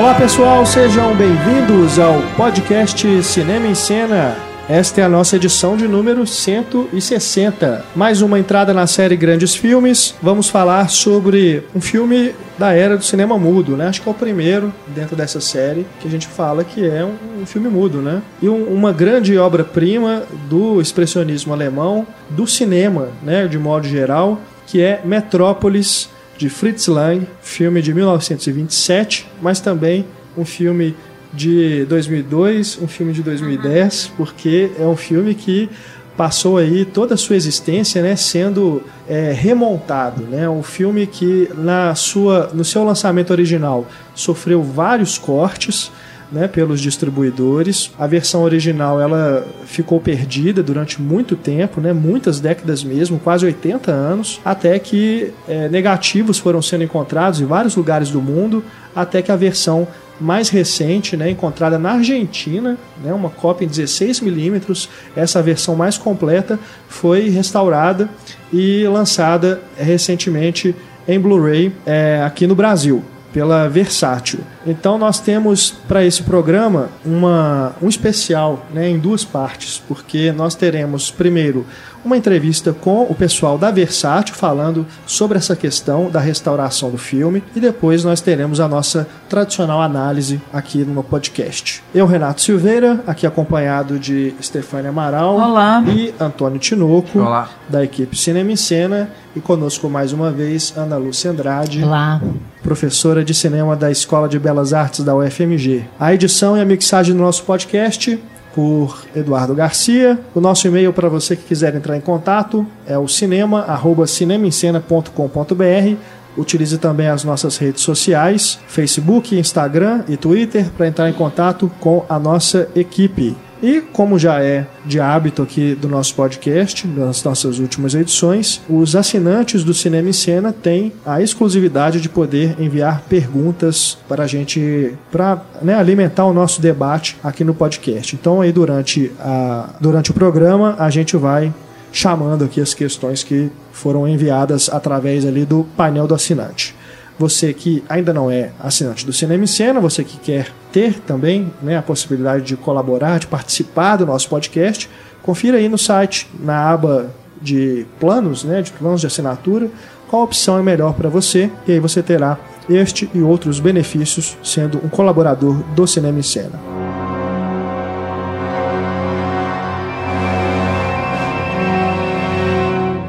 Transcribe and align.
Olá 0.00 0.14
pessoal, 0.14 0.64
sejam 0.64 1.14
bem-vindos 1.14 1.98
ao 1.98 2.22
podcast 2.34 3.22
Cinema 3.22 3.66
em 3.66 3.74
Cena. 3.74 4.34
Esta 4.66 5.02
é 5.02 5.04
a 5.04 5.08
nossa 5.10 5.36
edição 5.36 5.76
de 5.76 5.86
número 5.86 6.26
160. 6.26 7.84
Mais 7.94 8.22
uma 8.22 8.38
entrada 8.38 8.72
na 8.72 8.86
série 8.86 9.14
Grandes 9.14 9.54
Filmes. 9.54 10.14
Vamos 10.22 10.48
falar 10.48 10.88
sobre 10.88 11.64
um 11.76 11.82
filme 11.82 12.34
da 12.56 12.72
era 12.72 12.96
do 12.96 13.04
cinema 13.04 13.38
mudo, 13.38 13.76
né? 13.76 13.88
Acho 13.88 14.00
que 14.00 14.08
é 14.08 14.10
o 14.10 14.14
primeiro 14.14 14.72
dentro 14.86 15.14
dessa 15.14 15.38
série 15.38 15.86
que 16.00 16.08
a 16.08 16.10
gente 16.10 16.26
fala 16.26 16.64
que 16.64 16.82
é 16.82 17.04
um, 17.04 17.44
filme 17.44 17.68
mudo, 17.68 18.00
né? 18.00 18.22
E 18.40 18.48
um, 18.48 18.72
uma 18.72 18.94
grande 18.94 19.36
obra-prima 19.36 20.22
do 20.48 20.80
expressionismo 20.80 21.52
alemão, 21.52 22.06
do 22.30 22.46
cinema, 22.46 23.10
né? 23.22 23.46
De 23.46 23.58
modo 23.58 23.86
geral, 23.86 24.40
que 24.66 24.80
é 24.80 25.02
Metrópolis 25.04 26.08
de 26.40 26.48
Fritz 26.48 26.86
Lang, 26.86 27.26
filme 27.42 27.82
de 27.82 27.92
1927, 27.92 29.28
mas 29.42 29.60
também 29.60 30.06
um 30.34 30.42
filme 30.42 30.96
de 31.34 31.84
2002, 31.84 32.78
um 32.80 32.88
filme 32.88 33.12
de 33.12 33.22
2010, 33.22 34.14
porque 34.16 34.70
é 34.80 34.86
um 34.86 34.96
filme 34.96 35.34
que 35.34 35.68
passou 36.16 36.56
aí 36.56 36.86
toda 36.86 37.12
a 37.12 37.16
sua 37.18 37.36
existência, 37.36 38.00
né, 38.00 38.16
sendo 38.16 38.82
é, 39.06 39.32
remontado, 39.32 40.22
né, 40.22 40.48
um 40.48 40.62
filme 40.62 41.06
que 41.06 41.50
na 41.58 41.94
sua, 41.94 42.50
no 42.54 42.64
seu 42.64 42.84
lançamento 42.84 43.32
original 43.32 43.86
sofreu 44.14 44.62
vários 44.62 45.18
cortes, 45.18 45.92
né, 46.30 46.46
pelos 46.48 46.80
distribuidores. 46.80 47.90
A 47.98 48.06
versão 48.06 48.42
original 48.42 49.00
ela 49.00 49.46
ficou 49.64 50.00
perdida 50.00 50.62
durante 50.62 51.00
muito 51.00 51.36
tempo, 51.36 51.80
né, 51.80 51.92
muitas 51.92 52.40
décadas 52.40 52.84
mesmo, 52.84 53.18
quase 53.18 53.44
80 53.44 53.90
anos, 53.90 54.40
até 54.44 54.78
que 54.78 55.32
é, 55.48 55.68
negativos 55.68 56.38
foram 56.38 56.62
sendo 56.62 56.84
encontrados 56.84 57.40
em 57.40 57.44
vários 57.44 57.76
lugares 57.76 58.10
do 58.10 58.20
mundo, 58.20 58.62
até 58.94 59.22
que 59.22 59.32
a 59.32 59.36
versão 59.36 59.86
mais 60.20 60.50
recente, 60.50 61.16
né, 61.16 61.30
encontrada 61.30 61.78
na 61.78 61.92
Argentina, 61.92 62.76
né, 63.02 63.12
uma 63.12 63.30
cópia 63.30 63.64
em 63.64 63.68
16mm, 63.68 64.88
essa 65.16 65.42
versão 65.42 65.74
mais 65.74 65.96
completa 65.96 66.58
foi 66.88 67.30
restaurada 67.30 68.08
e 68.52 68.84
lançada 68.86 69.62
recentemente 69.78 70.74
em 71.08 71.18
Blu-ray 71.18 71.72
é, 71.86 72.22
aqui 72.22 72.46
no 72.46 72.54
Brasil 72.54 73.02
pela 73.32 73.68
Versátil. 73.68 74.40
Então 74.66 74.98
nós 74.98 75.20
temos 75.20 75.70
para 75.70 76.04
esse 76.04 76.22
programa 76.22 76.88
uma, 77.04 77.74
um 77.80 77.88
especial 77.88 78.66
né, 78.72 78.88
em 78.88 78.98
duas 78.98 79.24
partes, 79.24 79.82
porque 79.86 80.32
nós 80.32 80.54
teremos 80.54 81.10
primeiro 81.10 81.66
uma 82.04 82.16
entrevista 82.16 82.72
com 82.72 83.02
o 83.02 83.14
pessoal 83.14 83.58
da 83.58 83.70
Versátil 83.70 84.34
falando 84.34 84.86
sobre 85.06 85.38
essa 85.38 85.54
questão 85.54 86.10
da 86.10 86.20
restauração 86.20 86.90
do 86.90 86.98
filme 86.98 87.42
e 87.54 87.60
depois 87.60 88.04
nós 88.04 88.20
teremos 88.20 88.60
a 88.60 88.68
nossa 88.68 89.06
tradicional 89.28 89.80
análise 89.82 90.40
aqui 90.52 90.78
no 90.84 91.02
podcast. 91.02 91.82
Eu, 91.94 92.06
Renato 92.06 92.40
Silveira, 92.40 93.02
aqui 93.06 93.26
acompanhado 93.26 93.98
de 93.98 94.34
Stefania 94.42 94.90
Amaral 94.90 95.36
Olá. 95.36 95.82
e 95.86 96.14
Antônio 96.18 96.58
Tinoco, 96.58 97.18
Olá. 97.18 97.48
da 97.68 97.84
equipe 97.84 98.16
Cinema 98.16 98.52
em 98.52 98.56
Cena, 98.56 99.10
e 99.34 99.40
conosco 99.40 99.88
mais 99.88 100.12
uma 100.12 100.30
vez 100.30 100.72
Ana 100.76 100.96
Lúcia 100.96 101.30
Andrade, 101.30 101.84
Olá. 101.84 102.20
professora 102.62 103.24
de 103.24 103.32
cinema 103.32 103.76
da 103.76 103.90
Escola 103.90 104.28
de 104.28 104.38
Belas 104.38 104.72
Artes 104.72 105.04
da 105.04 105.14
UFMG. 105.14 105.84
A 105.98 106.12
edição 106.12 106.56
e 106.56 106.60
a 106.60 106.64
mixagem 106.64 107.14
do 107.14 107.22
nosso 107.22 107.44
podcast 107.44 108.18
por 108.54 109.04
Eduardo 109.14 109.54
Garcia. 109.54 110.18
O 110.34 110.40
nosso 110.40 110.66
e-mail 110.66 110.90
para 110.92 111.08
você 111.08 111.36
que 111.36 111.44
quiser 111.44 111.72
entrar 111.74 111.96
em 111.96 112.00
contato 112.00 112.66
é 112.86 112.98
o 112.98 113.08
cinema@cinemaencena.com.br. 113.08 115.96
Utilize 116.36 116.78
também 116.78 117.08
as 117.08 117.24
nossas 117.24 117.56
redes 117.56 117.82
sociais, 117.82 118.60
Facebook, 118.68 119.36
Instagram 119.36 120.04
e 120.08 120.16
Twitter 120.16 120.70
para 120.76 120.86
entrar 120.86 121.10
em 121.10 121.12
contato 121.12 121.68
com 121.80 122.04
a 122.08 122.16
nossa 122.18 122.68
equipe. 122.74 123.36
E 123.62 123.82
como 123.92 124.18
já 124.18 124.42
é 124.42 124.66
de 124.86 124.98
hábito 125.00 125.42
aqui 125.42 125.74
do 125.74 125.86
nosso 125.86 126.14
podcast, 126.14 126.86
nas 126.86 127.22
nossas 127.22 127.58
últimas 127.58 127.94
edições, 127.94 128.60
os 128.68 128.96
assinantes 128.96 129.62
do 129.62 129.74
Cinema 129.74 130.08
em 130.08 130.14
Cena 130.14 130.50
têm 130.50 130.92
a 131.04 131.20
exclusividade 131.20 132.00
de 132.00 132.08
poder 132.08 132.56
enviar 132.58 133.02
perguntas 133.02 133.98
para 134.08 134.24
a 134.24 134.26
gente, 134.26 134.94
para 135.12 135.42
né, 135.60 135.74
alimentar 135.74 136.24
o 136.24 136.32
nosso 136.32 136.62
debate 136.62 137.18
aqui 137.22 137.44
no 137.44 137.54
podcast. 137.54 138.16
Então 138.16 138.40
aí 138.40 138.50
durante, 138.50 139.12
a, 139.20 139.68
durante 139.78 140.10
o 140.10 140.14
programa 140.14 140.74
a 140.78 140.88
gente 140.88 141.16
vai 141.16 141.52
chamando 141.92 142.44
aqui 142.44 142.60
as 142.60 142.72
questões 142.72 143.22
que 143.22 143.50
foram 143.72 144.08
enviadas 144.08 144.70
através 144.70 145.26
ali 145.26 145.44
do 145.44 145.66
painel 145.76 146.06
do 146.06 146.14
assinante. 146.14 146.74
Você 147.20 147.52
que 147.52 147.84
ainda 147.86 148.14
não 148.14 148.30
é 148.30 148.50
assinante 148.58 149.04
do 149.04 149.12
Cinema 149.12 149.44
em 149.44 149.46
Cena, 149.46 149.78
você 149.78 150.02
que 150.02 150.16
quer 150.16 150.50
ter 150.72 150.98
também 151.00 151.52
né, 151.60 151.76
a 151.76 151.82
possibilidade 151.82 152.44
de 152.44 152.56
colaborar, 152.56 153.18
de 153.18 153.26
participar 153.26 153.96
do 153.96 154.06
nosso 154.06 154.26
podcast, 154.26 154.88
confira 155.20 155.58
aí 155.58 155.68
no 155.68 155.76
site, 155.76 156.26
na 156.40 156.70
aba 156.70 157.10
de 157.38 157.86
planos, 158.00 158.42
né, 158.42 158.62
de 158.62 158.72
planos 158.72 159.02
de 159.02 159.06
assinatura, 159.06 159.68
qual 160.08 160.22
opção 160.22 160.58
é 160.58 160.62
melhor 160.62 160.94
para 160.94 161.10
você, 161.10 161.50
e 161.68 161.72
aí 161.72 161.78
você 161.78 162.02
terá 162.02 162.38
este 162.70 163.10
e 163.12 163.20
outros 163.20 163.60
benefícios 163.60 164.38
sendo 164.42 164.78
um 164.82 164.88
colaborador 164.88 165.56
do 165.76 165.86
Cinema 165.86 166.18
em 166.18 166.22
Cena. 166.22 166.58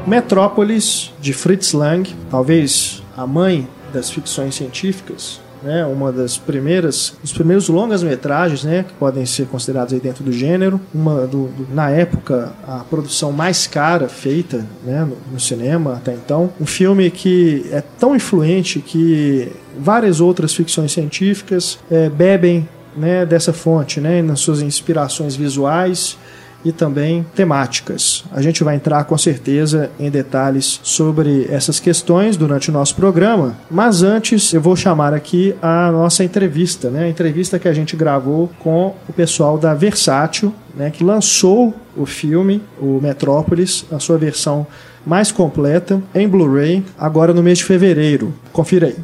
Metrópolis, 0.06 1.10
de 1.18 1.32
Fritz 1.32 1.72
Lang, 1.72 2.14
talvez 2.30 3.02
a 3.16 3.26
mãe 3.26 3.66
das 3.92 4.10
ficções 4.10 4.54
científicas, 4.54 5.40
né, 5.62 5.86
uma 5.86 6.10
das 6.10 6.36
primeiras, 6.36 7.14
os 7.22 7.32
primeiros 7.32 7.68
longas-metragens, 7.68 8.64
né, 8.64 8.84
que 8.86 8.92
podem 8.94 9.24
ser 9.24 9.46
considerados 9.46 9.94
aí 9.94 10.00
dentro 10.00 10.24
do 10.24 10.32
gênero, 10.32 10.80
uma 10.92 11.26
do, 11.26 11.46
do, 11.48 11.74
na 11.74 11.90
época 11.90 12.52
a 12.66 12.78
produção 12.78 13.30
mais 13.32 13.66
cara 13.66 14.08
feita, 14.08 14.66
né, 14.84 15.04
no, 15.04 15.16
no, 15.32 15.40
cinema 15.40 15.94
até 15.94 16.12
então, 16.12 16.52
um 16.60 16.66
filme 16.66 17.10
que 17.10 17.64
é 17.70 17.82
tão 17.98 18.16
influente 18.16 18.80
que 18.80 19.52
várias 19.78 20.20
outras 20.20 20.52
ficções 20.52 20.92
científicas 20.92 21.78
é, 21.90 22.08
bebem 22.08 22.68
né, 22.96 23.24
dessa 23.24 23.52
fonte, 23.52 24.00
né, 24.00 24.20
nas 24.20 24.40
suas 24.40 24.60
inspirações 24.60 25.36
visuais 25.36 26.18
e 26.64 26.72
também 26.72 27.24
temáticas. 27.34 28.24
A 28.32 28.40
gente 28.40 28.62
vai 28.62 28.76
entrar 28.76 29.04
com 29.04 29.16
certeza 29.16 29.90
em 29.98 30.10
detalhes 30.10 30.80
sobre 30.82 31.46
essas 31.50 31.80
questões 31.80 32.36
durante 32.36 32.70
o 32.70 32.72
nosso 32.72 32.94
programa, 32.94 33.56
mas 33.70 34.02
antes 34.02 34.52
eu 34.52 34.60
vou 34.60 34.76
chamar 34.76 35.12
aqui 35.14 35.54
a 35.60 35.90
nossa 35.90 36.24
entrevista, 36.24 36.90
né? 36.90 37.04
A 37.04 37.08
entrevista 37.08 37.58
que 37.58 37.68
a 37.68 37.72
gente 37.72 37.96
gravou 37.96 38.50
com 38.58 38.94
o 39.08 39.12
pessoal 39.12 39.58
da 39.58 39.74
Versátil, 39.74 40.54
né, 40.74 40.90
que 40.90 41.04
lançou 41.04 41.74
o 41.96 42.06
filme, 42.06 42.62
o 42.80 42.98
Metrópolis, 43.00 43.84
a 43.90 43.98
sua 43.98 44.16
versão 44.16 44.66
mais 45.04 45.30
completa 45.30 46.00
em 46.14 46.28
Blu-ray, 46.28 46.84
agora 46.98 47.34
no 47.34 47.42
mês 47.42 47.58
de 47.58 47.64
fevereiro. 47.64 48.32
Confira 48.52 48.86
aí. 48.86 48.96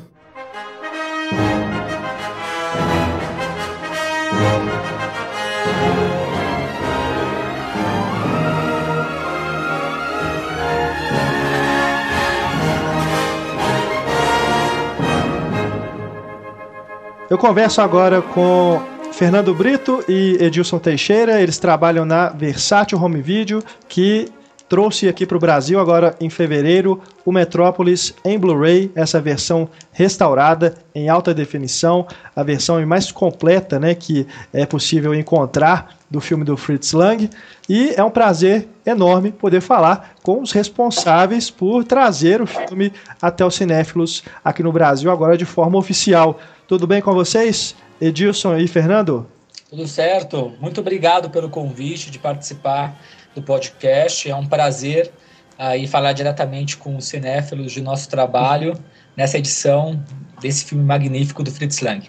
Eu 17.30 17.36
converso 17.36 17.82
agora 17.82 18.22
com 18.22 18.80
Fernando 19.12 19.52
Brito 19.52 20.02
e 20.08 20.38
Edilson 20.40 20.78
Teixeira. 20.78 21.42
Eles 21.42 21.58
trabalham 21.58 22.06
na 22.06 22.30
Versátil 22.30 22.98
Home 22.98 23.20
Video, 23.20 23.62
que 23.86 24.32
trouxe 24.66 25.06
aqui 25.08 25.26
para 25.26 25.36
o 25.36 25.40
Brasil 25.40 25.78
agora 25.78 26.16
em 26.22 26.30
fevereiro 26.30 27.02
o 27.26 27.30
Metrópolis 27.32 28.14
em 28.24 28.38
Blu-ray, 28.38 28.90
essa 28.94 29.20
versão 29.20 29.68
restaurada 29.92 30.74
em 30.94 31.10
alta 31.10 31.34
definição, 31.34 32.06
a 32.34 32.42
versão 32.42 32.84
mais 32.86 33.12
completa 33.12 33.78
né, 33.78 33.94
que 33.94 34.26
é 34.50 34.64
possível 34.64 35.14
encontrar 35.14 35.97
do 36.10 36.20
filme 36.20 36.44
do 36.44 36.56
Fritz 36.56 36.92
Lang. 36.92 37.28
E 37.68 37.92
é 37.96 38.02
um 38.02 38.10
prazer 38.10 38.68
enorme 38.84 39.30
poder 39.32 39.60
falar 39.60 40.14
com 40.22 40.40
os 40.40 40.52
responsáveis 40.52 41.50
por 41.50 41.84
trazer 41.84 42.40
o 42.40 42.46
filme 42.46 42.92
até 43.20 43.44
os 43.44 43.54
cinéfilos 43.54 44.22
aqui 44.44 44.62
no 44.62 44.72
Brasil, 44.72 45.10
agora 45.10 45.36
de 45.36 45.44
forma 45.44 45.78
oficial. 45.78 46.38
Tudo 46.66 46.86
bem 46.86 47.00
com 47.00 47.12
vocês, 47.12 47.74
Edilson 48.00 48.56
e 48.56 48.66
Fernando? 48.66 49.26
Tudo 49.68 49.86
certo. 49.86 50.52
Muito 50.60 50.80
obrigado 50.80 51.28
pelo 51.28 51.50
convite 51.50 52.10
de 52.10 52.18
participar 52.18 52.98
do 53.34 53.42
podcast. 53.42 54.30
É 54.30 54.34
um 54.34 54.46
prazer 54.46 55.12
aí 55.58 55.86
falar 55.86 56.12
diretamente 56.12 56.76
com 56.76 56.96
os 56.96 57.06
cinéfilos 57.06 57.72
de 57.72 57.82
nosso 57.82 58.08
trabalho 58.08 58.74
nessa 59.16 59.36
edição 59.36 60.02
desse 60.40 60.64
filme 60.64 60.84
magnífico 60.84 61.42
do 61.42 61.50
Fritz 61.50 61.80
Lang. 61.80 62.08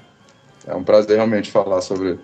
É 0.67 0.75
um 0.75 0.83
prazer 0.83 1.15
realmente 1.15 1.49
falar 1.49 1.81
sobre 1.81 2.19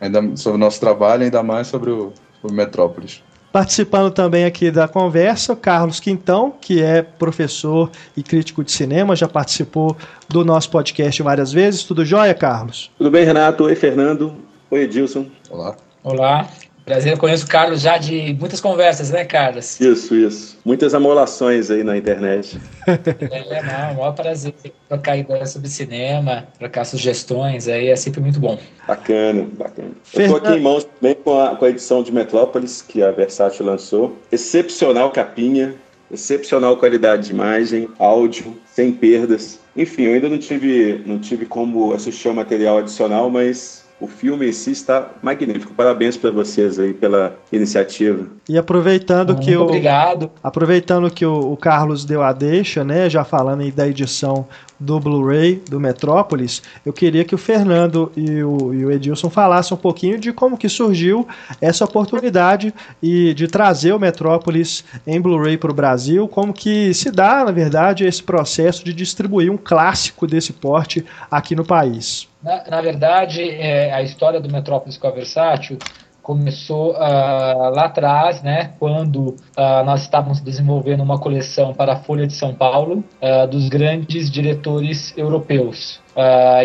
ainda 0.00 0.36
sobre 0.36 0.56
o 0.56 0.60
nosso 0.60 0.80
trabalho, 0.80 1.24
ainda 1.24 1.42
mais 1.42 1.66
sobre 1.66 1.90
o, 1.90 2.12
o 2.42 2.52
Metrópolis. 2.52 3.22
Participando 3.52 4.12
também 4.12 4.44
aqui 4.44 4.70
da 4.70 4.86
conversa, 4.86 5.56
Carlos 5.56 5.98
Quintão, 5.98 6.54
que 6.60 6.80
é 6.80 7.02
professor 7.02 7.90
e 8.16 8.22
crítico 8.22 8.62
de 8.62 8.70
cinema, 8.70 9.16
já 9.16 9.26
participou 9.26 9.96
do 10.28 10.44
nosso 10.44 10.70
podcast 10.70 11.20
várias 11.20 11.52
vezes. 11.52 11.82
Tudo 11.82 12.04
jóia, 12.04 12.32
Carlos? 12.32 12.92
Tudo 12.96 13.10
bem, 13.10 13.24
Renato? 13.24 13.64
Oi, 13.64 13.74
Fernando. 13.74 14.36
Oi, 14.70 14.82
Edilson. 14.82 15.26
Olá. 15.50 15.76
Olá. 16.04 16.48
Prazer, 16.90 17.12
eu 17.12 17.18
conheço 17.18 17.44
o 17.44 17.48
Carlos 17.48 17.80
já 17.80 17.98
de 17.98 18.36
muitas 18.36 18.60
conversas, 18.60 19.10
né, 19.10 19.24
Carlos? 19.24 19.78
Isso, 19.78 20.12
isso. 20.12 20.58
Muitas 20.64 20.92
amolações 20.92 21.70
aí 21.70 21.84
na 21.84 21.96
internet. 21.96 22.60
é, 22.84 23.62
não, 23.62 23.72
é 23.72 23.92
um 23.92 23.94
maior 23.94 24.12
prazer 24.12 24.52
trocar 24.88 25.16
ideias 25.16 25.50
sobre 25.50 25.68
cinema, 25.68 26.48
trocar 26.58 26.84
sugestões, 26.84 27.68
aí 27.68 27.90
é 27.90 27.94
sempre 27.94 28.20
muito 28.20 28.40
bom. 28.40 28.58
Bacana, 28.88 29.46
bacana. 29.56 29.90
Eu 30.12 30.20
estou 30.20 30.38
aqui 30.38 30.50
em 30.50 30.60
mãos 30.60 30.82
também 30.82 31.14
com 31.14 31.40
a, 31.40 31.54
com 31.54 31.64
a 31.64 31.70
edição 31.70 32.02
de 32.02 32.10
Metrópolis, 32.10 32.82
que 32.82 33.00
a 33.04 33.12
Versátil 33.12 33.66
lançou. 33.66 34.18
Excepcional 34.32 35.12
capinha, 35.12 35.76
excepcional 36.12 36.76
qualidade 36.76 37.26
de 37.26 37.30
imagem, 37.32 37.88
áudio, 38.00 38.58
sem 38.66 38.90
perdas. 38.90 39.60
Enfim, 39.76 40.06
eu 40.06 40.14
ainda 40.14 40.28
não 40.28 40.38
tive, 40.38 41.04
não 41.06 41.20
tive 41.20 41.46
como 41.46 41.94
assistir 41.94 42.26
o 42.30 42.34
material 42.34 42.78
adicional, 42.78 43.30
mas 43.30 43.79
o 44.00 44.06
filme 44.06 44.48
em 44.48 44.52
si 44.52 44.72
está 44.72 45.10
magnífico. 45.22 45.74
Parabéns 45.74 46.16
para 46.16 46.30
vocês 46.30 46.78
aí 46.78 46.94
pela 46.94 47.36
iniciativa. 47.52 48.26
E 48.48 48.56
aproveitando 48.56 49.34
Muito 49.34 49.44
que 49.44 49.56
o 49.56 49.62
obrigado. 49.62 50.30
aproveitando 50.42 51.10
que 51.10 51.26
o, 51.26 51.52
o, 51.52 51.56
Carlos 51.56 52.04
deu 52.04 52.22
a 52.22 52.32
deixa, 52.32 52.82
né, 52.82 53.10
já 53.10 53.24
falando 53.24 53.60
aí 53.60 53.70
da 53.70 53.86
edição 53.86 54.46
do 54.80 54.98
Blu-ray 54.98 55.62
do 55.68 55.78
Metrópolis, 55.78 56.62
eu 56.84 56.92
queria 56.92 57.24
que 57.24 57.34
o 57.34 57.38
Fernando 57.38 58.10
e 58.16 58.42
o, 58.42 58.72
e 58.72 58.84
o 58.86 58.90
Edilson 58.90 59.28
falassem 59.28 59.76
um 59.76 59.80
pouquinho 59.80 60.18
de 60.18 60.32
como 60.32 60.56
que 60.56 60.68
surgiu 60.68 61.28
essa 61.60 61.84
oportunidade 61.84 62.72
e 63.02 63.34
de 63.34 63.46
trazer 63.46 63.92
o 63.92 63.98
Metrópolis 63.98 64.82
em 65.06 65.20
Blu-ray 65.20 65.58
para 65.58 65.70
o 65.70 65.74
Brasil, 65.74 66.26
como 66.26 66.54
que 66.54 66.94
se 66.94 67.10
dá, 67.10 67.44
na 67.44 67.52
verdade, 67.52 68.04
esse 68.04 68.22
processo 68.22 68.82
de 68.82 68.94
distribuir 68.94 69.52
um 69.52 69.58
clássico 69.58 70.26
desse 70.26 70.54
porte 70.54 71.04
aqui 71.30 71.54
no 71.54 71.64
país. 71.64 72.26
Na, 72.42 72.64
na 72.70 72.80
verdade, 72.80 73.42
é, 73.42 73.92
a 73.92 74.02
história 74.02 74.40
do 74.40 74.50
Metrópolis 74.50 74.96
com 74.96 75.06
a 75.06 75.10
Versátil 75.10 75.78
começou 76.22 76.92
uh, 76.92 77.74
lá 77.74 77.84
atrás, 77.86 78.42
né, 78.42 78.72
quando 78.78 79.28
uh, 79.28 79.84
nós 79.84 80.02
estávamos 80.02 80.40
desenvolvendo 80.40 81.02
uma 81.02 81.18
coleção 81.18 81.72
para 81.72 81.94
a 81.94 81.96
Folha 81.96 82.26
de 82.26 82.34
São 82.34 82.54
Paulo 82.54 83.04
uh, 83.20 83.46
dos 83.48 83.68
grandes 83.68 84.30
diretores 84.30 85.16
europeus. 85.16 86.00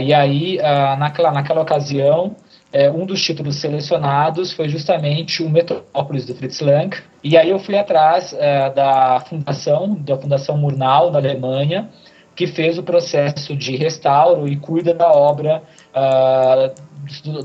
e 0.01 0.13
aí, 0.13 0.57
naquela, 0.99 1.31
naquela 1.31 1.61
ocasião, 1.61 2.35
é, 2.73 2.91
um 2.91 3.05
dos 3.05 3.21
títulos 3.21 3.55
selecionados 3.55 4.51
foi 4.51 4.67
justamente 4.67 5.41
o 5.41 5.49
Metrópolis 5.49 6.25
do 6.25 6.35
Fritz 6.35 6.59
Lang. 6.59 6.97
E 7.23 7.37
aí 7.37 7.49
eu 7.49 7.59
fui 7.59 7.77
atrás 7.77 8.35
da 8.75 9.21
fundação, 9.29 9.95
da 9.95 10.17
Fundação 10.17 10.57
Murnau, 10.57 11.09
na 11.09 11.19
Alemanha, 11.19 11.89
que 12.35 12.47
fez 12.47 12.77
o 12.77 12.83
processo 12.83 13.55
de 13.55 13.77
restauro 13.77 14.45
e 14.45 14.57
cuida 14.57 14.93
da 14.93 15.09
obra, 15.09 15.63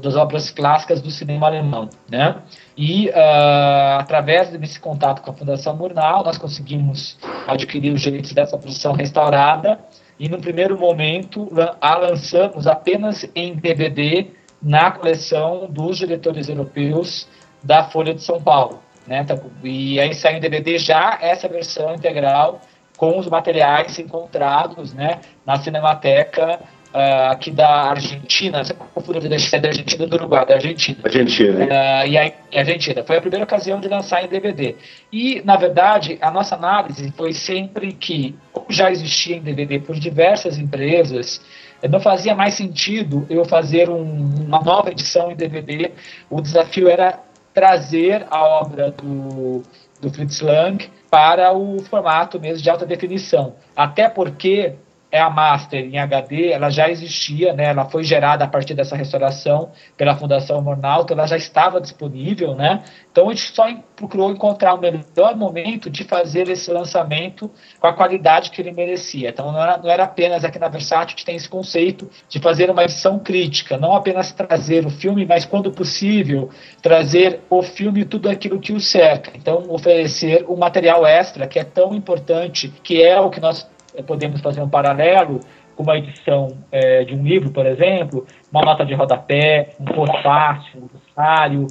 das 0.01 0.17
obras 0.17 0.51
clássicas 0.51 1.01
do 1.01 1.11
cinema 1.11 1.47
alemão, 1.47 1.89
né? 2.11 2.37
E 2.77 3.09
uh, 3.09 3.99
através 3.99 4.51
desse 4.51 4.81
contato 4.81 5.23
com 5.23 5.31
a 5.31 5.35
Fundação 5.35 5.77
Murnau, 5.77 6.25
nós 6.25 6.39
conseguimos 6.39 7.19
adquirir 7.47 7.93
os 7.93 8.01
direitos 8.01 8.33
dessa 8.33 8.57
produção 8.57 8.93
restaurada 8.93 9.79
e 10.19 10.29
no 10.29 10.41
primeiro 10.41 10.79
momento 10.79 11.49
a 11.81 11.97
lançamos 11.97 12.67
apenas 12.67 13.29
em 13.35 13.55
DVD 13.55 14.29
na 14.63 14.91
coleção 14.91 15.67
dos 15.71 15.99
diretores 15.99 16.49
europeus 16.49 17.27
da 17.63 17.85
Folha 17.85 18.15
de 18.15 18.23
São 18.23 18.41
Paulo. 18.41 18.81
Né? 19.07 19.21
Então, 19.21 19.41
e 19.65 19.99
aí 19.99 20.15
saiu 20.15 20.37
em 20.37 20.41
DVD 20.41 20.79
já 20.79 21.19
essa 21.21 21.49
versão 21.49 21.95
integral 21.95 22.61
com 22.97 23.19
os 23.19 23.27
materiais 23.27 23.99
encontrados 23.99 24.93
né, 24.93 25.21
na 25.47 25.57
Cinemateca 25.57 26.61
uh, 26.95 27.31
aqui 27.31 27.51
da 27.51 27.91
Argentina, 27.91 28.65
você 28.65 28.75
confunde 28.75 29.27
é 29.27 29.59
da 29.59 29.69
Argentina 29.69 30.07
do 30.07 30.17
Uruguai, 30.17 30.47
da 30.47 30.55
Argentina. 30.55 30.99
Argentina. 31.05 31.65
Uh, 31.65 32.07
e 32.07 32.19
aí, 32.19 32.35
Argentina. 32.55 33.05
Foi 33.05 33.17
a 33.17 33.21
primeira 33.21 33.45
ocasião 33.45 33.81
de 33.81 33.89
lançar 33.89 34.25
em 34.25 34.29
DVD. 34.29 34.77
E, 35.13 35.43
na 35.45 35.57
verdade, 35.57 36.19
a 36.21 36.31
nossa 36.31 36.55
análise 36.55 37.13
foi 37.17 37.33
sempre 37.33 37.93
que, 37.93 38.35
como 38.53 38.67
já 38.71 38.91
existia 38.91 39.37
em 39.37 39.41
DVD 39.41 39.79
por 39.79 39.99
diversas 39.99 40.59
empresas, 40.59 41.41
não 41.89 42.01
fazia 42.01 42.35
mais 42.35 42.55
sentido 42.55 43.27
eu 43.31 43.45
fazer 43.45 43.89
um, 43.89 44.47
uma 44.47 44.61
nova 44.61 44.91
edição 44.91 45.31
em 45.31 45.37
DVD. 45.37 45.93
O 46.29 46.41
desafio 46.41 46.89
era 46.89 47.19
trazer 47.55 48.27
a 48.31 48.43
obra 48.43 48.91
do, 48.91 49.63
do 50.01 50.11
Fritz 50.11 50.41
Lang 50.41 50.89
para 51.11 51.53
o 51.53 51.83
formato 51.83 52.39
mesmo 52.39 52.63
de 52.63 52.71
alta 52.71 52.87
definição. 52.87 53.55
Até 53.75 54.09
porque 54.09 54.75
é 55.13 55.21
a 55.21 55.29
Master 55.29 55.85
em 55.85 55.99
HD, 55.99 56.51
ela 56.51 56.71
já 56.71 56.89
existia, 56.89 57.53
né? 57.53 57.65
Ela 57.67 57.85
foi 57.85 58.05
gerada 58.05 58.45
a 58.45 58.49
partir 58.49 58.75
dessa 58.75 58.95
restauração 58.95 59.73
pela 59.97 60.15
Fundação 60.15 60.63
Mornalto, 60.63 61.13
ela 61.13 61.27
já 61.27 61.37
estava 61.37 61.81
disponível, 61.81 62.55
né? 62.55 62.85
Então 63.11 63.29
a 63.29 63.35
gente 63.35 63.53
só 63.53 63.67
procurou 63.97 64.31
encontrar 64.31 64.75
o 64.75 64.81
melhor 64.81 65.37
momento 65.37 65.91
de 65.91 66.05
fazer 66.05 66.49
esse 66.49 66.71
lançamento 66.71 67.51
com 67.81 67.87
a 67.87 67.93
qualidade 67.93 68.51
que 68.51 68.63
ele 68.63 68.71
merecia. 68.71 69.31
Então 69.31 69.51
não 69.51 69.61
era, 69.61 69.79
não 69.79 69.91
era 69.91 70.05
apenas 70.05 70.45
aqui 70.45 70.59
na 70.59 70.69
Versátil 70.69 71.17
que 71.17 71.25
tem 71.25 71.35
esse 71.35 71.49
conceito 71.49 72.09
de 72.29 72.39
fazer 72.39 72.71
uma 72.71 72.85
edição 72.85 73.19
crítica, 73.19 73.77
não 73.77 73.95
apenas 73.95 74.31
trazer 74.33 74.87
o 74.87 74.91
filme, 74.91 75.27
mas 75.27 75.45
quando 75.45 75.73
possível 75.73 76.51
trazer 76.81 77.41
o 77.51 77.63
filme 77.63 78.03
e 78.03 78.05
tudo 78.05 78.29
aquilo 78.31 78.61
que 78.61 78.73
o 78.73 78.81
cerca. 78.81 79.33
Então 79.35 79.65
oferecer 79.69 80.45
o 80.47 80.57
material 80.57 81.05
extra 81.05 81.49
que 81.49 81.59
é 81.59 81.65
tão 81.65 81.95
importante, 81.95 82.73
que 82.83 83.03
é 83.03 83.21
o 83.21 83.29
que 83.29 83.41
nós 83.41 83.69
podemos 84.07 84.41
fazer 84.41 84.61
um 84.61 84.69
paralelo 84.69 85.41
com 85.77 85.83
uma 85.83 85.97
edição 85.97 86.49
é, 86.71 87.05
de 87.05 87.15
um 87.15 87.23
livro, 87.23 87.51
por 87.51 87.67
exemplo, 87.67 88.27
uma 88.53 88.63
nota 88.63 88.85
de 88.85 88.95
rodapé, 88.95 89.71
um 89.81 89.85
pós-fácil, 89.85 90.83
um 90.83 90.89
glossário. 90.89 91.67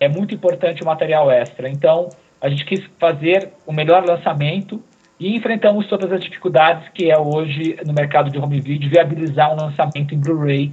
É 0.00 0.08
muito 0.08 0.34
importante 0.34 0.82
o 0.82 0.86
material 0.86 1.30
extra. 1.30 1.68
Então, 1.68 2.08
a 2.40 2.48
gente 2.48 2.64
quis 2.64 2.82
fazer 2.98 3.50
o 3.66 3.72
melhor 3.72 4.04
lançamento 4.04 4.82
e 5.18 5.36
enfrentamos 5.36 5.86
todas 5.86 6.10
as 6.10 6.20
dificuldades 6.20 6.88
que 6.88 7.08
é 7.10 7.16
hoje 7.16 7.76
no 7.86 7.92
mercado 7.92 8.28
de 8.30 8.38
home 8.38 8.60
video 8.60 8.90
viabilizar 8.90 9.52
um 9.52 9.56
lançamento 9.56 10.12
em 10.12 10.18
Blu-ray 10.18 10.72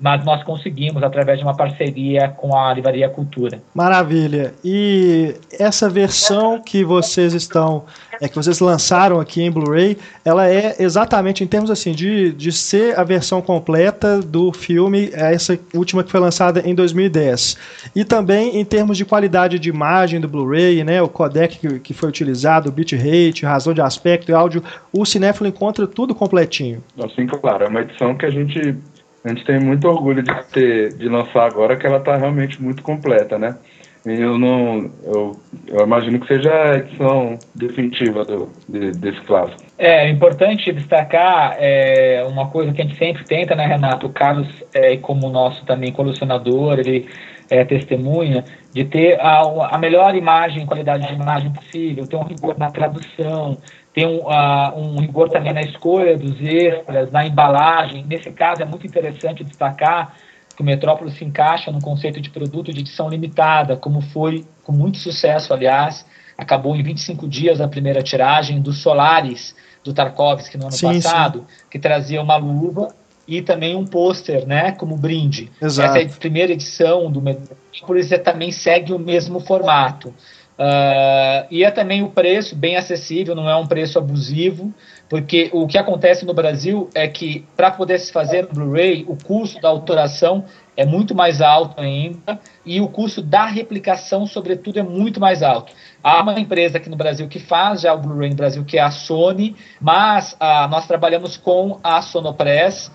mas 0.00 0.24
nós 0.24 0.42
conseguimos 0.42 1.02
através 1.02 1.38
de 1.38 1.44
uma 1.44 1.56
parceria 1.56 2.28
com 2.28 2.56
a 2.56 2.72
Livraria 2.74 3.08
Cultura. 3.08 3.62
Maravilha. 3.74 4.54
E 4.64 5.34
essa 5.58 5.88
versão 5.88 6.60
que 6.60 6.84
vocês 6.84 7.34
estão, 7.34 7.84
é 8.20 8.28
que 8.28 8.34
vocês 8.34 8.60
lançaram 8.60 9.20
aqui 9.20 9.42
em 9.42 9.50
Blu-ray, 9.50 9.96
ela 10.24 10.48
é 10.48 10.76
exatamente 10.78 11.44
em 11.44 11.46
termos 11.46 11.70
assim 11.70 11.92
de, 11.92 12.32
de 12.32 12.52
ser 12.52 12.98
a 12.98 13.04
versão 13.04 13.40
completa 13.40 14.20
do 14.20 14.52
filme, 14.52 15.10
essa 15.12 15.58
última 15.74 16.02
que 16.02 16.10
foi 16.10 16.20
lançada 16.20 16.62
em 16.64 16.74
2010. 16.74 17.56
E 17.94 18.04
também 18.04 18.58
em 18.58 18.64
termos 18.64 18.96
de 18.96 19.04
qualidade 19.04 19.58
de 19.58 19.68
imagem 19.68 20.20
do 20.20 20.28
Blu-ray, 20.28 20.82
né, 20.84 21.00
o 21.02 21.08
codec 21.08 21.58
que, 21.58 21.78
que 21.78 21.94
foi 21.94 22.08
utilizado, 22.08 22.68
o 22.68 22.72
bitrate, 22.72 23.44
razão 23.44 23.72
de 23.72 23.80
aspecto 23.80 24.30
e 24.30 24.34
áudio, 24.34 24.62
o 24.92 25.04
cinéfilo 25.04 25.48
encontra 25.48 25.86
tudo 25.86 26.14
completinho. 26.14 26.82
Assim, 27.02 27.26
claro, 27.26 27.64
é 27.64 27.68
uma 27.68 27.80
edição 27.80 28.16
que 28.16 28.26
a 28.26 28.30
gente 28.30 28.76
a 29.24 29.28
gente 29.28 29.44
tem 29.44 29.60
muito 29.60 29.88
orgulho 29.88 30.22
de 30.22 30.32
ter 30.52 30.94
de 30.94 31.08
lançar 31.08 31.46
agora 31.46 31.76
que 31.76 31.86
ela 31.86 31.98
está 31.98 32.16
realmente 32.16 32.60
muito 32.62 32.82
completa, 32.82 33.38
né? 33.38 33.56
Eu 34.04 34.36
não, 34.36 34.90
eu, 35.04 35.32
eu, 35.68 35.84
imagino 35.84 36.18
que 36.18 36.26
seja 36.26 36.52
a 36.52 36.76
edição 36.78 37.38
definitiva 37.54 38.24
do, 38.24 38.50
de, 38.68 38.90
desse 38.90 39.20
clássico. 39.20 39.62
É 39.78 40.08
importante 40.08 40.72
destacar 40.72 41.54
é, 41.56 42.24
uma 42.28 42.48
coisa 42.48 42.72
que 42.72 42.82
a 42.82 42.84
gente 42.84 42.98
sempre 42.98 43.24
tenta, 43.24 43.54
né, 43.54 43.64
Renato? 43.64 44.08
O 44.08 44.12
Carlos, 44.12 44.48
é, 44.74 44.96
como 44.96 45.30
nosso 45.30 45.64
também 45.66 45.92
colecionador, 45.92 46.80
ele 46.80 47.08
é 47.48 47.64
testemunha 47.64 48.44
de 48.72 48.84
ter 48.84 49.20
a, 49.20 49.42
a 49.70 49.78
melhor 49.78 50.16
imagem, 50.16 50.66
qualidade 50.66 51.06
de 51.06 51.14
imagem 51.14 51.52
possível, 51.52 52.04
ter 52.04 52.16
um 52.16 52.24
rigor 52.24 52.58
na 52.58 52.72
tradução, 52.72 53.56
tem 53.94 54.06
um, 54.06 54.20
uh, 54.20 54.78
um 54.78 55.00
rigor 55.00 55.28
também 55.28 55.52
na 55.52 55.60
escolha 55.60 56.16
dos 56.16 56.40
extras, 56.40 57.10
na 57.10 57.26
embalagem. 57.26 58.04
Nesse 58.04 58.30
caso, 58.30 58.62
é 58.62 58.64
muito 58.64 58.86
interessante 58.86 59.44
destacar 59.44 60.16
que 60.56 60.62
o 60.62 60.64
Metrópolis 60.64 61.14
se 61.14 61.24
encaixa 61.24 61.70
no 61.70 61.80
conceito 61.80 62.20
de 62.20 62.30
produto 62.30 62.72
de 62.72 62.80
edição 62.80 63.08
limitada, 63.08 63.76
como 63.76 64.00
foi 64.00 64.44
com 64.64 64.72
muito 64.72 64.98
sucesso, 64.98 65.52
aliás, 65.52 66.06
acabou 66.36 66.76
em 66.76 66.82
25 66.82 67.28
dias 67.28 67.60
a 67.60 67.68
primeira 67.68 68.02
tiragem 68.02 68.60
do 68.60 68.72
Solaris, 68.72 69.54
do 69.84 69.92
Tarkovsky 69.92 70.56
no 70.56 70.64
ano 70.64 70.72
sim, 70.72 70.86
passado, 70.86 71.40
sim. 71.40 71.64
que 71.70 71.78
trazia 71.78 72.22
uma 72.22 72.36
luva 72.36 72.94
e 73.26 73.40
também 73.40 73.74
um 73.76 73.84
pôster, 73.84 74.46
né, 74.46 74.72
como 74.72 74.96
brinde. 74.96 75.50
Exato. 75.60 75.98
Essa 75.98 76.06
é 76.06 76.18
primeira 76.18 76.52
edição 76.52 77.10
do 77.10 77.20
Metrópolis 77.20 78.10
também 78.22 78.50
segue 78.50 78.92
o 78.92 78.98
mesmo 78.98 79.40
formato. 79.40 80.14
Uh, 80.62 81.42
e 81.50 81.64
é 81.64 81.72
também 81.72 82.04
o 82.04 82.10
preço 82.10 82.54
bem 82.54 82.76
acessível, 82.76 83.34
não 83.34 83.50
é 83.50 83.56
um 83.56 83.66
preço 83.66 83.98
abusivo. 83.98 84.72
porque 85.08 85.50
o 85.52 85.66
que 85.66 85.76
acontece 85.76 86.24
no 86.24 86.32
Brasil 86.32 86.88
é 86.94 87.08
que 87.08 87.44
para 87.56 87.72
poder 87.72 87.98
se 87.98 88.12
fazer 88.12 88.46
Blu-ray, 88.46 89.04
o 89.08 89.16
custo 89.16 89.60
da 89.60 89.68
autoração 89.68 90.44
é 90.76 90.86
muito 90.86 91.16
mais 91.16 91.40
alto 91.40 91.80
ainda 91.80 92.38
e 92.64 92.80
o 92.80 92.86
custo 92.86 93.20
da 93.20 93.44
replicação, 93.44 94.24
sobretudo, 94.24 94.78
é 94.78 94.82
muito 94.84 95.18
mais 95.18 95.42
alto. 95.42 95.72
Há 96.00 96.22
uma 96.22 96.38
empresa 96.38 96.78
aqui 96.78 96.88
no 96.88 96.96
Brasil 96.96 97.26
que 97.26 97.40
faz 97.40 97.80
já 97.80 97.92
o 97.92 97.98
Blu-ray 97.98 98.30
no 98.30 98.36
Brasil, 98.36 98.64
que 98.64 98.78
é 98.78 98.82
a 98.82 98.90
Sony, 98.90 99.56
mas 99.80 100.36
ah, 100.38 100.68
nós 100.68 100.86
trabalhamos 100.86 101.36
com 101.36 101.80
a 101.82 102.00
Sonopress, 102.00 102.90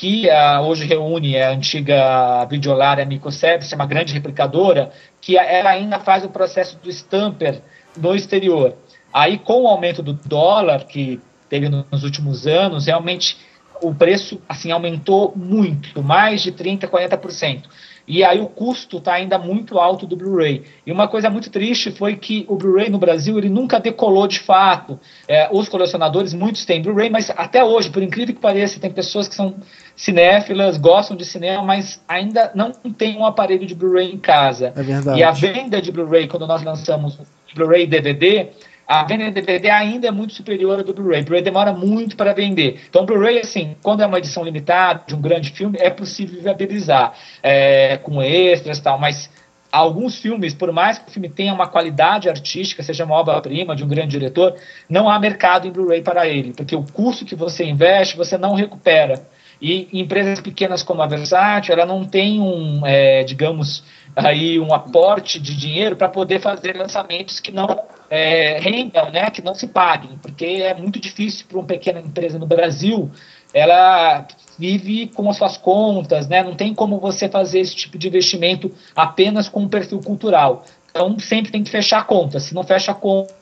que 0.00 0.30
ah, 0.30 0.62
hoje 0.62 0.86
reúne 0.86 1.36
a 1.36 1.50
antiga 1.50 2.46
Videolar 2.46 2.98
e 2.98 3.02
a 3.02 3.04
Microservice, 3.04 3.74
uma 3.74 3.84
grande 3.84 4.14
replicadora, 4.14 4.90
que 5.20 5.36
ela 5.36 5.68
ainda 5.68 5.98
faz 5.98 6.24
o 6.24 6.30
processo 6.30 6.78
do 6.78 6.88
stamper 6.88 7.60
no 7.94 8.14
exterior. 8.14 8.76
Aí, 9.12 9.36
com 9.36 9.64
o 9.64 9.68
aumento 9.68 10.02
do 10.02 10.14
dólar, 10.14 10.86
que 10.86 11.20
teve 11.50 11.68
nos 11.68 12.02
últimos 12.02 12.46
anos, 12.46 12.86
realmente 12.86 13.36
o 13.82 13.94
preço 13.94 14.40
assim 14.48 14.70
aumentou 14.70 15.34
muito, 15.36 16.02
mais 16.02 16.40
de 16.40 16.50
30%, 16.50 16.88
40%. 16.88 17.64
E 18.10 18.24
aí 18.24 18.40
o 18.40 18.48
custo 18.48 18.96
está 18.96 19.14
ainda 19.14 19.38
muito 19.38 19.78
alto 19.78 20.04
do 20.04 20.16
Blu-ray. 20.16 20.64
E 20.84 20.90
uma 20.90 21.06
coisa 21.06 21.30
muito 21.30 21.48
triste 21.48 21.92
foi 21.92 22.16
que 22.16 22.44
o 22.48 22.56
Blu-ray 22.56 22.90
no 22.90 22.98
Brasil 22.98 23.38
ele 23.38 23.48
nunca 23.48 23.78
decolou 23.78 24.26
de 24.26 24.40
fato. 24.40 24.98
É, 25.28 25.48
os 25.52 25.68
colecionadores, 25.68 26.34
muitos 26.34 26.64
têm 26.64 26.82
Blu-ray, 26.82 27.08
mas 27.08 27.30
até 27.30 27.62
hoje, 27.62 27.88
por 27.88 28.02
incrível 28.02 28.34
que 28.34 28.40
pareça, 28.40 28.80
tem 28.80 28.90
pessoas 28.90 29.28
que 29.28 29.34
são 29.36 29.54
cinéfilas, 29.94 30.76
gostam 30.76 31.16
de 31.16 31.24
cinema, 31.24 31.62
mas 31.62 32.02
ainda 32.08 32.50
não 32.52 32.72
tem 32.72 33.16
um 33.16 33.24
aparelho 33.24 33.64
de 33.64 33.76
Blu-ray 33.76 34.12
em 34.12 34.18
casa. 34.18 34.72
É 34.74 34.82
verdade. 34.82 35.20
E 35.20 35.22
a 35.22 35.30
venda 35.30 35.80
de 35.80 35.92
Blu-ray, 35.92 36.26
quando 36.26 36.48
nós 36.48 36.64
lançamos 36.64 37.16
Blu-ray 37.54 37.86
DVD, 37.86 38.48
a 38.90 39.04
venda 39.04 39.26
de 39.26 39.30
DVD 39.30 39.70
ainda 39.70 40.08
é 40.08 40.10
muito 40.10 40.32
superior 40.32 40.80
à 40.80 40.82
do 40.82 40.92
Blu-ray. 40.92 41.22
Blu-ray 41.22 41.44
demora 41.44 41.72
muito 41.72 42.16
para 42.16 42.32
vender. 42.32 42.80
Então, 42.88 43.06
Blu-ray, 43.06 43.38
assim, 43.38 43.76
quando 43.84 44.02
é 44.02 44.06
uma 44.06 44.18
edição 44.18 44.42
limitada 44.42 45.04
de 45.06 45.14
um 45.14 45.20
grande 45.20 45.50
filme, 45.52 45.78
é 45.80 45.88
possível 45.90 46.42
viabilizar 46.42 47.14
é, 47.40 47.98
com 47.98 48.20
extras 48.20 48.78
e 48.78 48.82
tal, 48.82 48.98
mas 48.98 49.30
alguns 49.70 50.18
filmes, 50.18 50.54
por 50.54 50.72
mais 50.72 50.98
que 50.98 51.08
o 51.08 51.12
filme 51.12 51.28
tenha 51.28 51.54
uma 51.54 51.68
qualidade 51.68 52.28
artística, 52.28 52.82
seja 52.82 53.04
uma 53.04 53.14
obra-prima 53.14 53.76
de 53.76 53.84
um 53.84 53.86
grande 53.86 54.10
diretor, 54.10 54.56
não 54.88 55.08
há 55.08 55.20
mercado 55.20 55.68
em 55.68 55.70
Blu-ray 55.70 56.02
para 56.02 56.26
ele, 56.26 56.52
porque 56.52 56.74
o 56.74 56.82
custo 56.82 57.24
que 57.24 57.36
você 57.36 57.64
investe, 57.64 58.16
você 58.16 58.36
não 58.36 58.56
recupera. 58.56 59.24
E 59.62 59.88
empresas 59.92 60.40
pequenas 60.40 60.82
como 60.82 61.00
a 61.00 61.06
Versátil, 61.06 61.74
ela 61.74 61.86
não 61.86 62.04
tem 62.04 62.40
um, 62.40 62.84
é, 62.84 63.22
digamos, 63.22 63.84
aí 64.16 64.58
um 64.58 64.74
aporte 64.74 65.38
de 65.38 65.54
dinheiro 65.54 65.94
para 65.94 66.08
poder 66.08 66.40
fazer 66.40 66.76
lançamentos 66.76 67.38
que 67.38 67.52
não 67.52 67.68
é, 68.10 68.58
rendam, 68.58 69.10
né, 69.10 69.30
que 69.30 69.40
não 69.40 69.54
se 69.54 69.68
paguem, 69.68 70.18
porque 70.20 70.44
é 70.44 70.74
muito 70.74 70.98
difícil 70.98 71.46
para 71.48 71.58
uma 71.58 71.66
pequena 71.66 72.00
empresa 72.00 72.38
no 72.38 72.46
Brasil, 72.46 73.08
ela 73.54 74.26
vive 74.58 75.06
com 75.06 75.30
as 75.30 75.36
suas 75.36 75.56
contas, 75.56 76.28
né, 76.28 76.42
não 76.42 76.54
tem 76.54 76.74
como 76.74 76.98
você 76.98 77.28
fazer 77.28 77.60
esse 77.60 77.74
tipo 77.74 77.96
de 77.96 78.08
investimento 78.08 78.70
apenas 78.94 79.48
com 79.48 79.60
um 79.60 79.68
perfil 79.68 80.00
cultural. 80.00 80.64
Então 80.90 81.16
sempre 81.20 81.52
tem 81.52 81.62
que 81.62 81.70
fechar 81.70 82.00
a 82.00 82.04
conta. 82.04 82.40
Se 82.40 82.52
não 82.52 82.64
fecha 82.64 82.90
a 82.90 82.94
conta, 82.94 83.32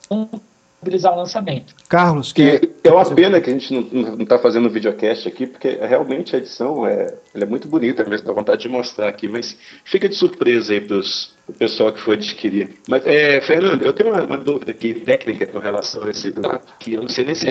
viabilizar 0.83 1.13
o 1.13 1.17
lançamento. 1.17 1.75
Carlos, 1.89 2.33
que 2.33 2.71
é 2.85 2.91
uma 2.91 3.05
pena 3.05 3.41
que 3.41 3.51
a 3.51 3.53
gente 3.53 3.73
não 3.93 4.23
está 4.23 4.39
fazendo 4.39 4.71
videocast 4.71 5.27
aqui, 5.27 5.47
porque 5.47 5.79
realmente 5.83 6.35
a 6.35 6.39
edição 6.39 6.87
é, 6.87 7.15
é 7.45 7.47
muito 7.47 7.69
bonita 7.69 8.05
mesmo, 8.05 8.27
dá 8.27 8.33
vontade 8.33 8.63
de 8.63 8.69
mostrar 8.69 9.09
aqui, 9.09 9.29
mas 9.29 9.57
fica 9.85 10.09
de 10.09 10.15
surpresa 10.15 10.73
aí 10.73 10.81
para 10.81 10.99
o 10.99 11.53
pessoal 11.53 11.93
que 11.93 12.01
for 12.01 12.15
adquirir. 12.15 12.71
Mas, 12.89 13.07
é, 13.07 13.41
Fernando, 13.41 13.83
eu 13.83 13.93
tenho 13.93 14.11
uma, 14.11 14.23
uma, 14.23 14.39
dúvida 14.39 14.71
aqui 14.71 14.95
técnica 14.95 15.47
com 15.47 15.59
relação 15.59 16.05
a 16.05 16.11
esse 16.11 16.31
dado, 16.31 16.61
que 16.79 16.95
eu 16.95 17.03
não 17.03 17.09
sei 17.09 17.25
nem 17.25 17.35
se, 17.35 17.47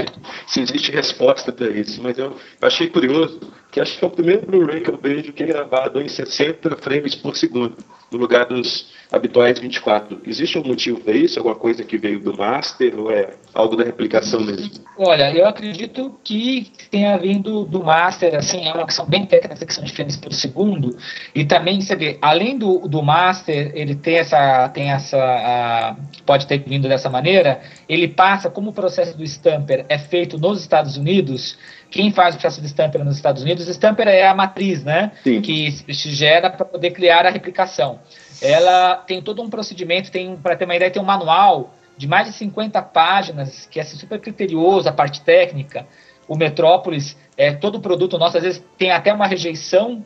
se 0.47 0.61
existe 0.61 0.91
resposta 0.91 1.51
para 1.51 1.69
isso, 1.69 2.01
mas 2.01 2.17
eu 2.17 2.35
achei 2.61 2.87
curioso 2.89 3.39
que 3.71 3.79
acho 3.79 3.97
que 3.97 4.05
é 4.05 4.07
o 4.07 4.11
primeiro 4.11 4.45
Blu-ray 4.45 4.81
que 4.81 4.89
eu 4.89 4.97
vejo 4.97 5.33
que 5.33 5.43
é 5.43 5.47
gravado 5.47 6.01
em 6.01 6.07
60 6.07 6.75
frames 6.77 7.15
por 7.15 7.35
segundo, 7.35 7.75
no 8.11 8.17
lugar 8.17 8.45
dos 8.45 8.91
habituais 9.11 9.59
24. 9.59 10.21
Existe 10.25 10.57
um 10.57 10.63
motivo 10.63 10.99
para 10.99 11.13
isso? 11.13 11.39
Alguma 11.39 11.55
coisa 11.55 11.83
que 11.83 11.97
veio 11.97 12.19
do 12.19 12.35
master 12.35 12.99
ou 12.99 13.11
é 13.11 13.31
algo 13.53 13.75
da 13.75 13.83
replicação 13.83 14.41
mesmo? 14.41 14.71
Olha, 14.97 15.31
eu 15.33 15.45
acredito 15.45 16.17
que 16.23 16.71
tenha 16.89 17.17
vindo 17.17 17.65
do 17.65 17.83
master, 17.83 18.35
assim, 18.35 18.65
é 18.65 18.73
uma 18.73 18.85
questão 18.85 19.05
bem 19.05 19.25
técnica, 19.25 19.65
que 19.65 19.73
são 19.77 19.85
diferentes 19.85 20.17
por 20.17 20.33
segundo, 20.33 20.97
e 21.33 21.45
também, 21.45 21.79
você 21.79 21.95
vê, 21.95 22.17
além 22.21 22.57
do, 22.57 22.87
do 22.87 23.01
master, 23.01 23.71
ele 23.73 23.95
tem 23.95 24.17
essa, 24.17 24.69
tem 24.69 24.91
essa, 24.91 25.17
a, 25.17 25.95
pode 26.25 26.45
ter 26.45 26.59
vindo 26.59 26.87
dessa 26.87 27.09
maneira, 27.09 27.61
ele 27.87 28.07
passa, 28.07 28.49
como 28.49 28.71
o 28.71 28.73
processo 28.73 29.17
do 29.17 29.23
stamper 29.23 29.85
é 29.87 29.97
feito 29.97 30.37
nos 30.37 30.59
Estados 30.59 30.97
Unidos, 30.97 31.57
quem 31.89 32.11
faz 32.11 32.35
o 32.35 32.37
processo 32.37 32.61
de 32.61 32.67
stamper 32.67 33.03
nos 33.03 33.15
Estados 33.15 33.43
Unidos, 33.43 33.67
stamper 33.67 34.07
é 34.07 34.27
a 34.27 34.35
matriz, 34.35 34.83
né, 34.83 35.11
Sim. 35.23 35.41
que 35.41 35.71
se 35.71 36.11
gera 36.11 36.49
para 36.49 36.65
poder 36.65 36.91
criar 36.91 37.25
a 37.25 37.29
replicação 37.29 37.99
ela 38.41 38.95
tem 38.95 39.21
todo 39.21 39.41
um 39.41 39.49
procedimento, 39.49 40.11
tem 40.11 40.35
para 40.35 40.55
ter 40.55 40.65
uma 40.65 40.75
ideia, 40.75 40.91
tem 40.91 41.01
um 41.01 41.05
manual 41.05 41.73
de 41.97 42.07
mais 42.07 42.27
de 42.27 42.33
50 42.33 42.81
páginas, 42.83 43.65
que 43.65 43.79
é 43.79 43.83
super 43.83 44.19
criterioso, 44.19 44.87
a 44.87 44.93
parte 44.93 45.21
técnica. 45.21 45.87
O 46.27 46.35
Metrópolis, 46.35 47.17
é, 47.37 47.53
todo 47.53 47.79
produto 47.79 48.17
nosso, 48.17 48.37
às 48.37 48.43
vezes, 48.43 48.63
tem 48.77 48.91
até 48.91 49.13
uma 49.13 49.27
rejeição 49.27 50.03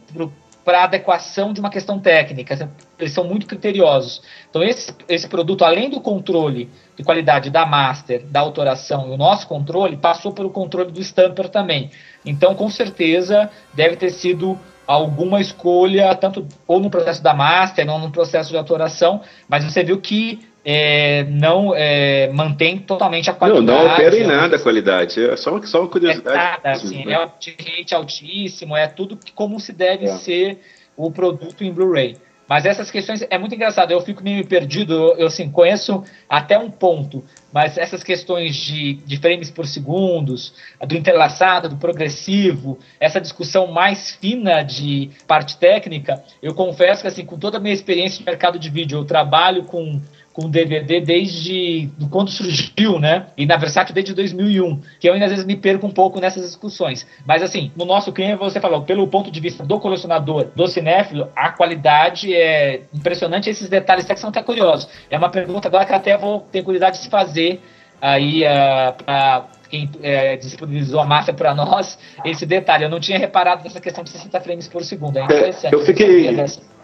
para 0.65 0.83
adequação 0.83 1.53
de 1.53 1.59
uma 1.59 1.69
questão 1.69 1.97
técnica. 1.97 2.69
Eles 2.99 3.13
são 3.13 3.23
muito 3.23 3.47
criteriosos. 3.47 4.21
Então, 4.49 4.61
esse, 4.61 4.93
esse 5.07 5.27
produto, 5.27 5.63
além 5.63 5.89
do 5.89 6.01
controle 6.01 6.69
de 6.95 7.03
qualidade 7.03 7.49
da 7.49 7.65
master, 7.65 8.23
da 8.25 8.41
autoração 8.41 9.07
e 9.07 9.11
o 9.11 9.17
nosso 9.17 9.47
controle, 9.47 9.97
passou 9.97 10.33
pelo 10.33 10.49
controle 10.49 10.91
do 10.91 10.99
stamper 10.99 11.49
também. 11.49 11.89
Então, 12.25 12.53
com 12.53 12.69
certeza, 12.69 13.49
deve 13.73 13.95
ter 13.95 14.11
sido 14.11 14.59
alguma 14.85 15.39
escolha, 15.39 16.13
tanto 16.15 16.45
ou 16.67 16.79
no 16.79 16.89
processo 16.89 17.23
da 17.23 17.33
master, 17.33 17.89
ou 17.89 17.97
no 17.97 18.11
processo 18.11 18.49
de 18.49 18.57
autoração, 18.57 19.21
mas 19.47 19.63
você 19.63 19.83
viu 19.83 20.01
que 20.01 20.50
é, 20.63 21.23
não 21.23 21.73
é, 21.75 22.29
mantém 22.33 22.77
totalmente 22.77 23.29
a 23.29 23.33
qualidade. 23.33 23.65
Não, 23.65 23.73
não 23.73 23.89
altera 23.89 24.17
em 24.17 24.25
nada 24.25 24.55
a 24.55 24.59
qualidade, 24.59 25.23
é 25.23 25.35
só 25.35 25.51
uma, 25.51 25.65
só 25.65 25.81
uma 25.81 25.89
curiosidade. 25.89 26.37
É, 26.37 26.39
nada, 26.39 26.71
assim, 26.71 27.05
né? 27.05 27.13
é 27.13 27.19
um 27.19 27.21
rate 27.23 27.95
altíssimo, 27.95 28.75
é 28.75 28.87
tudo 28.87 29.17
como 29.33 29.59
se 29.59 29.73
deve 29.73 30.05
é. 30.05 30.15
ser 30.17 30.59
o 30.95 31.11
produto 31.11 31.63
em 31.63 31.71
Blu-ray. 31.71 32.17
Mas 32.51 32.65
essas 32.65 32.91
questões 32.91 33.25
é 33.29 33.37
muito 33.37 33.55
engraçado, 33.55 33.91
eu 33.91 34.01
fico 34.01 34.21
meio 34.21 34.45
perdido, 34.45 34.93
eu, 34.93 35.17
eu 35.19 35.27
assim, 35.27 35.49
conheço 35.49 36.03
até 36.27 36.59
um 36.59 36.69
ponto, 36.69 37.23
mas 37.49 37.77
essas 37.77 38.03
questões 38.03 38.57
de, 38.57 38.95
de 38.95 39.17
frames 39.19 39.49
por 39.49 39.65
segundos, 39.65 40.53
do 40.85 40.93
entrelaçado, 40.93 41.69
do 41.69 41.77
progressivo, 41.77 42.77
essa 42.99 43.21
discussão 43.21 43.67
mais 43.67 44.11
fina 44.11 44.63
de 44.63 45.11
parte 45.25 45.55
técnica, 45.57 46.21
eu 46.43 46.53
confesso 46.53 47.03
que 47.03 47.07
assim, 47.07 47.25
com 47.25 47.39
toda 47.39 47.55
a 47.55 47.59
minha 47.61 47.73
experiência 47.73 48.19
de 48.19 48.25
mercado 48.25 48.59
de 48.59 48.69
vídeo, 48.69 48.99
eu 48.99 49.05
trabalho 49.05 49.63
com 49.63 50.01
com 50.33 50.49
DVD 50.49 51.01
desde 51.01 51.89
quando 52.09 52.31
surgiu, 52.31 52.99
né? 52.99 53.27
E 53.37 53.45
na 53.45 53.57
Versátil 53.57 53.93
desde 53.93 54.13
2001, 54.13 54.81
que 54.99 55.09
eu 55.09 55.13
ainda 55.13 55.25
às 55.25 55.31
vezes 55.31 55.45
me 55.45 55.55
perco 55.55 55.85
um 55.85 55.91
pouco 55.91 56.19
nessas 56.19 56.43
discussões. 56.43 57.05
Mas 57.25 57.41
assim, 57.41 57.71
no 57.75 57.85
nosso 57.85 58.11
cliente 58.11 58.37
você 58.37 58.59
falou, 58.59 58.83
pelo 58.83 59.07
ponto 59.07 59.29
de 59.29 59.39
vista 59.39 59.65
do 59.65 59.79
colecionador, 59.79 60.47
do 60.55 60.67
cinéfilo, 60.67 61.29
a 61.35 61.49
qualidade 61.49 62.33
é 62.33 62.81
impressionante, 62.93 63.49
esses 63.49 63.69
detalhes 63.69 64.05
que 64.05 64.15
são 64.15 64.29
até 64.29 64.41
curiosos. 64.41 64.87
É 65.09 65.17
uma 65.17 65.29
pergunta 65.29 65.67
agora 65.67 65.85
que 65.85 65.93
até 65.93 66.17
vou 66.17 66.41
ter 66.51 66.63
curiosidade 66.63 66.97
de 66.97 67.03
se 67.03 67.09
fazer 67.09 67.61
aí 68.01 68.43
uh, 68.43 68.47
ah, 68.47 68.95
para 69.05 69.45
quem 69.69 69.89
é, 70.03 70.35
disponibilizou 70.35 70.99
a 70.99 71.05
máfia 71.05 71.33
para 71.33 71.55
nós, 71.55 71.97
esse 72.25 72.45
detalhe. 72.45 72.83
Eu 72.83 72.89
não 72.89 72.99
tinha 72.99 73.17
reparado 73.17 73.63
nessa 73.63 73.79
questão 73.79 74.03
de 74.03 74.09
60 74.09 74.41
frames 74.41 74.67
por 74.67 74.83
segundo. 74.83 75.17
É 75.17 75.23
interessante. 75.23 75.73
É, 75.73 75.77
eu 75.77 75.85
fiquei 75.85 76.27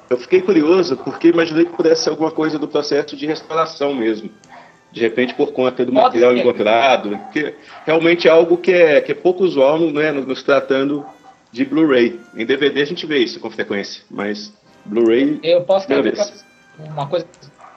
eu 0.09 0.17
fiquei 0.17 0.41
curioso 0.41 0.97
porque 0.97 1.29
imaginei 1.29 1.65
que 1.65 1.73
pudesse 1.73 2.03
ser 2.03 2.09
alguma 2.09 2.31
coisa 2.31 2.57
do 2.57 2.67
processo 2.67 3.15
de 3.15 3.25
restauração 3.25 3.93
mesmo. 3.93 4.29
De 4.91 5.01
repente, 5.01 5.33
por 5.33 5.51
conta 5.51 5.85
do 5.85 5.91
material 5.91 6.35
encontrado, 6.35 7.17
porque 7.17 7.55
realmente 7.85 8.27
é 8.27 8.31
algo 8.31 8.57
que 8.57 8.71
é, 8.71 9.01
que 9.01 9.11
é 9.11 9.15
pouco 9.15 9.43
usual 9.43 9.79
né, 9.79 10.11
nos 10.11 10.41
tratando 10.41 11.05
de 11.51 11.65
Blu-ray. 11.65 12.19
Em 12.35 12.45
DVD 12.45 12.81
a 12.81 12.85
gente 12.85 13.05
vê 13.05 13.19
isso 13.19 13.39
com 13.39 13.49
frequência, 13.49 14.03
mas 14.09 14.53
Blu-ray. 14.85 15.39
Eu 15.43 15.61
posso 15.63 15.87
ter 15.87 16.13
uma 16.79 17.07
coisa, 17.07 17.27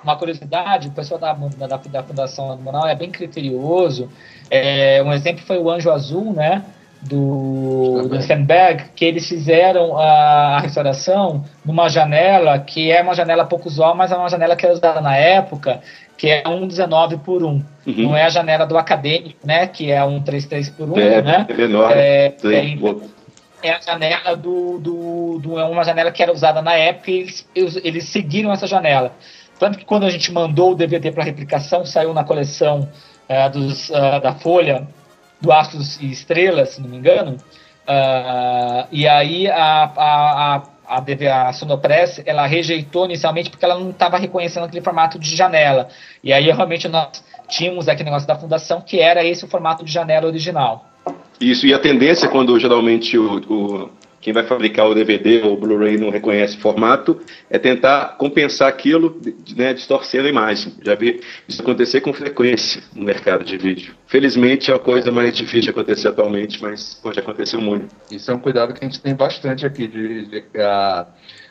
uma 0.05 0.17
curiosidade: 0.17 0.89
o 0.89 0.93
pessoal 0.93 1.19
da, 1.19 1.33
da, 1.67 1.77
da 1.77 2.03
Fundação 2.03 2.53
Animal 2.53 2.87
é 2.87 2.95
bem 2.95 3.11
criterioso. 3.11 4.09
É, 4.49 5.03
um 5.03 5.13
exemplo 5.13 5.43
foi 5.45 5.59
o 5.59 5.69
Anjo 5.69 5.91
Azul, 5.91 6.33
né? 6.33 6.65
Do, 7.03 8.09
do 8.09 8.23
Stenberg, 8.23 8.85
que 8.95 9.05
eles 9.05 9.27
fizeram 9.27 9.97
a, 9.97 10.57
a, 10.57 10.61
restauração 10.61 11.45
numa 11.65 11.89
janela 11.89 12.59
que 12.59 12.91
é 12.91 13.01
uma 13.03 13.15
janela 13.15 13.45
pouco 13.45 13.69
usual, 13.69 13.95
mas 13.95 14.13
é 14.13 14.17
uma 14.17 14.29
janela 14.29 14.55
que 14.55 14.67
era 14.67 14.75
usada 14.75 15.01
na 15.01 15.17
época, 15.17 15.81
que 16.17 16.29
é 16.29 16.47
um 16.47 16.67
19 16.67 17.19
por 17.19 17.43
1. 17.43 17.47
Uhum. 17.47 17.65
Não 17.87 18.17
é 18.17 18.25
a 18.25 18.29
janela 18.29 18.67
do 18.67 18.77
acadêmico, 18.77 19.39
né? 19.47 19.67
Que 19.67 19.91
é 19.91 20.05
um 20.05 20.21
33 20.21 20.69
por 20.71 20.91
1, 20.91 20.99
é, 20.99 21.23
né? 21.23 21.47
É 21.49 21.55
menor. 21.55 21.93
É, 21.97 22.35
é, 22.45 23.69
é, 23.69 23.73
a 23.73 23.81
janela 23.81 24.37
do, 24.37 24.79
do, 24.79 25.39
do, 25.39 25.59
É 25.59 25.65
uma 25.65 25.85
janela 25.85 26.11
que 26.11 26.23
era 26.23 26.33
usada 26.33 26.61
na 26.61 26.75
época 26.75 27.11
e 27.11 27.21
eles, 27.21 27.47
eles 27.83 28.05
seguiram 28.05 28.53
essa 28.53 28.67
janela. 28.67 29.13
Tanto 29.59 29.79
que 29.79 29.85
quando 29.85 30.05
a 30.05 30.11
gente 30.11 30.31
mandou 30.33 30.73
o 30.73 30.75
DVD 30.75 31.11
para 31.11 31.25
replicação, 31.25 31.85
saiu 31.87 32.13
na 32.13 32.25
coleção 32.25 32.89
uh, 33.29 33.51
dos, 33.51 33.89
uh, 33.89 34.21
da 34.23 34.35
Folha 34.35 34.87
do 35.41 35.53
Astros 35.53 36.01
e 36.01 36.11
Estrelas, 36.11 36.71
se 36.71 36.81
não 36.81 36.89
me 36.89 36.97
engano. 36.97 37.37
Uh, 37.89 38.87
e 38.93 39.09
aí 39.09 39.49
a, 39.49 39.91
a, 39.97 40.57
a 40.57 40.63
a, 40.91 41.49
a 41.49 41.53
Sonopress, 41.53 42.21
ela 42.27 42.47
rejeitou 42.47 43.05
inicialmente 43.05 43.49
porque 43.49 43.65
ela 43.65 43.79
não 43.79 43.91
estava 43.91 44.19
reconhecendo 44.19 44.65
aquele 44.65 44.83
formato 44.83 45.21
de 45.21 45.37
janela. 45.37 45.89
E 46.23 46.33
aí, 46.33 46.51
realmente, 46.51 46.89
nós 46.89 47.23
tínhamos 47.49 47.89
aquele 47.89 48.07
negócio 48.07 48.27
da 48.27 48.35
fundação 48.35 48.81
que 48.81 48.99
era 48.99 49.25
esse 49.25 49.45
o 49.45 49.49
formato 49.49 49.85
de 49.85 49.93
janela 49.93 50.27
original. 50.27 50.85
Isso, 51.41 51.65
e 51.67 51.73
a 51.73 51.79
tendência 51.79 52.29
quando 52.29 52.59
geralmente 52.59 53.17
o, 53.17 53.37
o 53.49 53.91
quem 54.21 54.33
vai 54.33 54.45
fabricar 54.45 54.87
o 54.87 54.95
DVD 54.95 55.41
ou 55.43 55.55
o 55.55 55.57
Blu-ray 55.57 55.97
não 55.97 56.11
reconhece 56.11 56.59
formato, 56.59 57.19
é 57.49 57.59
tentar 57.59 58.17
compensar 58.19 58.69
aquilo, 58.69 59.19
né, 59.57 59.73
distorcendo 59.73 60.27
a 60.27 60.31
imagem. 60.31 60.75
Já 60.85 60.95
vi 60.95 61.21
isso 61.49 61.63
acontecer 61.63 62.03
com 62.03 62.13
frequência 62.13 62.83
no 62.95 63.05
mercado 63.05 63.45
de 63.45 63.57
vídeo. 63.57 63.95
Felizmente 64.07 64.71
é 64.71 64.75
a 64.75 64.79
coisa 64.79 65.11
mais 65.11 65.35
difícil 65.35 65.63
de 65.63 65.71
acontecer 65.71 66.09
atualmente, 66.09 66.61
mas 66.61 66.95
pode 66.95 67.19
acontecer 67.19 67.57
muito. 67.57 67.87
Isso 68.11 68.31
é 68.31 68.35
um 68.35 68.39
cuidado 68.39 68.75
que 68.75 68.85
a 68.85 68.89
gente 68.89 69.01
tem 69.01 69.15
bastante 69.15 69.65
aqui, 69.65 69.89
de, 69.89 70.27
de, 70.27 70.45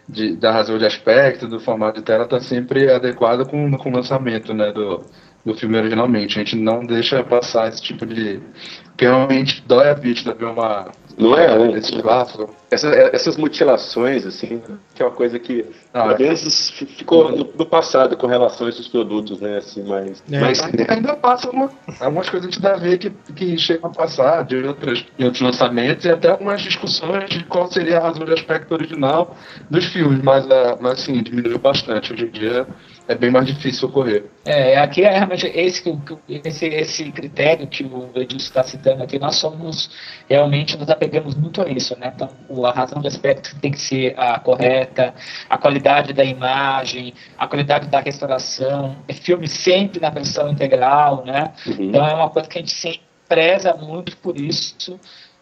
de 0.08 0.36
da 0.36 0.52
razão 0.52 0.78
de 0.78 0.86
aspecto, 0.86 1.48
do 1.48 1.60
formato 1.60 2.00
de 2.00 2.06
tela, 2.06 2.26
está 2.26 2.40
sempre 2.40 2.92
adequado 2.92 3.48
com, 3.50 3.72
com 3.78 3.90
o 3.90 3.94
lançamento 3.94 4.54
né, 4.54 4.72
do, 4.72 5.04
do 5.46 5.54
filme 5.56 5.78
originalmente. 5.78 6.38
A 6.38 6.44
gente 6.44 6.56
não 6.56 6.84
deixa 6.86 7.24
passar 7.24 7.70
esse 7.70 7.82
tipo 7.82 8.06
de. 8.06 8.40
Porque 8.86 9.06
realmente 9.06 9.64
dói 9.66 9.90
a 9.90 9.94
vista 9.94 10.34
ver 10.34 10.46
uma. 10.46 10.92
Não 11.20 11.38
é? 11.38 11.46
é 11.46 11.78
esse 11.78 12.02
laço. 12.02 12.50
Essa, 12.72 12.88
essas 13.12 13.36
mutilações, 13.36 14.26
assim, 14.26 14.62
que 14.96 15.04
é 15.04 15.06
uma 15.06 15.12
coisa 15.12 15.38
que 15.38 15.66
ah, 15.94 16.12
às 16.12 16.18
vezes 16.18 16.70
ficou 16.70 17.30
no, 17.30 17.50
no, 17.58 17.66
passado 17.66 18.16
com 18.16 18.26
relação 18.26 18.68
a 18.68 18.70
esses 18.70 18.88
produtos, 18.88 19.42
né? 19.42 19.58
Assim, 19.58 19.84
mas, 19.84 20.24
é, 20.32 20.40
mas 20.40 20.62
ainda 20.88 21.16
passa 21.18 21.50
uma, 21.50 21.70
algumas 22.00 22.30
coisas 22.30 22.48
a 22.48 22.52
gente 22.52 22.62
dá 22.62 22.74
a 22.74 22.78
ver 22.78 22.98
que, 22.98 23.10
que 23.36 23.58
chegam 23.58 23.90
a 23.90 23.94
passar 23.94 24.46
de, 24.46 24.56
outras, 24.56 25.06
de 25.18 25.26
outros 25.26 25.42
lançamentos 25.42 26.06
e 26.06 26.10
até 26.10 26.30
algumas 26.30 26.62
discussões 26.62 27.30
de 27.30 27.44
qual 27.44 27.70
seria 27.70 27.98
a 27.98 28.02
razão 28.02 28.24
de 28.24 28.34
aspecto 28.34 28.74
original 28.74 29.36
dos 29.70 29.86
filmes, 29.86 30.22
mas, 30.24 30.46
uh, 30.46 30.78
mas 30.80 30.94
assim, 30.94 31.22
diminuiu 31.22 31.60
bastante. 31.60 32.14
Hoje 32.14 32.26
em 32.26 32.32
dia 32.32 32.66
é 33.10 33.16
bem 33.16 33.32
mais 33.32 33.48
difícil 33.48 33.90
ocorrer. 33.90 34.26
É, 34.46 34.78
aqui 34.78 35.04
é 35.04 35.10
realmente 35.10 35.48
esse, 35.48 35.84
esse, 36.30 36.66
esse 36.68 37.12
critério 37.12 37.66
que 37.66 37.84
o 37.84 38.12
Edilson 38.14 38.38
está 38.38 38.64
citando 38.64 39.02
aqui, 39.02 39.18
nós 39.18 39.36
somos 39.36 39.90
realmente 40.30 40.78
nos 40.78 40.88
apegamos 40.92 41.34
muito 41.34 41.60
a 41.60 41.68
isso, 41.68 41.98
né? 42.00 42.14
Então, 42.16 42.30
a 42.64 42.72
razão 42.72 43.02
de 43.02 43.08
aspecto 43.08 43.60
tem 43.60 43.72
que 43.72 43.82
ser 43.82 44.14
a 44.16 44.40
correta, 44.40 45.16
a 45.50 45.58
qualidade 45.58 46.14
da 46.14 46.24
imagem, 46.24 47.16
a 47.36 47.48
qualidade 47.48 47.88
da 47.88 48.00
restauração, 48.00 48.98
é 49.08 49.14
filme 49.14 49.48
sempre 49.48 50.00
na 50.00 50.12
versão 50.12 50.48
integral, 50.48 51.26
né? 51.26 51.52
Uhum. 51.66 51.86
Então 51.86 52.06
é 52.06 52.14
uma 52.14 52.30
coisa 52.30 52.48
que 52.48 52.60
a 52.60 52.62
gente 52.62 52.74
sempre 52.74 53.02
preza 53.28 53.74
muito 53.74 54.18
por 54.18 54.40
isso 54.40 55.00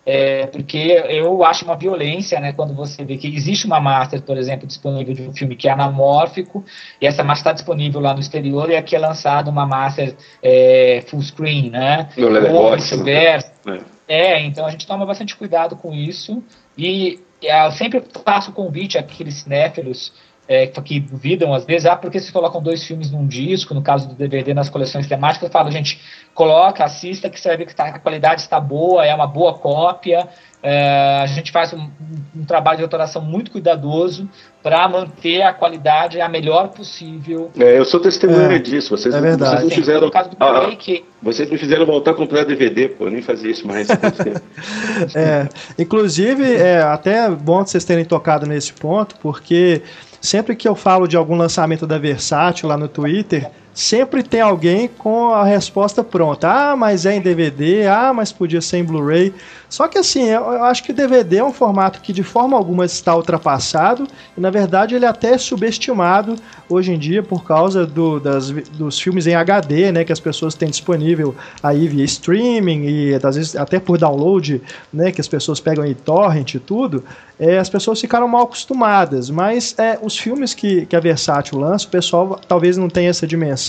é, 0.10 0.48
porque 0.48 0.78
eu 1.10 1.44
acho 1.44 1.66
uma 1.66 1.76
violência, 1.76 2.40
né, 2.40 2.54
quando 2.54 2.74
você 2.74 3.04
vê 3.04 3.18
que 3.18 3.28
existe 3.28 3.66
uma 3.66 3.78
master, 3.82 4.22
por 4.22 4.38
exemplo, 4.38 4.66
disponível 4.66 5.14
de 5.14 5.24
um 5.24 5.34
filme 5.34 5.54
que 5.54 5.68
é 5.68 5.72
anamórfico, 5.72 6.64
e 7.02 7.06
essa 7.06 7.26
master 7.26 7.42
está 7.42 7.52
disponível 7.52 8.00
lá 8.00 8.14
no 8.14 8.22
exterior, 8.22 8.70
e 8.70 8.78
aqui 8.78 8.96
é 8.96 9.00
lançada 9.00 9.52
uma 9.52 9.66
master 9.66 10.16
é, 10.42 11.04
full 11.08 11.22
screen, 11.22 11.72
né, 11.72 12.08
ou 12.54 12.74
vice-versa. 12.74 13.52
Né? 13.66 13.82
É, 14.08 14.40
então 14.40 14.66
a 14.66 14.72
gente 14.72 14.88
toma 14.88 15.06
bastante 15.06 15.36
cuidado 15.36 15.76
com 15.76 15.94
isso, 15.94 16.42
e 16.78 17.20
eu 17.42 17.72
sempre 17.74 18.02
faço 18.24 18.54
convite 18.54 18.98
àqueles 18.98 19.42
cinéfilos 19.42 20.14
é, 20.48 20.68
que 20.68 21.00
duvidam 21.00 21.54
às 21.54 21.66
vezes, 21.66 21.86
ah, 21.86 21.96
porque 21.96 22.20
se 22.20 22.32
colocam 22.32 22.62
dois 22.62 22.84
filmes 22.84 23.12
num 23.12 23.28
disco, 23.28 23.74
no 23.74 23.82
caso 23.82 24.08
do 24.08 24.16
DVD, 24.16 24.54
nas 24.54 24.70
coleções 24.70 25.08
temáticas, 25.08 25.48
eu 25.48 25.52
falo, 25.52 25.70
gente, 25.70 26.00
coloca, 26.34 26.84
assista, 26.84 27.30
que 27.30 27.40
você 27.40 27.50
vai 27.50 27.58
ver 27.58 27.66
que 27.66 27.76
tá, 27.76 27.86
a 27.86 28.00
qualidade 28.00 28.42
está 28.42 28.60
boa, 28.60 29.06
é 29.06 29.14
uma 29.14 29.28
boa 29.28 29.54
cópia, 29.56 30.28
é, 30.62 31.20
a 31.22 31.26
gente 31.28 31.52
faz 31.52 31.72
um, 31.72 31.88
um, 32.36 32.44
trabalho 32.44 32.78
de 32.78 32.84
autoração 32.84 33.22
muito 33.22 33.52
cuidadoso 33.52 34.28
para 34.64 34.88
manter 34.90 35.44
a 35.44 35.54
qualidade 35.54 36.20
a 36.20 36.28
melhor 36.28 36.70
possível. 36.70 37.52
É, 37.58 37.78
eu 37.78 37.86
sou 37.86 38.00
testemunha 38.00 38.56
é, 38.56 38.60
disso. 38.60 38.90
Vocês, 38.98 39.14
é 39.14 39.22
verdade. 39.22 39.52
vocês 39.52 39.64
não 39.64 39.70
fizeram. 39.70 40.12
Ah, 40.40 40.76
que... 40.76 41.06
Vocês 41.22 41.50
me 41.50 41.58
fizeram 41.58 41.86
voltar 41.86 42.12
a 42.12 42.14
comprar 42.16 42.44
DVD, 42.44 42.90
pô, 42.90 43.06
eu 43.06 43.12
nem 43.12 43.22
fazia 43.22 43.52
isso 43.52 43.68
mais. 43.68 43.88
é, 45.16 45.48
inclusive, 45.78 46.56
é 46.56 46.82
até 46.82 47.30
bom 47.30 47.64
vocês 47.64 47.86
terem 47.86 48.04
tocado 48.04 48.48
nesse 48.48 48.74
ponto, 48.74 49.16
porque 49.22 49.84
sempre 50.28 50.56
que 50.56 50.68
eu 50.68 50.76
falo 50.76 51.08
de 51.08 51.16
algum 51.16 51.36
lançamento 51.36 51.88
da 51.88 51.98
Versátil 51.98 52.68
lá 52.68 52.78
no 52.78 52.88
Twitter, 52.88 53.50
sempre 53.78 54.24
tem 54.24 54.42
alguém 54.42 54.88
com 54.88 55.30
a 55.30 55.44
resposta 55.44 56.04
pronta. 56.04 56.50
Ah, 56.50 56.76
mas 56.76 57.06
é 57.06 57.16
em 57.16 57.22
DVD, 57.22 57.86
ah, 57.86 58.12
mas 58.12 58.32
podia 58.32 58.60
ser 58.60 58.78
em 58.78 58.84
Blu-ray. 58.84 59.32
Só 59.70 59.88
que 59.88 60.00
assim, 60.00 60.24
eu, 60.24 60.64
acho 60.64 60.84
que 60.84 60.92
DVD 60.92 61.38
é 61.38 61.44
um 61.44 61.54
formato 61.54 62.02
que 62.02 62.12
de 62.12 62.24
forma 62.24 62.58
alguma 62.58 62.86
está 62.86 63.16
ultrapassado 63.16 64.08
e 64.36 64.42
na 64.42 64.50
verdade 64.50 64.96
ele 64.96 65.06
até 65.06 65.34
é 65.34 65.38
subestimado 65.38 66.36
hoje 66.70 66.94
em 66.94 66.98
dia 66.98 67.22
por 67.22 67.44
causa 67.44 67.86
do, 67.86 68.20
das, 68.20 68.50
dos 68.50 69.00
filmes 69.00 69.28
em 69.28 69.36
HD, 69.36 69.92
né, 69.92 70.06
que 70.06 70.12
as 70.14 70.22
pessoas 70.22 70.56
têm 70.56 70.70
disponível 70.70 71.36
aí 71.62 71.88
via 71.88 72.06
streaming 72.06 72.86
e 72.86 73.16
às 73.16 73.36
vezes 73.36 73.56
até 73.58 73.78
por 73.80 73.98
download, 73.98 74.62
né, 74.92 75.12
que 75.12 75.20
as 75.20 75.28
pessoas 75.28 75.60
pegam 75.60 75.86
em 75.86 75.94
torrent 75.94 76.56
e 76.56 76.60
tudo. 76.60 77.04
É, 77.40 77.60
as 77.60 77.70
pessoas 77.70 78.02
ficaram 78.02 78.28
mal 78.28 78.44
acostumadas, 78.44 79.30
mas 79.30 79.76
é, 79.78 80.00
os 80.02 80.18
filmes 80.18 80.56
que, 80.56 80.88
que 80.88 80.96
a 80.96 81.00
Versátil 81.00 81.60
lança, 81.60 81.86
o 81.86 81.90
pessoal 81.90 82.40
talvez 82.48 82.78
não 82.78 82.90
tenha 82.90 83.10
essa 83.10 83.28
dimensão 83.28 83.67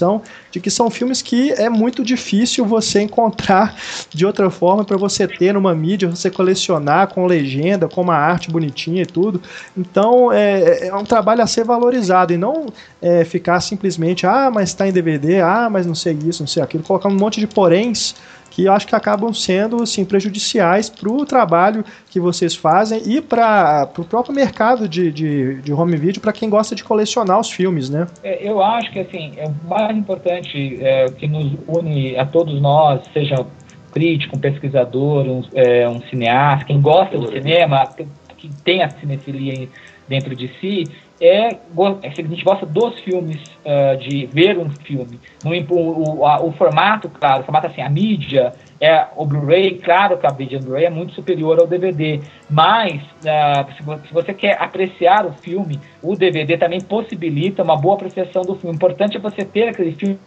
de 0.50 0.61
que 0.61 0.70
são 0.70 0.90
filmes 0.90 1.22
que 1.22 1.52
é 1.52 1.68
muito 1.68 2.04
difícil 2.04 2.64
você 2.64 3.00
encontrar 3.00 3.74
de 4.11 4.24
outra 4.24 4.50
forma 4.50 4.84
para 4.84 4.96
você 4.96 5.26
ter 5.26 5.52
numa 5.52 5.74
mídia, 5.74 6.08
você 6.08 6.30
colecionar 6.30 7.08
com 7.08 7.26
legenda, 7.26 7.88
com 7.88 8.00
uma 8.00 8.16
arte 8.16 8.50
bonitinha 8.50 9.02
e 9.02 9.06
tudo. 9.06 9.40
Então 9.76 10.32
é, 10.32 10.88
é 10.88 10.94
um 10.94 11.04
trabalho 11.04 11.42
a 11.42 11.46
ser 11.46 11.64
valorizado 11.64 12.32
e 12.32 12.37
não 12.37 12.66
é, 13.00 13.24
ficar 13.24 13.61
simplesmente, 13.61 14.26
ah, 14.26 14.50
mas 14.52 14.70
está 14.70 14.87
em 14.87 14.92
DVD, 14.92 15.40
ah, 15.40 15.68
mas 15.70 15.87
não 15.87 15.94
sei 15.94 16.18
isso, 16.26 16.42
não 16.42 16.48
sei 16.48 16.62
aquilo, 16.62 16.82
colocar 16.82 17.08
um 17.08 17.16
monte 17.16 17.40
de 17.40 17.46
poréns 17.46 18.14
que 18.59 18.64
eu 18.64 18.73
acho 18.73 18.88
que 18.88 18.97
acabam 18.97 19.33
sendo 19.33 19.85
assim, 19.85 20.05
prejudiciais 20.05 20.90
para 20.90 21.09
o 21.09 21.25
trabalho 21.25 21.85
que 22.11 22.18
vocês 22.18 22.57
fazem 22.57 23.01
e 23.07 23.21
para 23.21 23.88
o 23.97 24.05
próprio 24.05 24.35
mercado 24.35 24.88
de, 24.88 25.12
de, 25.12 25.62
de 25.62 25.73
home 25.73 25.97
video 25.97 26.21
para 26.21 26.33
quem 26.33 26.51
gosta 26.51 26.75
de 26.75 26.83
colecionar 26.83 27.38
os 27.38 27.53
filmes, 27.53 27.88
né? 27.88 28.09
É, 28.21 28.44
eu 28.44 28.61
acho 28.61 28.90
que 28.90 28.99
assim, 28.99 29.33
é 29.37 29.49
mais 29.68 29.97
importante 29.97 30.77
é, 30.83 31.07
que 31.07 31.29
nos 31.29 31.53
une 31.68 32.16
a 32.16 32.27
todos 32.27 32.61
nós, 32.61 33.01
seja 33.12 33.47
crítico, 33.92 34.37
um 34.37 34.40
pesquisador, 34.40 35.25
um, 35.25 35.40
é, 35.55 35.88
um 35.88 36.01
cineasta, 36.11 36.64
quem 36.64 36.81
gosta 36.81 37.16
do 37.16 37.31
cinema, 37.31 37.88
que 38.37 38.51
tem 38.64 38.83
a 38.83 38.90
cinefilia 38.90 39.68
dentro 40.09 40.35
de 40.35 40.49
si, 40.61 40.83
é, 41.20 41.48
é 41.48 41.57
a 42.04 42.11
gente 42.11 42.44
gosta 42.44 42.64
dos 42.64 42.98
filmes, 43.00 43.42
uh, 43.64 43.96
de 43.98 44.26
ver 44.26 44.59
um 44.59 44.70
filme. 44.70 45.18
No, 45.44 45.50
o, 45.74 46.26
a, 46.26 46.40
o, 46.42 46.52
formato, 46.52 47.09
claro, 47.09 47.42
o 47.42 47.44
formato 47.44 47.66
assim, 47.66 47.81
a 47.81 47.88
mídia, 47.88 48.52
é 48.81 49.07
o 49.16 49.26
Blu-ray, 49.26 49.78
claro 49.78 50.16
que 50.18 50.26
a 50.26 50.33
mídia 50.33 50.61
Blu-ray 50.61 50.85
é 50.85 50.90
muito 50.90 51.12
superior 51.12 51.59
ao 51.59 51.66
DVD, 51.66 52.20
mas 52.48 53.02
uh, 53.02 53.72
se, 53.76 54.09
se, 54.09 54.14
você 54.14 54.33
quer 54.33 54.61
apreciar 54.61 55.26
o 55.26 55.33
filme, 55.33 55.81
o 56.02 56.14
DVD 56.14 56.57
também 56.57 56.81
possibilita 56.81 57.62
uma 57.62 57.76
boa 57.76 57.96
apreciação 57.96 58.42
do 58.42 58.54
filme. 58.54 58.74
O 58.74 58.76
importante 58.76 59.16
é 59.16 59.20
você 59.20 59.44
ter 59.44 59.68
aquele 59.68 59.92
filme 59.92 60.18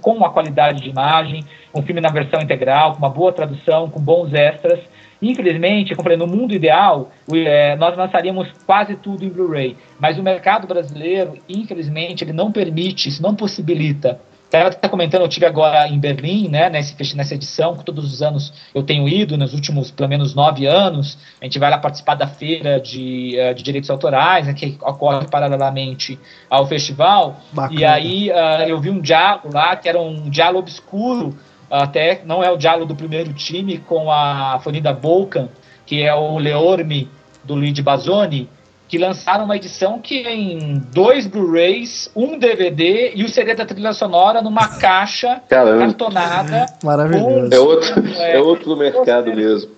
com 0.00 0.12
uma 0.12 0.30
qualidade 0.30 0.82
de 0.82 0.90
imagem, 0.90 1.44
um 1.74 1.82
filme 1.82 2.00
na 2.00 2.10
versão 2.10 2.40
integral, 2.40 2.92
com 2.92 2.98
uma 2.98 3.10
boa 3.10 3.32
tradução, 3.32 3.88
com 3.88 4.00
bons 4.00 4.32
extras, 4.34 4.80
Infelizmente, 5.20 5.94
como 5.94 6.04
falei, 6.04 6.16
no 6.16 6.26
mundo 6.26 6.54
ideal, 6.54 7.10
é, 7.32 7.74
nós 7.76 7.96
lançaríamos 7.96 8.48
quase 8.64 8.94
tudo 8.96 9.24
em 9.24 9.28
Blu-ray, 9.28 9.76
mas 9.98 10.18
o 10.18 10.22
mercado 10.22 10.66
brasileiro, 10.66 11.34
infelizmente, 11.48 12.22
ele 12.22 12.32
não 12.32 12.52
permite, 12.52 13.08
isso 13.08 13.22
não 13.22 13.34
possibilita. 13.34 14.20
Estava 14.48 14.68
até 14.68 14.88
comentando, 14.88 15.20
eu 15.20 15.28
tive 15.28 15.44
agora 15.44 15.86
em 15.88 15.98
Berlim, 15.98 16.48
né, 16.48 16.70
nesse, 16.70 17.14
nessa 17.14 17.34
edição, 17.34 17.76
que 17.76 17.84
todos 17.84 18.10
os 18.10 18.22
anos 18.22 18.50
eu 18.74 18.82
tenho 18.82 19.06
ido, 19.06 19.36
nos 19.36 19.52
últimos 19.52 19.90
pelo 19.90 20.08
menos 20.08 20.34
nove 20.34 20.64
anos, 20.64 21.18
a 21.38 21.44
gente 21.44 21.58
vai 21.58 21.70
lá 21.70 21.76
participar 21.76 22.14
da 22.14 22.26
feira 22.26 22.80
de, 22.80 23.38
eh, 23.38 23.52
de 23.52 23.62
direitos 23.62 23.90
autorais, 23.90 24.46
né, 24.46 24.54
que 24.54 24.78
ocorre 24.80 25.26
paralelamente 25.30 26.18
ao 26.48 26.66
festival, 26.66 27.38
Bacana. 27.52 27.78
e 27.78 27.84
aí 27.84 28.30
uh, 28.30 28.66
eu 28.66 28.80
vi 28.80 28.88
um 28.88 29.02
diálogo 29.02 29.50
lá, 29.52 29.76
que 29.76 29.86
era 29.86 30.00
um 30.00 30.30
diálogo 30.30 30.60
obscuro, 30.60 31.36
até 31.70 32.22
não 32.24 32.42
é 32.42 32.50
o 32.50 32.56
diálogo 32.56 32.86
do 32.86 32.96
primeiro 32.96 33.32
time 33.32 33.78
com 33.78 34.10
a 34.10 34.58
Fonida 34.62 34.92
Bolkan, 34.92 35.48
que 35.84 36.02
é 36.02 36.14
o 36.14 36.38
Leorme 36.38 37.08
do 37.44 37.54
Luigi 37.54 37.82
Bazzoni, 37.82 38.48
que 38.88 38.96
lançaram 38.96 39.44
uma 39.44 39.54
edição 39.54 40.00
que 40.00 40.22
em 40.26 40.82
dois 40.92 41.26
Blu-rays, 41.26 42.10
um 42.16 42.38
DVD 42.38 43.12
e 43.14 43.22
o 43.22 43.28
CD 43.28 43.54
da 43.54 43.66
trilha 43.66 43.92
sonora 43.92 44.40
numa 44.40 44.66
caixa 44.80 45.42
Caramba. 45.46 45.80
cartonada. 45.80 46.66
Maravilhoso. 46.82 47.54
é 47.54 47.58
outro, 47.58 48.08
é, 48.16 48.32
é 48.36 48.40
outro 48.40 48.76
mercado 48.76 49.34
mesmo. 49.34 49.70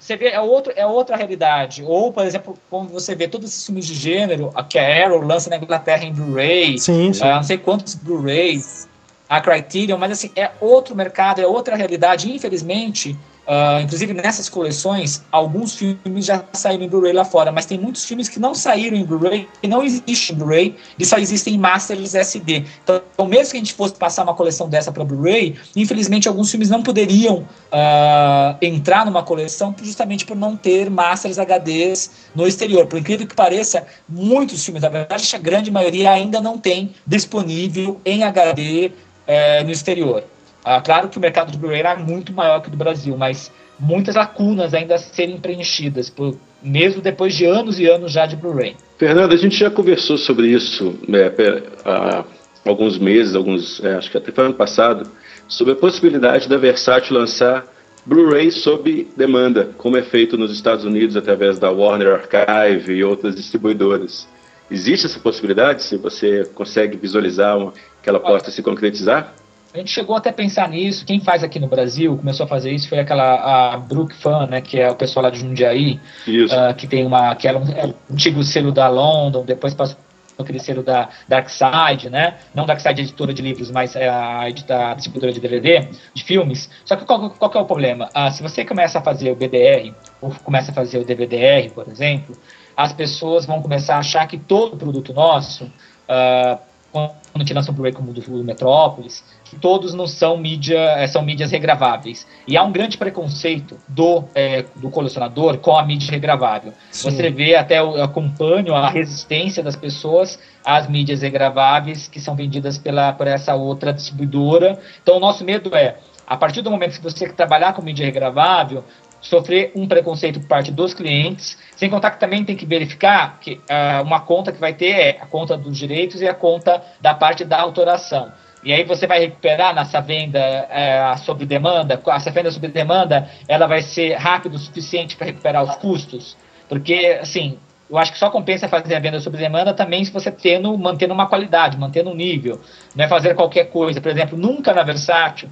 Você 0.00 0.16
vê, 0.16 0.28
é, 0.28 0.40
outro, 0.40 0.72
é 0.74 0.86
outra 0.86 1.14
realidade. 1.16 1.84
Ou, 1.84 2.10
por 2.10 2.24
exemplo, 2.24 2.54
como 2.70 2.88
você 2.88 3.14
vê 3.14 3.28
todos 3.28 3.50
esses 3.50 3.66
filmes 3.66 3.86
de 3.86 3.94
gênero, 3.94 4.50
que 4.68 4.78
a 4.78 5.04
Arrow 5.04 5.20
lança 5.20 5.50
na 5.50 5.56
Inglaterra 5.56 6.04
em 6.04 6.12
Blu-ray, 6.14 6.78
sim, 6.78 7.12
sim. 7.12 7.22
Uh, 7.22 7.34
não 7.34 7.42
sei 7.42 7.58
quantos 7.58 7.94
Blu-rays, 7.94 8.87
a 9.28 9.40
Criterion, 9.40 9.98
mas 9.98 10.12
assim, 10.12 10.30
é 10.34 10.50
outro 10.60 10.94
mercado, 10.96 11.40
é 11.40 11.46
outra 11.46 11.76
realidade. 11.76 12.32
Infelizmente, 12.32 13.16
Uh, 13.48 13.80
inclusive 13.80 14.12
nessas 14.12 14.46
coleções, 14.46 15.24
alguns 15.32 15.74
filmes 15.74 16.26
já 16.26 16.44
saíram 16.52 16.84
em 16.84 16.88
Blu-ray 16.88 17.14
lá 17.14 17.24
fora, 17.24 17.50
mas 17.50 17.64
tem 17.64 17.78
muitos 17.78 18.04
filmes 18.04 18.28
que 18.28 18.38
não 18.38 18.54
saíram 18.54 18.94
em 18.94 19.06
Blu-ray, 19.06 19.48
que 19.62 19.66
não 19.66 19.82
existem 19.82 20.36
em 20.36 20.38
Blu-ray, 20.38 20.76
e 20.98 21.06
só 21.06 21.16
existem 21.16 21.54
em 21.54 21.58
Masters 21.58 22.14
SD. 22.14 22.66
Então, 22.84 23.00
mesmo 23.26 23.52
que 23.52 23.56
a 23.56 23.60
gente 23.60 23.72
fosse 23.72 23.94
passar 23.94 24.24
uma 24.24 24.34
coleção 24.34 24.68
dessa 24.68 24.92
para 24.92 25.02
Blu-ray, 25.02 25.56
infelizmente 25.74 26.28
alguns 26.28 26.50
filmes 26.50 26.68
não 26.68 26.82
poderiam 26.82 27.38
uh, 27.38 28.58
entrar 28.60 29.06
numa 29.06 29.22
coleção 29.22 29.74
justamente 29.82 30.26
por 30.26 30.36
não 30.36 30.54
ter 30.54 30.90
Masters 30.90 31.38
HDs 31.38 32.10
no 32.34 32.46
exterior. 32.46 32.86
Por 32.86 32.98
incrível 32.98 33.26
que 33.26 33.34
pareça, 33.34 33.86
muitos 34.06 34.62
filmes, 34.62 34.82
na 34.82 34.90
verdade, 34.90 35.34
a 35.34 35.38
grande 35.38 35.70
maioria 35.70 36.10
ainda 36.10 36.38
não 36.38 36.58
tem 36.58 36.94
disponível 37.06 37.98
em 38.04 38.24
HD 38.24 38.92
eh, 39.28 39.62
no 39.62 39.70
exterior. 39.70 40.24
Ah, 40.64 40.80
claro 40.80 41.08
que 41.08 41.18
o 41.18 41.20
mercado 41.20 41.52
de 41.52 41.58
Blu-ray 41.58 41.80
era 41.80 41.94
muito 41.96 42.32
maior 42.32 42.60
que 42.60 42.68
o 42.68 42.70
do 42.70 42.76
Brasil, 42.76 43.16
mas 43.16 43.52
muitas 43.78 44.16
lacunas 44.16 44.74
ainda 44.74 44.96
a 44.96 44.98
serem 44.98 45.38
preenchidas, 45.38 46.10
por, 46.10 46.36
mesmo 46.62 47.00
depois 47.00 47.34
de 47.34 47.44
anos 47.44 47.78
e 47.78 47.86
anos 47.86 48.10
já 48.10 48.26
de 48.26 48.34
Blu-ray. 48.34 48.74
Fernando, 48.98 49.32
a 49.32 49.36
gente 49.36 49.56
já 49.56 49.70
conversou 49.70 50.18
sobre 50.18 50.48
isso 50.48 50.98
é, 51.08 51.62
há 51.84 52.24
alguns 52.64 52.98
meses, 52.98 53.36
alguns, 53.36 53.82
é, 53.84 53.94
acho 53.94 54.10
que 54.10 54.16
até 54.16 54.32
foi 54.32 54.46
ano 54.46 54.54
passado, 54.54 55.08
sobre 55.46 55.74
a 55.74 55.76
possibilidade 55.76 56.48
da 56.48 56.56
Versátil 56.56 57.16
lançar 57.16 57.64
Blu-ray 58.04 58.50
sob 58.50 59.06
demanda, 59.16 59.70
como 59.76 59.96
é 59.96 60.02
feito 60.02 60.36
nos 60.36 60.50
Estados 60.50 60.84
Unidos 60.84 61.16
através 61.16 61.58
da 61.58 61.70
Warner 61.70 62.14
Archive 62.14 62.92
e 62.92 63.04
outras 63.04 63.36
distribuidoras. 63.36 64.26
Existe 64.70 65.06
essa 65.06 65.18
possibilidade? 65.18 65.82
Se 65.82 65.96
você 65.96 66.44
consegue 66.54 66.96
visualizar 66.96 67.56
uma, 67.56 67.72
que 68.02 68.08
ela 68.08 68.20
possa 68.20 68.50
se 68.50 68.62
concretizar? 68.62 69.34
A 69.72 69.78
gente 69.78 69.90
chegou 69.90 70.16
até 70.16 70.30
a 70.30 70.32
pensar 70.32 70.68
nisso. 70.68 71.04
Quem 71.04 71.20
faz 71.20 71.44
aqui 71.44 71.58
no 71.58 71.68
Brasil, 71.68 72.16
começou 72.16 72.44
a 72.44 72.48
fazer 72.48 72.70
isso, 72.70 72.88
foi 72.88 72.98
aquela 72.98 73.74
a 73.74 73.76
Brook 73.76 74.14
Fan, 74.14 74.46
né, 74.46 74.60
que 74.60 74.78
é 74.78 74.90
o 74.90 74.94
pessoal 74.94 75.24
lá 75.24 75.30
de 75.30 75.40
Jundiaí, 75.40 76.00
uh, 76.26 76.74
que 76.74 76.86
tem 76.86 77.04
uma, 77.04 77.34
que 77.34 77.46
era 77.46 77.58
um, 77.58 77.70
é 77.72 77.86
um 77.86 77.94
antigo 78.10 78.42
selo 78.42 78.72
da 78.72 78.88
London, 78.88 79.44
depois 79.44 79.74
passou 79.74 79.98
aquele 80.38 80.60
selo 80.60 80.82
da 80.82 81.08
Darkside, 81.26 82.08
né? 82.08 82.36
Não 82.54 82.64
Darkside 82.64 83.02
editora 83.02 83.34
de 83.34 83.42
livros, 83.42 83.70
mas 83.70 83.96
é 83.96 84.08
a, 84.08 84.42
a 84.42 84.94
distribuidora 84.94 85.32
de 85.32 85.40
DVD, 85.40 85.88
de 86.14 86.24
filmes. 86.24 86.70
Só 86.84 86.96
que 86.96 87.04
qual, 87.04 87.30
qual 87.30 87.50
que 87.50 87.58
é 87.58 87.60
o 87.60 87.64
problema? 87.64 88.08
Ah, 88.14 88.30
se 88.30 88.42
você 88.42 88.64
começa 88.64 89.00
a 89.00 89.02
fazer 89.02 89.32
o 89.32 89.36
BDR, 89.36 89.92
ou 90.20 90.30
começa 90.44 90.70
a 90.70 90.74
fazer 90.74 90.98
o 90.98 91.04
DVDR, 91.04 91.72
por 91.74 91.88
exemplo, 91.88 92.36
as 92.78 92.92
pessoas 92.92 93.44
vão 93.44 93.60
começar 93.60 93.96
a 93.96 93.98
achar 93.98 94.24
que 94.28 94.38
todo 94.38 94.76
produto 94.76 95.12
nosso, 95.12 95.64
uh, 95.64 96.56
quando 96.92 97.10
a 97.34 97.38
gente 97.40 97.52
lança 97.52 97.72
um 97.72 97.74
Blu-ray 97.74 97.92
como 97.92 98.12
o 98.12 98.14
do 98.14 98.44
Metrópolis, 98.44 99.24
que 99.44 99.56
todos 99.56 99.94
não 99.94 100.06
são 100.06 100.38
mídia, 100.38 100.78
eh, 100.96 101.06
são 101.08 101.20
mídias 101.22 101.50
regraváveis. 101.50 102.24
E 102.46 102.56
há 102.56 102.62
um 102.62 102.70
grande 102.70 102.96
preconceito 102.96 103.76
do, 103.88 104.24
é, 104.32 104.64
do 104.76 104.90
colecionador 104.90 105.58
com 105.58 105.76
a 105.76 105.84
mídia 105.84 106.10
regravável. 106.10 106.72
Sim. 106.90 107.10
Você 107.10 107.30
vê 107.30 107.56
até 107.56 107.80
eu 107.80 108.00
acompanho 108.02 108.74
a 108.74 108.88
resistência 108.88 109.60
das 109.62 109.74
pessoas 109.74 110.38
às 110.64 110.88
mídias 110.88 111.22
regraváveis 111.22 112.06
que 112.06 112.20
são 112.20 112.36
vendidas 112.36 112.78
pela 112.78 113.12
por 113.12 113.26
essa 113.26 113.54
outra 113.56 113.92
distribuidora. 113.92 114.78
Então 115.02 115.16
o 115.16 115.20
nosso 115.20 115.44
medo 115.44 115.74
é 115.74 115.96
a 116.28 116.36
partir 116.36 116.60
do 116.60 116.70
momento 116.70 116.92
que 116.92 117.02
você 117.02 117.26
trabalhar 117.28 117.72
com 117.72 117.82
mídia 117.82 118.04
regravável, 118.04 118.84
sofrer 119.20 119.72
um 119.74 119.86
preconceito 119.86 120.40
por 120.40 120.48
parte 120.48 120.70
dos 120.70 120.94
clientes, 120.94 121.58
sem 121.76 121.90
contar 121.90 122.12
que 122.12 122.20
também 122.20 122.44
tem 122.44 122.56
que 122.56 122.66
verificar 122.66 123.38
que 123.40 123.54
uh, 123.54 124.02
uma 124.02 124.20
conta 124.20 124.52
que 124.52 124.60
vai 124.60 124.74
ter 124.74 124.90
é 124.90 125.18
a 125.20 125.26
conta 125.26 125.56
dos 125.56 125.76
direitos 125.76 126.20
e 126.20 126.28
a 126.28 126.34
conta 126.34 126.82
da 127.00 127.14
parte 127.14 127.44
da 127.44 127.60
autoração. 127.60 128.32
E 128.64 128.72
aí 128.72 128.84
você 128.84 129.06
vai 129.06 129.20
recuperar 129.20 129.74
nessa 129.74 130.00
venda 130.00 130.38
é, 130.40 131.16
sob 131.18 131.46
demanda, 131.46 132.00
essa 132.08 132.30
venda 132.30 132.50
sob 132.50 132.66
demanda, 132.68 133.28
ela 133.46 133.66
vai 133.66 133.82
ser 133.82 134.14
rápida 134.14 134.56
o 134.56 134.58
suficiente 134.58 135.16
para 135.16 135.26
recuperar 135.26 135.62
os 135.62 135.76
custos? 135.76 136.36
Porque, 136.68 137.18
assim, 137.20 137.56
eu 137.88 137.96
acho 137.96 138.12
que 138.12 138.18
só 138.18 138.28
compensa 138.30 138.68
fazer 138.68 138.94
a 138.94 139.00
venda 139.00 139.20
sob 139.20 139.36
demanda 139.36 139.72
também 139.72 140.04
se 140.04 140.12
você 140.12 140.30
tendo, 140.30 140.76
mantendo 140.76 141.14
uma 141.14 141.26
qualidade, 141.26 141.78
mantendo 141.78 142.10
um 142.10 142.14
nível. 142.14 142.60
Não 142.94 143.04
é 143.04 143.08
fazer 143.08 143.34
qualquer 143.34 143.70
coisa. 143.70 144.00
Por 144.00 144.10
exemplo, 144.10 144.36
nunca 144.36 144.74
na 144.74 144.82
Versátil, 144.82 145.48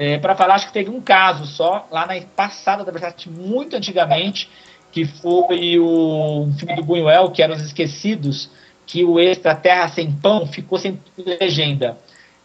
é, 0.00 0.16
para 0.16 0.34
falar, 0.34 0.54
acho 0.54 0.68
que 0.68 0.72
teve 0.72 0.88
um 0.88 0.98
caso 0.98 1.44
só, 1.44 1.86
lá 1.90 2.06
na 2.06 2.18
passada 2.34 2.82
da 2.82 2.90
Versátil, 2.90 3.30
muito 3.32 3.76
antigamente, 3.76 4.48
que 4.90 5.04
foi 5.04 5.78
o 5.78 6.48
filme 6.58 6.74
do 6.74 6.82
Buñuel, 6.82 7.30
que 7.30 7.42
era 7.42 7.52
Os 7.52 7.60
Esquecidos, 7.60 8.50
que 8.86 9.04
o 9.04 9.20
extra 9.20 9.54
Terra 9.54 9.88
Sem 9.88 10.10
Pão 10.10 10.46
ficou 10.46 10.78
sem 10.78 10.98
legenda. 11.18 11.98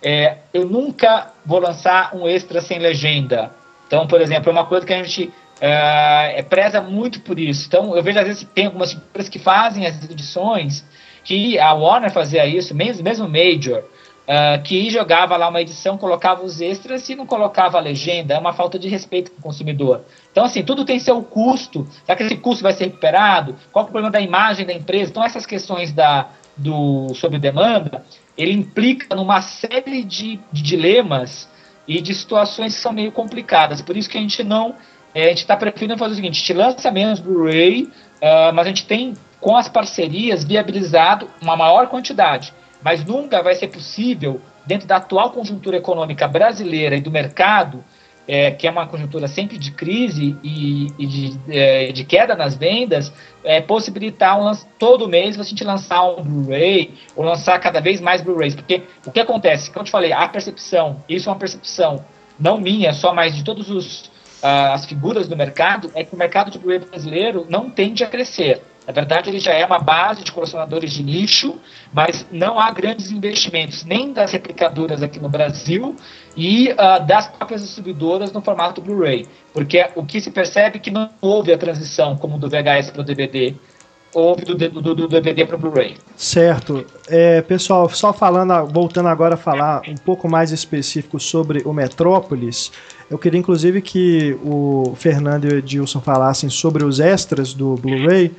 É, 0.04 0.40
eu 0.54 0.68
nunca 0.68 1.32
vou 1.46 1.60
lançar 1.60 2.14
um 2.14 2.28
extra 2.28 2.60
sem 2.60 2.78
legenda. 2.78 3.56
Então, 3.88 4.06
por 4.06 4.20
exemplo, 4.20 4.50
é 4.50 4.52
uma 4.52 4.66
coisa 4.66 4.86
que 4.86 4.94
a 4.94 5.02
gente 5.02 5.32
é, 5.62 6.40
é 6.40 6.44
preza 6.44 6.82
muito 6.82 7.22
por 7.22 7.40
isso. 7.40 7.68
Então, 7.68 7.96
eu 7.96 8.04
vejo 8.04 8.20
às 8.20 8.28
vezes 8.28 8.46
tem 8.54 8.66
algumas 8.66 8.92
empresas 8.92 9.30
que 9.30 9.40
fazem 9.40 9.86
as 9.86 10.04
edições, 10.04 10.86
que 11.24 11.58
a 11.58 11.74
Warner 11.74 12.12
fazia 12.12 12.46
isso, 12.46 12.76
mesmo, 12.76 13.02
mesmo 13.02 13.30
Major, 13.30 13.82
uh, 14.28 14.62
que 14.64 14.90
jogava 14.90 15.38
lá 15.38 15.48
uma 15.48 15.62
edição, 15.62 15.98
colocava 15.98 16.44
os 16.44 16.62
extras 16.62 17.08
e 17.10 17.16
não 17.16 17.26
colocava 17.26 17.78
a 17.78 17.82
legenda. 17.82 18.34
É 18.34 18.40
uma 18.40 18.54
falta 18.54 18.78
de 18.78 18.88
respeito 18.88 19.32
com 19.32 19.40
o 19.40 19.42
consumidor. 19.42 20.04
Então, 20.32 20.46
assim, 20.46 20.64
tudo 20.64 20.86
tem 20.86 21.00
seu 21.00 21.22
custo. 21.24 21.88
Será 22.06 22.16
que 22.16 22.24
esse 22.24 22.38
custo 22.38 22.64
vai 22.64 22.74
ser 22.74 22.86
recuperado? 22.86 23.56
Qual 23.72 23.86
é 23.86 23.88
o 23.88 23.92
problema 23.92 24.12
da 24.12 24.20
imagem 24.20 24.66
da 24.66 24.74
empresa? 24.74 25.12
Então, 25.12 25.24
essas 25.24 25.46
questões 25.46 25.92
da, 25.92 26.30
do 26.58 27.14
sobre 27.16 27.40
demanda, 27.40 28.04
ele 28.38 28.52
implica 28.52 29.16
numa 29.16 29.42
série 29.42 30.04
de, 30.04 30.40
de 30.52 30.62
dilemas 30.62 31.50
e 31.88 32.02
de 32.02 32.14
situações 32.14 32.76
que 32.76 32.82
são 32.82 32.92
meio 32.92 33.12
complicadas. 33.12 33.82
Por 33.82 33.96
isso 33.96 34.10
que 34.10 34.18
a 34.18 34.22
gente 34.22 34.44
não. 34.44 34.76
É, 35.14 35.26
a 35.26 35.30
gente 35.30 35.40
está 35.40 35.56
preferindo 35.56 35.98
fazer 35.98 36.14
o 36.14 36.16
seguinte: 36.16 36.36
a 36.36 36.40
gente 36.40 36.54
lança 36.54 36.92
menos 36.92 37.20
Blu-ray, 37.20 37.84
uh, 37.84 38.54
mas 38.54 38.66
a 38.66 38.70
gente 38.70 38.86
tem, 38.86 39.14
com 39.40 39.56
as 39.56 39.70
parcerias, 39.70 40.44
viabilizado 40.44 41.30
uma 41.42 41.56
maior 41.56 41.88
quantidade. 41.88 42.54
Mas 42.86 43.04
nunca 43.04 43.42
vai 43.42 43.56
ser 43.56 43.70
possível, 43.70 44.40
dentro 44.64 44.88
da 44.88 44.98
atual 44.98 45.32
conjuntura 45.32 45.76
econômica 45.76 46.28
brasileira 46.28 46.96
e 46.96 47.02
do 47.02 47.10
mercado, 47.10 47.84
é, 48.28 48.52
que 48.52 48.68
é 48.68 48.70
uma 48.70 48.86
conjuntura 48.86 49.28
sempre 49.28 49.58
de 49.58 49.72
crise 49.72 50.38
e, 50.44 50.88
e 51.00 51.08
de, 51.08 51.40
é, 51.50 51.92
de, 51.92 52.04
queda 52.04 52.36
nas 52.36 52.54
vendas, 52.54 53.12
é, 53.44 53.60
possibilitar 53.60 54.40
um, 54.40 54.56
todo 54.78 55.10
mês 55.10 55.36
gente 55.44 55.64
lançar 55.64 56.04
um 56.04 56.22
Blu-ray 56.22 56.94
ou 57.16 57.26
lançar 57.26 57.60
cada 57.60 57.80
vez 57.82 58.00
mais 58.00 58.22
Blu-rays. 58.22 58.54
Porque 58.54 58.84
o 59.04 59.12
que 59.12 59.20
acontece? 59.20 59.72
Como 59.72 59.82
eu 59.82 59.86
te 59.86 59.92
falei, 59.92 60.14
a 60.14 60.28
percepção, 60.28 61.04
isso 61.10 61.28
é 61.28 61.32
uma 61.32 61.40
percepção 61.40 62.06
não 62.40 62.60
minha, 62.60 62.94
só 62.94 63.16
mais 63.16 63.36
de 63.36 63.44
todas 63.44 63.68
uh, 64.44 64.74
as 64.74 64.86
figuras 64.86 65.28
do 65.28 65.36
mercado, 65.36 65.90
é 65.96 66.04
que 66.04 66.14
o 66.14 66.18
mercado 66.18 66.52
de 66.52 66.60
Blu-ray 66.60 66.80
brasileiro 66.80 67.48
não 67.50 67.68
tende 67.68 68.04
a 68.04 68.08
crescer. 68.08 68.62
Na 68.88 68.94
verdade, 68.94 69.30
ele 69.30 69.40
já 69.40 69.54
é 69.54 69.66
uma 69.66 69.80
base 69.80 70.24
de 70.24 70.32
colecionadores 70.32 70.92
de 70.92 71.04
nicho, 71.04 71.58
mas 71.92 72.26
não 72.32 72.60
há 72.60 72.72
grandes 72.72 73.12
investimentos 73.12 73.84
nem 73.84 74.14
das 74.14 74.32
replicadoras 74.32 75.02
aqui 75.02 75.20
no 75.20 75.28
Brasil 75.28 75.96
e 76.38 76.72
uh, 76.72 77.06
das 77.06 77.28
próprias 77.28 77.64
distribuidoras 77.64 78.32
no 78.32 78.42
formato 78.42 78.82
Blu-ray. 78.82 79.28
Porque 79.52 79.90
o 79.96 80.06
que 80.06 80.22
se 80.22 80.30
percebe 80.30 80.78
é 80.78 80.80
que 80.80 80.92
não 80.92 81.10
houve 81.20 81.52
a 81.52 81.58
transição 81.58 82.16
como 82.16 82.38
do 82.38 82.48
VHS 82.48 82.92
para 82.92 83.02
o 83.02 83.04
DVD, 83.04 83.56
houve 84.16 84.46
do, 84.46 84.56
do, 84.56 84.96
do 84.96 85.08
DVD 85.08 85.46
para 85.46 85.58
o 85.58 85.60
Blu-ray. 85.60 85.98
Certo. 86.16 86.86
É, 87.08 87.42
pessoal, 87.42 87.90
só 87.90 88.14
falando, 88.14 88.66
voltando 88.72 89.10
agora 89.10 89.34
a 89.34 89.38
falar 89.38 89.82
um 89.88 89.96
pouco 89.96 90.30
mais 90.30 90.52
específico 90.52 91.20
sobre 91.20 91.62
o 91.66 91.74
Metrópolis, 91.74 92.72
eu 93.10 93.18
queria 93.18 93.40
inclusive 93.40 93.82
que 93.82 94.38
o 94.44 94.96
Fernando 94.96 95.46
e 95.46 95.54
o 95.56 95.58
Edilson 95.58 96.00
falassem 96.00 96.50
sobre 96.50 96.86
os 96.86 97.00
extras 97.00 97.54
do 97.54 97.76
Blu-ray, 97.76 98.32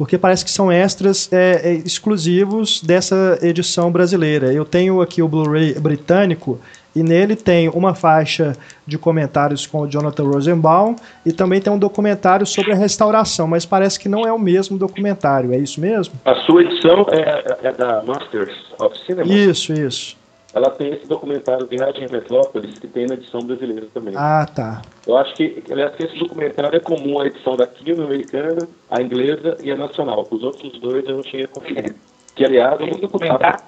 porque 0.00 0.16
parece 0.16 0.42
que 0.42 0.50
são 0.50 0.72
extras 0.72 1.30
é, 1.30 1.60
é, 1.62 1.74
exclusivos 1.74 2.80
dessa 2.80 3.38
edição 3.42 3.92
brasileira. 3.92 4.50
Eu 4.50 4.64
tenho 4.64 5.02
aqui 5.02 5.20
o 5.22 5.28
Blu-ray 5.28 5.74
britânico 5.78 6.58
e 6.96 7.02
nele 7.02 7.36
tem 7.36 7.68
uma 7.68 7.94
faixa 7.94 8.56
de 8.86 8.96
comentários 8.96 9.66
com 9.66 9.80
o 9.80 9.86
Jonathan 9.86 10.24
Rosenbaum 10.24 10.96
e 11.26 11.32
também 11.32 11.60
tem 11.60 11.70
um 11.70 11.78
documentário 11.78 12.46
sobre 12.46 12.72
a 12.72 12.74
restauração, 12.74 13.46
mas 13.46 13.66
parece 13.66 14.00
que 14.00 14.08
não 14.08 14.22
é 14.22 14.32
o 14.32 14.38
mesmo 14.38 14.78
documentário, 14.78 15.52
é 15.52 15.58
isso 15.58 15.78
mesmo? 15.78 16.14
A 16.24 16.34
sua 16.46 16.62
edição 16.62 17.04
é, 17.10 17.68
é 17.68 17.70
da 17.70 18.02
Masters 18.02 18.56
of 18.80 18.98
Cinema? 19.04 19.30
Isso, 19.30 19.70
isso 19.74 20.19
ela 20.52 20.70
tem 20.70 20.92
esse 20.92 21.06
documentário 21.06 21.66
Viagem 21.66 22.04
em 22.04 22.12
Metrópolis, 22.12 22.78
que 22.78 22.86
tem 22.88 23.06
na 23.06 23.14
edição 23.14 23.40
brasileira 23.40 23.86
também. 23.94 24.14
Ah, 24.16 24.46
tá. 24.46 24.82
Eu 25.06 25.16
acho 25.16 25.34
que, 25.34 25.62
aliás, 25.70 25.94
que 25.94 26.04
esse 26.04 26.18
documentário 26.18 26.76
é 26.76 26.80
comum 26.80 27.20
à 27.20 27.26
edição 27.26 27.56
da 27.56 27.66
Kino 27.66 28.04
americana, 28.04 28.68
a 28.90 29.00
inglesa 29.00 29.56
e 29.62 29.70
a 29.70 29.76
nacional. 29.76 30.26
Os 30.30 30.42
outros 30.42 30.78
dois 30.80 31.04
eu 31.08 31.16
não 31.16 31.22
tinha 31.22 31.46
conferido. 31.48 31.94
Que, 32.34 32.44
aliás, 32.44 32.80
é 32.80 32.84
um 32.84 32.98
documentário 32.98 33.60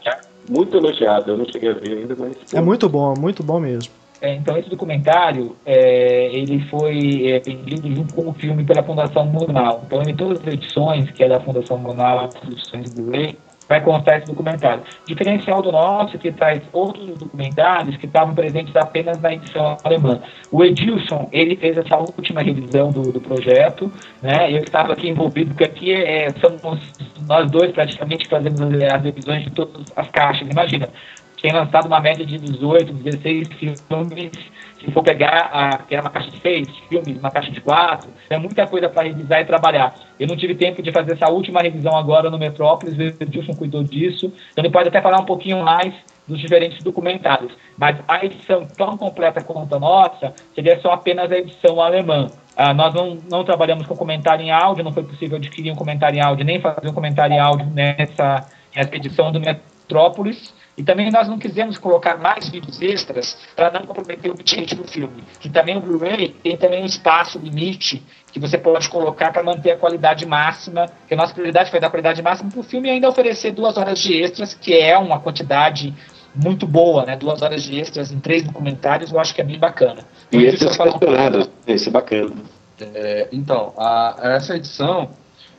muito 0.51 0.77
elogiado, 0.77 1.31
eu 1.31 1.39
não 1.39 1.47
cheguei 1.47 1.71
a 1.71 1.75
ver 1.75 1.99
ainda, 1.99 2.17
mas... 2.19 2.53
É 2.53 2.61
muito 2.61 2.89
bom, 2.89 3.15
muito 3.17 3.43
bom 3.43 3.61
mesmo. 3.61 3.93
É, 4.21 4.35
então, 4.35 4.57
esse 4.57 4.71
documentário, 4.71 5.57
é, 5.67 6.33
ele 6.33 6.61
foi 6.69 7.27
é, 7.27 7.41
vendido 7.41 7.93
junto 7.93 8.15
com 8.15 8.29
o 8.29 8.33
filme 8.33 8.65
pela 8.65 8.81
Fundação 8.83 9.27
Munal. 9.27 9.83
Então, 9.85 10.01
em 10.03 10.15
todas 10.15 10.41
as 10.41 10.47
edições, 10.47 11.11
que 11.11 11.25
é 11.25 11.29
da 11.29 11.41
Fundação 11.41 11.77
Munal, 11.77 12.27
as 12.27 12.35
edições 12.49 12.95
do 12.95 13.11
Rei, 13.11 13.37
vai 13.73 13.81
constar 13.81 14.19
esse 14.19 14.27
documentário. 14.27 14.83
Diferencial 15.07 15.63
do 15.63 15.73
nosso, 15.73 16.19
que 16.19 16.31
traz 16.31 16.61
outros 16.73 17.19
documentários 17.19 17.97
que 17.97 18.05
estavam 18.05 18.35
presentes 18.35 18.77
apenas 18.77 19.19
na 19.21 19.33
edição 19.33 19.79
alemã. 19.83 20.21
O 20.51 20.63
Edilson, 20.63 21.27
ele 21.33 21.57
fez 21.57 21.79
essa 21.79 21.97
última 21.97 22.43
revisão 22.43 22.91
do, 22.91 23.11
do 23.11 23.21
projeto, 23.21 23.91
né? 24.21 24.53
Eu 24.53 24.59
estava 24.59 24.93
aqui 24.93 25.09
envolvido, 25.09 25.55
porque 25.55 25.65
aqui 25.65 25.93
é, 25.93 26.29
somos 26.33 26.93
nós 27.27 27.51
dois 27.51 27.73
praticamente 27.73 28.29
as, 28.35 28.45
as 28.45 29.03
revisões 29.03 29.45
de 29.45 29.51
todas 29.53 29.87
as 29.97 30.09
caixas. 30.11 30.47
Imagina, 30.51 30.89
tem 31.41 31.53
lançado 31.53 31.87
uma 31.87 32.01
média 32.01 32.27
de 32.27 32.39
18, 32.39 32.93
16 32.93 33.49
filmes. 33.55 34.33
Se 34.85 34.91
for 34.91 35.03
pegar 35.03 35.51
a, 35.53 35.79
que 35.79 35.95
era 35.95 36.03
uma 36.03 36.11
caixa 36.11 36.31
de 36.31 36.41
seis 36.41 36.69
filmes, 36.89 37.19
uma 37.19 37.31
caixa 37.31 37.51
de 37.51 37.61
quatro, 37.61 38.11
é 38.29 38.37
muita 38.37 38.67
coisa 38.67 38.89
para 38.89 39.05
revisar 39.05 39.41
e 39.41 39.45
trabalhar. 39.45 39.95
Eu 40.19 40.27
não 40.27 40.37
tive 40.37 40.55
tempo 40.55 40.83
de 40.83 40.91
fazer 40.91 41.13
essa 41.13 41.31
última 41.31 41.61
revisão 41.61 41.97
agora 41.97 42.31
no 42.31 42.39
Metrópolis, 42.39 42.97
o 42.99 43.03
Edilson 43.23 43.55
cuidou 43.55 43.85
disso. 43.85 44.33
Então 44.51 44.65
ele 44.65 44.73
pode 44.73 44.89
até 44.89 45.01
falar 45.01 45.21
um 45.21 45.25
pouquinho 45.25 45.63
mais 45.63 45.95
dos 46.27 46.41
diferentes 46.41 46.83
documentários. 46.83 47.53
Mas 47.77 47.97
a 48.09 48.25
edição 48.25 48.67
tão 48.77 48.97
completa 48.97 49.43
quanto 49.43 49.75
a 49.75 49.79
nossa 49.79 50.35
seria 50.55 50.81
só 50.81 50.93
apenas 50.93 51.31
a 51.31 51.39
edição 51.39 51.81
alemã. 51.81 52.27
Ah, 52.57 52.75
nós 52.75 52.93
não, 52.93 53.19
não 53.31 53.45
trabalhamos 53.45 53.87
com 53.87 53.97
comentário 53.97 54.45
em 54.45 54.51
áudio, 54.51 54.85
não 54.85 54.93
foi 54.93 55.05
possível 55.05 55.37
adquirir 55.39 55.73
um 55.73 55.77
comentário 55.77 56.19
em 56.19 56.21
áudio, 56.21 56.45
nem 56.45 56.61
fazer 56.61 56.89
um 56.89 56.93
comentário 56.93 57.35
em 57.35 57.39
áudio 57.39 57.67
nessa, 57.67 58.47
nessa 58.75 58.97
edição 58.97 59.33
do 59.33 59.41
Metrópolis. 59.41 60.55
E 60.77 60.83
também 60.83 61.11
nós 61.11 61.29
não 61.29 61.39
quisemos 61.39 61.77
colocar 61.77 62.17
mais 62.17 62.49
vídeos 62.49 62.81
extras 62.81 63.37
para 63.55 63.71
não 63.71 63.87
comprometer 63.87 64.31
o 64.31 64.35
bitrate 64.35 64.75
do 64.75 64.85
filme. 64.85 65.23
Que 65.39 65.51
também 65.51 65.77
o 65.77 65.81
Blu-ray 65.81 66.35
tem 66.43 66.57
também 66.57 66.83
um 66.83 66.87
espaço 66.87 67.39
limite 67.39 68.03
que 68.33 68.41
você 68.41 68.57
pode 68.57 68.89
colocar 68.89 69.31
para 69.31 69.43
manter 69.43 69.73
a 69.73 69.77
qualidade 69.77 70.25
máxima, 70.25 70.87
que 71.07 71.13
a 71.13 71.17
nossa 71.17 71.35
prioridade 71.35 71.71
foi 71.71 71.79
dar 71.79 71.91
qualidade 71.91 72.23
máxima 72.23 72.51
para 72.51 72.61
o 72.61 72.63
filme 72.63 72.89
e 72.89 72.93
ainda 72.93 73.09
oferecer 73.09 73.53
duas 73.53 73.77
horas 73.77 73.99
de 73.99 74.15
extras, 74.15 74.55
que 74.55 74.73
é 74.73 74.97
uma 74.97 75.21
quantidade 75.21 75.95
muito 76.35 76.67
boa, 76.67 77.05
né? 77.05 77.15
Duas 77.17 77.43
horas 77.43 77.63
de 77.63 77.79
extras 77.79 78.11
em 78.11 78.19
três 78.19 78.43
documentários, 78.43 79.13
eu 79.13 79.21
acho 79.21 79.35
que 79.35 79.43
é 79.43 79.45
bem 79.45 79.59
bacana. 79.59 80.03
E 80.31 80.39
esse 80.45 80.67
é 80.67 80.71
esse 81.67 81.89
é 81.91 81.93
bacana. 81.93 82.33
É, 82.81 83.29
então, 83.31 83.75
a, 83.77 84.17
essa 84.23 84.57
edição 84.57 85.11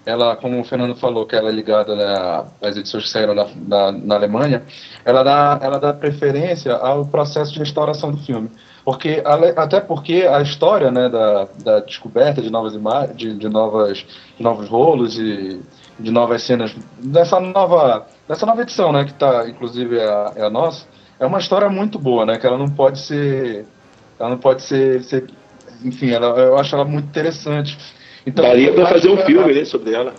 ela, 0.05 0.35
como 0.35 0.59
o 0.59 0.63
Fernando 0.63 0.95
falou, 0.95 1.25
que 1.25 1.35
ela 1.35 1.49
é 1.49 1.51
ligada 1.51 1.95
né, 1.95 2.45
às 2.61 2.75
edições 2.75 3.03
que 3.03 3.09
saíram 3.09 3.33
na, 3.33 3.91
na, 3.91 4.15
Alemanha, 4.15 4.63
ela 5.05 5.23
dá, 5.23 5.59
ela 5.61 5.79
dá 5.79 5.93
preferência 5.93 6.73
ao 6.73 7.05
processo 7.05 7.53
de 7.53 7.59
restauração 7.59 8.11
do 8.11 8.17
filme. 8.17 8.51
Porque, 8.83 9.23
até 9.55 9.79
porque 9.79 10.27
a 10.29 10.41
história 10.41 10.91
né, 10.91 11.07
da, 11.07 11.47
da 11.63 11.79
descoberta 11.79 12.41
de 12.41 12.49
novas 12.49 12.75
imagens, 12.75 13.15
de, 13.15 13.33
de, 13.33 13.47
novas, 13.47 14.05
de 14.37 14.43
novos 14.43 14.67
rolos 14.67 15.17
e 15.17 15.61
de 15.97 16.11
novas 16.11 16.43
cenas, 16.43 16.75
dessa 16.99 17.39
nova, 17.39 18.05
dessa 18.27 18.45
nova 18.45 18.61
edição, 18.61 18.91
né, 18.91 19.05
que 19.05 19.11
está, 19.11 19.47
inclusive, 19.47 19.99
é 19.99 20.05
a, 20.05 20.33
é 20.35 20.43
a 20.43 20.49
nossa, 20.49 20.85
é 21.17 21.25
uma 21.25 21.39
história 21.39 21.69
muito 21.69 21.97
boa, 21.97 22.25
né, 22.25 22.37
que 22.37 22.45
ela 22.45 22.57
não 22.57 22.67
pode 22.67 22.99
ser, 22.99 23.65
ela 24.19 24.31
não 24.31 24.37
pode 24.37 24.63
ser, 24.63 25.01
ser 25.03 25.29
enfim, 25.81 26.11
ela, 26.11 26.27
eu 26.39 26.57
acho 26.57 26.75
ela 26.75 26.83
muito 26.83 27.07
interessante 27.07 27.77
então, 28.25 28.45
Daria 28.45 28.73
para 28.73 28.88
fazer 28.88 29.09
um 29.09 29.17
filme 29.17 29.53
né, 29.53 29.65
sobre 29.65 29.93
ela. 29.93 30.13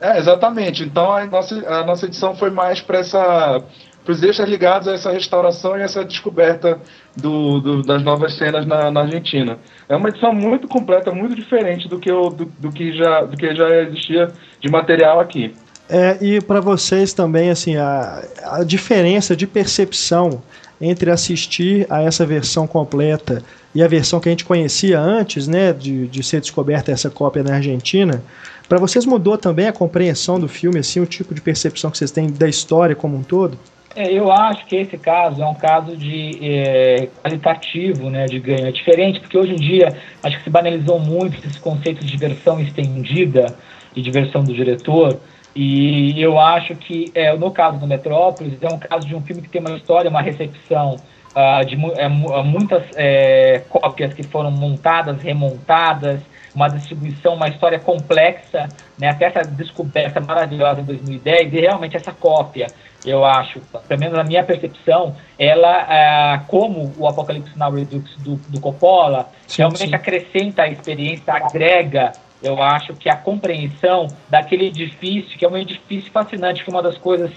É, 0.00 0.18
exatamente. 0.18 0.84
Então 0.84 1.12
a 1.12 1.24
nossa, 1.26 1.54
a 1.68 1.84
nossa 1.84 2.06
edição 2.06 2.34
foi 2.34 2.50
mais 2.50 2.80
para 2.80 2.98
essa 2.98 3.62
para 4.04 4.14
os 4.14 4.22
extras 4.22 4.48
ligados 4.48 4.88
a 4.88 4.94
essa 4.94 5.12
restauração 5.12 5.76
e 5.78 5.82
essa 5.82 6.02
descoberta 6.02 6.80
do, 7.14 7.60
do, 7.60 7.82
das 7.82 8.02
novas 8.02 8.38
cenas 8.38 8.64
na, 8.64 8.90
na, 8.90 9.02
Argentina. 9.02 9.58
É 9.86 9.94
uma 9.94 10.08
edição 10.08 10.32
muito 10.32 10.66
completa, 10.66 11.12
muito 11.12 11.34
diferente 11.34 11.86
do 11.86 11.98
que, 11.98 12.10
eu, 12.10 12.30
do, 12.30 12.46
do, 12.58 12.72
que, 12.72 12.96
já, 12.96 13.20
do 13.24 13.36
que 13.36 13.54
já 13.54 13.68
existia 13.82 14.32
de 14.62 14.70
material 14.70 15.20
aqui. 15.20 15.54
É, 15.90 16.16
e 16.22 16.40
para 16.40 16.58
vocês 16.58 17.12
também, 17.12 17.50
assim, 17.50 17.76
a, 17.76 18.22
a 18.44 18.64
diferença 18.64 19.36
de 19.36 19.46
percepção 19.46 20.42
entre 20.80 21.10
assistir 21.10 21.86
a 21.90 22.00
essa 22.00 22.24
versão 22.24 22.66
completa 22.66 23.42
e 23.78 23.82
a 23.84 23.86
versão 23.86 24.18
que 24.18 24.28
a 24.28 24.32
gente 24.32 24.44
conhecia 24.44 24.98
antes, 24.98 25.46
né, 25.46 25.72
de, 25.72 26.08
de 26.08 26.20
ser 26.24 26.40
descoberta 26.40 26.90
essa 26.90 27.08
cópia 27.08 27.44
na 27.44 27.54
Argentina, 27.54 28.24
para 28.68 28.76
vocês 28.76 29.06
mudou 29.06 29.38
também 29.38 29.68
a 29.68 29.72
compreensão 29.72 30.40
do 30.40 30.48
filme, 30.48 30.80
assim, 30.80 30.98
o 30.98 31.06
tipo 31.06 31.32
de 31.32 31.40
percepção 31.40 31.88
que 31.88 31.96
vocês 31.96 32.10
têm 32.10 32.28
da 32.28 32.48
história 32.48 32.96
como 32.96 33.16
um 33.16 33.22
todo? 33.22 33.56
É, 33.94 34.12
eu 34.12 34.32
acho 34.32 34.66
que 34.66 34.74
esse 34.74 34.98
caso 34.98 35.40
é 35.40 35.46
um 35.46 35.54
caso 35.54 35.96
de 35.96 36.40
é, 36.42 37.08
qualitativo, 37.22 38.10
né, 38.10 38.26
de 38.26 38.40
ganho. 38.40 38.66
É 38.66 38.72
diferente, 38.72 39.20
porque 39.20 39.38
hoje 39.38 39.52
em 39.52 39.60
dia 39.60 39.96
acho 40.24 40.38
que 40.38 40.42
se 40.42 40.50
banalizou 40.50 40.98
muito 40.98 41.38
esse 41.46 41.60
conceito 41.60 42.04
de 42.04 42.16
versão 42.16 42.58
estendida 42.60 43.54
e 43.94 44.02
de 44.02 44.10
versão 44.10 44.42
do 44.42 44.52
diretor. 44.52 45.20
E 45.54 46.20
eu 46.20 46.36
acho 46.36 46.74
que, 46.74 47.12
é, 47.14 47.32
no 47.36 47.52
caso 47.52 47.78
do 47.78 47.86
Metrópolis, 47.86 48.60
é 48.60 48.66
um 48.66 48.78
caso 48.78 49.06
de 49.06 49.14
um 49.14 49.22
filme 49.22 49.40
que 49.40 49.48
tem 49.48 49.60
uma 49.60 49.76
história, 49.76 50.10
uma 50.10 50.20
recepção 50.20 50.96
uh, 51.34 51.64
de 51.64 51.76
é, 51.98 52.08
muitas 52.08 52.84
é, 52.96 53.62
cópias 53.68 54.14
que 54.14 54.22
foram 54.22 54.50
montadas, 54.50 55.20
remontadas, 55.22 56.20
uma 56.54 56.68
distribuição, 56.68 57.34
uma 57.34 57.48
história 57.48 57.78
complexa, 57.78 58.68
né, 58.98 59.10
até 59.10 59.26
essa 59.26 59.42
descoberta 59.42 60.20
maravilhosa 60.20 60.80
em 60.80 60.84
2010, 60.84 61.52
e 61.52 61.60
realmente 61.60 61.96
essa 61.96 62.12
cópia, 62.12 62.66
eu 63.06 63.24
acho, 63.24 63.60
pelo 63.86 64.00
menos 64.00 64.16
na 64.16 64.24
minha 64.24 64.42
percepção, 64.42 65.14
ela, 65.38 65.84
uh, 65.84 66.46
como 66.46 66.92
o 66.98 67.06
Apocalipse 67.06 67.56
Now 67.56 67.72
Redux 67.72 68.16
do, 68.16 68.36
do 68.48 68.60
Coppola, 68.60 69.28
sim, 69.46 69.62
realmente 69.62 69.88
sim. 69.88 69.94
acrescenta 69.94 70.62
a 70.62 70.68
experiência, 70.68 71.32
agrega 71.32 72.12
eu 72.42 72.62
acho 72.62 72.94
que 72.94 73.08
a 73.08 73.16
compreensão 73.16 74.06
daquele 74.28 74.66
edifício, 74.66 75.36
que 75.36 75.44
é 75.44 75.48
um 75.48 75.56
edifício 75.56 76.10
fascinante, 76.12 76.62
que 76.62 76.70
é 76.70 76.72
uma 76.72 76.82
das 76.82 76.96
coisas 76.96 77.32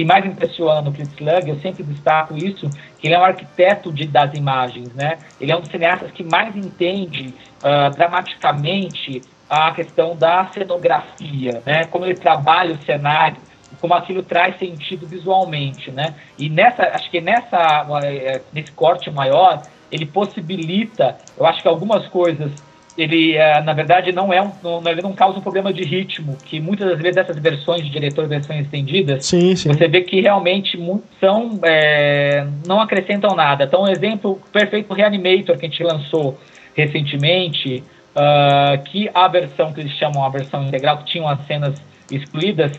que 0.00 0.04
mais 0.06 0.24
impressiona 0.24 0.80
no 0.80 0.92
Fritz 0.92 1.14
Lang, 1.20 1.46
eu 1.46 1.60
sempre 1.60 1.82
destaco 1.82 2.34
isso, 2.34 2.70
que 2.98 3.06
ele 3.06 3.14
é 3.14 3.18
um 3.18 3.24
arquiteto 3.24 3.92
de, 3.92 4.06
das 4.06 4.32
imagens, 4.32 4.94
né? 4.94 5.18
Ele 5.38 5.52
é 5.52 5.56
um 5.56 5.60
dos 5.60 5.70
cineastas 5.70 6.10
que 6.10 6.24
mais 6.24 6.56
entende 6.56 7.34
uh, 7.58 7.94
dramaticamente 7.94 9.20
a 9.48 9.72
questão 9.72 10.16
da 10.16 10.46
cenografia, 10.54 11.62
né? 11.66 11.84
Como 11.84 12.06
ele 12.06 12.14
trabalha 12.14 12.72
o 12.74 12.82
cenário, 12.82 13.36
como 13.78 13.92
aquilo 13.92 14.22
traz 14.22 14.58
sentido 14.58 15.06
visualmente, 15.06 15.90
né? 15.90 16.14
E 16.38 16.48
nessa, 16.48 16.84
acho 16.94 17.10
que 17.10 17.20
nessa, 17.20 17.86
eh, 18.02 18.40
nesse 18.54 18.72
corte 18.72 19.10
maior, 19.10 19.60
ele 19.92 20.06
possibilita, 20.06 21.18
eu 21.36 21.44
acho 21.44 21.60
que 21.60 21.68
algumas 21.68 22.08
coisas 22.08 22.50
ele 22.96 23.36
é, 23.36 23.62
na 23.62 23.72
verdade 23.72 24.12
não 24.12 24.32
é 24.32 24.42
um 24.42 24.50
não, 24.62 24.82
ele 24.86 25.02
não 25.02 25.12
causa 25.12 25.38
um 25.38 25.42
problema 25.42 25.72
de 25.72 25.82
ritmo 25.84 26.36
que 26.44 26.60
muitas 26.60 26.88
das 26.88 27.00
vezes 27.00 27.16
essas 27.16 27.38
versões 27.38 27.82
de 27.84 27.90
diretor 27.90 28.26
versões 28.26 28.62
estendidas 28.62 29.26
sim, 29.26 29.54
sim. 29.54 29.68
você 29.68 29.88
vê 29.88 30.02
que 30.02 30.20
realmente 30.20 30.78
são 31.20 31.58
é, 31.62 32.46
não 32.66 32.80
acrescentam 32.80 33.34
nada 33.34 33.64
então 33.64 33.82
um 33.82 33.88
exemplo 33.88 34.40
perfeito 34.52 34.92
Reanimator 34.92 35.56
que 35.56 35.66
a 35.66 35.68
gente 35.68 35.82
lançou 35.82 36.38
recentemente 36.74 37.82
uh, 38.14 38.82
que 38.84 39.10
a 39.14 39.28
versão 39.28 39.72
que 39.72 39.80
eles 39.80 39.92
chamam 39.92 40.24
a 40.24 40.28
versão 40.28 40.64
integral 40.64 40.98
que 40.98 41.04
tinham 41.04 41.28
as 41.28 41.44
cenas 41.46 41.74
excluídas 42.10 42.72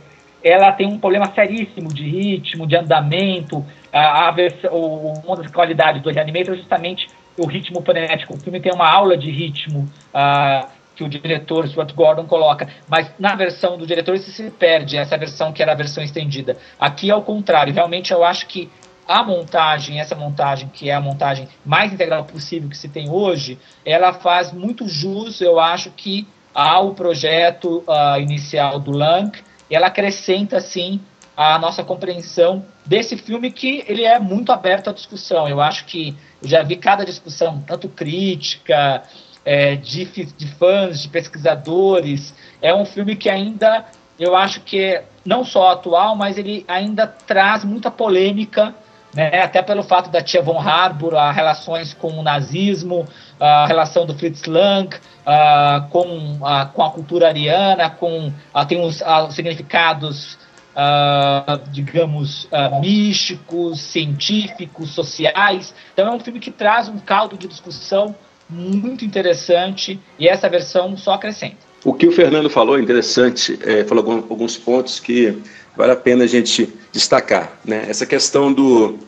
ela 0.43 0.71
tem 0.71 0.88
um 0.88 0.97
problema 0.97 1.32
seríssimo 1.34 1.93
de 1.93 2.04
ritmo 2.04 2.67
de 2.67 2.76
andamento 2.76 3.65
a, 3.93 4.28
a 4.28 4.32
versão, 4.32 4.71
uma 5.26 5.36
das 5.36 5.52
qualidades 5.52 6.02
do 6.02 6.10
Reanimator 6.10 6.54
é 6.54 6.58
justamente 6.58 7.08
o 7.38 7.46
ritmo 7.46 7.82
frenético. 7.82 8.34
O 8.34 8.38
filme 8.38 8.60
tem 8.60 8.74
uma 8.74 8.89
aula 8.89 9.17
de 9.17 9.30
ritmo 9.32 9.89
uh, 10.13 10.67
que 10.96 11.04
o 11.04 11.10
diretor 11.10 11.67
Stuart 11.67 11.94
Gordon 11.94 12.26
coloca, 12.26 12.67
mas 12.88 13.12
na 13.17 13.36
versão 13.36 13.78
do 13.78 13.88
diretor 13.88 14.15
isso 14.15 14.32
se 14.32 14.50
perde, 14.52 14.98
essa 14.98 15.17
versão 15.17 15.52
que 15.52 15.62
era 15.62 15.72
a 15.72 15.76
versão 15.76 16.04
estendida. 16.04 16.58
Aqui 16.80 17.10
é 17.10 17.15
o 17.15 17.22
contrário, 17.22 17.74
realmente 17.74 18.12
eu 18.12 18.24
acho 18.24 18.48
que 18.48 18.70
a 19.08 19.24
montagem, 19.24 20.00
essa 20.00 20.15
montagem 20.15 20.70
que 20.70 20.89
é 20.89 20.94
a 20.94 21.02
montagem 21.02 21.48
mais 21.65 21.91
integral 21.91 22.24
possível 22.24 22.70
que 22.70 22.78
se 22.78 22.88
tem 22.88 23.10
hoje, 23.10 23.58
ela 23.86 24.13
faz 24.13 24.52
muito 24.52 24.88
jus, 24.88 25.41
eu 25.41 25.60
acho 25.60 25.91
que 25.91 26.28
ao 26.54 26.94
projeto 26.94 27.84
uh, 27.88 28.20
inicial 28.20 28.80
do 28.80 28.91
Lang, 28.91 29.32
ela 29.70 29.88
acrescenta 29.88 30.60
sim 30.60 31.02
a 31.36 31.58
nossa 31.58 31.84
compreensão 31.84 32.65
desse 32.86 33.17
filme 33.17 33.52
que 33.52 33.84
ele 33.88 34.04
é 34.04 34.20
muito 34.20 34.52
aberto 34.52 34.89
à 34.89 34.94
discussão. 34.94 35.48
Eu 35.48 35.62
acho 35.62 35.86
que 35.86 36.15
já 36.44 36.62
vi 36.63 36.76
cada 36.76 37.06
discussão, 37.06 37.63
tanto 37.65 37.88
crítica, 37.88 39.04
é, 39.46 39.76
de, 39.76 40.06
de 40.06 40.48
fãs, 40.56 41.02
de 41.02 41.10
pesquisadores. 41.10 42.34
É 42.62 42.74
um 42.74 42.86
filme 42.86 43.15
que 43.15 43.30
ainda, 43.30 43.86
eu 44.20 44.36
acho 44.36 44.62
que 44.62 44.80
é 44.80 45.06
não 45.26 45.44
só 45.44 45.72
atual, 45.72 46.15
mas 46.15 46.38
ele 46.38 46.65
ainda 46.67 47.08
traz 47.08 47.63
muita 47.63 47.91
polêmica, 47.91 48.74
né? 49.13 49.41
até 49.41 49.62
pelo 49.62 49.84
fato 49.84 50.10
da 50.10 50.22
tia 50.22 50.41
von 50.41 50.60
Harbour, 50.60 51.15
as 51.15 51.36
relações 51.36 51.94
com 51.94 52.10
o 52.10 52.24
nazismo, 52.24 53.08
a 53.39 53.65
relação 53.67 54.06
do 54.06 54.13
Fritz 54.15 54.46
Lang 54.46 54.96
uh, 54.96 55.88
com, 55.89 56.08
uh, 56.36 56.72
com 56.74 56.84
a 56.84 56.91
cultura 56.91 57.28
ariana, 57.28 57.89
com 57.89 58.28
uh, 58.28 58.65
tem 58.67 58.84
os, 58.84 59.02
os 59.02 59.36
significados 59.36 60.38
Uh, 60.71 61.69
digamos, 61.69 62.45
uh, 62.45 62.79
místicos, 62.79 63.81
científicos, 63.81 64.91
sociais. 64.91 65.73
Então 65.93 66.07
é 66.07 66.12
um 66.15 66.19
filme 66.19 66.39
que 66.39 66.49
traz 66.49 66.88
um 66.88 66.97
caldo 66.97 67.38
de 67.38 67.45
discussão 67.45 68.15
muito 68.49 69.03
interessante 69.05 69.99
e 70.19 70.27
essa 70.27 70.47
versão 70.49 70.95
só 70.95 71.13
acrescenta. 71.13 71.57
O 71.84 71.93
que 71.93 72.07
o 72.07 72.12
Fernando 72.12 72.49
falou 72.49 72.77
é 72.77 72.81
interessante, 72.81 73.57
é, 73.63 73.84
falou 73.84 74.25
alguns 74.29 74.55
pontos 74.55 74.99
que 74.99 75.38
vale 75.75 75.91
a 75.91 75.95
pena 75.95 76.25
a 76.25 76.27
gente 76.27 76.71
destacar. 76.91 77.60
Né? 77.65 77.86
Essa 77.88 78.05
questão 78.05 78.53
do, 78.53 78.99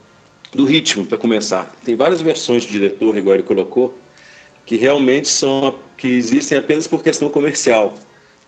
do 0.51 0.65
ritmo, 0.65 1.05
para 1.05 1.17
começar. 1.17 1.71
Tem 1.83 1.95
várias 1.95 2.21
versões 2.21 2.63
de 2.63 2.71
diretor, 2.71 3.15
igual 3.17 3.35
ele 3.35 3.43
colocou, 3.43 3.97
que 4.65 4.75
realmente 4.75 5.27
são 5.27 5.75
que 5.97 6.07
existem 6.07 6.57
apenas 6.57 6.87
por 6.87 7.03
questão 7.03 7.29
comercial. 7.29 7.93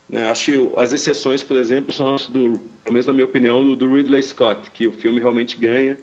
Né? 0.10 0.30
Acho 0.30 0.52
que 0.52 0.72
as 0.78 0.94
exceções, 0.94 1.44
por 1.44 1.58
exemplo, 1.58 1.94
são 1.94 2.16
do, 2.30 2.60
pelo 2.84 2.94
menos 2.94 3.06
na 3.06 3.14
minha 3.14 3.26
opinião, 3.26 3.76
do 3.76 3.94
Ridley 3.94 4.22
Scott, 4.24 4.72
que 4.72 4.88
o 4.88 4.94
filme 4.94 5.20
realmente 5.20 5.58
ganha, 5.58 5.98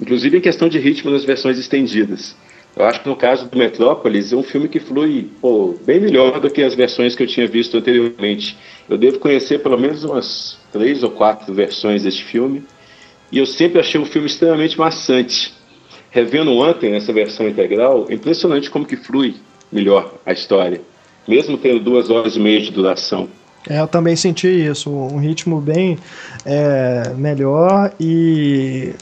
inclusive 0.00 0.38
em 0.38 0.40
questão 0.40 0.68
de 0.68 0.78
ritmo 0.78 1.10
nas 1.10 1.24
versões 1.24 1.58
estendidas. 1.58 2.36
Eu 2.76 2.84
acho 2.84 3.00
que 3.00 3.08
no 3.08 3.16
caso 3.16 3.48
do 3.48 3.56
Metrópolis 3.56 4.34
é 4.34 4.36
um 4.36 4.42
filme 4.42 4.68
que 4.68 4.78
flui 4.78 5.30
pô, 5.40 5.74
bem 5.86 5.98
melhor 5.98 6.38
do 6.38 6.50
que 6.50 6.62
as 6.62 6.74
versões 6.74 7.16
que 7.16 7.22
eu 7.22 7.26
tinha 7.26 7.46
visto 7.46 7.78
anteriormente. 7.78 8.58
Eu 8.86 8.98
devo 8.98 9.18
conhecer 9.18 9.60
pelo 9.60 9.78
menos 9.78 10.04
umas 10.04 10.58
três 10.70 11.02
ou 11.02 11.10
quatro 11.10 11.54
versões 11.54 12.02
deste 12.02 12.22
filme 12.22 12.62
e 13.32 13.38
eu 13.38 13.46
sempre 13.46 13.80
achei 13.80 13.98
um 13.98 14.04
filme 14.04 14.26
extremamente 14.26 14.78
maçante. 14.78 15.54
Revendo 16.10 16.52
ontem 16.52 16.94
essa 16.94 17.14
versão 17.14 17.48
integral, 17.48 18.06
é 18.10 18.14
impressionante 18.14 18.70
como 18.70 18.84
que 18.84 18.96
flui 18.96 19.36
melhor 19.72 20.14
a 20.24 20.32
história, 20.32 20.82
mesmo 21.26 21.56
tendo 21.56 21.80
duas 21.80 22.10
horas 22.10 22.36
e 22.36 22.40
meia 22.40 22.60
de 22.60 22.70
duração. 22.70 23.26
É, 23.68 23.80
eu 23.80 23.88
também 23.88 24.14
senti 24.14 24.48
isso, 24.48 24.90
um 24.90 25.18
ritmo 25.18 25.60
bem 25.60 25.98
é, 26.44 27.12
melhor 27.16 27.92
e 27.98 28.94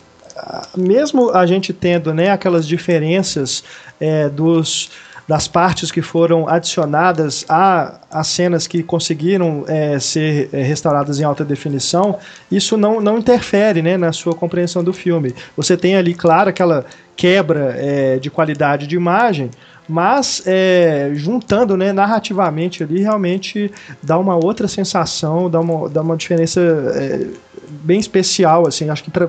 mesmo 0.77 1.31
a 1.31 1.46
gente 1.46 1.72
tendo 1.72 2.12
né, 2.12 2.31
aquelas 2.31 2.66
diferenças 2.66 3.62
é, 4.00 4.29
dos 4.29 4.90
das 5.27 5.48
partes 5.48 5.90
que 5.90 6.03
foram 6.03 6.48
adicionadas 6.48 7.44
a, 7.48 8.22
cenas 8.22 8.66
que 8.66 8.83
conseguiram 8.83 9.64
é, 9.66 9.98
ser 9.98 10.50
é, 10.53 10.62
restauradas 10.62 11.18
em 11.18 11.24
alta 11.24 11.44
definição, 11.44 12.18
isso 12.50 12.77
não, 12.77 13.00
não 13.00 13.18
interfere 13.18 13.81
né, 13.81 13.96
na 13.96 14.12
sua 14.12 14.35
compreensão 14.35 14.85
do 14.85 14.92
filme. 14.92 15.35
Você 15.57 15.77
tem 15.77 15.96
ali, 15.96 16.14
claro, 16.14 16.50
aquela 16.50 16.85
quebra 17.16 17.74
é, 17.79 18.18
de 18.18 18.31
qualidade 18.31 18.87
de 18.87 18.96
imagem, 18.96 19.50
mas 19.88 20.42
é, 20.47 21.11
juntando 21.14 21.77
né, 21.77 21.92
narrativamente 21.92 22.83
ali 22.83 23.01
realmente 23.01 23.70
dá 24.03 24.18
uma 24.18 24.37
outra 24.37 24.66
sensação, 24.66 25.51
dá 25.51 25.61
uma, 25.61 25.88
dá 25.88 26.03
uma 26.03 26.16
diferença 26.16 26.61
é, 26.61 27.27
bem 27.68 27.99
especial, 27.99 28.66
assim, 28.66 28.88
acho 28.90 29.05
que 29.05 29.11
para 29.11 29.29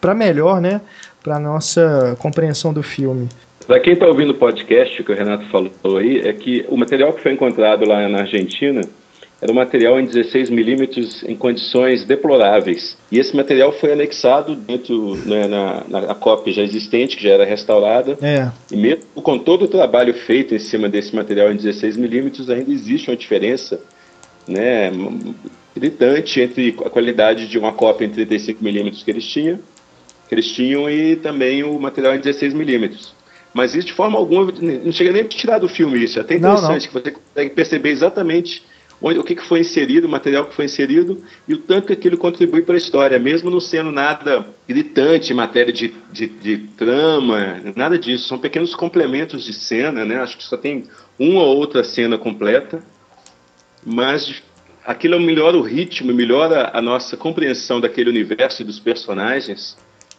para 0.00 0.14
melhor, 0.14 0.60
né, 0.60 0.80
para 1.22 1.38
nossa 1.38 2.16
compreensão 2.18 2.72
do 2.72 2.82
filme. 2.82 3.28
Para 3.66 3.80
quem 3.80 3.94
está 3.94 4.06
ouvindo 4.06 4.30
o 4.30 4.34
podcast 4.34 5.02
que 5.02 5.10
o 5.10 5.14
Renato 5.14 5.46
falou 5.46 5.96
aí, 5.96 6.20
é 6.20 6.32
que 6.32 6.66
o 6.68 6.76
material 6.76 7.12
que 7.12 7.22
foi 7.22 7.32
encontrado 7.32 7.86
lá 7.86 8.06
na 8.08 8.20
Argentina 8.20 8.82
era 9.44 9.52
um 9.52 9.56
material 9.56 10.00
em 10.00 10.06
16 10.06 10.48
milímetros 10.48 11.22
em 11.22 11.36
condições 11.36 12.02
deploráveis. 12.02 12.96
E 13.12 13.18
esse 13.18 13.36
material 13.36 13.72
foi 13.72 13.92
anexado 13.92 14.56
dentro 14.56 15.16
né, 15.16 15.46
na, 15.46 15.84
na 15.86 16.14
cópia 16.14 16.50
já 16.50 16.62
existente, 16.62 17.14
que 17.14 17.24
já 17.24 17.34
era 17.34 17.44
restaurada. 17.44 18.16
É. 18.22 18.50
E 18.72 18.76
mesmo 18.76 19.04
com 19.16 19.38
todo 19.38 19.66
o 19.66 19.68
trabalho 19.68 20.14
feito 20.14 20.54
em 20.54 20.58
cima 20.58 20.88
desse 20.88 21.14
material 21.14 21.52
em 21.52 21.56
16 21.56 21.98
milímetros, 21.98 22.48
ainda 22.48 22.72
existe 22.72 23.10
uma 23.10 23.16
diferença 23.18 23.78
né, 24.48 24.90
gritante 25.76 26.40
entre 26.40 26.74
a 26.82 26.88
qualidade 26.88 27.46
de 27.46 27.58
uma 27.58 27.72
cópia 27.72 28.06
em 28.06 28.10
35 28.10 28.64
milímetros 28.64 29.02
que 29.02 29.10
eles 29.10 29.26
tinham, 29.26 29.58
que 30.26 30.34
eles 30.34 30.50
tinham 30.50 30.88
e 30.88 31.16
também 31.16 31.62
o 31.62 31.78
material 31.78 32.14
em 32.14 32.18
16 32.18 32.54
milímetros. 32.54 33.12
Mas 33.52 33.74
isso 33.74 33.88
de 33.88 33.92
forma 33.92 34.18
alguma 34.18 34.50
não 34.50 34.90
chega 34.90 35.12
nem 35.12 35.20
a 35.20 35.28
tirar 35.28 35.58
do 35.58 35.68
filme 35.68 36.02
isso. 36.02 36.18
É 36.18 36.22
até 36.22 36.36
interessante 36.36 36.88
não, 36.88 36.94
não. 36.94 37.02
que 37.02 37.10
você 37.10 37.10
consegue 37.10 37.50
perceber 37.50 37.90
exatamente 37.90 38.62
onde, 39.00 39.18
o 39.18 39.24
que, 39.24 39.34
que 39.34 39.46
foi 39.46 39.60
inserido, 39.60 40.06
o 40.06 40.10
material 40.10 40.46
que 40.46 40.54
foi 40.54 40.64
inserido 40.64 41.22
e 41.46 41.54
o 41.54 41.58
tanto 41.58 41.88
que 41.88 41.92
aquilo 41.92 42.16
contribui 42.16 42.62
para 42.62 42.74
a 42.74 42.78
história, 42.78 43.18
mesmo 43.18 43.50
não 43.50 43.60
sendo 43.60 43.90
nada 43.90 44.46
gritante 44.68 45.32
em 45.32 45.36
matéria 45.36 45.72
de, 45.72 45.94
de, 46.12 46.26
de, 46.26 46.58
trama, 46.76 47.60
nada 47.76 47.98
disso. 47.98 48.28
São 48.28 48.38
pequenos 48.38 48.74
complementos 48.74 49.44
de 49.44 49.52
cena, 49.52 50.04
né? 50.04 50.20
Acho 50.20 50.36
que 50.36 50.44
só 50.44 50.56
tem 50.56 50.84
uma 51.18 51.42
ou 51.42 51.56
outra 51.56 51.84
cena 51.84 52.16
completa, 52.16 52.82
mas 53.84 54.42
aquilo 54.84 55.18
melhora 55.20 55.56
o 55.56 55.62
ritmo, 55.62 56.12
melhora 56.12 56.70
a 56.72 56.80
nossa 56.80 57.16
compreensão 57.16 57.80
daquele 57.80 58.10
universo 58.10 58.62
e 58.62 58.64
dos 58.64 58.78
personagens 58.78 59.76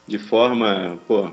de 0.08 0.20
forma, 0.20 1.00
pô, 1.08 1.30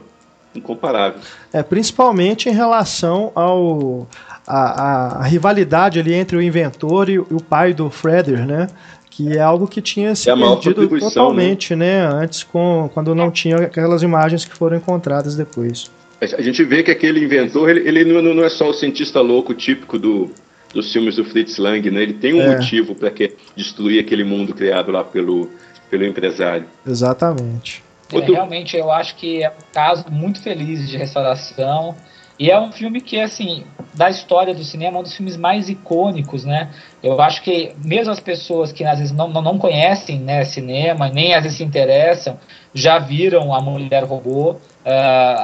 incomparável. 0.55 1.21
É, 1.53 1.63
principalmente 1.63 2.49
em 2.49 2.53
relação 2.53 3.33
ao 3.35 4.07
a, 4.47 5.21
a, 5.21 5.23
rivalidade 5.25 6.01
ali 6.01 6.15
entre 6.15 6.37
o 6.37 6.43
inventor 6.43 7.09
e, 7.09 7.19
o 7.19 7.43
pai 7.49 7.73
do 7.73 7.91
Freder, 7.91 8.47
né? 8.47 8.69
Que 9.11 9.37
é 9.37 9.41
algo 9.41 9.67
que 9.67 9.81
tinha 9.81 10.15
se 10.15 10.31
é 10.31 10.37
perdido 10.37 10.89
né? 10.91 11.01
totalmente, 11.01 11.77
né? 11.77 12.09
né? 12.09 12.15
Antes, 12.15 12.43
com, 12.43 12.91
quando 12.93 13.15
não 13.15 13.31
tinha 13.31 13.57
aquelas 13.57 14.03
imagens 14.03 14.45
que 14.45 14.55
foram 14.55 14.77
encontradas 14.77 15.37
depois. 15.37 15.91
A 16.21 16.41
gente 16.41 16.65
vê 16.65 16.83
que 16.83 16.91
aquele 16.91 17.23
inventor, 17.25 17.69
ele, 17.69 17.87
ele 17.89 18.05
não, 18.05 18.35
não 18.35 18.45
é 18.45 18.49
só 18.49 18.71
o 18.71 18.73
cientista 18.73 19.21
louco 19.21 19.53
típico 19.55 19.99
do, 19.99 20.31
dos 20.73 20.93
filmes 20.93 21.17
do 21.17 21.25
Fritz 21.25 21.59
Lang, 21.59 21.91
né? 21.91 22.03
Ele 22.03 22.15
tem 22.15 22.33
um 22.33 22.41
é. 22.41 22.57
motivo 22.57 22.95
para 22.95 23.13
destruir 23.57 24.01
aquele 24.01 24.25
mundo 24.25 24.55
criado 24.55 24.91
lá 24.91 25.03
pelo, 25.05 25.51
pelo 25.91 26.05
empresário. 26.05 26.67
Exatamente. 26.87 27.83
É, 28.13 28.21
realmente, 28.21 28.77
eu 28.77 28.91
acho 28.91 29.17
que 29.17 29.43
é 29.43 29.49
um 29.49 29.73
caso 29.73 30.05
muito 30.11 30.41
feliz 30.41 30.89
de 30.89 30.97
restauração. 30.97 31.97
E 32.43 32.51
é 32.51 32.59
um 32.59 32.73
filme 32.73 33.01
que, 33.01 33.21
assim, 33.21 33.63
da 33.95 34.11
história 34.11 34.53
do 34.53 34.65
cinema, 34.65 34.97
é 34.97 35.01
um 35.01 35.05
dos 35.05 35.15
filmes 35.15 35.37
mais 35.37 35.69
icônicos, 35.69 36.45
né? 36.45 36.71
Eu 37.01 37.23
acho 37.23 37.41
que 37.41 37.73
mesmo 37.85 38.13
as 38.13 38.19
pessoas 38.19 38.73
que 38.73 38.85
às 38.85 38.99
vezes 38.99 39.15
não, 39.15 39.29
não, 39.29 39.57
conhecem 39.57 40.19
né, 40.19 40.45
cinema, 40.45 41.09
nem 41.09 41.35
às 41.35 41.45
vezes 41.45 41.59
se 41.59 41.63
interessam, 41.63 42.37
já 42.75 42.99
viram 42.99 43.55
A 43.55 43.61
Mulher 43.61 44.03
Robô, 44.03 44.55
uh, 44.55 44.59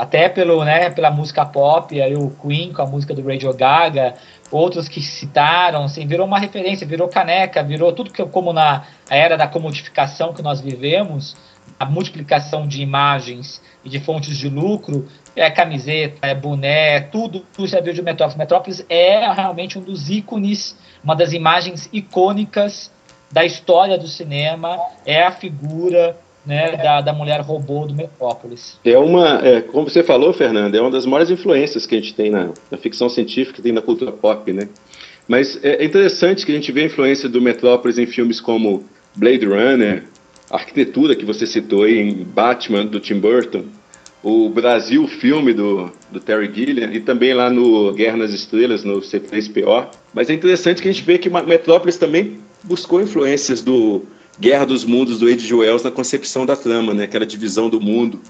até 0.00 0.28
pelo, 0.28 0.64
né, 0.64 0.90
pela 0.90 1.08
música 1.08 1.46
pop, 1.46 2.02
aí 2.02 2.16
o 2.16 2.30
Queen 2.30 2.72
com 2.72 2.82
a 2.82 2.87
música 2.87 3.14
do 3.14 3.24
Radio 3.24 3.54
Gaga, 3.54 4.14
outros 4.50 4.88
que 4.88 5.00
citaram, 5.00 5.84
assim, 5.84 6.04
virou 6.04 6.26
uma 6.26 6.40
referência, 6.40 6.84
virou 6.84 7.06
caneca, 7.06 7.62
virou 7.62 7.92
tudo 7.92 8.11
que 8.11 8.24
como 8.24 8.52
na 8.52 8.82
era 9.08 9.37
da 9.37 9.46
comodificação 9.46 10.34
que 10.34 10.42
nós 10.42 10.61
vivemos, 10.61 11.37
a 11.78 11.86
multiplicação 11.86 12.66
de 12.66 12.82
imagens 12.82 13.62
e 13.84 13.88
de 13.88 14.00
fontes 14.00 14.36
de 14.36 14.48
lucro, 14.48 15.06
é 15.36 15.48
camiseta, 15.50 16.26
é 16.26 16.34
boné, 16.34 17.00
tudo, 17.00 17.44
tudo 17.54 17.68
já 17.68 17.80
viu 17.80 17.92
de 17.92 18.02
Metrópolis. 18.02 18.36
Metrópolis 18.36 18.86
é 18.88 19.32
realmente 19.32 19.78
um 19.78 19.82
dos 19.82 20.10
ícones, 20.10 20.76
uma 21.02 21.14
das 21.14 21.32
imagens 21.32 21.88
icônicas 21.92 22.90
da 23.30 23.44
história 23.44 23.96
do 23.96 24.08
cinema, 24.08 24.78
é 25.06 25.22
a 25.22 25.30
figura 25.30 26.16
né, 26.44 26.76
da, 26.76 27.00
da 27.02 27.12
mulher 27.12 27.40
robô 27.42 27.86
do 27.86 27.94
Metrópolis. 27.94 28.80
É 28.84 28.96
uma, 28.96 29.46
é, 29.46 29.60
como 29.60 29.88
você 29.88 30.02
falou, 30.02 30.32
Fernando, 30.32 30.74
é 30.74 30.80
uma 30.80 30.90
das 30.90 31.04
maiores 31.04 31.30
influências 31.30 31.86
que 31.86 31.94
a 31.94 31.98
gente 31.98 32.14
tem 32.14 32.30
na, 32.30 32.50
na 32.70 32.78
ficção 32.78 33.08
científica, 33.08 33.62
tem 33.62 33.70
na 33.70 33.82
cultura 33.82 34.10
pop, 34.10 34.50
né? 34.52 34.68
Mas 35.28 35.62
é 35.62 35.84
interessante 35.84 36.46
que 36.46 36.52
a 36.52 36.54
gente 36.54 36.72
vê 36.72 36.82
a 36.82 36.86
influência 36.86 37.28
do 37.28 37.40
Metrópolis 37.40 37.98
em 37.98 38.06
filmes 38.06 38.40
como 38.40 38.84
Blade 39.14 39.44
Runner, 39.44 40.04
a 40.50 40.56
arquitetura 40.56 41.14
que 41.14 41.24
você 41.24 41.46
citou 41.46 41.82
aí 41.82 41.98
em 41.98 42.24
Batman, 42.24 42.87
do 42.87 43.00
Tim 43.00 43.20
Burton, 43.20 43.64
o 44.22 44.48
Brasil 44.48 45.06
filme 45.06 45.52
do, 45.52 45.92
do 46.11 46.18
Terry 46.20 46.52
Gilliam 46.52 46.92
e 46.92 47.00
também 47.00 47.32
lá 47.34 47.48
no 47.48 47.92
Guerra 47.92 48.16
nas 48.16 48.32
Estrelas, 48.32 48.82
no 48.84 49.00
C3PO. 49.00 49.88
Mas 50.12 50.28
é 50.28 50.34
interessante 50.34 50.82
que 50.82 50.88
a 50.88 50.92
gente 50.92 51.04
vê 51.04 51.18
que 51.18 51.30
Metrópolis 51.30 51.96
também 51.96 52.38
buscou 52.64 53.00
influências 53.00 53.62
do 53.62 54.04
Guerra 54.40 54.66
dos 54.66 54.84
Mundos 54.84 55.18
do 55.18 55.26
H.G. 55.26 55.54
Wells 55.54 55.84
na 55.84 55.90
concepção 55.90 56.44
da 56.44 56.56
trama, 56.56 56.94
né? 56.94 57.04
aquela 57.04 57.26
divisão 57.26 57.68
do 57.68 57.80
mundo 57.80 58.20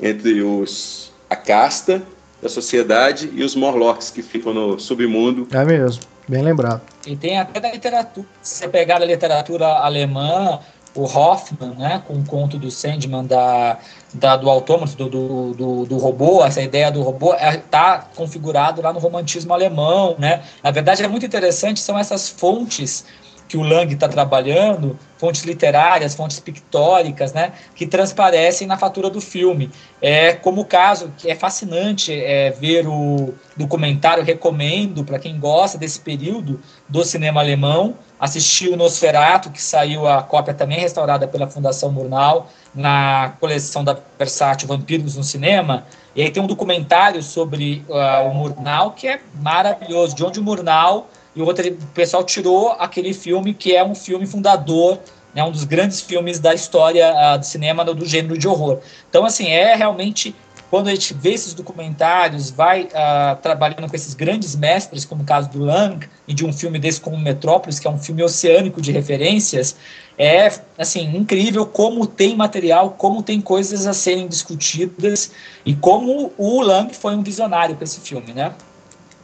entre 0.00 0.42
os 0.42 1.12
a 1.28 1.36
casta 1.36 2.02
da 2.42 2.48
sociedade 2.48 3.30
e 3.32 3.42
os 3.42 3.54
Morlocks 3.54 4.10
que 4.10 4.22
ficam 4.22 4.52
no 4.52 4.78
submundo. 4.78 5.48
É 5.52 5.64
mesmo, 5.64 6.02
bem 6.28 6.42
lembrado. 6.42 6.82
E 7.06 7.16
tem 7.16 7.38
até 7.38 7.60
da 7.60 7.70
literatura. 7.70 8.26
Se 8.42 8.56
você 8.56 8.68
pegar 8.68 9.00
a 9.00 9.04
literatura 9.04 9.66
alemã, 9.66 10.58
o 10.94 11.04
Hoffman, 11.04 11.74
né, 11.76 12.02
com 12.06 12.14
o 12.14 12.24
conto 12.24 12.58
do 12.58 12.70
Sandman 12.70 13.24
da, 13.24 13.78
da 14.12 14.36
do 14.36 14.50
autômato, 14.50 14.96
do, 14.96 15.54
do, 15.54 15.86
do, 15.86 15.98
robô, 15.98 16.44
essa 16.44 16.60
ideia 16.60 16.90
do 16.90 17.02
robô 17.02 17.34
está 17.34 17.46
é, 17.46 17.56
tá 17.56 18.06
configurado 18.14 18.82
lá 18.82 18.92
no 18.92 18.98
romantismo 18.98 19.54
alemão, 19.54 20.16
né? 20.18 20.42
Na 20.62 20.70
verdade 20.70 21.02
é 21.02 21.08
muito 21.08 21.24
interessante, 21.24 21.80
são 21.80 21.98
essas 21.98 22.28
fontes 22.28 23.04
que 23.52 23.58
o 23.58 23.62
Lang 23.62 23.92
está 23.92 24.08
trabalhando, 24.08 24.98
fontes 25.18 25.42
literárias, 25.42 26.14
fontes 26.14 26.40
pictóricas, 26.40 27.34
né, 27.34 27.52
que 27.74 27.86
transparecem 27.86 28.66
na 28.66 28.78
fatura 28.78 29.10
do 29.10 29.20
filme. 29.20 29.70
É 30.00 30.32
como 30.32 30.62
o 30.62 30.64
caso 30.64 31.12
que 31.18 31.30
é 31.30 31.34
fascinante 31.34 32.14
é, 32.14 32.50
ver 32.50 32.86
o 32.88 33.34
documentário, 33.54 34.24
recomendo 34.24 35.04
para 35.04 35.18
quem 35.18 35.38
gosta 35.38 35.76
desse 35.76 36.00
período 36.00 36.62
do 36.88 37.04
cinema 37.04 37.42
alemão, 37.42 37.94
assistir 38.22 38.68
o 38.68 38.76
Nosferatu, 38.76 39.50
que 39.50 39.60
saiu 39.60 40.06
a 40.06 40.22
cópia 40.22 40.54
também 40.54 40.78
restaurada 40.78 41.26
pela 41.26 41.48
Fundação 41.48 41.90
Murnau, 41.90 42.46
na 42.72 43.34
coleção 43.40 43.82
da 43.82 43.98
Versátil 44.16 44.68
Vampiros 44.68 45.16
no 45.16 45.24
Cinema, 45.24 45.84
e 46.14 46.22
aí 46.22 46.30
tem 46.30 46.40
um 46.40 46.46
documentário 46.46 47.20
sobre 47.20 47.84
uh, 47.88 48.28
o 48.28 48.32
Murnau 48.32 48.92
que 48.92 49.08
é 49.08 49.20
maravilhoso, 49.34 50.14
de 50.14 50.24
onde 50.24 50.38
o 50.38 50.42
Murnau 50.42 51.08
e 51.34 51.42
o, 51.42 51.44
roteiro, 51.44 51.74
o 51.74 51.86
pessoal 51.88 52.22
tirou 52.22 52.70
aquele 52.78 53.12
filme 53.12 53.52
que 53.54 53.74
é 53.74 53.82
um 53.82 53.94
filme 53.94 54.24
fundador 54.24 55.00
né, 55.34 55.42
um 55.42 55.50
dos 55.50 55.64
grandes 55.64 56.00
filmes 56.00 56.38
da 56.38 56.54
história 56.54 57.12
uh, 57.12 57.38
do 57.38 57.44
cinema 57.44 57.84
do, 57.84 57.94
do 57.94 58.06
gênero 58.06 58.38
de 58.38 58.46
horror. 58.46 58.78
Então, 59.08 59.24
assim, 59.24 59.48
é 59.48 59.74
realmente 59.74 60.36
quando 60.72 60.88
a 60.88 60.94
gente 60.94 61.12
vê 61.12 61.34
esses 61.34 61.52
documentários, 61.52 62.50
vai 62.50 62.84
uh, 62.84 63.36
trabalhando 63.42 63.90
com 63.90 63.94
esses 63.94 64.14
grandes 64.14 64.56
mestres, 64.56 65.04
como 65.04 65.22
o 65.22 65.26
caso 65.26 65.50
do 65.50 65.62
Lang, 65.62 66.08
e 66.26 66.32
de 66.32 66.46
um 66.46 66.50
filme 66.50 66.78
desse 66.78 66.98
como 66.98 67.18
Metrópolis, 67.18 67.78
que 67.78 67.86
é 67.86 67.90
um 67.90 67.98
filme 67.98 68.22
oceânico 68.22 68.80
de 68.80 68.90
referências, 68.90 69.76
é 70.16 70.50
assim 70.78 71.14
incrível 71.14 71.66
como 71.66 72.06
tem 72.06 72.34
material, 72.34 72.92
como 72.96 73.22
tem 73.22 73.38
coisas 73.38 73.86
a 73.86 73.92
serem 73.92 74.26
discutidas 74.26 75.32
e 75.66 75.74
como 75.74 76.32
o 76.38 76.62
Lang 76.62 76.90
foi 76.94 77.14
um 77.14 77.22
visionário 77.22 77.76
para 77.76 77.84
esse 77.84 78.00
filme, 78.00 78.32
né? 78.32 78.54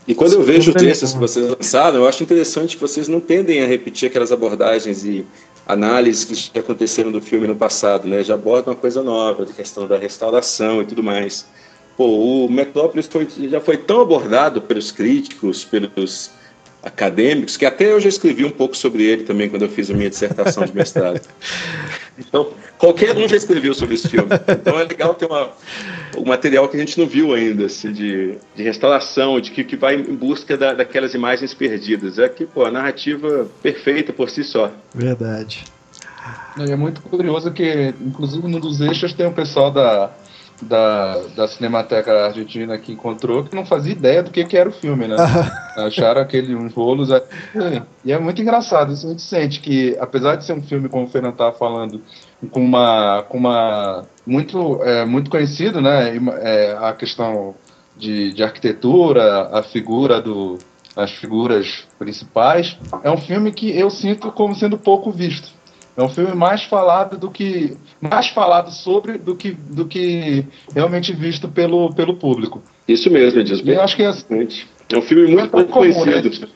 E 0.07 0.15
quando 0.15 0.35
eu 0.35 0.43
vejo 0.43 0.75
textos 0.75 1.15
que 1.15 1.19
vocês 1.19 1.49
lançaram, 1.49 1.97
eu 1.97 2.09
acho 2.09 2.23
interessante 2.23 2.77
que 2.77 2.81
vocês 2.83 3.09
não 3.09 3.21
tendem 3.21 3.63
a 3.63 3.67
repetir 3.67 4.11
aquelas 4.11 4.31
abordagens 4.31 5.03
e 5.03 5.25
análises 5.69 6.25
que 6.25 6.35
já 6.35 6.61
aconteceram 6.61 7.13
do 7.13 7.21
filme 7.21 7.47
no 7.47 7.55
passado, 7.55 8.09
né? 8.09 8.25
Já 8.25 8.35
aborda 8.35 8.71
uma 8.71 8.77
coisa 8.77 9.03
nova, 9.03 9.45
de 9.45 9.53
questão 9.53 9.87
da 9.87 9.99
restauração 9.99 10.81
e 10.81 10.87
tudo 10.87 11.03
mais. 11.03 11.47
Pô, 11.97 12.07
o 12.07 12.51
Metrópolis 12.51 13.07
foi, 13.07 13.29
já 13.51 13.61
foi 13.61 13.77
tão 13.77 14.01
abordado 14.01 14.63
pelos 14.63 14.91
críticos, 14.91 15.65
pelos 15.65 16.31
acadêmicos, 16.83 17.57
que 17.57 17.67
até 17.67 17.93
eu 17.93 18.01
já 18.01 18.09
escrevi 18.09 18.45
um 18.45 18.51
pouco 18.51 18.77
sobre 18.77 19.03
ele 19.05 19.25
também 19.25 19.51
quando 19.51 19.63
eu 19.63 19.69
fiz 19.69 19.91
a 19.91 19.95
minha 19.95 20.09
dissertação 20.09 20.65
de 20.65 20.75
mestrado. 20.75 21.21
Então, 22.19 22.53
qualquer 22.77 23.17
um 23.17 23.29
já 23.29 23.37
escreveu 23.37 23.73
sobre 23.75 23.95
esse 23.95 24.09
filme. 24.09 24.29
Então 24.49 24.79
é 24.79 24.85
legal 24.85 25.15
ter 25.15 25.27
uma, 25.27 25.51
um 26.17 26.25
material 26.25 26.69
que 26.69 26.77
a 26.77 26.81
gente 26.81 26.99
não 26.99 27.07
viu 27.07 27.33
ainda, 27.33 27.67
assim, 27.67 27.93
de, 27.93 28.37
de 28.55 28.63
restauração, 28.63 29.41
de 29.41 29.51
que, 29.51 29.63
que 29.63 29.77
vai 29.77 29.95
em 29.95 30.15
busca 30.15 30.57
da, 30.57 30.75
daquelas 30.75 31.15
imagens 31.15 31.55
perdidas. 31.55 32.19
É 32.19 32.29
que, 32.29 32.45
pô, 32.45 32.65
a 32.65 32.71
narrativa 32.71 33.49
perfeita 33.63 34.13
por 34.13 34.29
si 34.31 34.43
só. 34.43 34.73
Verdade. 34.95 35.65
É 36.59 36.77
muito 36.77 37.01
curioso 37.03 37.53
que, 37.53 37.95
inclusive, 38.01 38.47
num 38.49 38.61
dos 38.61 38.81
eixos 38.81 39.13
tem 39.13 39.27
o 39.27 39.33
pessoal 39.33 39.71
da 39.71 40.11
da, 40.61 41.19
da 41.37 41.49
Cinemateca 41.49 42.27
Argentina 42.27 42.79
que 42.79 42.93
encontrou 42.93 43.45
que 43.45 43.55
não 43.55 43.65
fazia 43.65 43.93
ideia 43.93 44.23
do 44.23 44.31
que, 44.31 44.45
que 44.45 44.57
era 44.57 44.69
o 44.69 44.73
filme, 44.73 45.07
né? 45.07 45.17
Acharam 45.77 46.21
aquele 46.21 46.55
uns 46.55 46.75
rolos. 46.75 47.11
E 48.05 48.13
é 48.13 48.19
muito 48.19 48.43
engraçado, 48.43 48.93
isso 48.93 49.07
a 49.07 49.11
gente 49.11 49.23
sente 49.23 49.61
que, 49.61 49.97
apesar 50.01 50.37
de 50.37 50.45
ser 50.45 50.53
um 50.53 50.63
filme, 50.63 50.89
como 50.89 51.05
o 51.05 51.09
Fernando 51.09 51.33
estava 51.33 51.57
falando, 51.57 52.03
com 52.51 52.65
uma. 52.65 53.23
Com 53.29 53.39
uma 53.39 54.05
muito, 54.27 54.83
é, 54.83 55.05
muito 55.05 55.31
conhecido, 55.31 55.81
né? 55.81 56.17
É, 56.41 56.77
a 56.81 56.93
questão 56.93 57.55
de, 57.97 58.33
de 58.33 58.43
arquitetura, 58.43 59.49
a 59.53 59.63
figura 59.63 60.21
do. 60.21 60.59
as 60.97 61.13
figuras 61.13 61.87
principais, 61.99 62.79
é 63.03 63.11
um 63.11 63.17
filme 63.17 63.53
que 63.53 63.71
eu 63.77 63.91
sinto 63.91 64.33
como 64.33 64.55
sendo 64.55 64.77
pouco 64.79 65.11
visto. 65.11 65.58
É 65.99 66.03
um 66.03 66.09
filme 66.09 66.33
mais 66.33 66.63
falado 66.63 67.19
do 67.19 67.29
que 67.29 67.77
mais 68.01 68.29
falado 68.29 68.71
sobre 68.71 69.19
do 69.19 69.35
que 69.35 69.51
do 69.51 69.85
que 69.85 70.47
realmente 70.73 71.13
visto 71.13 71.49
pelo 71.49 71.93
pelo 71.93 72.15
público. 72.15 72.63
Isso 72.87 73.11
mesmo, 73.11 73.41
Edson. 73.41 73.65
Eu 73.67 73.83
acho 73.83 73.97
que 73.97 74.05
é, 74.05 74.09
é 74.09 74.97
um 74.97 75.03
filme 75.03 75.27
muito 75.27 75.51
pouco 75.51 75.73
conhecido. 75.73 76.41
Né? 76.41 76.49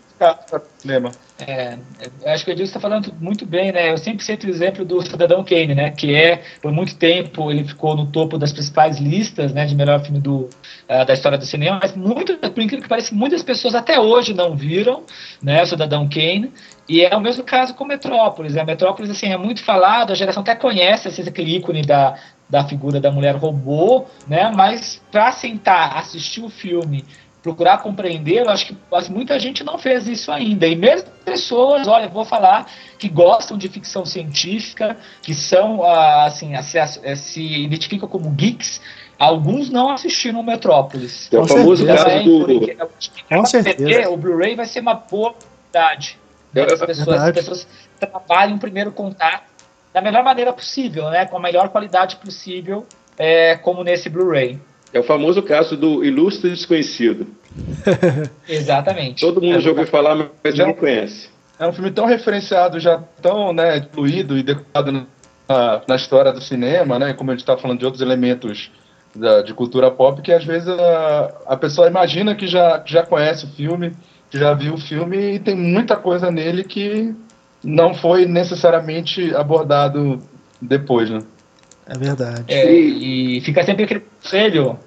cinema. 0.78 1.10
É, 1.40 1.76
é, 2.22 2.32
acho 2.32 2.44
que 2.44 2.50
o 2.50 2.52
Edilson 2.52 2.70
está 2.70 2.80
falando 2.80 3.12
muito 3.20 3.44
bem, 3.44 3.72
né? 3.72 3.90
Eu 3.90 3.98
sempre 3.98 4.24
cito 4.24 4.46
o 4.46 4.50
exemplo 4.50 4.84
do 4.84 5.02
Cidadão 5.02 5.42
Kane, 5.42 5.74
né? 5.74 5.90
Que 5.90 6.14
é, 6.14 6.42
por 6.60 6.70
muito 6.70 6.94
tempo, 6.96 7.50
ele 7.50 7.64
ficou 7.64 7.96
no 7.96 8.06
topo 8.06 8.38
das 8.38 8.52
principais 8.52 8.98
listas, 8.98 9.52
né? 9.52 9.64
De 9.64 9.74
melhor 9.74 10.00
filme 10.04 10.20
do, 10.20 10.48
uh, 10.88 11.04
da 11.06 11.12
história 11.12 11.38
do 11.38 11.44
cinema, 11.44 11.80
mas 11.82 11.96
muito, 11.96 12.36
por 12.36 12.62
incrível 12.62 12.82
que 12.82 12.88
pareça, 12.88 13.14
muitas 13.14 13.42
pessoas 13.42 13.74
até 13.74 13.98
hoje 13.98 14.34
não 14.34 14.56
viram, 14.56 15.02
né? 15.42 15.62
O 15.62 15.66
Cidadão 15.66 16.08
Kane. 16.08 16.52
E 16.88 17.04
é 17.04 17.16
o 17.16 17.20
mesmo 17.20 17.44
caso 17.44 17.74
com 17.74 17.84
Metrópolis. 17.84 18.54
Né? 18.54 18.64
Metrópolis, 18.64 19.10
assim, 19.10 19.28
é 19.28 19.36
muito 19.36 19.62
falado, 19.62 20.12
a 20.12 20.14
geração 20.14 20.42
até 20.42 20.54
conhece 20.54 21.08
esse, 21.08 21.20
aquele 21.22 21.56
ícone 21.56 21.82
da, 21.82 22.16
da 22.48 22.64
figura 22.64 23.00
da 23.00 23.10
mulher 23.10 23.36
robô, 23.36 24.04
né? 24.26 24.50
Mas 24.54 25.00
para 25.10 25.32
sentar, 25.32 25.96
assistir 25.96 26.42
o 26.42 26.48
filme 26.48 27.04
procurar 27.42 27.78
compreender, 27.78 28.42
eu 28.42 28.48
acho 28.48 28.66
que 28.66 28.76
muita 29.10 29.38
gente 29.38 29.64
não 29.64 29.76
fez 29.76 30.06
isso 30.06 30.30
ainda. 30.30 30.66
E 30.66 30.76
mesmo 30.76 31.10
pessoas, 31.24 31.88
olha, 31.88 32.08
vou 32.08 32.24
falar, 32.24 32.66
que 32.98 33.08
gostam 33.08 33.58
de 33.58 33.68
ficção 33.68 34.06
científica, 34.06 34.96
que 35.20 35.34
são, 35.34 35.82
ah, 35.82 36.26
assim, 36.26 36.54
se, 36.62 36.78
eh, 36.78 37.16
se 37.16 37.42
identificam 37.64 38.08
como 38.08 38.30
geeks, 38.30 38.80
alguns 39.18 39.68
não 39.70 39.90
assistiram 39.90 40.42
Metrópolis. 40.42 41.28
É 41.32 41.38
o 41.38 41.46
famoso 41.46 41.84
caso 41.84 42.22
do... 42.22 42.46
Com 43.28 43.44
certeza. 43.44 44.08
O 44.10 44.16
Blu-ray 44.16 44.54
vai 44.54 44.66
ser 44.66 44.80
uma 44.80 44.94
boa 44.94 45.30
oportunidade. 45.30 46.21
Né, 46.52 46.62
as, 46.62 46.80
pessoas, 46.80 47.22
as 47.22 47.32
pessoas 47.32 47.68
trabalhem 47.98 48.56
o 48.56 48.58
primeiro 48.58 48.92
contato 48.92 49.50
da 49.92 50.00
melhor 50.00 50.22
maneira 50.24 50.52
possível, 50.52 51.10
né, 51.10 51.26
com 51.26 51.36
a 51.36 51.40
melhor 51.40 51.68
qualidade 51.68 52.16
possível, 52.16 52.86
é, 53.18 53.56
como 53.56 53.84
nesse 53.84 54.08
Blu-ray. 54.08 54.58
É 54.92 54.98
o 54.98 55.02
famoso 55.02 55.42
caso 55.42 55.76
do 55.76 56.04
ilustre 56.04 56.50
desconhecido. 56.50 57.26
Exatamente. 58.48 59.20
Todo 59.20 59.40
mundo 59.40 59.56
é, 59.56 59.60
já 59.60 59.70
ouviu 59.70 59.86
falar, 59.86 60.30
mas 60.42 60.54
já 60.54 60.66
não 60.66 60.74
conhece. 60.74 61.30
É 61.58 61.66
um 61.66 61.72
filme 61.72 61.90
tão 61.90 62.06
referenciado, 62.06 62.78
já 62.80 62.98
tão 63.20 63.52
né, 63.52 63.80
diluído 63.80 64.36
e 64.36 64.42
decorado 64.42 65.06
na, 65.48 65.82
na 65.86 65.96
história 65.96 66.32
do 66.32 66.40
cinema, 66.40 66.98
né? 66.98 67.14
Como 67.14 67.30
a 67.30 67.34
gente 67.34 67.42
está 67.42 67.56
falando 67.56 67.78
de 67.78 67.84
outros 67.84 68.02
elementos 68.02 68.70
da, 69.14 69.42
de 69.42 69.54
cultura 69.54 69.90
pop, 69.90 70.20
que 70.20 70.32
às 70.32 70.44
vezes 70.44 70.68
a, 70.68 71.32
a 71.46 71.56
pessoa 71.56 71.86
imagina 71.86 72.34
que 72.34 72.46
já, 72.46 72.82
já 72.84 73.04
conhece 73.04 73.44
o 73.44 73.48
filme, 73.48 73.92
já 74.32 74.54
viu 74.54 74.74
o 74.74 74.78
filme 74.78 75.34
e 75.34 75.38
tem 75.38 75.54
muita 75.54 75.96
coisa 75.96 76.30
nele 76.30 76.64
que 76.64 77.14
não 77.62 77.94
foi 77.94 78.26
necessariamente 78.26 79.34
abordado 79.34 80.18
depois, 80.60 81.10
né? 81.10 81.20
É 81.86 81.98
verdade. 81.98 82.44
É, 82.48 82.72
e 82.72 83.40
fica 83.40 83.62
sempre 83.62 83.84
aquele 83.84 84.00
conselho 84.00 84.78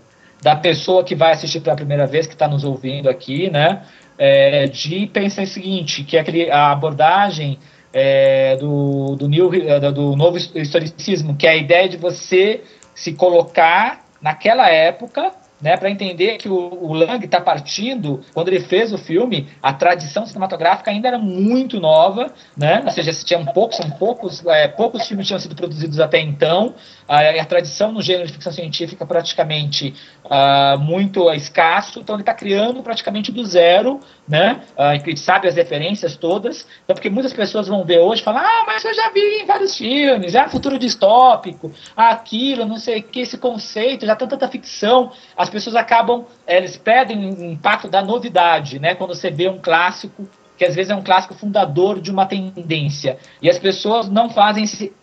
da 0.41 0.56
pessoa 0.56 1.04
que 1.04 1.16
vai 1.16 1.32
assistir 1.32 1.60
pela 1.60 1.76
primeira 1.76 2.06
vez, 2.06 2.26
que 2.28 2.34
está 2.34 2.48
nos 2.48 2.64
ouvindo 2.64 3.10
aqui, 3.10 3.50
né? 3.50 3.84
É, 4.18 4.68
de 4.68 5.08
pensar 5.08 5.43
o 5.43 5.48
seguinte, 5.48 6.04
que 6.04 6.18
é 6.18 6.22
aquele, 6.22 6.50
a 6.50 6.72
abordagem 6.72 7.60
é, 7.93 8.56
do, 8.58 9.16
do, 9.16 9.28
new, 9.28 9.54
é, 9.54 9.80
do 9.91 10.16
novo 10.16 10.38
historicismo, 10.38 11.36
que 11.36 11.46
é 11.48 11.52
a 11.52 11.56
ideia 11.56 11.89
de 11.89 11.98
você 11.98 12.62
se 12.93 13.14
colocar 13.14 14.06
naquela 14.22 14.70
época 14.70 15.32
né, 15.66 15.76
para 15.76 15.89
entender 15.89 16.38
que 16.38 16.47
o, 16.47 16.55
o 16.55 16.93
Lang 16.93 17.26
está 17.26 17.41
partindo, 17.41 18.22
quando 18.36 18.49
ele 18.49 18.59
fez 18.59 18.93
o 18.93 18.99
filme, 18.99 19.47
a 19.63 19.74
tradição 19.74 20.24
cinematográfica 20.24 20.91
ainda 20.91 21.07
era 21.07 21.18
muito 21.18 21.80
nova, 21.80 22.32
né, 22.55 22.84
ou 22.86 22.91
seja, 22.91 23.11
tinham 23.11 23.43
poucos, 23.45 23.78
são 23.78 23.89
poucos, 23.89 24.45
é, 24.45 24.68
poucos 24.68 25.07
filmes 25.07 25.26
tinham 25.26 25.39
sido 25.39 25.55
produzidos 25.55 25.99
até 25.99 26.22
então, 26.22 26.76
a, 27.07 27.20
a 27.41 27.45
tradição 27.45 27.91
no 27.91 27.99
gênero 27.99 28.28
de 28.28 28.34
ficção 28.34 28.53
científica 28.53 29.07
praticamente 29.07 29.95
uh, 30.26 30.78
muito 30.78 31.32
escasso, 31.34 31.99
então 31.99 32.13
ele 32.16 32.22
está 32.22 32.36
criando 32.36 32.84
praticamente 32.84 33.32
do 33.32 33.43
zero, 33.43 33.99
né, 34.28 34.61
a 34.76 34.95
gente 34.95 35.19
sabe 35.19 35.47
as 35.47 35.55
referências 35.55 36.15
todas, 36.15 36.67
então 36.84 36.95
porque 36.95 37.09
muitas 37.09 37.32
pessoas 37.32 37.67
vão 37.67 37.84
ver 37.84 37.99
hoje 37.99 38.21
e 38.21 38.26
falar, 38.26 38.41
ah, 38.41 38.63
mas 38.65 38.84
eu 38.84 38.93
já 38.93 39.09
vi 39.11 39.41
em 39.41 39.45
vários 39.45 39.78
filmes, 39.78 40.34
é 40.34 40.47
futuro 40.47 40.80
distópico, 40.80 41.71
aquilo, 41.95 42.65
não 42.65 42.78
sei 42.78 42.99
o 42.99 43.03
que, 43.03 43.19
esse 43.19 43.38
conceito, 43.38 44.05
já 44.05 44.15
tem 44.15 44.28
tanta 44.28 44.47
ficção, 44.47 45.11
as 45.38 45.49
pessoas 45.49 45.76
acabam, 45.76 46.26
eles 46.47 46.76
perdem 46.76 47.30
o 47.30 47.43
impacto 47.45 47.88
da 47.88 48.01
novidade, 48.01 48.80
né? 48.80 48.95
Quando 48.95 49.13
você 49.13 49.30
vê 49.30 49.47
um 49.47 49.59
clássico 49.59 50.28
que 50.57 50.65
às 50.65 50.73
vezes 50.73 50.89
é 50.89 50.95
um 50.95 51.03
clássico 51.03 51.34
fundador 51.34 51.99
de 51.99 52.09
uma 52.09 52.26
tendência. 52.26 53.17
E 53.41 53.49
as 53.49 53.59
pessoas 53.59 54.09
não 54.09 54.30
fazem 54.30 54.63
esse 54.63 54.93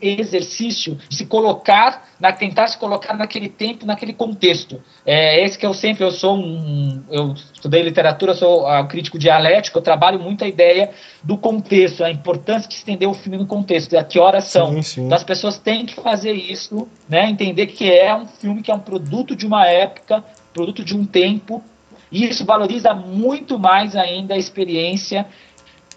exercício 0.00 0.98
de 1.08 1.16
se 1.16 1.26
colocar, 1.26 2.08
na, 2.20 2.32
tentar 2.32 2.68
se 2.68 2.78
colocar 2.78 3.14
naquele 3.14 3.48
tempo, 3.48 3.86
naquele 3.86 4.12
contexto. 4.12 4.82
É 5.04 5.44
esse 5.44 5.58
que 5.58 5.66
eu 5.66 5.74
sempre, 5.74 6.04
eu 6.04 6.10
sou 6.10 6.36
um, 6.36 7.02
eu 7.10 7.34
estudei 7.52 7.82
literatura, 7.82 8.34
sou 8.34 8.68
um 8.68 8.86
crítico 8.86 9.18
dialético, 9.18 9.78
eu 9.78 9.82
trabalho 9.82 10.18
muito 10.18 10.44
a 10.44 10.48
ideia 10.48 10.90
do 11.22 11.36
contexto, 11.36 12.04
a 12.04 12.10
importância 12.10 12.68
de 12.68 12.74
estender 12.74 13.08
o 13.08 13.14
filme 13.14 13.38
no 13.38 13.46
contexto, 13.46 13.96
a 13.96 14.04
que 14.04 14.18
horas 14.18 14.44
são. 14.44 14.72
Sim, 14.74 14.82
sim. 14.82 15.04
Então 15.06 15.16
as 15.16 15.24
pessoas 15.24 15.58
têm 15.58 15.86
que 15.86 15.94
fazer 15.94 16.32
isso, 16.32 16.88
né, 17.08 17.28
entender 17.28 17.66
que 17.66 17.90
é 17.90 18.14
um 18.14 18.26
filme 18.26 18.62
que 18.62 18.70
é 18.70 18.74
um 18.74 18.80
produto 18.80 19.34
de 19.34 19.46
uma 19.46 19.66
época, 19.66 20.24
produto 20.52 20.84
de 20.84 20.96
um 20.96 21.04
tempo, 21.04 21.62
e 22.10 22.26
isso 22.26 22.44
valoriza 22.44 22.94
muito 22.94 23.58
mais 23.58 23.94
ainda 23.94 24.34
a 24.34 24.38
experiência 24.38 25.26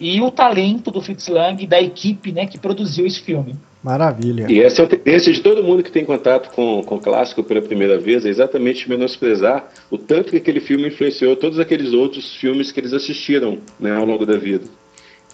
e 0.00 0.20
o 0.20 0.30
talento 0.30 0.90
do 0.90 1.00
Fritz 1.00 1.28
Lang 1.28 1.62
e 1.62 1.66
da 1.66 1.80
equipe 1.80 2.32
né, 2.32 2.46
que 2.46 2.58
produziu 2.58 3.06
esse 3.06 3.20
filme. 3.20 3.56
Maravilha. 3.82 4.46
E 4.48 4.60
essa 4.60 4.82
é 4.82 4.84
a 4.84 4.88
tendência 4.88 5.32
de 5.32 5.40
todo 5.40 5.62
mundo 5.62 5.82
que 5.82 5.90
tem 5.90 6.04
contato 6.04 6.54
com, 6.54 6.82
com 6.84 6.96
o 6.96 7.00
clássico 7.00 7.42
pela 7.42 7.60
primeira 7.60 7.98
vez, 7.98 8.24
é 8.24 8.28
exatamente 8.28 8.88
menosprezar 8.88 9.68
o 9.90 9.98
tanto 9.98 10.30
que 10.30 10.36
aquele 10.36 10.60
filme 10.60 10.86
influenciou 10.88 11.34
todos 11.34 11.58
aqueles 11.58 11.92
outros 11.92 12.36
filmes 12.36 12.70
que 12.70 12.78
eles 12.78 12.92
assistiram 12.92 13.58
né, 13.80 13.94
ao 13.94 14.04
longo 14.04 14.24
da 14.24 14.36
vida. 14.36 14.64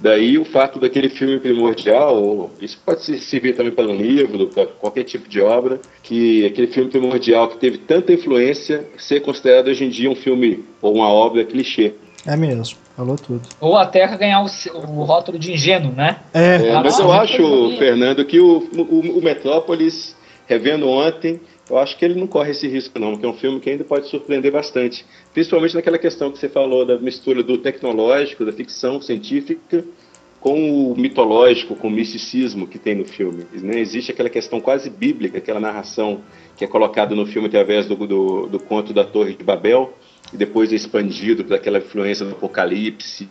Daí 0.01 0.39
o 0.39 0.45
fato 0.45 0.79
daquele 0.79 1.09
filme 1.09 1.41
primordial, 1.41 2.51
isso 2.61 2.81
pode 2.87 3.03
servir 3.19 3.57
também 3.57 3.73
para 3.73 3.89
um 3.89 3.97
livro, 3.97 4.47
para 4.47 4.67
qualquer 4.67 5.03
tipo 5.03 5.29
de 5.29 5.41
obra, 5.41 5.81
que 6.03 6.47
aquele 6.47 6.69
filme 6.69 6.89
primordial 6.89 7.49
que 7.49 7.59
teve 7.59 7.79
tanta 7.79 8.13
influência 8.13 8.87
ser 8.97 9.21
considerado 9.21 9.67
hoje 9.69 9.85
em 9.85 9.89
dia 9.89 10.09
um 10.09 10.15
filme 10.15 10.65
ou 10.81 10.95
uma 10.95 11.09
obra 11.09 11.45
clichê. 11.45 11.95
É 12.27 12.37
mesmo. 12.37 12.77
Falou 12.97 13.17
tudo. 13.17 13.43
Ou 13.61 13.77
até 13.77 14.07
ganhar 14.17 14.43
o, 14.43 14.47
o 14.75 15.05
rótulo 15.05 15.39
de 15.39 15.53
ingênuo, 15.53 15.93
né? 15.93 16.21
É, 16.35 16.57
é 16.57 16.73
mas 16.73 16.99
eu 16.99 17.13
acho, 17.13 17.77
Fernando, 17.79 18.25
que 18.25 18.41
o, 18.41 18.69
o, 18.77 19.19
o 19.19 19.23
Metrópolis, 19.23 20.17
revendo 20.47 20.89
ontem, 20.89 21.41
eu 21.71 21.79
acho 21.79 21.97
que 21.97 22.05
ele 22.05 22.19
não 22.19 22.27
corre 22.27 22.51
esse 22.51 22.67
risco, 22.67 22.99
não, 22.99 23.13
porque 23.13 23.27
é 23.27 23.29
um 23.29 23.35
filme 23.35 23.61
que 23.61 23.71
ainda 23.71 23.85
pode 23.85 24.09
surpreender 24.09 24.51
bastante. 24.51 25.05
Principalmente 25.33 25.75
naquela 25.75 25.99
questão 25.99 26.33
que 26.33 26.39
você 26.39 26.49
falou 26.49 26.85
da 26.85 26.99
mistura 26.99 27.43
do 27.43 27.59
tecnológico, 27.59 28.45
da 28.45 28.53
ficção 28.53 29.01
científica, 29.01 29.85
com 30.41 30.91
o 30.91 30.97
mitológico, 30.97 31.75
com 31.75 31.89
o 31.89 31.91
misticismo 31.91 32.67
que 32.67 32.79
tem 32.79 32.95
no 32.95 33.05
filme. 33.05 33.45
Né? 33.53 33.81
Existe 33.81 34.13
aquela 34.13 34.31
questão 34.31 34.61
quase 34.61 34.89
bíblica, 34.89 35.39
aquela 35.39 35.61
narração 35.61 36.21
que 36.57 36.65
é 36.65 36.69
colocada 36.69 37.15
no 37.15 37.27
filme 37.27 37.49
através 37.49 37.87
do, 37.87 37.95
do, 37.95 38.47
do 38.47 38.59
conto 38.59 38.93
da 38.93 39.05
Torre 39.05 39.35
de 39.35 39.45
Babel, 39.45 39.93
e 40.33 40.37
depois 40.37 40.73
é 40.73 40.77
expandido 40.77 41.45
por 41.45 41.55
aquela 41.55 41.79
influência 41.79 42.25
do 42.25 42.33
Apocalipse, 42.33 43.29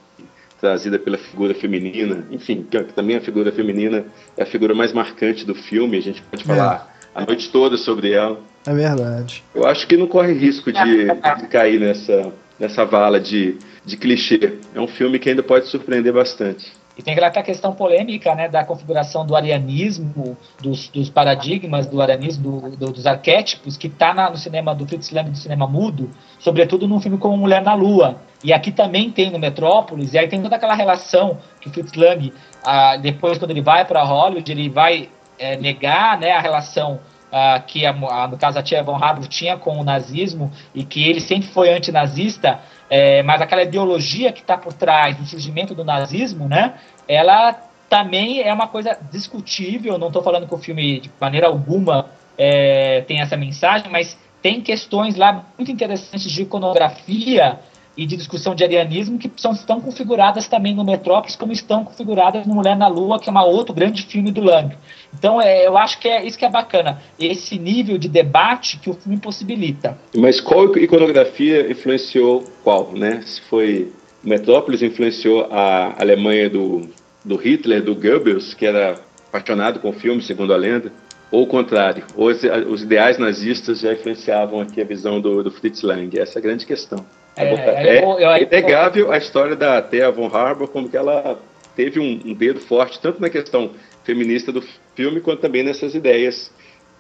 trazida 0.60 0.98
pela 0.98 1.18
figura 1.18 1.54
feminina. 1.54 2.28
Enfim, 2.32 2.66
que 2.70 2.82
também 2.94 3.16
a 3.16 3.22
figura 3.22 3.52
feminina 3.52 4.06
é 4.36 4.44
a 4.44 4.46
figura 4.46 4.74
mais 4.74 4.92
marcante 4.92 5.46
do 5.46 5.56
filme, 5.56 5.98
a 5.98 6.02
gente 6.02 6.22
pode 6.24 6.44
falar 6.44 6.94
é. 7.16 7.22
a 7.22 7.26
noite 7.26 7.50
toda 7.50 7.78
sobre 7.78 8.12
ela. 8.12 8.40
É 8.66 8.74
verdade. 8.74 9.44
Eu 9.56 9.66
acho 9.66 9.88
que 9.88 9.96
não 9.96 10.08
corre 10.08 10.34
risco 10.34 10.72
de, 10.72 11.06
de 11.06 11.48
cair 11.48 11.80
nessa, 11.80 12.34
nessa 12.60 12.84
vala 12.84 13.20
de, 13.20 13.58
de 13.86 13.96
clichê. 13.96 14.58
É 14.74 14.82
um 14.82 14.88
filme 14.88 15.20
que 15.20 15.30
ainda 15.30 15.44
pode 15.44 15.68
surpreender 15.68 16.12
bastante. 16.12 16.72
E 16.98 17.04
tem 17.04 17.14
aquela 17.14 17.30
questão 17.30 17.74
polêmica 17.74 18.34
né, 18.34 18.50
da 18.50 18.64
configuração 18.64 19.26
do 19.26 19.36
arianismo, 19.36 20.36
dos, 20.60 20.90
dos 20.90 21.10
paradigmas 21.10 21.86
do 21.86 22.02
arianismo, 22.02 22.62
do, 22.62 22.76
do, 22.76 22.92
dos 22.92 23.06
arquétipos, 23.06 23.78
que 23.78 23.88
está 23.88 24.14
no 24.30 24.38
cinema 24.38 24.74
do 24.74 24.88
Fritz 24.88 25.12
Lang, 25.12 25.30
do 25.30 25.38
cinema 25.38 25.68
mudo, 25.68 26.10
sobretudo 26.40 26.88
num 26.88 27.00
filme 27.00 27.18
como 27.20 27.38
Mulher 27.38 27.62
na 27.62 27.76
Lua. 27.76 28.20
E 28.44 28.52
aqui 28.52 28.72
também 28.72 29.12
tem 29.12 29.30
no 29.30 29.38
Metrópolis, 29.38 30.14
e 30.14 30.18
aí 30.18 30.28
tem 30.28 30.42
toda 30.42 30.56
aquela 30.56 30.74
relação 30.74 31.38
que 31.62 31.70
o 31.70 31.72
Fritz 31.72 31.94
Lang, 31.94 32.34
ah, 32.66 32.98
depois 32.98 33.38
quando 33.38 33.52
ele 33.52 33.62
vai 33.62 33.86
para 33.86 34.04
Hollywood, 34.04 34.52
ele 34.52 34.68
vai 34.68 35.10
é, 35.38 35.56
negar 35.56 36.18
né, 36.20 36.32
a 36.32 36.40
relação 36.40 37.00
ah, 37.32 37.60
que, 37.60 37.86
a, 37.86 37.92
a, 37.92 38.28
no 38.28 38.38
caso, 38.38 38.58
a 38.58 38.64
tia 38.64 38.82
Von 38.84 38.96
Harbour 38.96 39.28
tinha 39.28 39.58
com 39.58 39.78
o 39.78 39.84
nazismo, 39.84 40.52
e 40.74 40.84
que 40.84 41.08
ele 41.08 41.20
sempre 41.20 41.48
foi 41.50 41.72
antinazista, 41.72 42.60
é, 42.90 43.22
mas 43.24 43.42
aquela 43.42 43.64
ideologia 43.64 44.32
que 44.32 44.42
está 44.42 44.58
por 44.58 44.74
trás 44.74 45.18
do 45.18 45.26
surgimento 45.26 45.76
do 45.76 45.84
nazismo, 45.84 46.48
né, 46.48 46.76
ela 47.08 47.54
também 47.90 48.42
é 48.42 48.54
uma 48.54 48.68
coisa 48.68 48.98
discutível. 49.12 49.98
Não 49.98 50.08
estou 50.08 50.22
falando 50.22 50.48
que 50.48 50.54
o 50.54 50.58
filme, 50.58 51.00
de 51.00 51.12
maneira 51.20 51.48
alguma, 51.48 52.08
é, 52.38 53.02
tem 53.02 53.22
essa 53.22 53.38
mensagem, 53.38 53.90
mas 53.92 54.18
tem 54.42 54.62
questões 54.62 55.16
lá 55.16 55.46
muito 55.58 55.72
interessantes 55.72 56.30
de 56.32 56.44
iconografia 56.44 57.60
e 57.98 58.06
de 58.06 58.16
discussão 58.16 58.54
de 58.54 58.64
arianismo 58.64 59.18
que 59.18 59.30
são, 59.38 59.52
estão 59.54 59.82
configuradas 59.82 60.48
também 60.48 60.76
no 60.76 60.84
Metrópolis, 60.84 61.36
como 61.36 61.52
estão 61.52 61.84
configuradas 61.84 62.46
no 62.46 62.54
Mulher 62.54 62.78
na 62.78 62.88
Lua, 62.88 63.20
que 63.20 63.28
é 63.28 63.34
um 63.34 63.38
outro 63.40 63.74
grande 63.74 64.04
filme 64.04 64.32
do 64.32 64.42
Lang. 64.42 64.78
Então, 65.18 65.42
é, 65.42 65.66
eu 65.66 65.76
acho 65.76 66.00
que 66.00 66.08
é 66.08 66.24
isso 66.24 66.38
que 66.38 66.46
é 66.46 66.50
bacana, 66.50 67.02
esse 67.20 67.58
nível 67.58 67.98
de 67.98 68.08
debate 68.08 68.78
que 68.78 68.90
o 68.90 68.94
filme 68.94 69.18
possibilita. 69.18 69.98
Mas 70.16 70.40
qual 70.40 70.78
iconografia 70.78 71.72
influenciou 71.72 72.44
qual, 72.64 72.92
né? 72.94 73.22
Se 73.26 73.42
foi 73.42 73.92
Metrópolis 74.24 74.84
influenciou 74.84 75.48
a 75.52 75.96
Alemanha 76.00 76.50
do, 76.50 76.90
do 77.26 77.36
Hitler, 77.36 77.82
do 77.82 77.96
Goebbels, 77.96 78.54
que 78.54 78.66
era 78.66 79.00
apaixonado 79.28 79.80
com 79.80 79.90
o 79.90 79.94
filme, 79.94 80.22
segundo 80.22 80.54
a 80.54 80.58
lenda, 80.58 80.92
ou 81.32 81.44
o 81.44 81.48
contrário, 81.48 82.06
os, 82.16 82.42
os 82.70 82.84
ideais 82.84 83.18
nazistas 83.18 83.80
já 83.80 83.92
influenciavam 83.92 84.62
aqui 84.62 84.82
a 84.82 84.86
visão 84.86 85.20
do, 85.20 85.44
do 85.44 85.52
Fritz 85.52 85.82
Lang? 85.82 86.18
Essa 86.18 86.38
é 86.38 86.40
a 86.40 86.44
grande 86.44 86.66
questão. 86.66 87.06
É, 87.38 87.44
é, 87.44 88.04
é 88.04 88.44
inegável 88.44 89.12
a 89.12 89.18
história 89.18 89.56
da 89.56 89.82
Thea 89.82 90.12
von 90.12 90.28
Harbour, 90.28 90.68
como 90.68 90.90
que 90.90 90.98
ela 90.98 91.40
teve 91.76 92.00
um, 92.00 92.20
um, 92.26 92.34
dedo 92.34 92.60
forte, 92.60 93.00
tanto 93.00 93.22
na 93.22 93.30
questão 93.30 93.72
feminista 94.04 94.52
do 94.52 94.64
filme, 94.96 95.22
quanto 95.22 95.42
também 95.42 95.64
nessas 95.64 95.94
ideias 95.94 96.52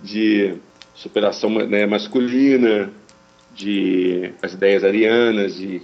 de 0.01 0.55
superação 0.93 1.49
né, 1.49 1.85
masculina, 1.85 2.91
de 3.55 4.31
as 4.41 4.53
ideias 4.53 4.83
arianas, 4.83 5.55
de, 5.55 5.81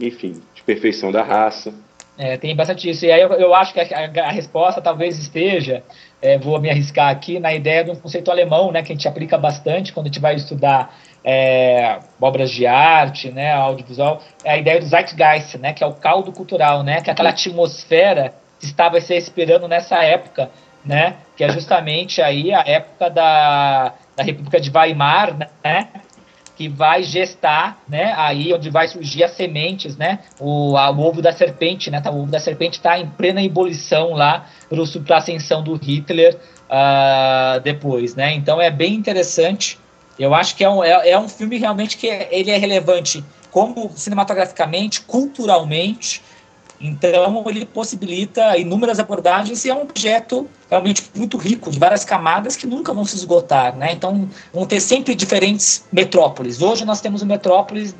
enfim, 0.00 0.40
de 0.54 0.62
perfeição 0.62 1.10
da 1.10 1.22
raça. 1.22 1.74
É, 2.18 2.36
tem 2.36 2.54
bastante 2.56 2.88
isso. 2.88 3.04
E 3.04 3.12
aí 3.12 3.20
eu, 3.20 3.30
eu 3.32 3.54
acho 3.54 3.74
que 3.74 3.80
a, 3.80 4.10
a, 4.24 4.30
resposta 4.30 4.80
talvez 4.80 5.18
esteja, 5.18 5.82
é, 6.22 6.38
vou 6.38 6.58
me 6.60 6.70
arriscar 6.70 7.10
aqui, 7.10 7.38
na 7.38 7.52
ideia 7.52 7.84
de 7.84 7.90
um 7.90 7.96
conceito 7.96 8.30
alemão, 8.30 8.72
né, 8.72 8.82
que 8.82 8.92
a 8.92 8.94
gente 8.94 9.06
aplica 9.06 9.36
bastante 9.36 9.92
quando 9.92 10.06
a 10.06 10.08
gente 10.08 10.20
vai 10.20 10.34
estudar 10.34 10.96
é, 11.28 11.98
obras 12.20 12.52
de 12.52 12.68
arte, 12.68 13.32
né, 13.32 13.52
audiovisual, 13.52 14.22
é 14.44 14.52
a 14.52 14.56
ideia 14.58 14.78
do 14.78 14.86
zeitgeist, 14.86 15.58
né, 15.58 15.72
que 15.72 15.82
é 15.82 15.86
o 15.86 15.92
caldo 15.92 16.30
cultural, 16.30 16.84
né, 16.84 17.00
que 17.00 17.10
é 17.10 17.12
aquela 17.12 17.30
atmosfera 17.30 18.32
que 18.60 18.66
estava 18.66 19.00
se 19.00 19.12
esperando 19.16 19.66
nessa 19.66 19.96
época, 20.04 20.48
né, 20.84 21.16
que 21.36 21.42
é 21.42 21.50
justamente 21.50 22.22
aí 22.22 22.54
a 22.54 22.62
época 22.64 23.10
da, 23.10 23.92
da 24.14 24.22
República 24.22 24.60
de 24.60 24.70
Weimar, 24.70 25.36
né, 25.64 25.88
que 26.54 26.68
vai 26.68 27.02
gestar, 27.02 27.82
né, 27.88 28.14
aí 28.16 28.54
onde 28.54 28.70
vai 28.70 28.86
surgir 28.86 29.24
as 29.24 29.32
sementes, 29.32 29.96
né, 29.96 30.20
o, 30.38 30.76
a, 30.76 30.90
o 30.90 31.00
ovo 31.00 31.20
da 31.20 31.32
serpente, 31.32 31.90
né, 31.90 32.00
tá, 32.00 32.12
o 32.12 32.22
ovo 32.22 32.30
da 32.30 32.38
serpente 32.38 32.78
está 32.78 33.00
em 33.00 33.08
plena 33.08 33.42
ebulição 33.42 34.12
lá 34.12 34.46
para 34.68 35.16
a 35.16 35.18
ascensão 35.18 35.60
do 35.60 35.74
Hitler 35.74 36.38
uh, 36.70 37.60
depois, 37.62 38.14
né, 38.14 38.32
então 38.32 38.60
é 38.62 38.70
bem 38.70 38.94
interessante 38.94 39.76
eu 40.18 40.34
acho 40.34 40.56
que 40.56 40.64
é 40.64 40.70
um, 40.70 40.82
é, 40.82 41.10
é 41.10 41.18
um 41.18 41.28
filme 41.28 41.58
realmente 41.58 41.96
que 41.96 42.08
é, 42.08 42.28
ele 42.30 42.50
é 42.50 42.56
relevante 42.56 43.24
como 43.50 43.90
cinematograficamente, 43.94 45.00
culturalmente. 45.02 46.22
Então, 46.78 47.42
ele 47.48 47.64
possibilita 47.64 48.56
inúmeras 48.58 48.98
abordagens 48.98 49.64
e 49.64 49.70
é 49.70 49.74
um 49.74 49.82
objeto 49.82 50.46
realmente 50.68 51.04
muito 51.14 51.38
rico, 51.38 51.70
de 51.70 51.78
várias 51.78 52.04
camadas 52.04 52.54
que 52.54 52.66
nunca 52.66 52.92
vão 52.92 53.04
se 53.04 53.16
esgotar. 53.16 53.74
Né? 53.76 53.92
Então, 53.92 54.28
vão 54.52 54.66
ter 54.66 54.80
sempre 54.80 55.14
diferentes 55.14 55.86
metrópoles. 55.90 56.60
Hoje, 56.60 56.84
nós 56.84 57.00
temos 57.00 57.22
o 57.22 57.26
metrópolis 57.26 57.94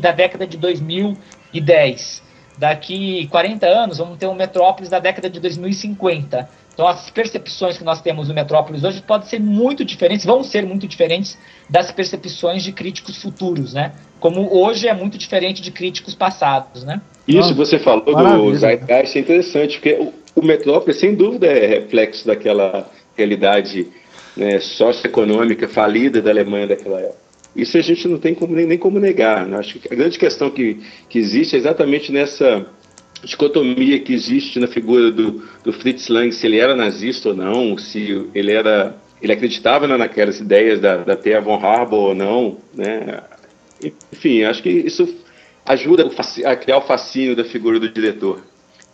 da 0.00 0.12
década 0.12 0.46
de 0.46 0.56
2010. 0.56 2.22
Daqui 2.62 3.26
40 3.26 3.66
anos, 3.66 3.98
vamos 3.98 4.16
ter 4.18 4.28
um 4.28 4.36
metrópolis 4.36 4.88
da 4.88 5.00
década 5.00 5.28
de 5.28 5.40
2050. 5.40 6.48
Então, 6.72 6.86
as 6.86 7.10
percepções 7.10 7.76
que 7.76 7.82
nós 7.82 8.00
temos 8.00 8.28
no 8.28 8.34
Metrópolis 8.34 8.84
hoje 8.84 9.02
podem 9.02 9.26
ser 9.26 9.40
muito 9.40 9.84
diferentes, 9.84 10.24
vão 10.24 10.44
ser 10.44 10.64
muito 10.64 10.86
diferentes 10.86 11.36
das 11.68 11.90
percepções 11.90 12.62
de 12.62 12.70
críticos 12.70 13.20
futuros, 13.20 13.74
né? 13.74 13.90
Como 14.20 14.48
hoje 14.56 14.86
é 14.86 14.94
muito 14.94 15.18
diferente 15.18 15.60
de 15.60 15.72
críticos 15.72 16.14
passados, 16.14 16.84
né? 16.84 17.00
Isso 17.26 17.52
você 17.52 17.80
falou 17.80 18.04
do 18.04 18.54
Zeitgeist 18.54 19.16
é 19.16 19.20
interessante, 19.20 19.80
porque 19.80 19.94
o, 19.94 20.12
o 20.36 20.46
Metrópolis, 20.46 21.00
sem 21.00 21.16
dúvida, 21.16 21.48
é 21.48 21.66
reflexo 21.66 22.24
daquela 22.24 22.88
realidade 23.16 23.88
né, 24.36 24.60
socioeconômica 24.60 25.66
falida 25.66 26.22
da 26.22 26.30
Alemanha 26.30 26.68
daquela 26.68 27.00
época. 27.00 27.21
Isso 27.54 27.76
a 27.76 27.82
gente 27.82 28.08
não 28.08 28.18
tem 28.18 28.34
como, 28.34 28.54
nem, 28.54 28.66
nem 28.66 28.78
como 28.78 28.98
negar. 28.98 29.46
Né? 29.46 29.58
Acho 29.58 29.78
que 29.78 29.92
a 29.92 29.96
grande 29.96 30.18
questão 30.18 30.50
que, 30.50 30.80
que 31.08 31.18
existe 31.18 31.54
é 31.54 31.58
exatamente 31.58 32.10
nessa 32.10 32.66
dicotomia 33.22 34.00
que 34.00 34.12
existe 34.12 34.58
na 34.58 34.66
figura 34.66 35.10
do, 35.10 35.42
do 35.62 35.72
Fritz 35.72 36.08
Lang, 36.08 36.32
se 36.32 36.46
ele 36.46 36.58
era 36.58 36.74
nazista 36.74 37.28
ou 37.28 37.36
não, 37.36 37.78
se 37.78 38.26
ele 38.34 38.52
era 38.52 38.96
ele 39.22 39.32
acreditava 39.32 39.86
naquelas 39.86 40.40
ideias 40.40 40.80
da, 40.80 40.96
da 40.96 41.14
Thea 41.14 41.40
von 41.40 41.64
Harbour 41.64 42.08
ou 42.08 42.14
não, 42.14 42.58
né? 42.74 43.22
Enfim, 44.12 44.42
acho 44.42 44.60
que 44.60 44.68
isso 44.68 45.14
ajuda 45.64 46.10
a 46.44 46.56
criar 46.56 46.78
o 46.78 46.82
fascínio 46.82 47.36
da 47.36 47.44
figura 47.44 47.78
do 47.78 47.88
diretor. 47.88 48.42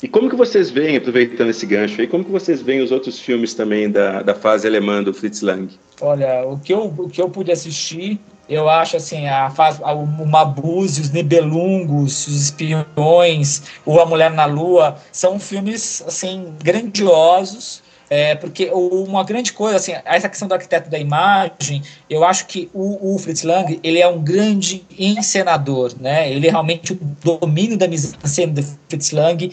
E 0.02 0.06
como 0.08 0.30
que 0.30 0.36
vocês 0.36 0.70
veem, 0.70 0.96
aproveitando 0.96 1.50
esse 1.50 1.66
gancho 1.66 2.00
aí, 2.00 2.06
como 2.06 2.24
que 2.24 2.30
vocês 2.30 2.62
veem 2.62 2.80
os 2.80 2.92
outros 2.92 3.18
filmes 3.18 3.54
também 3.54 3.90
da, 3.90 4.22
da 4.22 4.34
fase 4.34 4.66
alemã 4.66 5.02
do 5.02 5.12
Fritz 5.12 5.40
Lang? 5.40 5.68
Olha, 6.00 6.46
o 6.46 6.58
que 6.58 6.72
eu, 6.72 6.94
o 6.96 7.08
que 7.08 7.20
eu 7.20 7.28
pude 7.28 7.50
assistir 7.50 8.20
eu 8.48 8.68
acho 8.68 8.96
assim, 8.96 9.26
a, 9.26 9.52
a, 9.82 9.92
o 9.92 10.06
Mabuse, 10.26 11.02
os 11.02 11.10
Nibelungos, 11.10 12.26
os 12.26 12.44
Espiões, 12.44 13.62
o 13.84 14.00
A 14.00 14.06
Mulher 14.06 14.30
na 14.30 14.46
Lua, 14.46 14.96
são 15.12 15.38
filmes 15.38 16.02
assim 16.06 16.54
grandiosos. 16.62 17.86
É, 18.10 18.34
porque 18.34 18.70
uma 18.72 19.22
grande 19.22 19.52
coisa, 19.52 19.76
assim, 19.76 19.92
essa 20.02 20.30
questão 20.30 20.48
do 20.48 20.54
arquiteto 20.54 20.88
da 20.88 20.98
imagem, 20.98 21.82
eu 22.08 22.24
acho 22.24 22.46
que 22.46 22.70
o, 22.72 23.14
o 23.14 23.18
Fritz 23.18 23.42
Lang, 23.42 23.78
ele 23.82 23.98
é 23.98 24.08
um 24.08 24.18
grande 24.24 24.82
encenador, 24.98 25.92
né? 26.00 26.32
Ele 26.32 26.48
realmente, 26.48 26.94
o 26.94 26.98
domínio 27.22 27.76
da 27.76 27.86
mise-en-scène 27.86 28.52
do 28.52 28.62
Fritz 28.88 29.10
Lang 29.10 29.50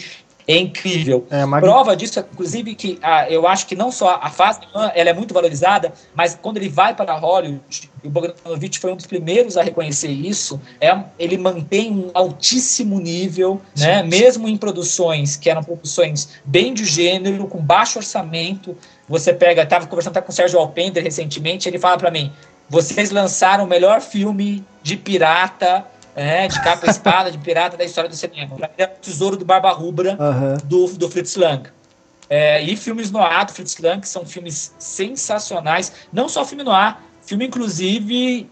é 0.48 0.58
incrível. 0.58 1.26
É, 1.30 1.44
mag... 1.46 1.62
Prova 1.62 1.96
disso, 1.96 2.20
inclusive, 2.20 2.76
que 2.76 3.00
ah, 3.02 3.30
eu 3.30 3.48
acho 3.48 3.66
que 3.66 3.76
não 3.76 3.92
só 3.92 4.20
a 4.22 4.30
fase 4.30 4.60
ela 4.94 5.10
é 5.10 5.14
muito 5.14 5.34
valorizada, 5.34 5.92
mas 6.14 6.38
quando 6.40 6.58
ele 6.58 6.70
vai 6.70 6.94
para 6.96 7.14
Hollywood, 7.16 7.90
e 8.04 8.08
o 8.08 8.12
Bogdanovich 8.12 8.78
foi 8.80 8.94
um 8.94 8.96
dos 8.96 9.08
primeiros 9.08 9.58
a 9.58 9.64
reconhecer 9.64 10.10
isso, 10.12 10.62
é, 10.80 10.96
ele 11.18 11.38
mantém 11.38 11.92
um 11.92 12.12
altíssimo 12.14 13.00
nível, 13.00 13.60
sim, 13.74 13.86
né? 13.86 14.04
Sim. 14.04 14.10
mesmo 14.10 14.48
em 14.48 14.56
produções 14.56 15.36
que 15.36 15.50
eram 15.50 15.64
produções 15.64 16.30
bem 16.46 16.74
de 16.74 16.86
gênero, 16.86 17.48
com 17.48 17.60
baixo 17.60 17.98
orçamento. 17.98 18.78
Você 19.10 19.34
pega, 19.34 19.64
estava 19.64 19.88
conversando 19.88 20.12
até 20.12 20.22
com 20.22 20.32
o 20.32 20.36
Sérgio 20.36 20.60
Alpender 20.60 21.04
recentemente, 21.04 21.68
ele 21.68 21.80
fala 21.80 21.98
para 21.98 22.12
mim: 22.12 22.32
vocês 22.70 23.10
lançaram 23.12 23.64
o 23.64 23.68
melhor 23.68 24.02
filme 24.02 24.64
de 24.84 24.96
pirata 24.96 25.86
É, 26.16 26.48
de 26.48 26.62
capa 26.64 26.88
e 26.88 26.90
espada, 26.90 27.30
de 27.30 27.38
pirata 27.38 27.76
da 27.76 27.84
história 27.84 28.10
do 28.10 28.16
cinema. 28.16 28.56
Pra 28.56 28.68
mim 28.70 28.74
é 28.78 28.86
o 28.86 29.00
Tesouro 29.02 29.36
do 29.36 29.44
Barba 29.44 29.72
Rubra, 29.72 30.18
uhum. 30.20 30.58
do, 30.64 30.88
do 30.98 31.10
Fritz 31.10 31.36
Lang. 31.36 31.70
É, 32.30 32.62
e 32.62 32.76
filmes 32.78 33.12
no 33.12 33.20
ar 33.20 33.46
do 33.46 33.52
Fritz 33.52 33.78
Lang, 33.80 34.00
que 34.00 34.08
são 34.08 34.26
filmes 34.26 34.74
sensacionais. 34.80 35.92
Não 36.14 36.30
só 36.30 36.46
filme 36.46 36.64
no 36.64 36.72
ar, 36.72 37.04
filme 37.26 37.46
inclusive 37.46 38.50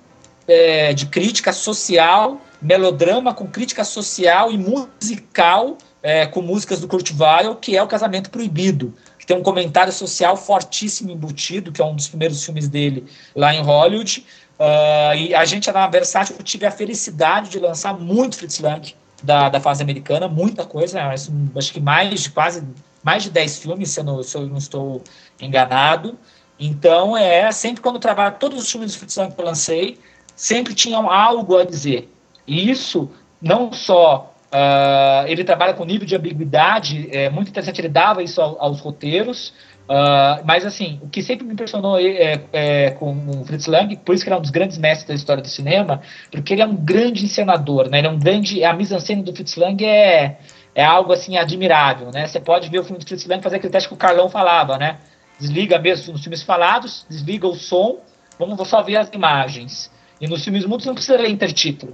é, 0.48 0.94
de 0.94 1.06
crítica 1.06 1.54
social, 1.54 2.42
melodrama 2.62 3.34
com 3.34 3.48
crítica 3.48 3.84
social 3.84 4.52
e 4.52 4.58
musical, 4.58 5.78
é, 6.02 6.26
com 6.26 6.42
músicas 6.42 6.82
do 6.82 6.88
Kurt 6.88 7.12
Weill, 7.18 7.56
que 7.56 7.78
é 7.78 7.82
o 7.82 7.88
Casamento 7.88 8.30
Proibido, 8.30 8.94
que 9.18 9.26
tem 9.26 9.38
um 9.38 9.44
comentário 9.44 9.94
social 9.94 10.36
fortíssimo 10.36 11.12
embutido, 11.12 11.72
que 11.72 11.82
é 11.82 11.86
um 11.86 11.96
dos 11.96 12.10
primeiros 12.10 12.44
filmes 12.44 12.68
dele 12.68 13.06
lá 13.34 13.56
em 13.56 13.62
Hollywood. 13.62 14.26
Uh, 14.60 15.16
e 15.18 15.36
a 15.36 15.44
gente, 15.46 15.72
na 15.72 15.88
Versátil, 15.88 16.36
tive 16.44 16.66
a 16.66 16.72
felicidade 16.72 17.50
de 17.50 17.60
lançar 17.60 17.98
muito 17.98 18.38
Fritz 18.38 18.60
Lang 18.60 18.94
da, 19.22 19.50
da 19.50 19.60
fase 19.60 19.82
americana, 19.82 20.28
muita 20.28 20.66
coisa, 20.66 20.98
né? 20.98 21.16
acho 21.56 21.74
que 21.74 21.80
mais 21.80 22.22
de 22.22 22.30
quase 22.30 22.64
mais 23.04 23.24
de 23.24 23.30
10 23.30 23.60
filmes, 23.60 23.90
se 23.90 24.00
eu 24.00 24.04
não, 24.04 24.24
se 24.24 24.36
eu 24.38 24.48
não 24.48 24.58
estou 24.58 25.04
enganado. 25.40 26.18
Então, 26.58 27.18
é 27.18 27.52
sempre 27.52 27.82
quando 27.82 27.96
eu 27.96 28.02
trabalho, 28.02 28.38
todos 28.40 28.58
os 28.58 28.72
filmes 28.72 28.94
do 28.94 29.00
Fritz 29.00 29.18
Lang 29.18 29.34
que 29.34 29.42
eu 29.42 29.46
lancei, 29.46 30.00
sempre 30.36 30.74
tinham 30.74 31.10
algo 31.10 31.58
a 31.58 31.66
dizer. 31.66 32.10
E 32.48 32.70
isso, 32.72 33.10
não 33.42 33.74
só 33.74 34.34
uh, 34.54 35.28
ele 35.28 35.44
trabalha 35.44 35.74
com 35.74 35.84
nível 35.84 36.08
de 36.08 36.16
ambiguidade, 36.16 37.10
é 37.12 37.30
muito 37.30 37.50
interessante, 37.50 37.82
ele 37.82 37.90
dava 37.90 38.24
isso 38.24 38.42
ao, 38.42 38.62
aos 38.62 38.80
roteiros, 38.80 39.54
Uh, 39.84 40.40
mas 40.46 40.66
assim, 40.66 40.98
o 41.02 41.10
que 41.10 41.22
sempre 41.22 41.46
me 41.46 41.54
impressionou 41.54 42.00
é, 42.00 42.42
é, 42.54 42.92
com 42.92 43.12
o 43.12 43.46
Fritz 43.46 43.68
Lang, 43.68 43.96
por 43.98 44.16
isso 44.16 44.24
que 44.24 44.30
ele 44.30 44.36
é 44.36 44.38
um 44.38 44.42
dos 44.42 44.50
grandes 44.50 44.78
mestres 44.78 45.08
da 45.08 45.14
história 45.14 45.44
do 45.44 45.50
cinema, 45.50 46.02
porque 46.32 46.54
ele 46.54 46.62
é 46.62 46.66
um 46.66 46.76
grande 46.76 47.26
encenador, 47.26 47.90
né? 47.90 47.98
Ele 47.98 48.08
é 48.08 48.10
um 48.10 48.18
grande, 48.18 48.64
a 48.64 48.74
mise-en-scène 48.74 49.24
do 49.24 49.34
Fritz 49.36 49.58
Lang 49.58 49.84
é, 49.86 50.38
é 50.74 50.86
algo 50.86 51.12
assim 51.12 51.38
admirável, 51.38 52.12
né? 52.12 52.26
Você 52.28 52.40
pode 52.40 52.70
ver 52.70 52.80
o 52.80 52.84
filme 52.84 53.00
do 53.00 53.06
Fritz 53.06 53.26
Lang 53.26 53.44
fazer 53.44 53.58
aquele 53.58 53.74
teste 53.74 53.90
que 53.90 53.96
o 53.96 53.98
Carlão 53.98 54.30
falava, 54.30 54.78
né? 54.78 55.00
Desliga 55.38 55.78
mesmo 55.78 56.14
nos 56.14 56.22
filmes 56.22 56.42
falados, 56.42 57.06
desliga 57.10 57.48
o 57.48 57.54
som, 57.54 57.98
vamos 58.40 58.68
só 58.68 58.82
ver 58.82 58.98
as 58.98 59.10
imagens. 59.12 59.92
E 60.22 60.28
nos 60.28 60.44
filmes 60.44 60.66
mudos 60.66 60.86
não 60.86 60.94
precisa 60.94 61.18
ler 61.18 61.30
intertítulo. 61.30 61.94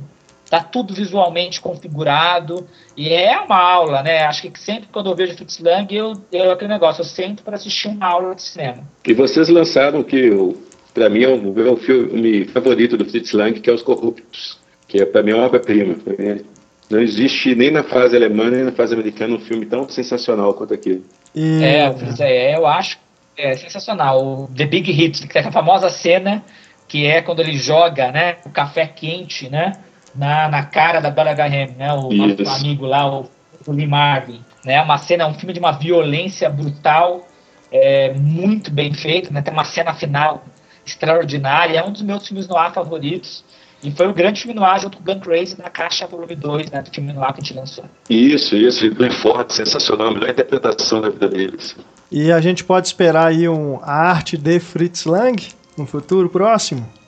Tá 0.49 0.61
tudo 0.61 0.93
visualmente 0.93 1.61
configurado 1.61 2.67
e 2.97 3.09
é 3.09 3.39
uma 3.39 3.57
aula, 3.57 4.01
né? 4.01 4.23
Acho 4.23 4.49
que 4.49 4.59
sempre 4.59 4.89
quando 4.91 5.09
eu 5.09 5.15
vejo 5.15 5.35
Fritz 5.35 5.59
Lang, 5.59 5.95
eu, 5.95 6.13
eu 6.31 6.51
aquele 6.51 6.73
negócio, 6.73 7.01
eu 7.01 7.05
sento 7.05 7.43
para 7.43 7.55
assistir 7.55 7.89
uma 7.89 8.07
aula 8.07 8.33
de 8.33 8.41
cinema. 8.41 8.83
E 9.05 9.13
vocês 9.13 9.47
lançaram 9.47 10.03
que, 10.03 10.31
para 10.93 11.07
mim, 11.07 11.23
é 11.23 11.27
o 11.27 11.39
meu 11.39 11.77
filme 11.77 12.45
favorito 12.45 12.97
do 12.97 13.05
Fritz 13.05 13.31
Lang, 13.33 13.59
que 13.59 13.69
é 13.69 13.73
Os 13.73 13.83
Corruptos, 13.83 14.57
que 14.87 14.99
é 14.99 15.05
para 15.05 15.21
mim 15.21 15.31
é 15.31 15.35
uma 15.35 15.45
obra-prima. 15.45 15.95
Não 16.89 16.99
existe 16.99 17.53
nem 17.53 17.69
na 17.69 17.83
fase 17.83 18.15
alemã 18.15 18.49
nem 18.49 18.63
na 18.63 18.71
fase 18.71 18.95
americana 18.95 19.35
um 19.35 19.39
filme 19.39 19.67
tão 19.67 19.87
sensacional 19.87 20.55
quanto 20.55 20.73
aquele. 20.73 21.05
E... 21.35 21.63
É, 21.63 21.93
é, 22.21 22.57
eu 22.57 22.65
acho 22.65 22.97
é 23.37 23.55
sensacional. 23.55 24.25
O 24.25 24.47
The 24.47 24.65
Big 24.65 24.91
Hit, 24.91 25.27
que 25.27 25.37
é 25.37 25.41
a 25.41 25.51
famosa 25.51 25.89
cena 25.89 26.43
que 26.87 27.05
é 27.05 27.21
quando 27.21 27.39
ele 27.39 27.55
joga, 27.55 28.11
né, 28.11 28.37
o 28.43 28.49
café 28.49 28.87
quente, 28.87 29.47
né? 29.47 29.73
Na, 30.19 30.49
na 30.49 30.63
cara 30.63 30.99
da 30.99 31.09
Bella 31.09 31.33
Graham, 31.33 31.69
né? 31.77 31.93
O 31.93 32.11
Isso. 32.11 32.43
nosso 32.43 32.59
amigo 32.59 32.85
lá, 32.85 33.09
o, 33.09 33.29
o 33.65 33.71
Lee 33.71 33.87
Marvin. 33.87 34.43
Né? 34.65 34.81
Uma 34.81 34.97
cena, 34.97 35.25
um 35.25 35.33
filme 35.33 35.53
de 35.53 35.59
uma 35.59 35.71
violência 35.71 36.49
brutal, 36.49 37.25
é, 37.71 38.13
muito 38.13 38.69
bem 38.69 38.93
feito, 38.93 39.33
né? 39.33 39.41
Tem 39.41 39.53
uma 39.53 39.63
cena 39.63 39.93
final 39.93 40.43
extraordinária, 40.85 41.79
é 41.79 41.83
um 41.83 41.91
dos 41.93 42.01
meus 42.01 42.27
filmes 42.27 42.49
no 42.49 42.57
ar 42.57 42.73
favoritos. 42.73 43.45
E 43.81 43.91
foi 43.91 44.07
o 44.07 44.13
grande 44.13 44.41
filme 44.41 44.53
no 44.53 44.65
ar 44.65 44.77
junto 44.81 44.97
com 44.97 45.03
Gun 45.05 45.21
Crazy 45.21 45.57
na 45.57 45.69
caixa 45.69 46.05
volume 46.05 46.35
2, 46.35 46.69
né? 46.69 46.81
Do 46.81 46.93
filme 46.93 47.13
no 47.13 47.23
ar 47.23 47.31
que 47.31 47.39
a 47.39 47.43
gente 47.43 47.57
lançou. 47.57 47.85
Isso, 48.09 48.57
isso, 48.57 48.93
bem 48.93 49.09
forte, 49.09 49.53
sensacional, 49.53 50.09
a 50.09 50.11
melhor 50.11 50.29
interpretação 50.29 50.99
da 50.99 51.09
vida 51.09 51.29
deles. 51.29 51.77
E 52.11 52.29
a 52.29 52.41
gente 52.41 52.65
pode 52.65 52.87
esperar 52.87 53.27
aí 53.27 53.47
um 53.47 53.79
arte 53.81 54.35
de 54.35 54.59
Fritz 54.59 55.05
Lang 55.05 55.41
no 55.77 55.85
futuro 55.85 56.27
próximo? 56.27 56.98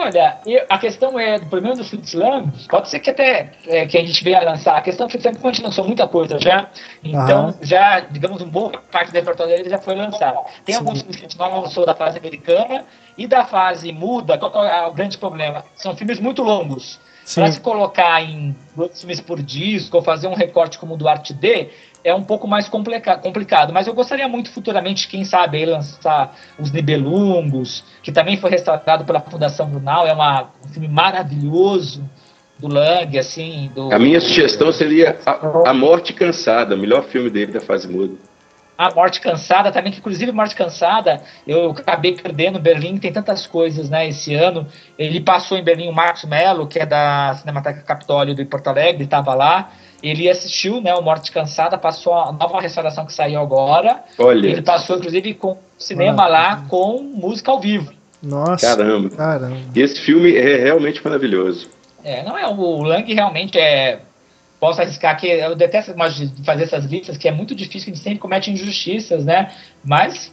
Olha, 0.00 0.38
a 0.70 0.78
questão 0.78 1.18
é, 1.18 1.38
do 1.38 1.44
problema 1.44 1.76
do 1.76 2.18
Lang, 2.18 2.50
pode 2.70 2.88
ser 2.88 3.00
que 3.00 3.10
até 3.10 3.52
é, 3.66 3.84
que 3.84 3.98
a 3.98 4.00
gente 4.00 4.24
venha 4.24 4.40
lançar, 4.40 4.78
a 4.78 4.80
questão 4.80 5.06
do 5.06 5.12
a 5.14 5.52
gente 5.52 5.62
lançou 5.62 5.84
muita 5.84 6.08
coisa 6.08 6.38
já, 6.38 6.70
então 7.04 7.54
já, 7.60 8.00
digamos, 8.00 8.40
uma 8.40 8.50
boa 8.50 8.72
parte 8.90 9.12
do 9.12 9.14
repertório 9.14 9.54
dele 9.54 9.68
já 9.68 9.76
foi 9.76 9.94
lançado. 9.94 10.38
Tem 10.64 10.74
Sim. 10.74 10.80
alguns 10.80 11.00
filmes 11.00 11.16
que 11.16 11.26
a 11.26 11.28
gente 11.28 11.38
não 11.38 11.60
lançou 11.60 11.84
da 11.84 11.94
fase 11.94 12.16
americana 12.16 12.86
e 13.18 13.26
da 13.26 13.44
fase 13.44 13.92
muda, 13.92 14.38
qual 14.38 14.64
é 14.64 14.86
o 14.86 14.92
grande 14.92 15.18
problema? 15.18 15.66
São 15.74 15.94
filmes 15.94 16.18
muito 16.18 16.42
longos. 16.42 16.98
Para 17.34 17.52
se 17.52 17.60
colocar 17.60 18.22
em 18.22 18.56
dois 18.74 18.98
filmes 18.98 19.20
por 19.20 19.40
disco 19.40 19.98
ou 19.98 20.02
fazer 20.02 20.26
um 20.26 20.34
recorte 20.34 20.78
como 20.78 20.94
o 20.94 20.96
do 20.96 21.06
Arte 21.06 21.32
D, 21.34 21.68
é 22.02 22.14
um 22.14 22.22
pouco 22.22 22.46
mais 22.46 22.68
complica 22.68 23.16
complicado. 23.16 23.72
Mas 23.72 23.86
eu 23.86 23.94
gostaria 23.94 24.28
muito 24.28 24.50
futuramente, 24.50 25.08
quem 25.08 25.24
sabe, 25.24 25.64
lançar 25.64 26.34
os 26.58 26.70
Nibelungos, 26.70 27.84
que 28.02 28.12
também 28.12 28.36
foi 28.36 28.50
restaurado 28.50 29.04
pela 29.04 29.20
Fundação 29.20 29.68
Brunal. 29.68 30.06
É 30.06 30.12
uma, 30.12 30.50
um 30.64 30.68
filme 30.68 30.88
maravilhoso 30.88 32.08
do 32.58 32.68
Lang, 32.68 33.18
assim. 33.18 33.70
Do, 33.74 33.92
a 33.92 33.98
minha 33.98 34.20
sugestão 34.20 34.72
seria 34.72 35.18
a, 35.24 35.70
a 35.70 35.74
Morte 35.74 36.12
Cansada, 36.12 36.74
o 36.74 36.78
melhor 36.78 37.04
filme 37.04 37.30
dele 37.30 37.52
da 37.52 37.60
fase 37.60 37.88
muda. 37.88 38.14
A 38.76 38.94
Morte 38.94 39.20
Cansada 39.20 39.70
também, 39.70 39.92
que 39.92 39.98
inclusive 39.98 40.32
Morte 40.32 40.54
Cansada, 40.54 41.22
eu 41.46 41.70
acabei 41.70 42.14
perdendo 42.14 42.58
Berlim, 42.58 42.96
tem 42.96 43.12
tantas 43.12 43.46
coisas, 43.46 43.90
né, 43.90 44.08
esse 44.08 44.34
ano. 44.34 44.66
Ele 44.98 45.20
passou 45.20 45.58
em 45.58 45.62
Berlim 45.62 45.88
o 45.88 45.92
Marcos 45.92 46.24
Mello, 46.24 46.66
que 46.66 46.78
é 46.78 46.86
da 46.86 47.34
Cinemateca 47.34 47.82
Capitólio 47.82 48.34
de 48.34 48.42
Porto 48.46 48.68
Alegre, 48.68 49.04
estava 49.04 49.34
lá. 49.34 49.70
Ele 50.02 50.28
assistiu, 50.28 50.80
né, 50.80 50.94
o 50.94 51.02
Morte 51.02 51.30
Cansada, 51.30 51.76
passou 51.76 52.14
a 52.14 52.32
nova 52.32 52.60
restauração 52.60 53.04
que 53.04 53.12
saiu 53.12 53.40
agora. 53.40 54.02
Olha. 54.18 54.46
Ele 54.46 54.62
passou, 54.62 54.96
inclusive, 54.96 55.34
com 55.34 55.58
cinema 55.78 56.24
ah, 56.24 56.28
lá 56.28 56.64
com 56.68 57.02
música 57.02 57.50
ao 57.50 57.60
vivo. 57.60 57.92
Nossa. 58.22 58.66
Caramba. 58.66 59.10
Caramba. 59.10 59.56
E 59.74 59.80
esse 59.80 60.00
filme 60.00 60.34
é 60.34 60.56
realmente 60.56 61.02
maravilhoso. 61.04 61.68
É, 62.02 62.22
não 62.22 62.36
é, 62.36 62.46
o 62.46 62.82
Lang 62.82 63.12
realmente 63.12 63.58
é 63.58 64.00
posso 64.60 64.80
arriscar 64.80 65.18
que 65.18 65.26
eu 65.26 65.56
detesto 65.56 65.94
fazer 66.44 66.64
essas 66.64 66.84
listas, 66.84 67.16
que 67.16 67.26
é 67.26 67.32
muito 67.32 67.54
difícil, 67.54 67.90
a 67.90 67.94
gente 67.94 68.04
sempre 68.04 68.18
comete 68.18 68.50
injustiças, 68.50 69.24
né? 69.24 69.52
Mas, 69.82 70.32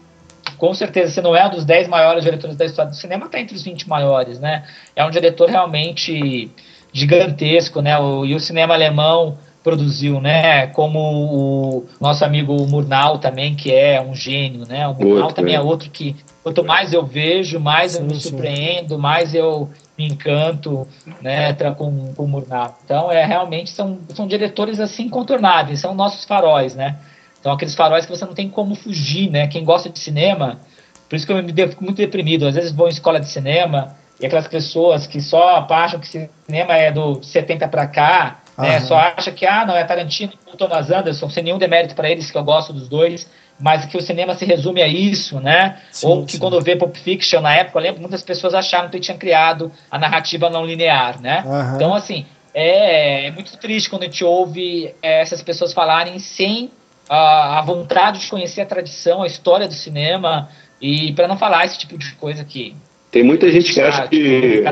com 0.58 0.74
certeza, 0.74 1.14
se 1.14 1.22
não 1.22 1.34
é 1.34 1.48
um 1.48 1.50
dos 1.50 1.64
10 1.64 1.88
maiores 1.88 2.26
diretores 2.26 2.58
da 2.58 2.66
história 2.66 2.92
do 2.92 2.98
cinema, 2.98 3.26
está 3.26 3.40
entre 3.40 3.56
os 3.56 3.64
20 3.64 3.88
maiores, 3.88 4.38
né? 4.38 4.66
É 4.94 5.06
um 5.06 5.10
diretor 5.10 5.50
realmente 5.50 6.52
gigantesco, 6.92 7.82
né? 7.82 7.98
O, 7.98 8.26
e 8.26 8.36
o 8.36 8.40
cinema 8.40 8.74
alemão 8.74 9.38
produziu, 9.68 10.22
né? 10.22 10.68
Como 10.68 10.98
o 10.98 11.86
nosso 12.00 12.24
amigo 12.24 12.56
Murnau 12.68 13.18
também, 13.18 13.54
que 13.54 13.70
é 13.74 14.02
um 14.02 14.16
gênio, 14.16 14.66
né? 14.66 14.88
O 14.88 14.94
Murnau 14.94 15.24
outro, 15.24 15.36
também 15.36 15.56
é. 15.56 15.58
é 15.58 15.62
outro 15.62 15.90
que, 15.90 16.16
quanto 16.42 16.64
mais 16.64 16.94
eu 16.94 17.06
vejo, 17.06 17.60
mais 17.60 17.92
sim, 17.92 18.00
eu 18.00 18.06
me 18.06 18.16
surpreendo, 18.16 18.96
sim. 18.96 19.02
mais 19.02 19.36
eu 19.36 19.70
me 19.98 20.08
encanto, 20.08 20.88
né? 21.22 21.52
Com, 21.78 22.14
com 22.14 22.24
o 22.24 22.28
Murnau. 22.30 22.80
Então, 22.86 23.12
é 23.12 23.26
realmente 23.26 23.70
são, 23.72 24.00
são 24.14 24.26
diretores 24.26 24.80
assim 24.80 25.04
incontornáveis, 25.04 25.82
são 25.82 25.94
nossos 25.94 26.24
faróis, 26.24 26.74
né? 26.74 26.96
Então, 27.38 27.52
aqueles 27.52 27.76
faróis 27.76 28.06
que 28.06 28.16
você 28.16 28.24
não 28.24 28.34
tem 28.34 28.48
como 28.48 28.74
fugir, 28.74 29.30
né? 29.30 29.48
Quem 29.48 29.66
gosta 29.66 29.90
de 29.90 30.00
cinema, 30.00 30.62
por 31.10 31.18
isso 31.18 31.28
que 31.28 31.34
eu 31.34 31.44
me 31.44 31.52
fico 31.52 31.84
muito 31.84 31.98
deprimido. 31.98 32.48
Às 32.48 32.56
vezes 32.56 32.72
vou 32.72 32.88
em 32.88 32.92
escola 32.92 33.20
de 33.20 33.28
cinema 33.28 33.98
e 34.18 34.26
aquelas 34.26 34.48
pessoas 34.48 35.06
que 35.06 35.20
só 35.20 35.68
acham 35.70 36.00
que 36.00 36.08
cinema 36.08 36.74
é 36.74 36.90
do 36.90 37.22
70 37.22 37.68
para 37.68 37.86
cá, 37.86 38.40
né? 38.58 38.80
Só 38.82 38.98
acha 38.98 39.32
que, 39.32 39.46
ah, 39.46 39.66
não, 39.66 39.76
é 39.76 39.84
Tarantino 39.84 40.34
e 40.54 40.58
Thomas 40.58 40.90
Anderson, 40.90 41.30
sem 41.30 41.44
nenhum 41.44 41.58
demérito 41.58 41.96
para 41.96 42.10
eles, 42.10 42.32
que 42.32 42.38
eu 42.38 42.44
gosto 42.44 42.74
dos 42.74 42.88
dois, 42.88 43.30
mas 43.60 43.86
que 43.86 43.98
o 43.98 44.02
cinema 44.02 44.36
se 44.36 44.46
resume 44.46 44.82
a 44.82 44.88
isso, 44.88 45.40
né? 45.40 45.78
Sim, 45.92 46.08
Ou 46.08 46.26
que 46.26 46.34
sim. 46.34 46.40
quando 46.40 46.60
vê 46.62 46.76
Pulp 46.76 46.96
Fiction, 46.96 47.42
na 47.42 47.56
época, 47.56 47.80
eu 47.80 47.84
lembro 47.84 48.02
muitas 48.02 48.24
pessoas 48.24 48.54
acharam 48.54 48.90
que 48.90 48.98
ele 48.98 49.04
tinha 49.04 49.18
criado 49.18 49.72
a 49.90 49.98
narrativa 49.98 50.50
não 50.50 50.66
linear, 50.66 51.22
né? 51.22 51.44
Então, 51.76 51.94
assim, 51.94 52.26
é, 52.54 53.28
é, 53.28 53.32
muito 53.32 53.58
triste 53.58 53.90
quando 53.90 54.04
a 54.04 54.06
gente 54.06 54.24
ouve 54.24 54.94
essas 55.02 55.42
pessoas 55.42 55.74
falarem 55.74 56.18
sem 56.20 56.72
a, 57.10 57.60
a 57.60 57.62
vontade 57.62 58.20
de 58.20 58.28
conhecer 58.28 58.62
a 58.62 58.66
tradição, 58.66 59.22
a 59.22 59.28
história 59.28 59.68
do 59.68 59.74
cinema, 59.74 60.50
e 60.82 61.14
para 61.14 61.28
não 61.28 61.38
falar 61.38 61.66
esse 61.66 61.78
tipo 61.78 61.98
de 61.98 62.12
coisa 62.14 62.44
que... 62.44 62.76
Tem 63.12 63.24
muita 63.24 63.52
gente 63.52 63.74
que 63.74 63.82
acha 63.82 64.08
que... 64.08 64.64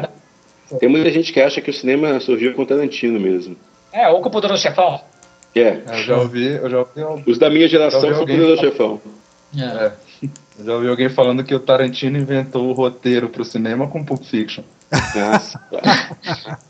Tem 0.80 0.90
muita 0.90 1.12
gente 1.12 1.32
que 1.32 1.40
acha 1.40 1.62
que 1.62 1.70
o 1.70 1.74
cinema 1.74 2.20
surgiu 2.20 2.54
com 2.56 2.66
Tarantino 2.66 3.20
mesmo. 3.20 3.56
É, 3.96 4.10
ou 4.10 4.22
com 4.22 4.28
o 4.28 4.32
Poderoso 4.32 4.62
Chefão. 4.62 5.00
É. 5.56 5.82
Eu 5.88 6.04
já 6.04 6.18
ouvi, 6.18 6.48
eu 6.48 6.70
já 6.70 6.80
ouvi. 6.80 7.32
Os 7.32 7.38
da 7.38 7.50
minha 7.50 7.66
geração 7.66 8.02
são 8.02 8.12
o 8.12 8.18
Poderoso 8.18 8.62
Chefão. 8.62 9.02
É. 9.58 9.64
é. 9.64 9.92
Eu 10.60 10.66
já 10.66 10.74
ouvi 10.74 10.90
alguém 10.90 11.08
falando 11.08 11.44
que 11.46 11.56
o 11.56 11.60
Tarantino 11.60 12.18
inventou 12.18 12.68
o 12.68 12.74
roteiro 12.74 13.30
pro 13.30 13.46
cinema 13.46 13.88
com 13.88 14.04
Pulp 14.04 14.24
Fiction. 14.24 14.66
Nossa. 14.92 15.62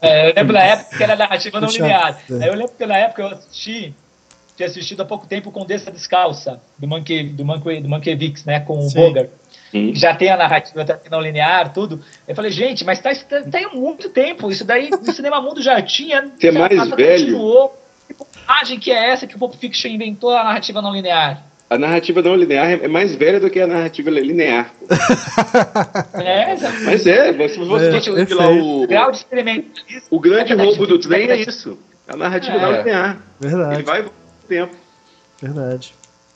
é, 0.01 0.30
eu 0.30 0.34
lembro 0.36 0.53
na 0.53 0.63
época 0.63 0.97
que 0.97 1.03
era 1.03 1.15
narrativa 1.15 1.59
não 1.59 1.67
linear. 1.67 2.19
É. 2.30 2.49
Eu 2.49 2.53
lembro 2.53 2.73
que 2.78 2.86
na 2.86 2.97
época 2.97 3.21
eu 3.23 3.28
assisti, 3.30 3.93
tinha 4.55 4.67
assistido 4.67 5.01
há 5.01 5.05
pouco 5.05 5.26
tempo 5.26 5.51
Condessa 5.51 5.91
Descalça, 5.91 6.61
do 6.78 6.88
Monkey, 6.88 7.23
do 7.23 7.43
Monkey, 7.43 7.82
do 7.82 7.89
Mankiewicz, 7.89 8.45
né, 8.45 8.59
com 8.59 8.78
o 8.80 8.91
Bogart. 8.91 9.30
Já 9.93 10.15
tem 10.15 10.30
a 10.30 10.38
narrativa 10.38 10.86
tá 10.86 10.99
não 11.09 11.21
linear, 11.21 11.73
tudo. 11.73 12.01
Eu 12.28 12.36
falei, 12.36 12.51
gente, 12.51 12.84
mas 12.86 12.99
tá, 12.99 13.13
tá, 13.13 13.41
tá 13.43 13.59
há 13.59 13.76
muito 13.76 14.09
tempo. 14.09 14.51
Isso 14.51 14.63
daí 14.63 14.89
no 14.89 15.11
Cinema 15.11 15.41
Mundo 15.41 15.61
já 15.61 15.82
tinha. 15.82 16.32
Você 16.38 16.47
é 16.47 16.51
mais 16.51 16.89
velho. 16.91 17.26
Continuou. 17.26 17.82
Que 18.07 18.41
imagem 18.43 18.80
que 18.80 18.91
é 18.91 19.09
essa 19.09 19.26
que 19.26 19.36
o 19.36 19.39
Pulp 19.39 19.55
Fiction 19.55 19.89
inventou 19.89 20.32
a 20.32 20.43
narrativa 20.43 20.82
não 20.82 20.93
linear? 20.93 21.43
A 21.67 21.80
narrativa 21.80 22.21
não 22.21 22.36
linear 22.36 22.69
é 22.69 22.88
mais 22.88 23.15
velha 23.15 23.39
do 23.39 23.49
que 23.49 23.59
a 23.59 23.65
narrativa 23.65 24.11
linear. 24.11 24.71
é, 26.13 26.55
mas 26.86 27.07
é, 27.07 27.47
se 27.49 27.57
você 27.57 27.88
é, 27.88 28.36
lá 28.36 28.49
o, 28.49 28.86
grau 28.86 29.11
de 29.11 29.26
o 30.11 30.19
grande 30.19 30.53
é 30.53 30.55
roubo 30.55 30.86
do 30.86 30.99
trem 30.99 31.28
é 31.32 31.38
isso. 31.38 31.80
A 32.07 32.15
narrativa 32.15 32.57
é. 32.57 32.61
não 32.61 32.71
linear. 32.71 33.17
Verdade. 33.39 33.73
Ele 33.73 33.84
vai 33.84 34.05
tempo. 34.47 34.76
Verdade. 35.41 35.93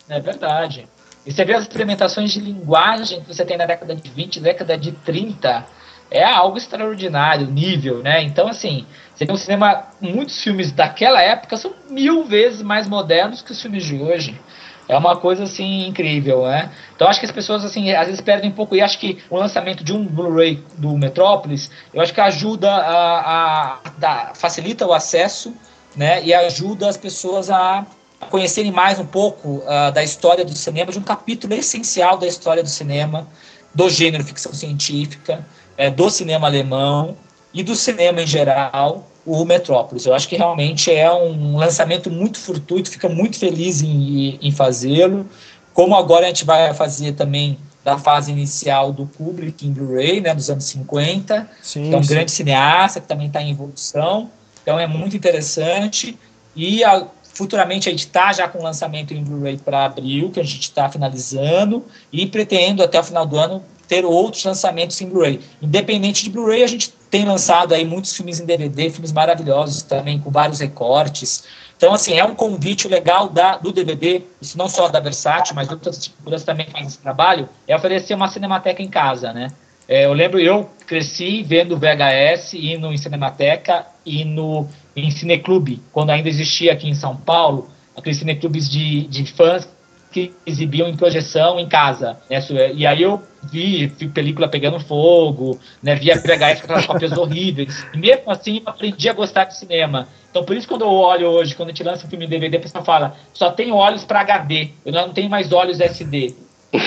É 0.09 0.19
verdade. 0.19 0.87
E 1.29 1.31
você 1.31 1.45
vê 1.45 1.53
as 1.53 1.61
experimentações 1.61 2.31
de 2.31 2.39
linguagem 2.39 3.21
que 3.21 3.27
você 3.27 3.45
tem 3.45 3.55
na 3.55 3.67
década 3.67 3.95
de 3.95 4.09
20, 4.09 4.39
década 4.39 4.75
de 4.75 4.93
30, 4.93 5.63
é 6.09 6.23
algo 6.23 6.57
extraordinário, 6.57 7.45
nível, 7.45 8.01
né? 8.01 8.23
Então, 8.23 8.47
assim, 8.47 8.83
você 9.13 9.27
tem 9.27 9.35
um 9.35 9.37
cinema, 9.37 9.83
muitos 10.01 10.41
filmes 10.41 10.71
daquela 10.71 11.21
época 11.21 11.55
são 11.55 11.71
mil 11.87 12.23
vezes 12.23 12.63
mais 12.63 12.87
modernos 12.87 13.43
que 13.43 13.51
os 13.51 13.61
filmes 13.61 13.85
de 13.85 13.97
hoje. 13.97 14.41
É 14.87 14.97
uma 14.97 15.17
coisa 15.17 15.43
assim 15.43 15.85
incrível, 15.85 16.47
né? 16.47 16.71
Então 16.95 17.07
acho 17.07 17.19
que 17.19 17.27
as 17.27 17.31
pessoas 17.31 17.63
assim 17.63 17.91
às 17.91 18.07
vezes 18.07 18.21
perdem 18.21 18.49
um 18.49 18.53
pouco 18.53 18.75
e 18.75 18.81
acho 18.81 18.97
que 18.97 19.19
o 19.29 19.37
lançamento 19.37 19.83
de 19.83 19.93
um 19.93 20.03
Blu-ray 20.03 20.63
do 20.79 20.97
Metrópolis, 20.97 21.69
eu 21.93 22.01
acho 22.01 22.11
que 22.11 22.19
ajuda 22.19 22.71
a, 22.71 23.19
a, 23.19 23.79
a, 24.01 24.33
facilita 24.33 24.87
o 24.87 24.93
acesso, 24.93 25.53
né? 25.95 26.23
E 26.23 26.33
ajuda 26.33 26.89
as 26.89 26.97
pessoas 26.97 27.51
a 27.51 27.85
conhecerem 28.29 28.71
mais 28.71 28.99
um 28.99 29.05
pouco 29.05 29.63
uh, 29.63 29.91
da 29.93 30.03
história 30.03 30.43
do 30.43 30.53
cinema, 30.55 30.91
de 30.91 30.99
um 30.99 31.03
capítulo 31.03 31.53
essencial 31.53 32.17
da 32.17 32.27
história 32.27 32.61
do 32.61 32.69
cinema, 32.69 33.27
do 33.73 33.89
gênero 33.89 34.23
ficção 34.23 34.53
científica, 34.53 35.45
é, 35.77 35.89
do 35.89 36.09
cinema 36.09 36.47
alemão 36.47 37.15
e 37.53 37.63
do 37.63 37.75
cinema 37.75 38.21
em 38.21 38.27
geral, 38.27 39.07
o 39.25 39.45
Metrópolis. 39.45 40.05
Eu 40.05 40.13
acho 40.13 40.27
que 40.27 40.35
realmente 40.35 40.91
é 40.91 41.11
um 41.11 41.57
lançamento 41.57 42.09
muito 42.09 42.39
fortuito, 42.39 42.89
fica 42.89 43.07
muito 43.07 43.37
feliz 43.37 43.81
em, 43.81 44.37
em 44.41 44.51
fazê-lo. 44.51 45.25
Como 45.73 45.95
agora 45.95 46.25
a 46.25 46.27
gente 46.27 46.45
vai 46.45 46.73
fazer 46.73 47.13
também 47.13 47.57
da 47.83 47.97
fase 47.97 48.31
inicial 48.31 48.91
do 48.91 49.05
Kubrick 49.05 49.65
em 49.65 49.71
Blu-ray, 49.71 50.19
né, 50.19 50.35
dos 50.35 50.49
anos 50.49 50.65
50, 50.65 51.49
sim, 51.61 51.89
que 51.89 51.95
é 51.95 51.97
um 51.97 52.03
sim. 52.03 52.09
grande 52.09 52.31
cineasta 52.31 52.99
que 52.99 53.07
também 53.07 53.27
está 53.27 53.41
em 53.41 53.51
evolução. 53.51 54.29
Então 54.61 54.79
é 54.79 54.85
muito 54.85 55.15
interessante. 55.15 56.17
E 56.55 56.83
a, 56.83 57.07
Futuramente 57.39 57.87
a 57.87 57.91
gente 57.93 58.01
está 58.01 58.33
já 58.33 58.49
com 58.49 58.61
lançamento 58.61 59.13
em 59.13 59.23
Blu-ray 59.23 59.57
para 59.57 59.85
abril, 59.85 60.29
que 60.29 60.41
a 60.41 60.43
gente 60.43 60.63
está 60.63 60.89
finalizando, 60.89 61.85
e 62.11 62.25
pretendo 62.25 62.83
até 62.83 62.99
o 62.99 63.03
final 63.03 63.25
do 63.25 63.37
ano 63.37 63.63
ter 63.87 64.03
outros 64.03 64.43
lançamentos 64.43 64.99
em 64.99 65.07
Blu-ray. 65.07 65.39
Independente 65.61 66.25
de 66.25 66.31
Blu-ray, 66.31 66.63
a 66.63 66.67
gente 66.67 66.91
tem 67.09 67.23
lançado 67.23 67.73
aí 67.73 67.85
muitos 67.85 68.13
filmes 68.13 68.41
em 68.41 68.45
DVD, 68.45 68.89
filmes 68.89 69.13
maravilhosos 69.13 69.83
também, 69.83 70.19
com 70.19 70.29
vários 70.29 70.59
recortes. 70.59 71.45
Então, 71.77 71.93
assim, 71.93 72.19
é 72.19 72.25
um 72.25 72.35
convite 72.35 72.89
legal 72.89 73.29
da, 73.29 73.55
do 73.55 73.71
DVD, 73.71 74.21
isso 74.41 74.57
não 74.57 74.67
só 74.67 74.89
da 74.89 74.99
Versátil, 74.99 75.55
mas 75.55 75.69
outras 75.69 75.97
estruturas 75.97 76.43
também 76.43 76.67
fazem 76.69 76.87
esse 76.87 76.97
trabalho, 76.97 77.47
é 77.65 77.73
oferecer 77.73 78.15
uma 78.15 78.27
cinemateca 78.27 78.83
em 78.83 78.89
casa, 78.89 79.31
né? 79.31 79.47
É, 79.87 80.05
eu 80.05 80.13
lembro, 80.13 80.41
eu 80.41 80.69
cresci 80.85 81.41
vendo 81.41 81.75
VHS, 81.75 82.53
indo 82.53 82.93
em 82.93 82.97
Cinemateca 82.97 83.87
e 84.05 84.23
no 84.23 84.67
em 84.95 85.11
cineclube, 85.11 85.81
quando 85.91 86.09
ainda 86.09 86.29
existia 86.29 86.73
aqui 86.73 86.89
em 86.89 86.93
São 86.93 87.15
Paulo, 87.15 87.69
aqueles 87.95 88.17
cineclubes 88.17 88.69
de, 88.69 89.07
de 89.07 89.25
fãs 89.25 89.67
que 90.11 90.33
exibiam 90.45 90.87
em 90.87 90.95
projeção 90.95 91.59
em 91.59 91.67
casa. 91.67 92.17
Né? 92.29 92.39
E 92.73 92.85
aí 92.85 93.01
eu 93.01 93.21
vi, 93.43 93.87
vi 93.87 94.07
película 94.07 94.47
pegando 94.47 94.79
fogo, 94.79 95.59
né? 95.83 95.95
via 95.95 96.15
VHS 96.15 96.61
com 96.61 96.65
aquelas 96.65 96.85
cópias 96.85 97.11
horríveis. 97.11 97.85
E 97.93 97.97
mesmo 97.97 98.31
assim 98.31 98.61
aprendi 98.65 99.07
a 99.07 99.13
gostar 99.13 99.45
de 99.45 99.57
cinema. 99.57 100.07
Então 100.29 100.43
por 100.43 100.55
isso 100.55 100.67
quando 100.67 100.81
eu 100.81 100.89
olho 100.89 101.27
hoje, 101.27 101.55
quando 101.55 101.69
a 101.69 101.71
gente 101.71 101.83
lança 101.83 102.05
um 102.05 102.09
filme 102.09 102.25
em 102.25 102.29
DVD, 102.29 102.57
a 102.57 102.61
pessoa 102.61 102.83
fala, 102.83 103.15
só 103.33 103.51
tenho 103.51 103.75
olhos 103.75 104.03
para 104.03 104.21
HD, 104.21 104.69
eu 104.85 104.91
não 104.91 105.13
tenho 105.13 105.29
mais 105.29 105.51
olhos 105.51 105.79
SD. 105.79 106.33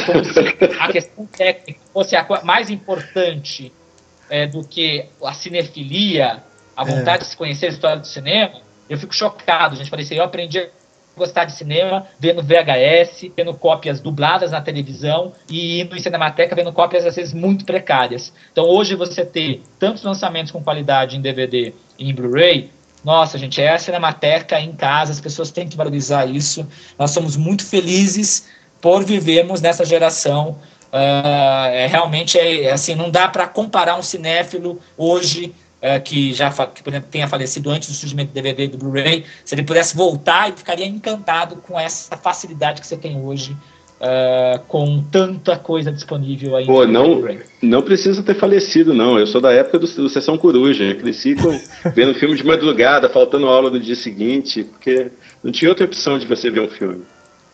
Como 0.06 0.24
se 0.24 0.40
a 0.80 0.92
questão 0.92 1.26
técnica 1.26 1.80
fosse 1.92 2.16
a 2.16 2.26
mais 2.44 2.70
importante 2.70 3.72
é, 4.30 4.46
do 4.46 4.66
que 4.66 5.06
a 5.24 5.32
cinefilia, 5.32 6.42
a 6.76 6.84
vontade 6.84 7.16
é. 7.16 7.18
de 7.18 7.26
se 7.26 7.36
conhecer 7.36 7.66
a 7.66 7.68
história 7.70 7.98
do 7.98 8.06
cinema, 8.06 8.60
eu 8.88 8.98
fico 8.98 9.14
chocado, 9.14 9.76
gente. 9.76 9.90
Falei 9.90 10.04
assim, 10.04 10.16
eu 10.16 10.24
aprendi 10.24 10.58
a 10.58 10.68
gostar 11.16 11.44
de 11.44 11.52
cinema 11.52 12.06
vendo 12.18 12.42
VHS, 12.42 13.30
vendo 13.36 13.54
cópias 13.54 14.00
dubladas 14.00 14.50
na 14.50 14.60
televisão 14.60 15.32
e 15.48 15.80
indo 15.80 15.96
em 15.96 16.00
Cinemateca 16.00 16.54
vendo 16.54 16.72
cópias 16.72 17.04
às 17.04 17.16
vezes 17.16 17.34
muito 17.34 17.64
precárias. 17.64 18.32
Então 18.50 18.64
hoje 18.64 18.94
você 18.94 19.24
ter 19.24 19.62
tantos 19.78 20.02
lançamentos 20.02 20.50
com 20.50 20.62
qualidade 20.62 21.16
em 21.16 21.20
DVD 21.20 21.72
e 21.98 22.10
em 22.10 22.14
Blu-ray, 22.14 22.70
nossa, 23.04 23.36
gente, 23.36 23.60
é 23.60 23.72
a 23.72 23.78
Cinemateca 23.78 24.60
em 24.60 24.72
casa, 24.72 25.12
as 25.12 25.20
pessoas 25.20 25.50
têm 25.50 25.66
que 25.66 25.76
valorizar 25.76 26.24
isso. 26.26 26.66
Nós 26.98 27.10
somos 27.10 27.36
muito 27.36 27.66
felizes 27.66 28.48
por 28.80 29.04
vivermos 29.04 29.60
nessa 29.60 29.84
geração. 29.84 30.58
Uh, 30.92 31.72
é, 31.72 31.86
realmente 31.86 32.38
é 32.38 32.70
assim, 32.70 32.94
não 32.94 33.10
dá 33.10 33.26
para 33.26 33.48
comparar 33.48 33.96
um 33.96 34.02
cinéfilo 34.02 34.78
hoje 34.96 35.54
é, 35.82 35.98
que 35.98 36.32
já 36.32 36.48
que, 36.68 36.80
por 36.80 36.90
exemplo, 36.90 37.08
tenha 37.10 37.26
falecido 37.26 37.68
antes 37.68 37.88
do 37.88 37.94
surgimento 37.94 38.30
do 38.30 38.34
DVD 38.34 38.64
e 38.64 38.68
do 38.68 38.78
Blu-ray, 38.78 39.24
se 39.44 39.52
ele 39.52 39.64
pudesse 39.64 39.96
voltar, 39.96 40.46
ele 40.46 40.56
ficaria 40.56 40.86
encantado 40.86 41.56
com 41.56 41.78
essa 41.78 42.16
facilidade 42.16 42.80
que 42.80 42.86
você 42.86 42.96
tem 42.96 43.20
hoje. 43.20 43.56
Uh, 44.00 44.58
com 44.66 45.00
tanta 45.12 45.56
coisa 45.56 45.92
disponível 45.92 46.56
aí. 46.56 46.66
Pô, 46.66 46.84
não, 46.84 47.22
não 47.62 47.82
precisa 47.82 48.20
ter 48.20 48.34
falecido, 48.34 48.92
não. 48.92 49.16
Eu 49.16 49.28
sou 49.28 49.40
da 49.40 49.52
época 49.52 49.78
do, 49.78 49.86
do 49.86 50.08
Sessão 50.08 50.36
Coruja. 50.36 50.82
Eu 50.82 50.98
cresci 50.98 51.36
com, 51.36 51.50
vendo 51.94 52.12
filme 52.12 52.34
de 52.34 52.44
madrugada, 52.44 53.08
faltando 53.08 53.46
aula 53.46 53.70
no 53.70 53.78
dia 53.78 53.94
seguinte, 53.94 54.64
porque 54.64 55.12
não 55.40 55.52
tinha 55.52 55.68
outra 55.68 55.84
opção 55.84 56.18
de 56.18 56.26
você 56.26 56.50
ver 56.50 56.62
um 56.62 56.68
filme. 56.68 57.04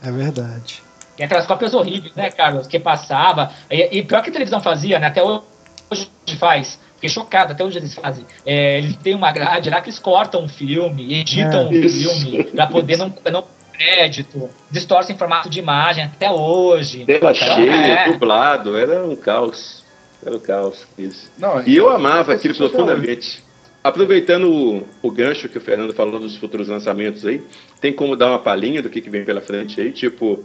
É 0.03 0.11
verdade. 0.11 0.83
E 1.18 1.22
aquelas 1.22 1.47
cópias 1.47 1.74
horríveis, 1.74 2.14
né, 2.14 2.31
Carlos? 2.31 2.66
Que 2.66 2.79
passava. 2.79 3.51
E, 3.70 3.99
e 3.99 4.03
pior 4.03 4.22
que 4.22 4.31
a 4.31 4.33
televisão 4.33 4.62
fazia, 4.62 4.99
né? 4.99 5.09
Até 5.09 5.22
hoje 5.22 6.09
faz 6.39 6.79
Fiquei 6.99 7.09
chocado, 7.09 7.53
até 7.53 7.64
hoje 7.64 7.78
eles 7.78 7.94
fazem. 7.94 8.26
É, 8.44 8.78
eles 8.78 8.96
têm 8.96 9.14
uma 9.14 9.30
grade 9.30 9.70
lá 9.70 9.80
que 9.80 9.88
eles 9.88 10.01
cortam 10.01 10.44
o 10.44 10.49
filme, 10.49 11.20
editam 11.20 11.68
o 11.68 11.74
é, 11.74 11.78
um 11.78 11.88
filme 11.88 12.44
para 12.44 12.66
poder 12.66 12.96
não, 12.96 13.14
não 13.30 13.44
crédito, 13.72 14.51
distorcem 14.68 15.16
formato 15.16 15.49
de 15.49 15.61
imagem 15.61 16.03
até 16.03 16.28
hoje. 16.28 17.05
Tela 17.05 17.30
então, 17.30 17.34
cheia, 17.34 17.70
é. 17.70 18.12
dublado, 18.12 18.76
era 18.76 19.05
um 19.05 19.14
caos. 19.14 19.84
Era 20.26 20.34
um 20.34 20.40
caos, 20.40 20.84
isso. 20.99 21.30
Não, 21.38 21.62
e 21.64 21.76
eu 21.76 21.88
amava 21.88 22.34
aquilo 22.34 22.55
profundamente. 22.57 23.44
Aproveitando 23.84 24.51
o, 24.51 24.86
o, 25.01 25.11
gancho 25.12 25.49
que 25.49 25.57
o 25.57 25.61
Fernando 25.61 25.94
falou 25.94 26.18
dos 26.18 26.36
futuros 26.36 26.66
lançamentos 26.66 27.24
aí, 27.24 27.40
tem 27.80 27.92
como 27.92 28.16
dar 28.16 28.26
uma 28.26 28.40
palhinha 28.40 28.82
do 28.82 28.90
que, 28.90 29.01
que 29.01 29.09
vem 29.09 29.24
pela 29.24 29.40
frente 29.40 29.80
aí? 29.80 29.92
Tipo, 29.92 30.44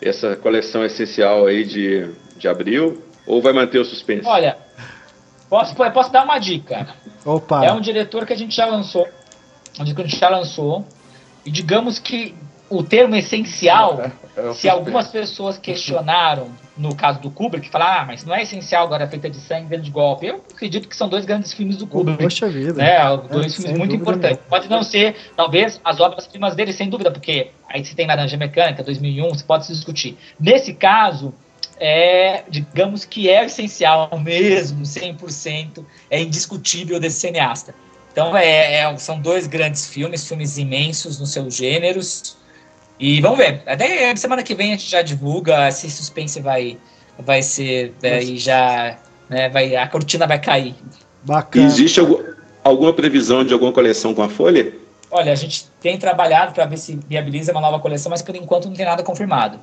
essa 0.00 0.36
coleção 0.36 0.84
essencial 0.84 1.46
aí 1.46 1.64
de, 1.64 2.08
de 2.36 2.46
abril? 2.46 3.02
Ou 3.26 3.42
vai 3.42 3.52
manter 3.52 3.78
o 3.78 3.84
suspense? 3.84 4.26
Olha, 4.26 4.56
Posso, 5.50 5.74
posso 5.74 6.12
dar 6.12 6.22
uma 6.22 6.38
dica. 6.38 6.86
Opa. 7.26 7.64
É 7.64 7.72
um 7.72 7.80
diretor 7.80 8.24
que 8.24 8.32
a 8.32 8.36
gente 8.36 8.54
já 8.54 8.66
lançou. 8.66 9.06
Um 9.78 9.84
que 9.84 10.00
a 10.00 10.04
gente 10.06 10.16
já 10.16 10.28
lançou. 10.28 10.86
E 11.44 11.50
digamos 11.50 11.98
que 11.98 12.36
o 12.70 12.84
termo 12.84 13.16
essencial, 13.16 14.00
é, 14.36 14.48
é 14.48 14.52
se 14.54 14.68
algumas 14.68 15.08
pessoas 15.08 15.58
questionaram, 15.58 16.48
no 16.76 16.94
caso 16.94 17.20
do 17.20 17.30
Kubrick, 17.30 17.68
falar, 17.68 18.02
ah, 18.02 18.04
mas 18.06 18.24
não 18.24 18.32
é 18.32 18.42
essencial 18.42 18.84
agora 18.86 19.08
feita 19.08 19.28
de 19.28 19.38
sangue, 19.38 19.76
de 19.76 19.90
golpe. 19.90 20.26
Eu 20.26 20.36
acredito 20.54 20.88
que 20.88 20.96
são 20.96 21.08
dois 21.08 21.24
grandes 21.24 21.52
filmes 21.52 21.76
do 21.76 21.86
Kubrick. 21.86 22.22
Poxa 22.22 22.48
vida. 22.48 22.74
Né? 22.74 23.16
Dois 23.28 23.52
é, 23.52 23.56
filmes 23.56 23.76
muito 23.76 23.94
importantes. 23.96 24.36
Mesmo. 24.36 24.48
Pode 24.48 24.70
não 24.70 24.84
ser, 24.84 25.16
talvez, 25.36 25.80
as 25.84 25.98
obras-primas 25.98 26.54
dele, 26.54 26.72
sem 26.72 26.88
dúvida, 26.88 27.10
porque 27.10 27.50
aí 27.68 27.84
você 27.84 27.94
tem 27.94 28.06
Laranja 28.06 28.36
Mecânica, 28.36 28.84
2001, 28.84 29.28
você 29.30 29.44
pode 29.44 29.66
se 29.66 29.72
discutir. 29.72 30.16
Nesse 30.38 30.72
caso, 30.72 31.34
é, 31.80 32.44
digamos 32.50 33.06
que 33.06 33.30
é 33.30 33.46
essencial 33.46 34.10
mesmo, 34.22 34.82
100%, 34.82 35.82
é 36.10 36.20
indiscutível 36.20 37.00
desse 37.00 37.20
cineasta. 37.20 37.74
Então, 38.12 38.36
é, 38.36 38.80
é, 38.80 38.96
são 38.98 39.18
dois 39.18 39.46
grandes 39.46 39.86
filmes, 39.86 40.28
filmes 40.28 40.58
imensos 40.58 41.18
nos 41.18 41.32
seus 41.32 41.54
gêneros. 41.54 42.36
E 42.98 43.20
vamos 43.22 43.38
ver. 43.38 43.62
Até 43.66 44.14
semana 44.16 44.42
que 44.42 44.54
vem 44.54 44.74
a 44.74 44.76
gente 44.76 44.90
já 44.90 45.00
divulga 45.00 45.70
se 45.70 45.88
suspense 45.90 46.38
vai, 46.40 46.76
vai 47.18 47.42
ser. 47.42 47.94
É, 48.02 48.22
e 48.22 48.36
já. 48.36 48.98
Né, 49.28 49.48
vai, 49.48 49.74
a 49.74 49.88
cortina 49.88 50.26
vai 50.26 50.38
cair. 50.38 50.74
Bacana. 51.22 51.64
Existe 51.64 52.00
algum, 52.00 52.22
alguma 52.62 52.92
previsão 52.92 53.44
de 53.44 53.54
alguma 53.54 53.72
coleção 53.72 54.12
com 54.12 54.22
a 54.22 54.28
Folha? 54.28 54.74
Olha, 55.10 55.32
a 55.32 55.36
gente 55.36 55.66
tem 55.80 55.96
trabalhado 55.96 56.52
para 56.52 56.66
ver 56.66 56.76
se 56.76 56.98
viabiliza 57.08 57.52
uma 57.52 57.60
nova 57.60 57.78
coleção, 57.78 58.10
mas 58.10 58.22
por 58.22 58.34
enquanto 58.34 58.66
não 58.66 58.74
tem 58.74 58.84
nada 58.84 59.02
confirmado. 59.02 59.58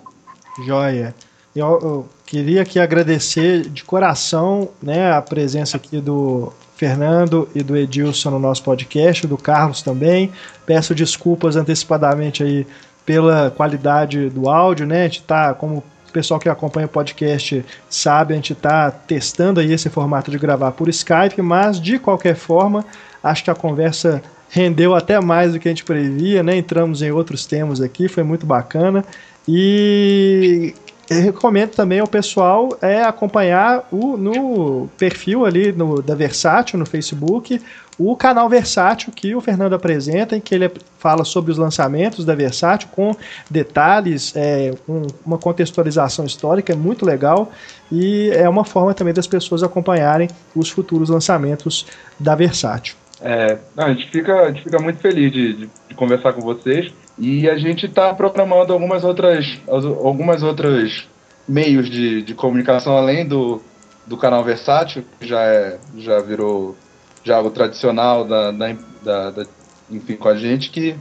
Joia. 0.66 1.14
Eu, 1.56 1.66
eu 1.66 2.10
queria 2.26 2.62
aqui 2.62 2.80
agradecer 2.80 3.68
de 3.70 3.84
coração 3.84 4.70
né, 4.82 5.12
a 5.12 5.22
presença 5.22 5.78
aqui 5.78 6.00
do 6.00 6.54
Fernando 6.76 7.50
e 7.56 7.64
do 7.64 7.76
Edilson 7.76 8.30
no 8.30 8.40
nosso 8.40 8.64
podcast, 8.64 9.26
do 9.26 9.38
Carlos 9.38 9.82
também. 9.82 10.32
Peço 10.66 10.94
desculpas 10.94 11.56
antecipadamente 11.56 12.44
aí 12.44 12.68
pela 13.06 13.50
qualidade 13.50 14.30
do 14.30 14.50
áudio, 14.50 14.86
né? 14.86 15.02
A 15.02 15.04
gente 15.04 15.24
tá, 15.24 15.54
como 15.54 15.84
O 16.08 16.12
pessoal 16.12 16.40
que 16.40 16.50
acompanha 16.50 16.86
o 16.86 16.90
podcast 16.90 17.66
sabe, 17.90 18.34
a 18.34 18.36
gente 18.36 18.54
está 18.54 18.92
testando 18.92 19.60
aí 19.60 19.72
esse 19.72 19.90
formato 19.90 20.30
de 20.30 20.38
gravar 20.38 20.72
por 20.72 20.90
Skype, 20.90 21.42
mas 21.42 21.82
de 21.82 21.98
qualquer 21.98 22.36
forma, 22.36 22.86
acho 23.24 23.44
que 23.44 23.52
a 23.52 23.56
conversa 23.56 24.22
rendeu 24.50 24.96
até 24.96 25.20
mais 25.20 25.54
do 25.54 25.60
que 25.60 25.68
a 25.68 25.72
gente 25.72 25.84
previa, 25.84 26.44
né? 26.44 26.56
Entramos 26.58 27.02
em 27.02 27.12
outros 27.12 27.46
temas 27.46 27.82
aqui, 27.82 28.08
foi 28.08 28.24
muito 28.24 28.46
bacana. 28.46 29.04
E 29.48 30.76
eu 31.10 31.22
recomendo 31.22 31.72
também 31.72 32.00
ao 32.00 32.08
pessoal 32.08 32.78
é 32.82 33.04
acompanhar 33.04 33.88
o, 33.92 34.18
no 34.18 34.90
perfil 34.98 35.46
ali 35.46 35.72
no, 35.72 36.02
da 36.02 36.16
Versátil 36.16 36.78
no 36.78 36.86
Facebook 36.86 37.62
o 38.00 38.16
canal 38.16 38.48
Versátil 38.48 39.12
que 39.12 39.34
o 39.34 39.42
Fernando 39.42 39.74
apresenta, 39.74 40.36
em 40.36 40.40
que 40.40 40.54
ele 40.54 40.72
fala 41.00 41.24
sobre 41.24 41.52
os 41.52 41.58
lançamentos 41.58 42.24
da 42.24 42.36
Versátil 42.36 42.90
com 42.92 43.16
detalhes, 43.50 44.36
é, 44.36 44.72
um, 44.88 45.02
uma 45.26 45.38
contextualização 45.38 46.24
histórica, 46.26 46.74
é 46.74 46.76
muito 46.76 47.06
legal 47.06 47.52
e 47.92 48.30
é 48.30 48.48
uma 48.48 48.64
forma 48.64 48.94
também 48.94 49.14
das 49.14 49.26
pessoas 49.26 49.64
acompanharem 49.64 50.30
os 50.56 50.70
futuros 50.70 51.10
lançamentos 51.10 51.88
da 52.20 52.36
Versátil. 52.36 52.96
É, 53.20 53.58
a, 53.76 53.90
gente 53.90 54.12
fica, 54.12 54.42
a 54.42 54.48
gente 54.50 54.64
fica 54.64 54.80
muito 54.80 55.00
feliz 55.00 55.32
de, 55.32 55.54
de, 55.54 55.70
de 55.90 55.96
conversar 55.96 56.34
com 56.34 56.42
vocês 56.42 56.94
e 57.18 57.50
a 57.50 57.58
gente 57.58 57.88
está 57.88 58.14
programando 58.14 58.74
algumas 58.74 59.04
outras, 59.04 59.60
algumas 59.68 60.44
outras 60.44 61.08
meios 61.48 61.90
de, 61.90 62.22
de 62.22 62.36
comunicação 62.36 62.96
além 62.96 63.26
do, 63.26 63.62
do 64.06 64.18
canal 64.18 64.44
Versátil, 64.44 65.04
que 65.20 65.28
já, 65.28 65.42
é, 65.42 65.80
já 65.98 66.20
virou 66.20 66.76
já 67.24 67.38
algo 67.38 67.50
tradicional 67.50 68.24
da, 68.24 68.52
da, 68.52 68.76
da, 69.04 69.32
da 69.32 69.46
enfim, 69.90 70.16
com 70.16 70.30
a 70.30 70.36
gente, 70.36 70.70
que, 70.70 70.96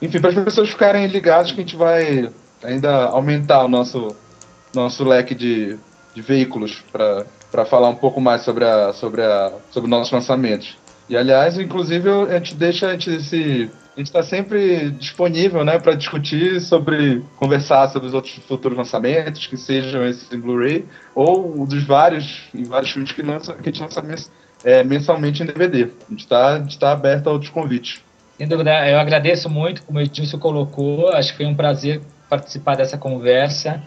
enfim, 0.00 0.20
para 0.20 0.30
as 0.30 0.44
pessoas 0.44 0.70
ficarem 0.70 1.06
ligadas 1.06 1.52
que 1.52 1.60
a 1.60 1.62
gente 1.64 1.76
vai 1.76 2.30
ainda 2.62 3.06
aumentar 3.06 3.64
o 3.64 3.68
nosso, 3.68 4.16
nosso 4.74 5.04
leque 5.04 5.34
de, 5.34 5.78
de 6.14 6.22
veículos 6.22 6.82
para 6.90 7.64
falar 7.64 7.88
um 7.88 7.94
pouco 7.94 8.20
mais 8.20 8.42
sobre, 8.42 8.64
a, 8.64 8.92
sobre, 8.92 9.22
a, 9.22 9.52
sobre 9.70 9.88
nossos 9.88 10.12
lançamentos. 10.12 10.76
E 11.08 11.16
aliás, 11.16 11.58
inclusive, 11.58 12.08
a 12.08 12.34
gente 12.38 12.54
deixa 12.54 12.88
a 12.88 12.92
gente 12.92 13.22
se 13.22 13.70
a 13.94 14.00
gente 14.00 14.06
está 14.06 14.22
sempre 14.22 14.90
disponível, 14.92 15.62
né, 15.64 15.78
para 15.78 15.94
discutir 15.94 16.60
sobre, 16.62 17.22
conversar 17.36 17.88
sobre 17.88 18.08
os 18.08 18.14
outros 18.14 18.34
futuros 18.48 18.76
lançamentos, 18.76 19.46
que 19.46 19.56
sejam 19.56 20.02
esses 20.06 20.32
em 20.32 20.40
Blu-ray 20.40 20.86
ou 21.14 21.66
dos 21.66 21.84
vários 21.84 22.44
e 22.54 22.64
vários 22.64 22.90
filmes 22.90 23.12
que, 23.12 23.20
lança, 23.20 23.52
que 23.52 23.68
a 23.68 23.72
gente 23.72 23.82
lança 23.82 24.02
é, 24.64 24.82
mensalmente 24.82 25.42
em 25.42 25.46
DVD. 25.46 25.90
A 26.06 26.10
gente 26.10 26.20
está 26.20 26.58
tá 26.80 26.92
aberto 26.92 27.26
a 27.26 27.32
outros 27.32 27.50
convites. 27.50 28.00
Sem 28.38 28.48
dúvida, 28.48 28.88
eu 28.88 28.98
agradeço 28.98 29.50
muito, 29.50 29.82
como 29.82 29.98
o 29.98 30.02
Edilson 30.02 30.38
colocou, 30.38 31.10
acho 31.10 31.32
que 31.32 31.36
foi 31.36 31.46
um 31.46 31.54
prazer 31.54 32.00
participar 32.30 32.76
dessa 32.76 32.96
conversa 32.96 33.82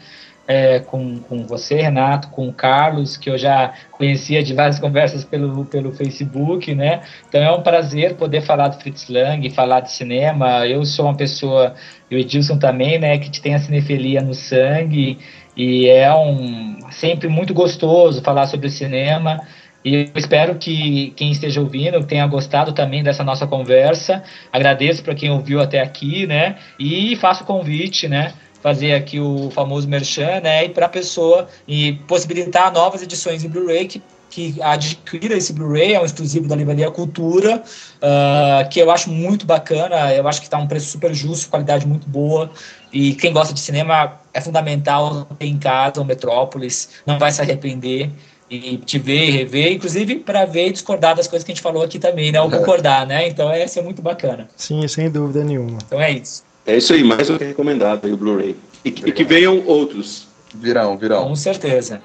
é, 0.48 0.80
com, 0.80 1.20
com 1.20 1.46
você, 1.46 1.76
Renato, 1.76 2.30
com 2.30 2.48
o 2.48 2.54
Carlos, 2.54 3.18
que 3.18 3.30
eu 3.30 3.38
já 3.38 3.74
conhecia 3.92 4.44
de 4.44 4.54
várias 4.54 4.80
conversas 4.80 5.24
pelo, 5.24 5.66
pelo 5.66 5.92
Facebook, 5.92 6.74
né? 6.76 7.02
Então 7.28 7.42
é 7.42 7.52
um 7.52 7.62
prazer 7.62 8.16
poder 8.16 8.42
falar 8.42 8.68
do 8.68 8.80
Fritz 8.80 9.10
Lang, 9.10 9.50
falar 9.50 9.82
de 9.82 9.92
cinema. 9.92 10.66
Eu 10.68 10.86
sou 10.86 11.06
uma 11.06 11.16
pessoa, 11.16 11.74
e 12.10 12.16
o 12.16 12.20
Edilson 12.20 12.58
também, 12.58 13.00
né, 13.00 13.18
que 13.18 13.42
tem 13.42 13.56
a 13.56 13.60
cinefilia 13.60 14.22
no 14.22 14.34
sangue, 14.34 15.18
e 15.58 15.88
é 15.88 16.14
um 16.14 16.78
sempre 16.92 17.28
muito 17.28 17.54
gostoso 17.54 18.22
falar 18.22 18.46
sobre 18.46 18.70
cinema. 18.70 19.42
E 19.84 19.96
eu 19.96 20.12
espero 20.16 20.56
que 20.56 21.14
quem 21.16 21.32
esteja 21.32 21.62
ouvindo 21.62 22.04
tenha 22.04 22.26
gostado 22.26 22.74
também 22.74 23.04
dessa 23.04 23.24
nossa 23.24 23.46
conversa. 23.46 24.24
Agradeço 24.52 25.04
para 25.04 25.14
quem 25.14 25.30
ouviu 25.30 25.62
até 25.62 25.80
aqui, 25.80 26.26
né? 26.26 26.56
E 26.80 27.16
faço 27.18 27.44
o 27.44 27.46
convite, 27.46 28.08
né? 28.08 28.34
Fazer 28.66 28.96
aqui 28.96 29.20
o 29.20 29.52
famoso 29.52 29.88
merchan, 29.88 30.40
né, 30.42 30.66
e 30.66 30.70
para 30.70 30.88
a 30.88 30.90
pessoa 30.90 31.48
e 31.68 31.94
possibilitar 32.08 32.74
novas 32.74 33.04
edições 33.04 33.44
em 33.44 33.48
Blu-ray 33.48 33.86
que 33.86 34.02
que 34.28 34.62
adquira 34.62 35.38
esse 35.38 35.54
Blu-ray, 35.54 35.94
é 35.94 36.02
um 36.02 36.04
exclusivo 36.04 36.46
da 36.46 36.56
Livraria 36.58 36.92
Cultura, 36.92 37.64
uh, 37.64 38.70
que 38.70 38.82
eu 38.82 38.92
acho 38.92 39.10
muito 39.10 39.46
bacana, 39.46 40.14
eu 40.14 40.28
acho 40.28 40.42
que 40.42 40.48
está 40.48 40.58
um 40.58 40.68
preço 40.68 40.88
super 40.88 41.14
justo, 41.14 41.48
qualidade 41.48 41.88
muito 41.88 42.10
boa, 42.10 42.52
e 42.92 43.14
quem 43.14 43.32
gosta 43.32 43.54
de 43.54 43.62
cinema 43.62 44.20
é 44.34 44.42
fundamental 44.42 45.26
ter 45.40 45.46
em 45.46 45.58
casa 45.58 46.02
o 46.02 46.04
Metrópolis, 46.04 46.90
não 47.06 47.18
vai 47.18 47.32
se 47.32 47.40
arrepender, 47.40 48.12
e 48.50 48.78
te 48.78 49.00
ver 49.00 49.30
e 49.30 49.32
rever, 49.32 49.72
inclusive 49.72 50.16
para 50.18 50.44
ver 50.44 50.68
e 50.68 50.72
discordar 50.74 51.16
das 51.16 51.28
coisas 51.28 51.46
que 51.46 51.52
a 51.52 51.56
gente 51.56 51.64
falou 51.64 51.84
aqui 51.84 51.98
também, 51.98 52.30
né, 52.30 52.42
ou 52.42 52.50
concordar, 52.50 53.08
né, 53.08 53.30
então 53.30 53.50
é, 53.50 53.64
é 53.64 53.82
muito 53.82 54.02
bacana. 54.02 54.50
Sim, 54.58 54.86
sem 54.90 55.10
dúvida 55.10 55.46
nenhuma. 55.46 55.78
Então 55.86 56.02
é 56.02 56.12
isso. 56.12 56.44
É 56.66 56.78
isso 56.78 56.94
aí, 56.94 57.04
mais 57.04 57.28
do 57.28 57.38
que 57.38 57.44
recomendado 57.44 58.06
aí 58.06 58.14
o 58.14 58.18
Blu-ray. 58.18 58.56
E, 58.84 58.90
e, 58.90 59.12
que 59.12 59.24
venham 59.24 59.64
outros. 59.66 60.28
Virão, 60.54 60.98
virão. 60.98 61.28
Com 61.28 61.36
certeza. 61.36 62.02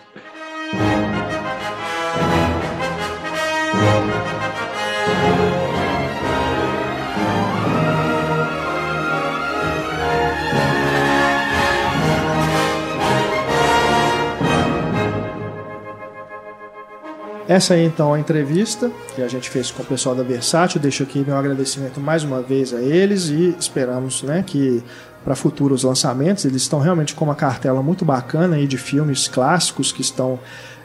Essa 17.51 17.74
aí 17.74 17.84
então 17.84 18.14
a 18.14 18.20
entrevista 18.20 18.92
que 19.16 19.20
a 19.20 19.26
gente 19.26 19.51
fez 19.51 19.72
com 19.72 19.82
o 19.82 19.84
pessoal 19.84 20.14
da 20.14 20.22
Versátil. 20.22 20.80
Deixo 20.80 21.03
aqui 21.03 21.24
meu 21.26 21.36
agradecimento 21.36 21.98
mais 21.98 22.22
uma 22.22 22.40
vez 22.40 22.72
a 22.72 22.80
eles 22.80 23.28
e 23.28 23.57
esperamos 23.59 24.22
né, 24.22 24.44
que 24.46 24.80
para 25.24 25.34
futuros 25.34 25.82
lançamentos 25.82 26.44
eles 26.44 26.62
estão 26.62 26.78
realmente 26.78 27.12
com 27.12 27.24
uma 27.24 27.34
cartela 27.34 27.82
muito 27.82 28.05
bacana 28.05 28.55
aí 28.55 28.68
de 28.68 28.78
filmes 28.78 29.26
clássicos 29.26 29.90
que 29.90 30.01
estão 30.01 30.38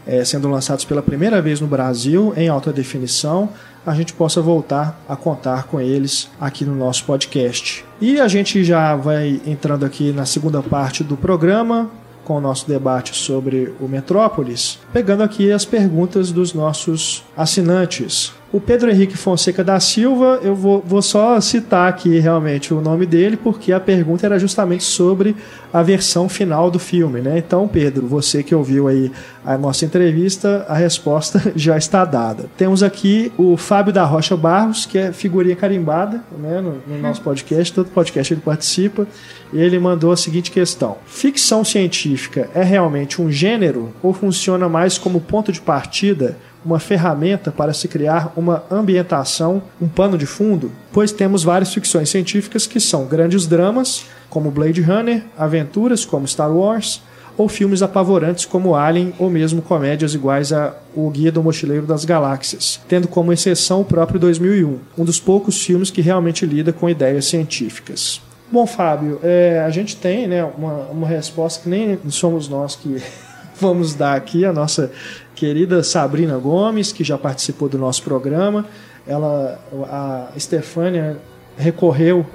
é, 0.07 0.25
sendo 0.25 0.49
lançados 0.49 0.85
pela 0.85 1.03
primeira 1.03 1.39
vez 1.39 1.61
no 1.61 1.67
Brasil 1.67 2.33
em 2.35 2.49
alta 2.49 2.73
definição. 2.73 3.47
A 3.85 3.93
gente 3.93 4.13
possa 4.13 4.41
voltar 4.41 4.99
a 5.07 5.15
contar 5.15 5.65
com 5.65 5.79
eles 5.79 6.31
aqui 6.41 6.65
no 6.65 6.75
nosso 6.75 7.05
podcast. 7.05 7.85
E 8.01 8.19
a 8.19 8.27
gente 8.27 8.63
já 8.63 8.95
vai 8.95 9.39
entrando 9.45 9.85
aqui 9.85 10.11
na 10.11 10.25
segunda 10.25 10.63
parte 10.63 11.03
do 11.03 11.15
programa, 11.15 11.91
com 12.25 12.35
o 12.35 12.41
nosso 12.41 12.67
debate 12.67 13.15
sobre 13.15 13.73
o 13.79 13.87
Metrópolis, 13.87 14.79
pegando 14.91 15.23
aqui 15.23 15.51
as 15.51 15.63
perguntas 15.63 16.31
dos 16.31 16.53
nossos 16.53 17.23
assinantes. 17.37 18.33
O 18.53 18.61
Pedro 18.61 18.89
Henrique 18.89 19.17
Fonseca 19.17 19.63
da 19.63 19.79
Silva, 19.79 20.39
eu 20.41 20.55
vou, 20.55 20.81
vou, 20.85 21.01
só 21.01 21.41
citar 21.41 21.89
aqui 21.89 22.19
realmente 22.19 22.73
o 22.73 22.79
nome 22.79 23.05
dele, 23.05 23.35
porque 23.35 23.73
a 23.73 23.79
pergunta 23.79 24.25
era 24.25 24.39
justamente 24.39 24.83
sobre 24.83 25.35
a 25.73 25.81
versão 25.81 26.29
final 26.29 26.69
do 26.71 26.79
filme, 26.79 27.19
né? 27.21 27.39
Então, 27.39 27.67
Pedro, 27.67 28.07
você 28.07 28.43
que 28.43 28.55
ouviu 28.55 28.87
aí 28.87 29.11
a 29.43 29.57
nossa 29.57 29.83
entrevista, 29.83 30.65
a 30.69 30.75
resposta 30.75 31.51
já 31.55 31.75
está 31.75 32.05
dada. 32.05 32.45
Temos 32.55 32.81
aqui 32.81 33.31
o 33.37 33.57
Fábio 33.57 33.91
da 33.91 34.05
Rocha 34.05 34.37
Barros, 34.37 34.85
que 34.85 34.97
é 34.97 35.11
figurinha 35.11 35.55
carimbada 35.55 36.23
né, 36.37 36.61
no, 36.61 36.77
no 36.87 37.01
nosso 37.01 37.21
podcast, 37.21 37.73
todo 37.73 37.89
podcast 37.89 38.33
ele 38.33 38.41
participa, 38.41 39.07
ele 39.51 39.77
mandou 39.79 40.11
a 40.11 40.17
seguinte 40.17 40.51
questão: 40.51 40.97
Ficção 41.05 41.65
científica 41.65 42.49
é 42.53 42.63
realmente 42.63 43.21
um 43.21 43.29
gênero 43.29 43.91
ou 44.01 44.13
funciona 44.13 44.69
mais 44.69 44.97
como 44.97 45.19
ponto 45.19 45.51
de 45.51 45.59
partida 45.59 46.37
uma 46.65 46.79
ferramenta 46.79 47.51
para 47.51 47.73
se 47.73 47.87
criar 47.87 48.33
uma 48.35 48.63
ambientação, 48.71 49.61
um 49.79 49.87
pano 49.87 50.17
de 50.17 50.25
fundo, 50.25 50.71
pois 50.91 51.11
temos 51.11 51.43
várias 51.43 51.73
ficções 51.73 52.09
científicas 52.09 52.65
que 52.65 52.79
são 52.79 53.05
grandes 53.05 53.45
dramas, 53.45 54.05
como 54.29 54.51
Blade 54.51 54.81
Runner, 54.81 55.23
aventuras 55.37 56.03
como 56.03 56.27
Star 56.27 56.51
Wars, 56.51 57.01
ou 57.37 57.49
filmes 57.49 57.81
apavorantes 57.81 58.45
como 58.45 58.75
Alien, 58.75 59.13
ou 59.19 59.29
mesmo 59.29 59.61
comédias 59.61 60.13
iguais 60.13 60.53
a 60.53 60.73
O 60.95 61.09
Guia 61.09 61.31
do 61.31 61.43
Mochileiro 61.43 61.85
das 61.85 62.05
Galáxias, 62.05 62.79
tendo 62.87 63.07
como 63.07 63.31
exceção 63.31 63.81
o 63.81 63.85
próprio 63.85 64.19
2001, 64.19 64.79
um 64.97 65.05
dos 65.05 65.19
poucos 65.19 65.61
filmes 65.61 65.91
que 65.91 66.01
realmente 66.01 66.45
lida 66.45 66.71
com 66.71 66.89
ideias 66.89 67.25
científicas. 67.25 68.21
Bom, 68.51 68.65
Fábio, 68.65 69.19
é, 69.23 69.63
a 69.65 69.69
gente 69.69 69.97
tem 69.97 70.27
né, 70.27 70.43
uma, 70.43 70.73
uma 70.85 71.07
resposta 71.07 71.63
que 71.63 71.69
nem 71.69 71.99
somos 72.09 72.47
nós 72.47 72.75
que 72.75 73.01
vamos 73.59 73.93
dar 73.93 74.15
aqui, 74.15 74.45
a 74.45 74.53
nossa 74.53 74.91
querida 75.35 75.83
Sabrina 75.83 76.37
Gomes, 76.37 76.91
que 76.91 77.03
já 77.03 77.17
participou 77.17 77.67
do 77.67 77.77
nosso 77.77 78.01
programa. 78.01 78.65
Ela, 79.05 79.59
a 79.89 80.29
Estefânia 80.35 81.17
recorreu 81.57 82.25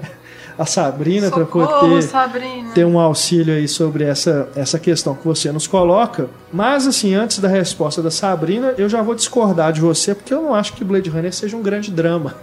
a 0.57 0.65
Sabrina 0.65 1.31
para 1.31 1.45
poder 1.45 2.03
Sabrina. 2.03 2.71
ter 2.73 2.85
um 2.85 2.99
auxílio 2.99 3.53
aí 3.53 3.67
sobre 3.67 4.03
essa, 4.03 4.49
essa 4.55 4.77
questão 4.77 5.15
que 5.15 5.25
você 5.25 5.51
nos 5.51 5.67
coloca. 5.67 6.29
Mas, 6.53 6.87
assim, 6.87 7.15
antes 7.15 7.39
da 7.39 7.47
resposta 7.47 8.01
da 8.01 8.11
Sabrina, 8.11 8.73
eu 8.77 8.87
já 8.87 9.01
vou 9.01 9.15
discordar 9.15 9.73
de 9.73 9.81
você, 9.81 10.13
porque 10.13 10.33
eu 10.33 10.41
não 10.41 10.53
acho 10.53 10.73
que 10.73 10.83
Blade 10.83 11.09
Runner 11.09 11.33
seja 11.33 11.57
um 11.57 11.61
grande 11.61 11.91
drama. 11.91 12.35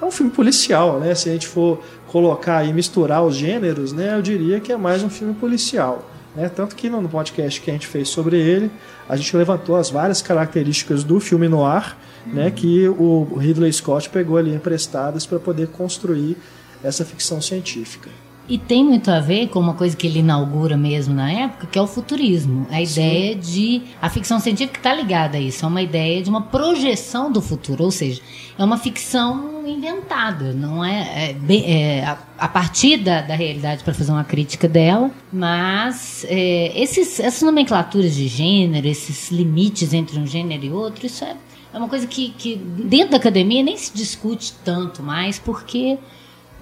É 0.00 0.04
um 0.04 0.10
filme 0.10 0.32
policial, 0.32 0.98
né? 0.98 1.14
Se 1.14 1.28
a 1.28 1.32
gente 1.32 1.46
for 1.46 1.80
colocar 2.08 2.64
e 2.64 2.72
misturar 2.72 3.24
os 3.24 3.36
gêneros, 3.36 3.92
né? 3.92 4.14
Eu 4.14 4.20
diria 4.20 4.60
que 4.60 4.72
é 4.72 4.76
mais 4.76 5.02
um 5.02 5.08
filme 5.08 5.32
policial. 5.32 6.04
Né? 6.38 6.48
Tanto 6.48 6.76
que 6.76 6.88
no 6.88 7.08
podcast 7.08 7.60
que 7.60 7.68
a 7.68 7.74
gente 7.74 7.88
fez 7.88 8.08
sobre 8.08 8.38
ele, 8.38 8.70
a 9.08 9.16
gente 9.16 9.36
levantou 9.36 9.74
as 9.74 9.90
várias 9.90 10.22
características 10.22 11.02
do 11.02 11.18
filme 11.18 11.48
no 11.48 11.64
ar, 11.64 11.98
uhum. 12.24 12.34
né, 12.34 12.50
que 12.52 12.88
o 12.88 13.24
Ridley 13.36 13.72
Scott 13.72 14.08
pegou 14.08 14.36
ali 14.36 14.54
emprestadas 14.54 15.26
para 15.26 15.40
poder 15.40 15.66
construir 15.66 16.36
essa 16.84 17.04
ficção 17.04 17.42
científica. 17.42 18.08
E 18.48 18.56
tem 18.56 18.82
muito 18.82 19.10
a 19.10 19.20
ver 19.20 19.48
com 19.48 19.60
uma 19.60 19.74
coisa 19.74 19.94
que 19.94 20.06
ele 20.06 20.20
inaugura 20.20 20.74
mesmo 20.74 21.14
na 21.14 21.30
época, 21.30 21.66
que 21.66 21.78
é 21.78 21.82
o 21.82 21.86
futurismo. 21.86 22.66
A 22.70 22.80
ideia 22.80 23.34
Sim. 23.34 23.38
de. 23.40 23.82
A 24.00 24.08
ficção 24.08 24.40
científica 24.40 24.78
está 24.78 24.94
ligada 24.94 25.36
a 25.36 25.40
isso. 25.40 25.66
É 25.66 25.68
uma 25.68 25.82
ideia 25.82 26.22
de 26.22 26.30
uma 26.30 26.40
projeção 26.40 27.30
do 27.30 27.42
futuro. 27.42 27.84
Ou 27.84 27.90
seja, 27.90 28.22
é 28.58 28.64
uma 28.64 28.78
ficção 28.78 29.66
inventada. 29.66 30.54
Não 30.54 30.82
é. 30.82 31.34
é, 31.46 31.70
é 31.70 32.04
a, 32.06 32.18
a, 32.38 32.48
partir 32.48 32.96
da, 32.96 33.20
da 33.20 33.34
realidade 33.34 33.84
para 33.84 33.92
fazer 33.92 34.12
uma 34.12 34.24
crítica 34.24 34.66
dela. 34.66 35.10
Mas 35.30 36.24
é, 36.26 36.72
esses, 36.80 37.20
essas 37.20 37.42
nomenclaturas 37.42 38.14
de 38.14 38.28
gênero, 38.28 38.86
esses 38.86 39.30
limites 39.30 39.92
entre 39.92 40.18
um 40.18 40.26
gênero 40.26 40.64
e 40.64 40.70
outro, 40.70 41.04
isso 41.04 41.22
é, 41.22 41.36
é 41.74 41.76
uma 41.76 41.88
coisa 41.88 42.06
que, 42.06 42.30
que 42.30 42.56
dentro 42.56 43.10
da 43.10 43.18
academia 43.18 43.62
nem 43.62 43.76
se 43.76 43.92
discute 43.94 44.54
tanto 44.64 45.02
mais, 45.02 45.38
porque 45.38 45.98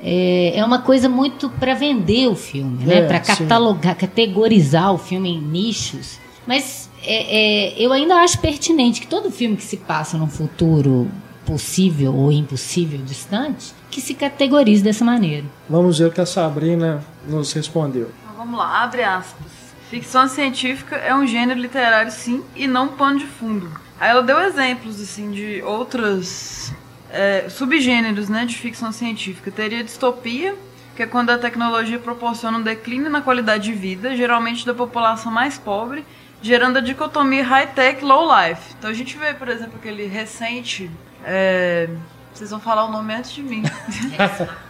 é, 0.03 0.59
é 0.59 0.65
uma 0.65 0.81
coisa 0.81 1.09
muito 1.09 1.49
para 1.49 1.75
vender 1.75 2.29
o 2.29 2.37
filme, 2.37 2.85
né? 2.85 2.99
É, 2.99 3.07
para 3.07 3.21
catalogar, 3.21 3.95
sim. 3.95 4.01
categorizar 4.01 4.93
o 4.93 4.99
filme 4.99 5.31
em 5.31 5.41
nichos. 5.41 6.19
Mas 6.47 6.89
é, 7.03 7.75
é, 7.75 7.83
eu 7.83 7.93
ainda 7.93 8.17
acho 8.17 8.39
pertinente 8.39 9.01
que 9.01 9.07
todo 9.07 9.31
filme 9.31 9.57
que 9.57 9.65
se 9.65 9.77
passa 9.77 10.17
num 10.17 10.29
futuro 10.29 11.11
possível 11.45 12.15
ou 12.15 12.33
impossível 12.33 12.99
distante, 13.05 13.73
que 13.91 14.01
se 14.01 14.15
categorize 14.15 14.83
dessa 14.83 15.05
maneira. 15.05 15.47
Vamos 15.71 15.99
ver 15.99 16.07
o 16.07 16.13
que 16.13 16.21
a 16.21 16.27
Sabrina 16.27 17.03
nos 17.27 17.53
respondeu. 17.53 18.11
Então, 18.25 18.37
vamos 18.37 18.59
lá, 18.59 18.83
abre 18.83 19.05
aspas. 19.05 19.47
Ficção 19.89 20.27
científica 20.27 20.97
é 20.97 21.15
um 21.15 21.25
gênero 21.25 21.61
literário, 21.61 22.11
sim, 22.11 22.43
e 22.57 22.67
não 22.67 22.89
pano 22.89 23.21
de 23.21 23.27
fundo. 23.27 23.71
Aí 24.01 24.11
ela 24.11 24.23
deu 24.23 24.41
exemplos 24.41 25.01
assim 25.01 25.31
de 25.31 25.63
outras 25.63 26.73
é, 27.11 27.49
subgêneros 27.49 28.29
né, 28.29 28.45
de 28.45 28.57
ficção 28.57 28.93
científica. 28.93 29.51
Teria 29.51 29.83
distopia, 29.83 30.55
que 30.95 31.03
é 31.03 31.07
quando 31.07 31.31
a 31.31 31.39
tecnologia 31.39 31.99
proporciona 31.99 32.59
um 32.59 32.63
declínio 32.63 33.11
na 33.11 33.21
qualidade 33.21 33.65
de 33.65 33.73
vida, 33.73 34.17
geralmente 34.17 34.65
da 34.65 34.75
população 34.75 35.31
mais 35.31 35.59
pobre, 35.59 36.05
gerando 36.41 36.79
a 36.79 36.81
dicotomia 36.81 37.45
high-tech 37.45 38.05
low-life. 38.05 38.75
Então 38.79 38.91
a 38.91 38.95
gente 38.95 39.17
vê, 39.17 39.35
por 39.35 39.49
exemplo, 39.49 39.75
aquele 39.77 40.07
recente. 40.07 40.91
É, 41.25 41.89
vocês 42.33 42.51
vão 42.51 42.61
falar 42.61 42.85
o 42.85 42.91
nome 42.91 43.15
antes 43.15 43.33
de 43.33 43.43
mim. 43.43 43.63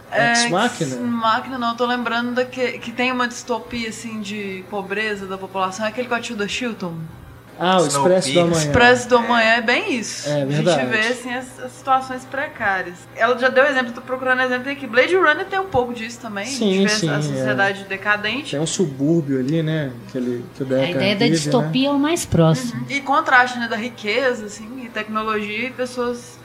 É, 0.09 0.31
Ex 0.31 0.49
Máquina? 0.49 0.95
Máquina, 1.01 1.57
não. 1.57 1.71
Eu 1.71 1.75
tô 1.75 1.85
lembrando 1.85 2.33
da 2.33 2.45
que, 2.45 2.79
que 2.79 2.93
tem 2.93 3.11
uma 3.11 3.27
distopia, 3.27 3.89
assim, 3.89 4.21
de 4.21 4.63
pobreza 4.69 5.25
da 5.27 5.37
população. 5.37 5.85
É 5.85 5.89
aquele 5.89 6.07
com 6.07 6.15
a 6.15 6.21
Tilda 6.21 6.47
Chilton. 6.47 6.95
Ah, 7.59 7.81
o 7.81 7.87
Expresso 7.87 8.33
do 8.33 8.39
Amanhã. 8.39 8.57
Expresso 8.57 9.09
do 9.09 9.17
Amanhã 9.17 9.49
é 9.55 9.61
bem 9.61 9.95
isso. 9.95 10.29
É 10.29 10.45
verdade. 10.45 10.79
A 10.79 10.83
gente 10.83 10.89
vê 10.89 11.07
assim, 11.07 11.33
as, 11.33 11.59
as 11.59 11.71
situações 11.71 12.25
precárias. 12.25 12.95
Ela 13.15 13.37
já 13.37 13.49
deu 13.49 13.65
exemplo, 13.65 13.91
tô 13.93 14.01
procurando 14.01 14.41
exemplo 14.41 14.71
aqui. 14.71 14.85
Blade 14.85 15.15
Runner 15.15 15.45
tem 15.45 15.59
um 15.59 15.67
pouco 15.67 15.93
disso 15.93 16.19
também. 16.19 16.45
Sim, 16.45 16.69
a 16.69 16.81
gente 16.81 16.91
sim, 16.93 17.07
vê 17.07 17.13
a 17.13 17.21
sociedade 17.21 17.81
é. 17.81 17.83
decadente. 17.85 18.51
Tem 18.51 18.59
um 18.59 18.67
subúrbio 18.67 19.39
ali, 19.39 19.63
né? 19.63 19.91
Que, 20.11 20.17
ele, 20.17 20.45
que 20.55 20.63
o 20.63 20.65
Deca 20.65 20.81
A 20.81 20.89
ideia 20.89 21.15
vive, 21.15 21.29
da 21.29 21.35
distopia 21.35 21.89
né? 21.89 21.95
é 21.95 21.97
o 21.97 21.99
mais 21.99 22.25
próximo. 22.25 22.81
Uhum. 22.81 22.85
E 22.89 23.01
contraste, 23.01 23.57
né? 23.59 23.67
Da 23.67 23.75
riqueza, 23.75 24.45
assim, 24.45 24.83
e 24.85 24.89
tecnologia 24.89 25.67
e 25.67 25.71
pessoas 25.71 26.37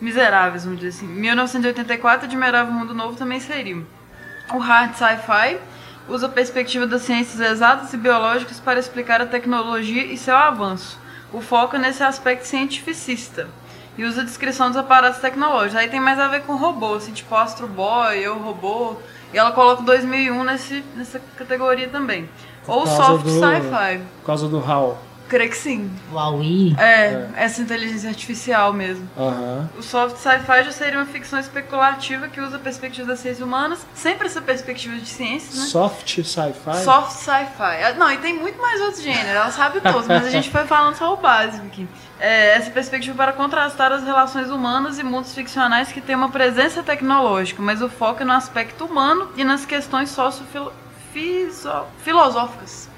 miseráveis, 0.00 0.64
vamos 0.64 0.80
dizer 0.80 0.96
assim. 0.96 1.06
1984, 1.06 2.26
Admirável 2.26 2.72
Mundo 2.72 2.94
Novo 2.94 3.16
também 3.16 3.40
seria. 3.40 3.76
O 4.52 4.58
hard 4.58 4.94
sci-fi 4.94 5.58
usa 6.10 6.26
a 6.26 6.28
perspectiva 6.30 6.86
das 6.86 7.02
ciências 7.02 7.40
exatas 7.40 7.92
e 7.94 7.96
biológicas 7.96 8.58
para 8.60 8.80
explicar 8.80 9.22
a 9.22 9.26
tecnologia 9.26 10.04
e 10.04 10.18
seu 10.18 10.36
avanço. 10.36 10.98
O 11.32 11.40
foco 11.40 11.76
é 11.76 11.78
nesse 11.78 12.02
aspecto 12.02 12.44
cientificista 12.44 13.48
e 13.96 14.04
usa 14.04 14.22
a 14.22 14.24
descrição 14.24 14.68
dos 14.68 14.76
aparatos 14.76 15.20
tecnológicos. 15.20 15.76
Aí 15.76 15.88
tem 15.88 16.00
mais 16.00 16.18
a 16.18 16.26
ver 16.26 16.42
com 16.42 16.56
robô, 16.56 16.94
assim, 16.94 17.12
tipo 17.12 17.34
Astro 17.34 17.68
Boy, 17.68 18.18
Eu 18.18 18.38
Robô. 18.38 18.96
E 19.32 19.38
ela 19.38 19.52
coloca 19.52 19.82
2001 19.82 20.42
nesse, 20.42 20.84
nessa 20.96 21.20
categoria 21.36 21.88
também. 21.88 22.28
Ou 22.66 22.86
soft 22.86 23.26
sci-fi. 23.26 24.00
Por 24.20 24.26
causa 24.26 24.48
do 24.48 24.58
HAL. 24.58 24.98
Creio 25.30 25.48
que 25.48 25.56
sim. 25.56 25.88
Huawei? 26.12 26.74
É, 26.76 26.82
é, 26.82 27.28
essa 27.36 27.62
inteligência 27.62 28.10
artificial 28.10 28.72
mesmo. 28.72 29.08
Uhum. 29.16 29.68
O 29.78 29.82
soft 29.82 30.16
sci-fi 30.16 30.64
já 30.64 30.72
seria 30.72 30.98
uma 30.98 31.06
ficção 31.06 31.38
especulativa 31.38 32.26
que 32.26 32.40
usa 32.40 32.58
perspectivas 32.58 33.06
das 33.06 33.20
ciências 33.20 33.46
humanas, 33.46 33.86
sempre 33.94 34.26
essa 34.26 34.42
perspectiva 34.42 34.96
de 34.96 35.06
ciências, 35.06 35.54
né? 35.54 35.66
Soft 35.66 36.24
sci-fi? 36.24 36.82
Soft 36.82 37.12
sci-fi. 37.12 37.84
Ah, 37.84 37.94
não, 37.96 38.10
e 38.10 38.18
tem 38.18 38.36
muito 38.36 38.60
mais 38.60 38.80
outros 38.80 39.04
gêneros, 39.04 39.30
ela 39.30 39.52
sabe 39.52 39.80
todos, 39.80 40.08
mas 40.08 40.26
a 40.26 40.30
gente 40.30 40.50
foi 40.50 40.66
falando 40.66 40.96
só 40.96 41.14
o 41.14 41.16
básico 41.16 41.64
aqui. 41.64 41.86
É, 42.18 42.56
essa 42.56 42.72
perspectiva 42.72 43.16
para 43.16 43.32
contrastar 43.32 43.92
as 43.92 44.02
relações 44.02 44.50
humanas 44.50 44.98
e 44.98 45.04
mundos 45.04 45.32
ficcionais 45.32 45.92
que 45.92 46.00
têm 46.00 46.16
uma 46.16 46.30
presença 46.30 46.82
tecnológica, 46.82 47.62
mas 47.62 47.80
o 47.80 47.88
foco 47.88 48.22
é 48.22 48.24
no 48.24 48.32
aspecto 48.32 48.84
humano 48.84 49.30
e 49.36 49.44
nas 49.44 49.64
questões 49.64 50.10
socio-filosóficas. 50.10 52.90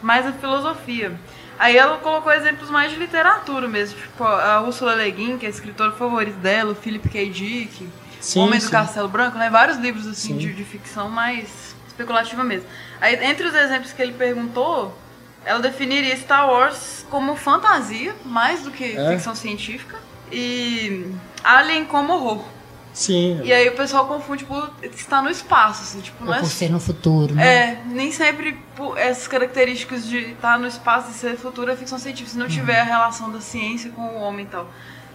Mais 0.00 0.24
a 0.26 0.32
filosofia. 0.32 1.12
Aí 1.58 1.76
ela 1.76 1.98
colocou 1.98 2.32
exemplos 2.32 2.70
mais 2.70 2.90
de 2.90 2.98
literatura 2.98 3.68
mesmo, 3.68 3.98
tipo 3.98 4.24
a 4.24 4.60
Ursula 4.62 4.94
Le 4.94 5.10
Guin, 5.10 5.38
que 5.38 5.46
é 5.46 5.48
a 5.48 5.50
escritora 5.50 5.92
favorita 5.92 6.38
dela, 6.38 6.72
o 6.72 6.74
Philip 6.74 7.08
K. 7.08 7.28
Dick, 7.28 7.88
sim, 8.20 8.40
Homem 8.40 8.58
sim. 8.58 8.66
do 8.66 8.72
Castelo 8.72 9.08
Branco, 9.08 9.38
né? 9.38 9.48
Vários 9.48 9.78
livros 9.78 10.06
assim 10.06 10.36
de, 10.36 10.52
de, 10.52 10.64
ficção 10.64 11.08
mais 11.08 11.74
especulativa 11.86 12.42
mesmo. 12.42 12.66
Aí 13.00 13.14
entre 13.24 13.46
os 13.46 13.54
exemplos 13.54 13.92
que 13.92 14.02
ele 14.02 14.12
perguntou, 14.12 14.96
ela 15.44 15.60
definiria 15.60 16.16
Star 16.16 16.48
Wars 16.48 17.06
como 17.10 17.36
fantasia, 17.36 18.14
mais 18.24 18.62
do 18.62 18.70
que 18.70 18.96
é. 18.96 19.10
ficção 19.10 19.34
científica, 19.34 19.98
e 20.30 21.06
Alien 21.44 21.84
como 21.84 22.12
horror. 22.14 22.44
Sim. 22.92 23.40
E 23.42 23.52
aí 23.52 23.68
o 23.68 23.76
pessoal 23.76 24.06
confunde 24.06 24.44
por 24.44 24.70
estar 24.82 25.22
no 25.22 25.30
espaço, 25.30 25.82
assim, 25.82 26.00
tipo, 26.00 26.24
não 26.24 26.34
é 26.34 26.40
por 26.40 26.48
ser 26.48 26.70
no 26.70 26.78
futuro, 26.78 27.34
né? 27.34 27.46
É, 27.46 27.82
nem 27.86 28.12
sempre 28.12 28.58
por 28.76 28.98
essas 28.98 29.26
características 29.26 30.06
de 30.06 30.32
estar 30.32 30.58
no 30.58 30.66
espaço 30.66 31.10
e 31.10 31.14
ser 31.14 31.36
futuro 31.36 31.70
é 31.70 31.76
ficção 31.76 31.98
científica, 31.98 32.32
se 32.32 32.38
não 32.38 32.46
uhum. 32.46 32.52
tiver 32.52 32.80
a 32.80 32.84
relação 32.84 33.30
da 33.30 33.40
ciência 33.40 33.90
com 33.90 34.02
o 34.02 34.20
homem 34.20 34.44
e 34.44 34.48
tal. 34.48 34.68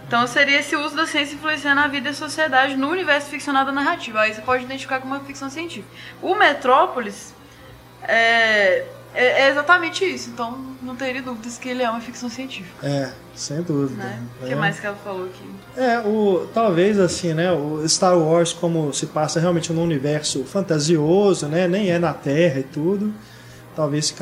Então 0.08 0.26
seria 0.26 0.58
esse 0.58 0.74
uso 0.74 0.96
da 0.96 1.06
ciência 1.06 1.34
influenciando 1.34 1.80
a 1.80 1.86
vida 1.86 2.08
e 2.08 2.10
a 2.10 2.14
sociedade 2.14 2.76
no 2.76 2.88
universo 2.88 3.28
ficcionado 3.28 3.70
narrativo. 3.70 4.18
Aí 4.18 4.32
você 4.32 4.40
pode 4.40 4.64
identificar 4.64 5.00
como 5.00 5.14
uma 5.14 5.22
ficção 5.22 5.50
científica. 5.50 5.88
O 6.22 6.34
Metrópolis 6.34 7.34
é, 8.02 8.86
é, 9.14 9.42
é, 9.42 9.50
exatamente 9.50 10.04
isso, 10.04 10.30
então 10.30 10.58
não 10.82 10.96
teria 10.96 11.22
dúvidas 11.22 11.58
que 11.58 11.68
ele 11.68 11.82
é 11.82 11.90
uma 11.90 12.00
ficção 12.00 12.28
científica. 12.28 12.86
É, 12.86 13.12
sem 13.34 13.62
dúvida. 13.62 14.02
Né? 14.02 14.22
O 14.40 14.46
é. 14.46 14.48
que 14.48 14.54
mais 14.54 14.80
que 14.80 14.86
ela 14.86 14.96
falou 14.96 15.26
aqui? 15.26 15.44
É, 15.78 16.00
o, 16.00 16.48
talvez 16.52 16.98
assim, 16.98 17.32
né, 17.32 17.52
o 17.52 17.88
Star 17.88 18.18
Wars 18.18 18.52
como 18.52 18.92
se 18.92 19.06
passa 19.06 19.38
realmente 19.38 19.72
num 19.72 19.84
universo 19.84 20.42
fantasioso, 20.42 21.46
né, 21.46 21.68
nem 21.68 21.88
é 21.88 22.00
na 22.00 22.12
Terra 22.12 22.58
e 22.58 22.64
tudo, 22.64 23.14
talvez 23.76 24.06
se 24.06 24.14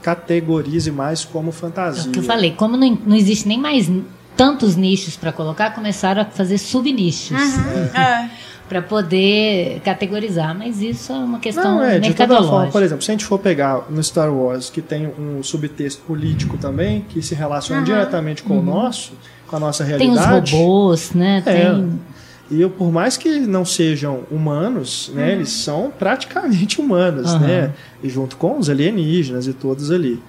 categorize 0.00 0.90
mais 0.92 1.24
como 1.24 1.50
fantasia. 1.50 2.04
É 2.04 2.08
o 2.08 2.12
que 2.12 2.20
eu 2.20 2.22
falei, 2.22 2.52
como 2.52 2.76
não, 2.76 2.96
não 3.04 3.16
existe 3.16 3.48
nem 3.48 3.58
mais 3.58 3.90
tantos 4.36 4.76
nichos 4.76 5.16
para 5.16 5.32
colocar, 5.32 5.74
começaram 5.74 6.22
a 6.22 6.24
fazer 6.24 6.56
subnichos. 6.58 7.36
Uhum, 7.36 7.84
é 8.00 8.30
para 8.68 8.82
poder 8.82 9.80
categorizar, 9.84 10.56
mas 10.56 10.80
isso 10.80 11.12
é 11.12 11.16
uma 11.16 11.38
questão 11.38 11.76
Não, 11.76 11.84
é, 11.84 11.98
de 11.98 12.12
toda 12.14 12.42
forma, 12.42 12.70
por 12.72 12.82
exemplo, 12.82 13.04
se 13.04 13.10
a 13.10 13.14
gente 13.14 13.24
for 13.24 13.38
pegar 13.38 13.86
no 13.88 14.02
Star 14.02 14.32
Wars, 14.32 14.68
que 14.70 14.82
tem 14.82 15.06
um 15.06 15.42
subtexto 15.42 16.02
político 16.02 16.58
também, 16.58 17.02
que 17.08 17.22
se 17.22 17.34
relaciona 17.34 17.80
uhum. 17.80 17.86
diretamente 17.86 18.42
com 18.42 18.54
uhum. 18.54 18.60
o 18.60 18.64
nosso, 18.64 19.12
com 19.46 19.56
a 19.56 19.60
nossa 19.60 19.84
realidade. 19.84 20.18
Tem 20.18 20.42
os 20.42 20.50
robôs, 20.50 21.12
né? 21.12 21.42
É, 21.44 21.70
tem... 21.70 22.00
E 22.50 22.60
eu, 22.60 22.70
por 22.70 22.92
mais 22.92 23.16
que 23.16 23.40
não 23.40 23.64
sejam 23.64 24.20
humanos, 24.30 25.10
né, 25.12 25.24
uhum. 25.24 25.30
eles 25.30 25.50
são 25.50 25.92
praticamente 25.98 26.80
humanos, 26.80 27.34
né? 27.40 27.72
E 28.02 28.08
junto 28.08 28.36
com 28.36 28.58
os 28.58 28.70
alienígenas 28.70 29.48
e 29.48 29.52
todos 29.52 29.90
ali. 29.90 30.22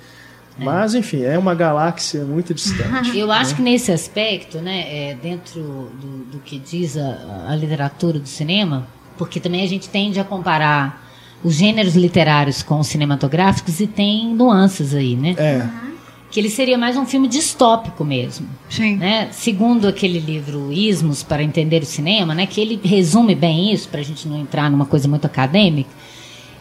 É. 0.59 0.63
Mas, 0.63 0.95
enfim, 0.95 1.22
é 1.22 1.38
uma 1.38 1.53
galáxia 1.53 2.24
muito 2.24 2.53
distante. 2.53 3.13
Eu 3.18 3.32
acho 3.32 3.51
né? 3.51 3.57
que 3.57 3.61
nesse 3.61 3.91
aspecto, 3.91 4.57
né, 4.57 5.11
é, 5.11 5.13
dentro 5.22 5.61
do, 5.61 6.26
do, 6.32 6.39
que 6.39 6.57
diz 6.57 6.97
a, 6.97 7.45
a, 7.49 7.55
literatura 7.55 8.18
do 8.18 8.28
cinema, 8.28 8.88
porque 9.18 9.39
também 9.39 9.63
a 9.63 9.68
gente 9.68 9.88
tende 9.88 10.20
a 10.20 10.24
comparar 10.24 11.05
os 11.43 11.53
gêneros 11.53 11.95
literários 11.95 12.63
com 12.63 12.80
os 12.80 12.88
cinematográficos 12.88 13.80
e 13.80 13.86
tem 13.86 14.34
nuances 14.34 14.95
aí, 14.95 15.15
né? 15.15 15.36
É. 15.38 15.87
Que 16.30 16.39
ele 16.39 16.49
seria 16.49 16.78
mais 16.78 16.97
um 16.97 17.05
filme 17.05 17.28
distópico 17.28 18.03
mesmo. 18.03 18.47
Sim. 18.69 18.97
Né? 18.97 19.30
Segundo 19.32 19.88
aquele 19.88 20.19
livro 20.19 20.71
Ismos 20.71 21.23
para 21.23 21.41
Entender 21.41 21.82
o 21.82 21.86
Cinema, 21.86 22.36
né, 22.36 22.45
que 22.45 22.59
ele 22.59 22.80
resume 22.84 23.34
bem 23.34 23.73
isso, 23.73 23.88
para 23.88 24.01
a 24.01 24.03
gente 24.03 24.28
não 24.28 24.38
entrar 24.38 24.69
numa 24.69 24.86
coisa 24.86 25.07
muito 25.07 25.25
acadêmica 25.25 25.89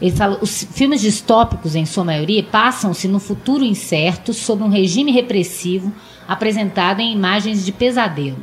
ele 0.01 0.11
fala, 0.11 0.39
os 0.43 0.63
filmes 0.73 1.01
distópicos, 1.01 1.75
em 1.75 1.87
sua 1.87 2.05
maioria, 2.05 2.43
passam-se 2.43 3.09
no 3.09 3.19
futuro 3.19 3.65
incerto 3.65 4.35
sob 4.35 4.63
um 4.63 4.69
regime 4.69 5.11
repressivo 5.11 5.93
apresentado 6.29 7.01
em 7.01 7.13
imagens 7.13 7.65
de 7.65 7.73
pesadelo. 7.73 8.39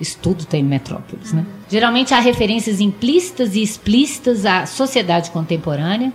Isso 0.00 0.18
tudo 0.20 0.44
tem 0.44 0.60
em 0.60 0.64
Metrópolis, 0.64 1.32
né? 1.32 1.46
Geralmente 1.70 2.12
há 2.12 2.20
referências 2.20 2.80
implícitas 2.80 3.54
e 3.54 3.62
explícitas 3.62 4.44
à 4.44 4.66
sociedade 4.66 5.30
contemporânea. 5.30 6.12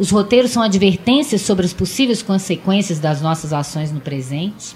Os 0.00 0.10
roteiros 0.10 0.50
são 0.50 0.62
advertências 0.62 1.42
sobre 1.42 1.66
as 1.66 1.74
possíveis 1.74 2.22
consequências 2.22 2.98
das 2.98 3.20
nossas 3.20 3.52
ações 3.52 3.92
no 3.92 4.00
presente. 4.00 4.74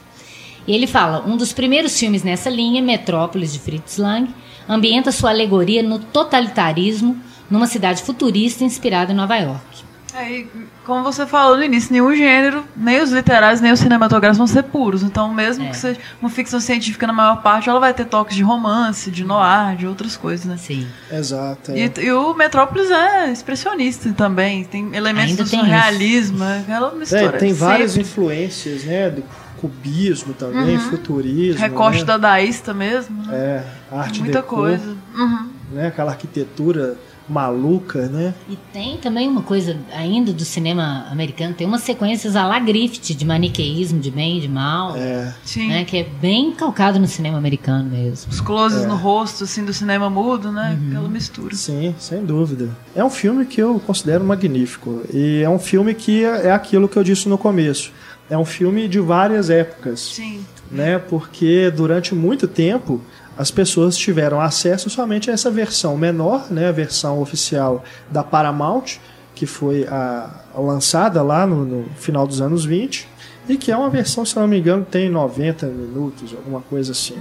E 0.67 0.75
ele 0.75 0.87
fala, 0.87 1.25
um 1.27 1.35
dos 1.35 1.51
primeiros 1.51 1.99
filmes 1.99 2.23
nessa 2.23 2.51
linha, 2.51 2.83
Metrópolis, 2.83 3.51
de 3.51 3.59
Fritz 3.59 3.97
Lang, 3.97 4.29
ambienta 4.69 5.11
sua 5.11 5.31
alegoria 5.31 5.83
no 5.83 5.99
totalitarismo 5.99 7.19
numa 7.51 7.67
cidade 7.67 8.03
futurista 8.03 8.65
inspirada 8.65 9.13
em 9.13 9.17
Nova 9.17 9.37
York. 9.39 9.84
É, 10.15 10.45
como 10.85 11.03
você 11.03 11.27
falou 11.27 11.57
no 11.57 11.65
início, 11.65 11.93
nenhum 11.93 12.15
gênero, 12.15 12.65
nem 12.77 13.03
os 13.03 13.11
literários, 13.11 13.61
nem 13.61 13.73
os 13.73 13.81
cinematográficos 13.81 14.39
vão 14.39 14.47
ser 14.47 14.63
puros. 14.63 15.03
Então, 15.03 15.33
mesmo 15.35 15.65
é. 15.65 15.71
que 15.71 15.77
seja 15.77 15.99
uma 16.23 16.31
ficção 16.31 16.61
científica 16.61 17.07
na 17.07 17.13
maior 17.13 17.43
parte, 17.43 17.69
ela 17.69 17.81
vai 17.81 17.93
ter 17.93 18.05
toques 18.05 18.37
de 18.37 18.43
romance, 18.43 19.11
de 19.11 19.25
noir, 19.25 19.77
de 19.77 19.87
outras 19.87 20.17
coisas, 20.17 20.47
né? 20.47 20.57
Sim. 20.57 20.87
Exato. 21.11 21.73
É. 21.73 21.79
E, 21.87 21.93
e, 22.05 22.13
o 22.13 22.33
Metrópolis 22.35 22.91
é 22.91 23.33
expressionista 23.33 24.13
também, 24.13 24.65
tem 24.65 24.95
elementos 24.95 25.31
Ainda 25.31 25.43
do 25.43 25.49
surrealismo, 25.49 26.45
é 26.45 26.61
aquela 26.61 26.93
mistura. 26.93 27.25
É, 27.25 27.33
tem 27.33 27.53
várias 27.53 27.97
influências, 27.97 28.85
né? 28.85 29.11
Do 29.11 29.25
cubismo 29.61 30.35
também, 30.35 30.77
uhum. 30.77 30.91
futurismo. 30.91 31.61
Recorte 31.61 32.01
né? 32.01 32.05
dadaísta 32.05 32.75
mesmo. 32.75 33.23
Né? 33.27 33.37
É, 33.37 33.65
arte 33.91 34.21
Muita 34.21 34.43
coisa. 34.43 34.97
Uhum. 35.15 35.49
Né? 35.73 35.89
Aquela 35.89 36.13
arquitetura 36.13 36.97
maluca, 37.29 38.07
né? 38.09 38.35
E 38.49 38.57
tem 38.73 38.99
também 38.99 39.29
uma 39.29 39.43
coisa 39.43 39.77
ainda 39.93 40.33
do 40.33 40.45
cinema 40.45 41.07
americano, 41.11 41.55
tem 41.55 41.67
umas 41.67 41.83
sequências 41.83 42.37
a 42.37 42.47
la 42.47 42.59
Griffith 42.59 43.15
de 43.15 43.25
maniqueísmo, 43.25 43.99
de 44.01 44.11
bem 44.11 44.39
e 44.39 44.41
de 44.43 44.49
mal. 44.49 44.97
É. 44.97 45.33
Sim. 45.45 45.69
Né, 45.69 45.85
que 45.85 45.99
é 45.99 46.05
bem 46.21 46.53
calcado 46.53 46.99
no 46.99 47.07
cinema 47.07 47.39
americano 47.39 47.89
mesmo. 47.89 48.31
Os 48.31 48.41
closes 48.41 48.83
é. 48.83 48.87
no 48.87 48.97
rosto, 48.97 49.45
assim, 49.45 49.65
do 49.65 49.73
cinema 49.73 50.11
mudo, 50.11 50.53
né? 50.53 50.79
Uhum. 50.81 50.89
Aquela 50.89 51.09
mistura. 51.09 51.55
Sim, 51.55 51.95
sem 51.99 52.25
dúvida. 52.25 52.69
É 52.95 53.03
um 53.05 53.11
filme 53.11 53.47
que 53.47 53.61
eu 53.61 53.81
considero 53.81 54.25
magnífico. 54.25 55.03
E 55.13 55.43
é 55.43 55.49
um 55.49 55.59
filme 55.59 55.95
que 55.95 56.25
é 56.25 56.53
aquilo 56.53 56.89
que 56.89 56.97
eu 56.97 57.05
disse 57.05 57.29
no 57.29 57.39
começo. 57.39 57.93
É 58.29 58.37
um 58.37 58.45
filme 58.45 58.89
de 58.89 59.01
várias 59.01 59.51
épocas. 59.51 60.01
Sim. 60.01 60.45
Né? 60.71 60.99
Porque 60.99 61.71
durante 61.71 62.15
muito 62.15 62.49
tempo 62.49 63.01
as 63.37 63.51
pessoas 63.51 63.97
tiveram 63.97 64.41
acesso 64.41 64.89
somente 64.89 65.31
a 65.31 65.35
essa 65.35 65.51
versão 65.51 65.97
menor, 65.97 66.51
né, 66.51 66.69
a 66.69 66.73
versão 66.73 67.21
oficial 67.21 67.85
da 68.11 68.23
Paramount, 68.23 68.99
que 69.35 69.47
foi 69.47 69.87
a, 69.89 70.31
a 70.55 70.61
lançada 70.61 71.23
lá 71.23 71.47
no, 71.47 71.65
no, 71.65 71.85
final 71.97 72.27
dos 72.27 72.41
anos 72.41 72.65
20, 72.65 73.09
e 73.49 73.57
que 73.57 73.73
é 73.73 73.77
uma 73.77 73.91
versão, 73.91 74.25
se 74.25 74.37
não 74.37 74.47
me 74.47 74.59
engano, 74.59 74.87
tem 74.89 75.11
90 75.11 75.67
minutos, 75.67 76.33
alguma 76.33 76.61
coisa 76.61 76.93
assim. 76.93 77.17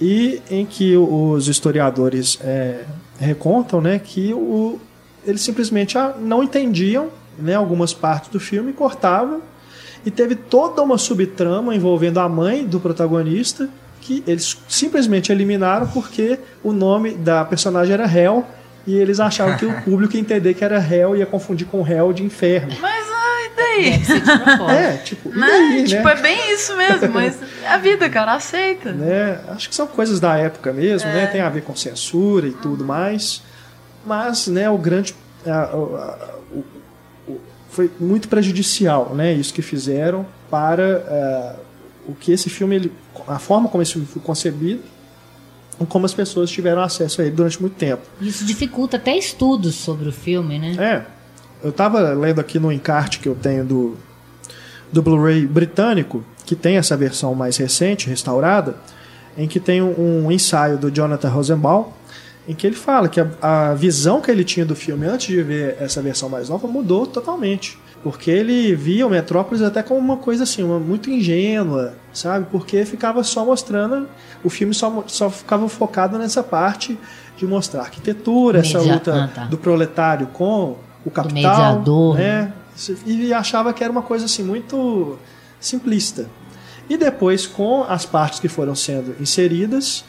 E 0.00 0.40
em 0.50 0.64
que 0.64 0.96
os 0.96 1.48
historiadores 1.48 2.38
é, 2.40 2.84
recontam 3.18 3.80
né, 3.80 3.98
que 3.98 4.32
o, 4.32 4.80
eles 5.24 5.42
simplesmente 5.42 5.98
ah, 5.98 6.14
não 6.18 6.42
entendiam 6.42 7.08
né, 7.38 7.54
algumas 7.54 7.92
partes 7.92 8.30
do 8.30 8.40
filme, 8.40 8.72
cortavam, 8.72 9.42
e 10.04 10.10
teve 10.10 10.34
toda 10.34 10.82
uma 10.82 10.96
subtrama 10.96 11.74
envolvendo 11.74 12.20
a 12.20 12.28
mãe 12.28 12.64
do 12.64 12.80
protagonista 12.80 13.68
que 14.06 14.22
eles 14.24 14.56
simplesmente 14.68 15.32
eliminaram 15.32 15.88
porque 15.88 16.38
o 16.62 16.72
nome 16.72 17.14
da 17.14 17.44
personagem 17.44 17.92
era 17.92 18.06
Hell 18.06 18.46
e 18.86 18.94
eles 18.94 19.18
achavam 19.18 19.56
que 19.56 19.66
o 19.66 19.72
público 19.82 20.14
ia 20.14 20.20
entender 20.20 20.54
que 20.54 20.64
era 20.64 20.78
Hell 20.78 21.16
e 21.16 21.18
ia 21.18 21.26
confundir 21.26 21.66
com 21.66 21.84
Hell 21.84 22.12
de 22.12 22.22
inferno. 22.22 22.72
Mas 22.80 23.06
ai, 23.10 23.50
daí? 23.56 24.02
É, 24.70 24.96
tipo, 24.98 25.28
né? 25.30 25.46
daí, 25.48 25.84
tipo, 25.84 26.04
né? 26.04 26.12
é 26.12 26.22
bem 26.22 26.54
isso 26.54 26.76
mesmo, 26.76 27.08
mas 27.08 27.36
é 27.64 27.68
a 27.68 27.78
vida, 27.78 28.08
cara, 28.08 28.34
aceita. 28.34 28.92
Né? 28.92 29.40
Acho 29.48 29.68
que 29.68 29.74
são 29.74 29.88
coisas 29.88 30.20
da 30.20 30.36
época 30.36 30.72
mesmo, 30.72 31.08
né? 31.08 31.18
é. 31.18 31.20
né? 31.22 31.26
Tem 31.26 31.40
a 31.40 31.48
ver 31.48 31.62
com 31.62 31.74
censura 31.74 32.46
e 32.46 32.52
tudo 32.52 32.84
mais. 32.84 33.42
Mas, 34.04 34.46
né, 34.46 34.70
o 34.70 34.78
grande. 34.78 35.16
A, 35.44 35.50
a, 35.50 35.64
a, 35.64 36.28
o, 36.52 36.64
foi 37.70 37.90
muito 37.98 38.28
prejudicial, 38.28 39.14
né? 39.16 39.32
Isso 39.32 39.52
que 39.52 39.62
fizeram 39.62 40.24
para 40.48 41.56
uh, 41.60 41.65
o 42.08 42.14
que 42.14 42.32
esse 42.32 42.48
filme 42.48 42.76
ele 42.76 42.92
a 43.26 43.38
forma 43.38 43.68
como 43.68 43.82
esse 43.82 43.92
filme 43.92 44.06
foi 44.06 44.22
concebido 44.22 44.82
e 45.80 45.86
como 45.86 46.06
as 46.06 46.14
pessoas 46.14 46.50
tiveram 46.50 46.82
acesso 46.82 47.20
a 47.20 47.24
ele 47.24 47.34
durante 47.34 47.60
muito 47.60 47.74
tempo. 47.74 48.02
Isso 48.20 48.44
dificulta 48.44 48.96
até 48.96 49.16
estudos 49.16 49.74
sobre 49.74 50.08
o 50.08 50.12
filme, 50.12 50.58
né? 50.58 50.76
É. 50.78 51.16
Eu 51.62 51.70
estava 51.70 52.00
lendo 52.12 52.40
aqui 52.40 52.58
no 52.58 52.70
encarte 52.70 53.18
que 53.18 53.28
eu 53.28 53.34
tenho 53.34 53.64
do, 53.64 53.96
do 54.92 55.02
Blu-ray 55.02 55.46
britânico, 55.46 56.24
que 56.44 56.54
tem 56.54 56.76
essa 56.76 56.96
versão 56.96 57.34
mais 57.34 57.56
recente, 57.56 58.08
restaurada, 58.08 58.76
em 59.36 59.48
que 59.48 59.60
tem 59.60 59.82
um, 59.82 60.26
um 60.26 60.32
ensaio 60.32 60.78
do 60.78 60.90
Jonathan 60.90 61.28
Rosenbaum, 61.28 61.86
em 62.48 62.54
que 62.54 62.66
ele 62.66 62.76
fala 62.76 63.08
que 63.08 63.20
a, 63.20 63.28
a 63.42 63.74
visão 63.74 64.20
que 64.20 64.30
ele 64.30 64.44
tinha 64.44 64.64
do 64.64 64.76
filme 64.76 65.06
antes 65.06 65.26
de 65.26 65.42
ver 65.42 65.76
essa 65.80 66.00
versão 66.00 66.28
mais 66.28 66.48
nova 66.48 66.68
mudou 66.68 67.06
totalmente. 67.06 67.78
Porque 68.02 68.30
ele 68.30 68.74
via 68.74 69.06
o 69.06 69.10
Metrópolis 69.10 69.62
até 69.62 69.82
como 69.82 69.98
uma 69.98 70.16
coisa 70.16 70.44
assim, 70.44 70.62
uma, 70.62 70.78
muito 70.78 71.10
ingênua, 71.10 71.94
sabe? 72.12 72.46
Porque 72.50 72.84
ficava 72.84 73.24
só 73.24 73.44
mostrando, 73.44 74.08
o 74.44 74.48
filme 74.48 74.72
só, 74.72 75.04
só 75.06 75.28
ficava 75.28 75.68
focado 75.68 76.16
nessa 76.16 76.42
parte 76.42 76.96
de 77.36 77.46
mostrar 77.46 77.82
arquitetura, 77.82 78.60
Media... 78.60 78.78
essa 78.78 78.92
luta 78.92 79.24
ah, 79.24 79.28
tá. 79.28 79.44
do 79.46 79.58
proletário 79.58 80.28
com 80.28 80.76
o 81.04 81.10
capital, 81.10 81.82
né? 82.14 82.52
E 83.06 83.32
achava 83.32 83.72
que 83.72 83.82
era 83.82 83.90
uma 83.90 84.02
coisa 84.02 84.26
assim 84.26 84.42
muito 84.42 85.18
simplista. 85.58 86.28
E 86.88 86.96
depois, 86.96 87.46
com 87.46 87.82
as 87.82 88.06
partes 88.06 88.38
que 88.38 88.48
foram 88.48 88.74
sendo 88.74 89.16
inseridas, 89.20 90.04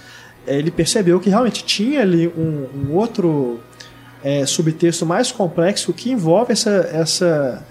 ele 0.45 0.69
percebeu 0.69 1.19
que 1.19 1.29
realmente 1.29 1.63
tinha 1.63 2.01
ali 2.01 2.27
um, 2.27 2.67
um 2.75 2.93
outro 2.93 3.59
é, 4.23 4.45
subtexto 4.45 5.05
mais 5.05 5.31
complexo 5.31 5.93
que 5.93 6.11
envolve 6.11 6.53
essa, 6.53 6.89
essa 6.91 7.65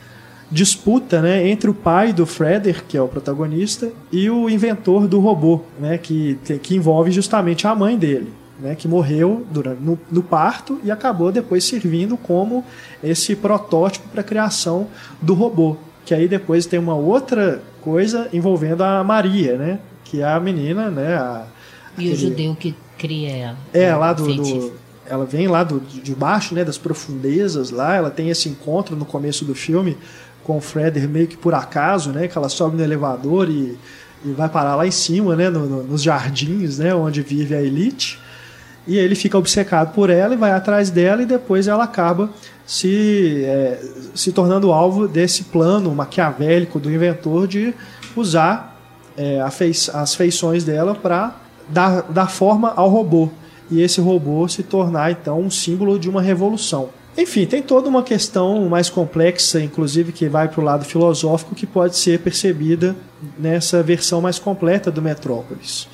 disputa 0.50 1.20
né, 1.20 1.48
entre 1.48 1.68
o 1.68 1.74
pai 1.74 2.12
do 2.12 2.24
Frederick, 2.24 2.82
que 2.84 2.96
é 2.96 3.02
o 3.02 3.08
protagonista, 3.08 3.90
e 4.12 4.30
o 4.30 4.48
inventor 4.48 5.06
do 5.08 5.18
robô, 5.20 5.62
né, 5.78 5.98
que, 5.98 6.38
que 6.62 6.74
envolve 6.74 7.10
justamente 7.10 7.66
a 7.66 7.74
mãe 7.74 7.96
dele. 7.96 8.32
Né, 8.58 8.74
que 8.74 8.88
morreu 8.88 9.46
durante, 9.50 9.82
no, 9.82 9.98
no, 10.10 10.22
parto 10.22 10.80
e 10.82 10.90
acabou 10.90 11.30
depois 11.30 11.62
servindo 11.62 12.16
como 12.16 12.64
esse 13.04 13.36
protótipo 13.36 14.08
para 14.08 14.22
a 14.22 14.24
criação 14.24 14.86
do 15.20 15.34
robô. 15.34 15.76
Que 16.06 16.14
aí 16.14 16.26
depois 16.26 16.64
tem 16.64 16.78
uma 16.78 16.94
outra 16.94 17.60
coisa 17.82 18.30
envolvendo 18.32 18.82
a 18.82 19.04
Maria, 19.04 19.58
né, 19.58 19.78
que 20.04 20.22
é 20.22 20.24
a 20.24 20.40
menina, 20.40 20.88
né, 20.88 21.16
a, 21.16 21.44
e 21.98 22.10
aquele, 22.10 22.12
o 22.14 22.16
judeu 22.16 22.56
que 22.56 22.74
cria 22.96 23.30
ela. 23.30 23.58
É, 23.74 23.94
lá 23.94 24.14
do, 24.14 24.34
do, 24.34 24.72
ela 25.08 25.24
vem 25.24 25.48
lá 25.48 25.62
do, 25.62 25.80
de 25.80 26.14
baixo, 26.14 26.54
né, 26.54 26.64
das 26.64 26.78
profundezas 26.78 27.70
lá, 27.70 27.94
ela 27.94 28.10
tem 28.10 28.30
esse 28.30 28.48
encontro 28.48 28.96
no 28.96 29.04
começo 29.04 29.44
do 29.44 29.54
filme 29.54 29.96
com 30.46 30.58
o 30.58 30.60
Fredder 30.60 31.08
meio 31.08 31.26
que 31.26 31.36
por 31.36 31.52
acaso, 31.52 32.12
né? 32.12 32.28
Que 32.28 32.38
ela 32.38 32.48
sobe 32.48 32.76
no 32.76 32.82
elevador 32.84 33.50
e, 33.50 33.76
e 34.24 34.30
vai 34.32 34.48
parar 34.48 34.76
lá 34.76 34.86
em 34.86 34.92
cima, 34.92 35.34
né? 35.34 35.50
No, 35.50 35.66
no, 35.66 35.82
nos 35.82 36.02
jardins, 36.02 36.78
né? 36.78 36.94
Onde 36.94 37.20
vive 37.20 37.54
a 37.54 37.60
elite. 37.60 38.20
E 38.86 38.96
ele 38.96 39.16
fica 39.16 39.36
obcecado 39.36 39.92
por 39.92 40.08
ela 40.08 40.34
e 40.34 40.36
vai 40.36 40.52
atrás 40.52 40.90
dela 40.90 41.20
e 41.20 41.26
depois 41.26 41.66
ela 41.66 41.82
acaba 41.82 42.30
se, 42.64 43.42
é, 43.44 43.82
se 44.14 44.30
tornando 44.30 44.70
alvo 44.70 45.08
desse 45.08 45.44
plano 45.44 45.92
maquiavélico 45.92 46.78
do 46.78 46.92
inventor 46.92 47.48
de 47.48 47.74
usar 48.14 48.80
é, 49.16 49.44
fei 49.50 49.72
as 49.92 50.14
feições 50.14 50.62
dela 50.62 50.94
para 50.94 51.34
dar, 51.68 52.02
dar 52.02 52.30
forma 52.30 52.72
ao 52.76 52.88
robô. 52.88 53.28
E 53.68 53.82
esse 53.82 54.00
robô 54.00 54.46
se 54.46 54.62
tornar 54.62 55.10
então 55.10 55.40
um 55.40 55.50
símbolo 55.50 55.98
de 55.98 56.08
uma 56.08 56.22
revolução. 56.22 56.90
Enfim, 57.16 57.46
tem 57.46 57.62
toda 57.62 57.88
uma 57.88 58.02
questão 58.02 58.68
mais 58.68 58.90
complexa, 58.90 59.60
inclusive 59.60 60.12
que 60.12 60.28
vai 60.28 60.48
para 60.48 60.60
o 60.60 60.64
lado 60.64 60.84
filosófico, 60.84 61.54
que 61.54 61.66
pode 61.66 61.96
ser 61.96 62.20
percebida 62.20 62.94
nessa 63.38 63.82
versão 63.82 64.20
mais 64.20 64.38
completa 64.38 64.90
do 64.90 65.00
Metrópolis. 65.00 65.88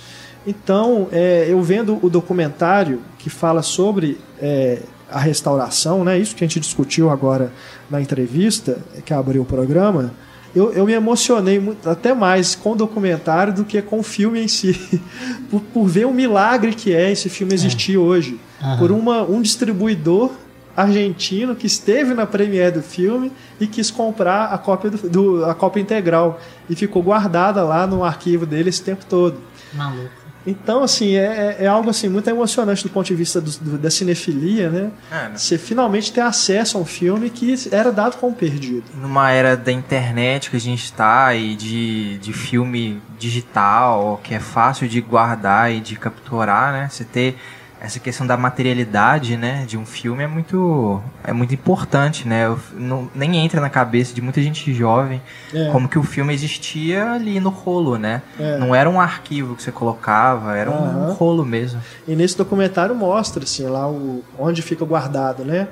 Então, 0.45 1.09
é, 1.13 1.47
eu 1.49 1.63
vendo 1.63 1.99
o 2.03 2.11
documentário 2.11 3.01
que 3.19 3.31
fala 3.31 3.63
sobre 3.63 4.19
é, 4.41 4.81
a 5.09 5.21
restauração, 5.21 6.03
né, 6.03 6.19
isso 6.19 6.35
que 6.35 6.43
a 6.43 6.49
gente 6.49 6.59
discutiu 6.59 7.09
agora 7.09 7.53
na 7.89 8.01
entrevista 8.01 8.79
que 9.05 9.15
abriu 9.15 9.43
o 9.43 9.45
programa, 9.45 10.13
eu, 10.55 10.73
eu 10.73 10.85
me 10.85 10.93
emocionei 10.93 11.59
muito, 11.59 11.89
até 11.89 12.13
mais 12.13 12.55
com 12.55 12.73
o 12.73 12.75
documentário 12.75 13.55
do 13.55 13.65
que 13.65 13.81
com 13.81 14.01
o 14.01 14.03
filme 14.03 14.43
em 14.43 14.49
si, 14.49 15.01
por, 15.51 15.61
por 15.61 15.87
ver 15.87 16.07
o 16.07 16.13
milagre 16.13 16.75
que 16.75 16.93
é 16.93 17.11
esse 17.11 17.29
filme 17.29 17.55
existir 17.55 17.95
é. 17.95 17.99
hoje. 17.99 18.41
Uhum. 18.61 18.79
Por 18.79 18.93
uma, 18.93 19.23
um 19.23 19.41
distribuidor 19.41 20.31
argentino 20.77 21.55
que 21.55 21.67
esteve 21.67 22.15
na 22.15 22.27
premiere 22.27 22.73
do 22.73 22.83
filme 22.83 23.33
e 23.61 23.67
quis 23.67 23.91
comprar 23.91 24.47
a 24.47 24.59
cópia, 24.59 24.91
do, 24.91 25.09
do, 25.09 25.45
a 25.45 25.55
cópia 25.55 25.81
integral 25.81 26.41
e 26.69 26.75
ficou 26.75 27.03
guardada 27.03 27.63
lá 27.63 27.87
no 27.87 28.05
arquivo 28.05 28.47
dele 28.47 28.71
esse 28.71 28.83
tempo 28.83 29.05
todo. 29.05 29.39
Maluco. 29.73 30.23
Então, 30.47 30.83
assim, 30.83 31.15
é, 31.15 31.57
é, 31.61 31.65
é 31.65 31.67
algo 31.67 31.89
assim 31.89 32.09
muito 32.09 32.29
emocionante 32.29 32.83
do 32.83 32.91
ponto 32.91 33.07
de 33.07 33.15
vista 33.15 33.41
do, 33.41 33.51
do, 33.51 33.79
da 33.79 33.91
cinefilia, 33.91 34.69
né? 34.71 34.91
É, 35.11 35.15
né? 35.15 35.33
Você 35.37 35.57
finalmente 35.57 36.13
ter 36.13 36.21
acesso 36.21 36.77
a 36.77 36.81
um 36.81 36.85
filme 36.85 37.31
que 37.31 37.55
era 37.71 37.93
dado 37.93 38.17
como 38.17 38.35
perdido. 38.35 38.85
Numa 39.01 39.31
era 39.31 39.57
da 39.57 39.71
internet 39.71 40.51
que 40.51 40.57
a 40.57 40.61
gente 40.61 40.85
está 40.85 41.33
e 41.35 41.55
de, 41.55 42.19
de 42.19 42.33
filme 42.33 43.01
digital, 43.19 44.21
que 44.23 44.35
é 44.35 44.41
fácil 44.41 44.89
de 44.89 45.01
guardar 45.01 45.73
e 45.73 45.81
de 45.81 45.95
capturar, 45.97 46.73
né? 46.73 46.89
Você 46.91 47.05
ter 47.05 47.37
essa 47.83 47.99
questão 47.99 48.25
da 48.25 48.37
materialidade, 48.37 49.37
né, 49.37 49.65
de 49.67 49.77
um 49.77 49.85
filme 49.85 50.23
é 50.23 50.27
muito 50.29 51.03
é 51.25 51.33
muito 51.33 51.53
importante, 51.53 52.29
né? 52.29 52.47
Eu, 52.47 52.59
não, 52.75 53.11
nem 53.13 53.37
entra 53.39 53.61
na 53.61 53.69
cabeça 53.69 54.15
de 54.15 54.23
muita 54.23 54.41
gente 54.41 54.73
jovem 54.73 55.21
é. 55.53 55.69
como 55.71 55.89
que 55.89 55.99
o 55.99 56.03
filme 56.05 56.33
existia 56.33 57.13
ali 57.13 57.41
no 57.41 57.51
rolo, 57.51 57.97
né? 57.99 58.23
É. 58.39 58.57
Não 58.57 58.73
era 58.73 58.89
um 58.89 59.01
arquivo 59.01 59.57
que 59.57 59.63
você 59.65 59.73
colocava, 59.73 60.57
era 60.57 60.71
uhum. 60.71 61.11
um 61.11 61.13
rolo 61.13 61.45
mesmo. 61.45 61.81
E 62.07 62.15
nesse 62.15 62.39
documentário 62.39 62.95
mostra 62.95 63.43
assim 63.43 63.65
lá 63.65 63.91
o, 63.91 64.23
onde 64.39 64.63
fica 64.63 64.85
guardado, 64.85 65.45
né? 65.45 65.67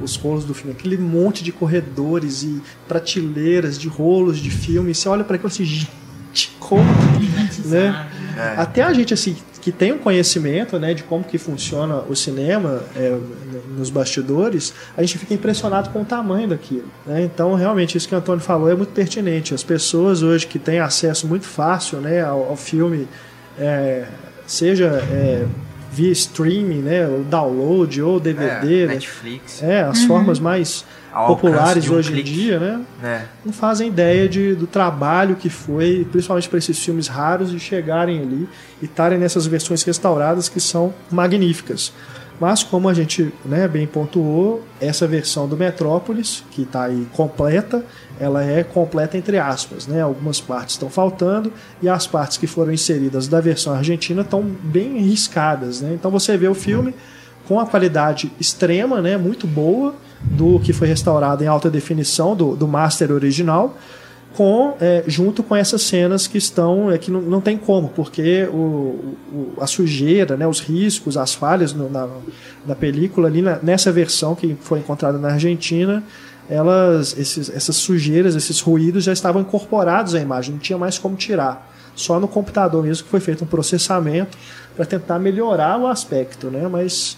Os 0.00 0.16
rolos 0.16 0.44
do 0.44 0.52
filme, 0.52 0.72
aquele 0.72 0.98
monte 0.98 1.42
de 1.42 1.50
corredores 1.50 2.42
e 2.42 2.62
prateleiras 2.86 3.78
de 3.78 3.88
rolos 3.88 4.38
de 4.38 4.50
filme. 4.50 4.94
Você 4.94 5.08
olha 5.08 5.24
para 5.24 5.36
aquilo 5.36 5.48
assim, 5.48 5.64
gente, 5.64 6.54
como, 6.60 6.84
né? 7.64 8.06
É. 8.36 8.60
Até 8.60 8.82
a 8.82 8.92
gente 8.92 9.14
assim 9.14 9.34
que 9.64 9.72
tem 9.72 9.92
um 9.92 9.98
conhecimento 9.98 10.78
né, 10.78 10.92
de 10.92 11.02
como 11.02 11.24
que 11.24 11.38
funciona 11.38 12.02
o 12.06 12.14
cinema 12.14 12.82
é, 12.94 13.18
nos 13.78 13.88
bastidores, 13.88 14.74
a 14.94 15.00
gente 15.00 15.16
fica 15.16 15.32
impressionado 15.32 15.88
com 15.88 16.02
o 16.02 16.04
tamanho 16.04 16.48
daquilo. 16.48 16.84
Né? 17.06 17.22
Então, 17.22 17.54
realmente, 17.54 17.96
isso 17.96 18.06
que 18.06 18.14
o 18.14 18.18
Antônio 18.18 18.42
falou 18.42 18.70
é 18.70 18.74
muito 18.74 18.92
pertinente. 18.92 19.54
As 19.54 19.62
pessoas 19.62 20.22
hoje 20.22 20.46
que 20.46 20.58
têm 20.58 20.80
acesso 20.80 21.26
muito 21.26 21.46
fácil 21.46 21.98
né, 22.02 22.22
ao, 22.22 22.50
ao 22.50 22.56
filme, 22.58 23.08
é, 23.58 24.04
seja 24.46 25.02
é, 25.10 25.46
via 25.90 26.12
streaming, 26.12 26.82
né, 26.82 27.08
o 27.08 27.24
download 27.24 28.02
ou 28.02 28.20
DVD, 28.20 28.82
é, 28.82 28.86
né? 28.86 28.94
Netflix, 28.94 29.62
é 29.62 29.80
as 29.80 30.02
uhum. 30.02 30.08
formas 30.08 30.38
mais 30.38 30.84
populares 31.14 31.88
hoje 31.88 32.12
clique. 32.12 32.30
em 32.30 32.34
dia, 32.34 32.58
né? 32.58 32.80
É. 33.02 33.22
Não 33.44 33.52
fazem 33.52 33.88
ideia 33.88 34.28
de, 34.28 34.54
do 34.54 34.66
trabalho 34.66 35.36
que 35.36 35.48
foi, 35.48 36.06
principalmente 36.10 36.48
para 36.48 36.58
esses 36.58 36.78
filmes 36.78 37.06
raros, 37.06 37.50
de 37.50 37.60
chegarem 37.60 38.20
ali 38.20 38.48
e 38.82 38.86
estarem 38.86 39.18
nessas 39.18 39.46
versões 39.46 39.82
restauradas 39.82 40.48
que 40.48 40.60
são 40.60 40.92
magníficas. 41.10 41.92
Mas 42.40 42.64
como 42.64 42.88
a 42.88 42.94
gente 42.94 43.32
né, 43.44 43.68
bem 43.68 43.86
pontuou, 43.86 44.64
essa 44.80 45.06
versão 45.06 45.46
do 45.46 45.56
Metrópolis, 45.56 46.42
que 46.50 46.62
está 46.62 46.84
aí 46.84 47.06
completa, 47.12 47.84
ela 48.18 48.44
é 48.44 48.64
completa 48.64 49.16
entre 49.16 49.38
aspas. 49.38 49.86
Né? 49.86 50.02
Algumas 50.02 50.40
partes 50.40 50.74
estão 50.74 50.90
faltando 50.90 51.52
e 51.80 51.88
as 51.88 52.06
partes 52.06 52.36
que 52.36 52.46
foram 52.46 52.72
inseridas 52.72 53.28
da 53.28 53.40
versão 53.40 53.72
argentina 53.72 54.22
estão 54.22 54.42
bem 54.42 54.98
riscadas. 54.98 55.80
Né? 55.80 55.92
Então 55.94 56.10
você 56.10 56.36
vê 56.36 56.48
o 56.48 56.54
filme 56.54 56.92
com 57.46 57.60
a 57.60 57.66
qualidade 57.66 58.32
extrema, 58.40 59.00
né, 59.00 59.16
muito 59.16 59.46
boa, 59.46 59.94
do 60.20 60.58
que 60.60 60.72
foi 60.72 60.88
restaurado 60.88 61.44
em 61.44 61.46
alta 61.46 61.70
definição 61.70 62.34
do, 62.34 62.56
do 62.56 62.66
master 62.66 63.12
original, 63.12 63.76
com 64.34 64.76
é, 64.80 65.04
junto 65.06 65.42
com 65.42 65.54
essas 65.54 65.82
cenas 65.82 66.26
que 66.26 66.36
estão 66.36 66.90
é, 66.90 66.98
que 66.98 67.10
não, 67.10 67.20
não 67.20 67.40
tem 67.40 67.56
como 67.56 67.88
porque 67.88 68.48
o, 68.52 69.16
o, 69.32 69.52
a 69.60 69.66
sujeira 69.66 70.36
né 70.36 70.46
os 70.46 70.60
riscos 70.60 71.16
as 71.16 71.32
falhas 71.32 71.72
no, 71.72 71.88
na, 71.88 72.08
na 72.66 72.74
película 72.74 73.28
ali 73.28 73.40
na, 73.40 73.58
nessa 73.62 73.92
versão 73.92 74.34
que 74.34 74.56
foi 74.60 74.80
encontrada 74.80 75.18
na 75.18 75.28
Argentina 75.28 76.02
elas 76.48 77.16
esses, 77.16 77.48
essas 77.48 77.76
sujeiras 77.76 78.34
esses 78.34 78.60
ruídos 78.60 79.04
já 79.04 79.12
estavam 79.12 79.40
incorporados 79.40 80.14
à 80.14 80.20
imagem 80.20 80.54
não 80.54 80.60
tinha 80.60 80.78
mais 80.78 80.98
como 80.98 81.16
tirar. 81.16 81.72
Só 81.94 82.18
no 82.18 82.26
computador 82.26 82.82
mesmo 82.82 83.04
que 83.04 83.10
foi 83.10 83.20
feito 83.20 83.44
um 83.44 83.46
processamento 83.46 84.36
para 84.74 84.84
tentar 84.84 85.20
melhorar 85.20 85.78
o 85.78 85.86
aspecto 85.86 86.48
né 86.48 86.66
mas 86.68 87.16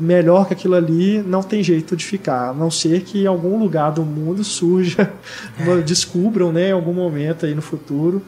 melhor 0.00 0.46
que 0.46 0.54
aquilo 0.54 0.74
ali 0.74 1.22
não 1.22 1.42
tem 1.42 1.62
jeito 1.62 1.96
de 1.96 2.04
ficar, 2.04 2.50
a 2.50 2.52
não 2.52 2.70
ser 2.70 3.02
que 3.02 3.22
em 3.22 3.26
algum 3.26 3.58
lugar 3.58 3.92
do 3.92 4.02
mundo 4.02 4.42
surja, 4.44 5.12
é. 5.58 5.76
descubram, 5.82 6.52
né, 6.52 6.70
em 6.70 6.72
algum 6.72 6.92
momento 6.92 7.46
aí 7.46 7.54
no 7.54 7.62
futuro 7.62 8.22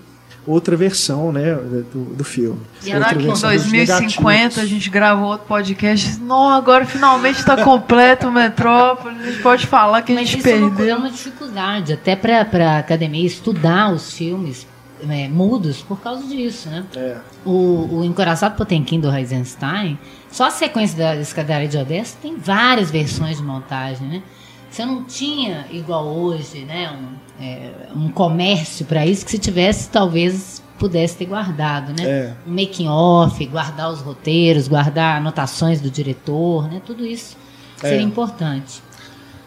outra 0.47 0.77
versão, 0.77 1.33
né, 1.33 1.55
do, 1.93 2.17
do 2.17 2.25
filme. 2.25 2.61
E 2.85 2.91
era 2.91 3.15
que 3.15 3.23
em 3.23 3.33
2050 3.33 4.61
a 4.61 4.67
gente 4.67 4.91
gravou 4.91 5.29
outro 5.29 5.47
podcast. 5.47 6.19
Não, 6.21 6.49
agora 6.49 6.85
finalmente 6.85 7.39
está 7.39 7.63
completo 7.63 8.29
o 8.29 8.33
Metrópole. 8.33 9.17
A 9.21 9.31
gente 9.31 9.43
pode 9.43 9.67
falar 9.67 10.03
que 10.03 10.13
a 10.13 10.17
gente 10.17 10.43
perdeu. 10.43 10.71
Mas 10.71 10.81
isso 10.81 10.91
é 10.91 10.97
uma 10.97 11.11
dificuldade 11.11 11.93
até 11.93 12.17
para 12.17 12.41
a 12.41 12.79
academia 12.79 13.27
estudar 13.27 13.93
os 13.93 14.13
filmes 14.13 14.67
é, 15.09 15.29
mudos 15.29 15.83
por 15.83 16.01
causa 16.01 16.27
disso, 16.27 16.69
né? 16.69 16.85
É. 16.97 17.17
O, 17.45 17.99
o 17.99 18.05
Encoraçado 18.05 18.57
Potemkin 18.57 19.01
do 19.01 19.11
Eisenstein, 19.11 19.99
só 20.31 20.47
a 20.47 20.51
sequência 20.51 20.97
da 20.97 21.17
Escadaria 21.17 21.69
de 21.69 21.79
Odessa 21.79 22.17
tem 22.21 22.37
várias 22.37 22.91
versões 22.91 23.39
de 23.39 23.43
montagem, 23.43 24.07
né? 24.07 24.23
Você 24.71 24.85
não 24.85 25.03
tinha, 25.03 25.67
igual 25.71 26.07
hoje, 26.07 26.65
né, 26.65 26.91
um, 26.93 27.43
é, 27.43 27.71
um 27.95 28.09
comércio 28.09 28.87
para 28.87 29.05
isso, 29.05 29.25
que 29.25 29.31
se 29.33 29.39
tivesse, 29.39 29.91
talvez 29.91 30.63
pudesse 30.79 31.17
ter 31.17 31.27
guardado, 31.27 31.93
né? 31.93 32.05
É. 32.09 32.35
Um 32.47 32.51
making 32.53 32.89
off, 32.89 33.45
guardar 33.47 33.91
os 33.91 34.01
roteiros, 34.01 34.69
guardar 34.69 35.19
anotações 35.19 35.81
do 35.81 35.91
diretor, 35.91 36.69
né? 36.69 36.81
Tudo 36.85 37.05
isso 37.05 37.37
seria 37.77 37.99
é. 37.99 38.03
importante. 38.03 38.83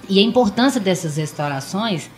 E 0.10 0.20
a 0.20 0.22
importância 0.22 0.82
dessas 0.82 1.18
restaurações 1.18 2.10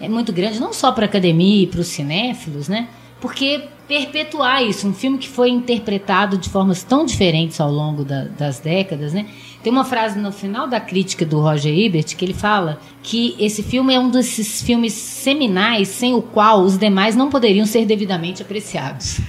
é 0.00 0.08
muito 0.08 0.32
grande, 0.32 0.60
não 0.60 0.72
só 0.72 0.92
para 0.92 1.04
a 1.04 1.08
academia 1.08 1.64
e 1.64 1.66
para 1.66 1.80
os 1.80 1.88
cinéfilos, 1.88 2.68
né? 2.68 2.88
Porque 3.20 3.68
perpetuar 3.86 4.62
isso, 4.62 4.88
um 4.88 4.94
filme 4.94 5.18
que 5.18 5.28
foi 5.28 5.50
interpretado 5.50 6.38
de 6.38 6.48
formas 6.48 6.82
tão 6.82 7.04
diferentes 7.04 7.60
ao 7.60 7.70
longo 7.70 8.04
da, 8.04 8.24
das 8.24 8.58
décadas, 8.58 9.12
né? 9.12 9.26
Tem 9.62 9.72
uma 9.72 9.84
frase 9.84 10.18
no 10.18 10.30
final 10.30 10.66
da 10.66 10.80
crítica 10.80 11.24
do 11.24 11.40
Roger 11.40 11.72
Ebert 11.72 12.16
que 12.16 12.24
ele 12.24 12.34
fala 12.34 12.78
que 13.02 13.34
esse 13.38 13.62
filme 13.62 13.94
é 13.94 13.98
um 13.98 14.10
desses 14.10 14.62
filmes 14.62 14.92
seminais 14.92 15.88
sem 15.88 16.14
o 16.14 16.20
qual 16.22 16.62
os 16.62 16.76
demais 16.76 17.16
não 17.16 17.30
poderiam 17.30 17.64
ser 17.64 17.86
devidamente 17.86 18.42
apreciados. 18.42 19.20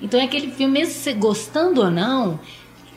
Então 0.00 0.20
é 0.20 0.24
aquele 0.24 0.50
filme, 0.50 0.80
mesmo 0.80 0.94
você 0.94 1.12
gostando 1.12 1.82
ou 1.82 1.90
não, 1.90 2.38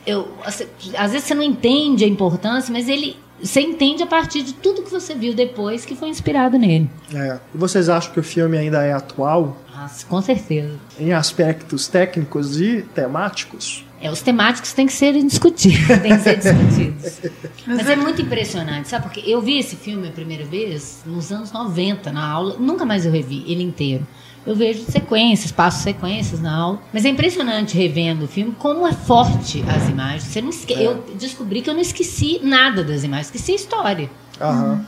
eu, 0.06 0.28
às 0.44 1.12
vezes 1.12 1.28
você 1.28 1.34
não 1.34 1.44
entende 1.44 2.04
a 2.04 2.08
importância, 2.08 2.72
mas 2.72 2.90
ele 2.90 3.18
você 3.42 3.62
entende 3.62 4.04
a 4.04 4.08
partir 4.08 4.44
de 4.44 4.54
tudo 4.54 4.84
que 4.84 4.92
você 4.92 5.16
viu 5.16 5.34
depois 5.34 5.86
que 5.86 5.96
foi 5.96 6.10
inspirado 6.10 6.58
nele. 6.58 6.90
É. 7.14 7.40
E 7.54 7.58
vocês 7.58 7.90
acham 7.90 8.14
que 8.14 8.20
o 8.20 8.24
filme 8.24 8.58
ainda 8.58 8.84
é 8.84 8.94
atual? 8.94 9.58
Nossa, 9.76 10.06
com 10.06 10.22
certeza. 10.22 10.78
Em 11.00 11.12
aspectos 11.12 11.88
técnicos 11.88 12.60
e 12.60 12.84
temáticos? 12.94 13.86
É, 14.00 14.10
os 14.10 14.22
temáticos 14.22 14.74
têm 14.74 14.88
que 14.88 14.94
ser 14.94 15.14
discutidos, 15.24 15.88
têm 16.02 16.18
que 16.18 16.24
ser 16.24 16.38
discutidos. 16.38 17.22
Mas 17.68 17.88
é 17.88 17.96
muito 17.96 18.22
impressionante, 18.22 18.90
sabe? 18.90 19.04
Porque 19.04 19.22
eu 19.30 19.42
vi 19.42 19.60
esse 19.60 19.76
filme 19.76 20.08
a 20.08 20.12
primeira 20.12 20.44
vez 20.44 21.04
nos 21.06 21.32
anos 21.32 21.52
90, 21.52 22.12
na 22.12 22.28
aula, 22.28 22.58
nunca 22.60 22.84
mais 22.84 23.06
eu 23.06 23.12
revi 23.12 23.44
ele 23.48 23.64
inteiro 23.64 24.06
eu 24.46 24.56
vejo 24.56 24.84
sequências, 24.90 25.52
passo 25.52 25.84
sequências 25.84 26.40
na 26.42 26.56
aula. 26.56 26.82
Mas 26.92 27.06
é 27.06 27.10
impressionante 27.10 27.78
revendo 27.78 28.26
o 28.26 28.28
filme 28.28 28.56
como 28.58 28.88
é 28.88 28.94
forte 28.94 29.64
as 29.68 29.88
imagens. 29.88 30.24
Você 30.24 30.42
não 30.42 30.50
esque... 30.50 30.74
É. 30.74 30.88
Eu 30.88 31.04
descobri 31.18 31.62
que 31.62 31.70
eu 31.70 31.74
não 31.74 31.82
esqueci 31.82 32.40
nada 32.44 32.84
das 32.84 33.04
imagens, 33.04 33.28
esqueci 33.28 33.52
a 33.52 33.56
história. 33.56 34.10
Aham. 34.40 34.86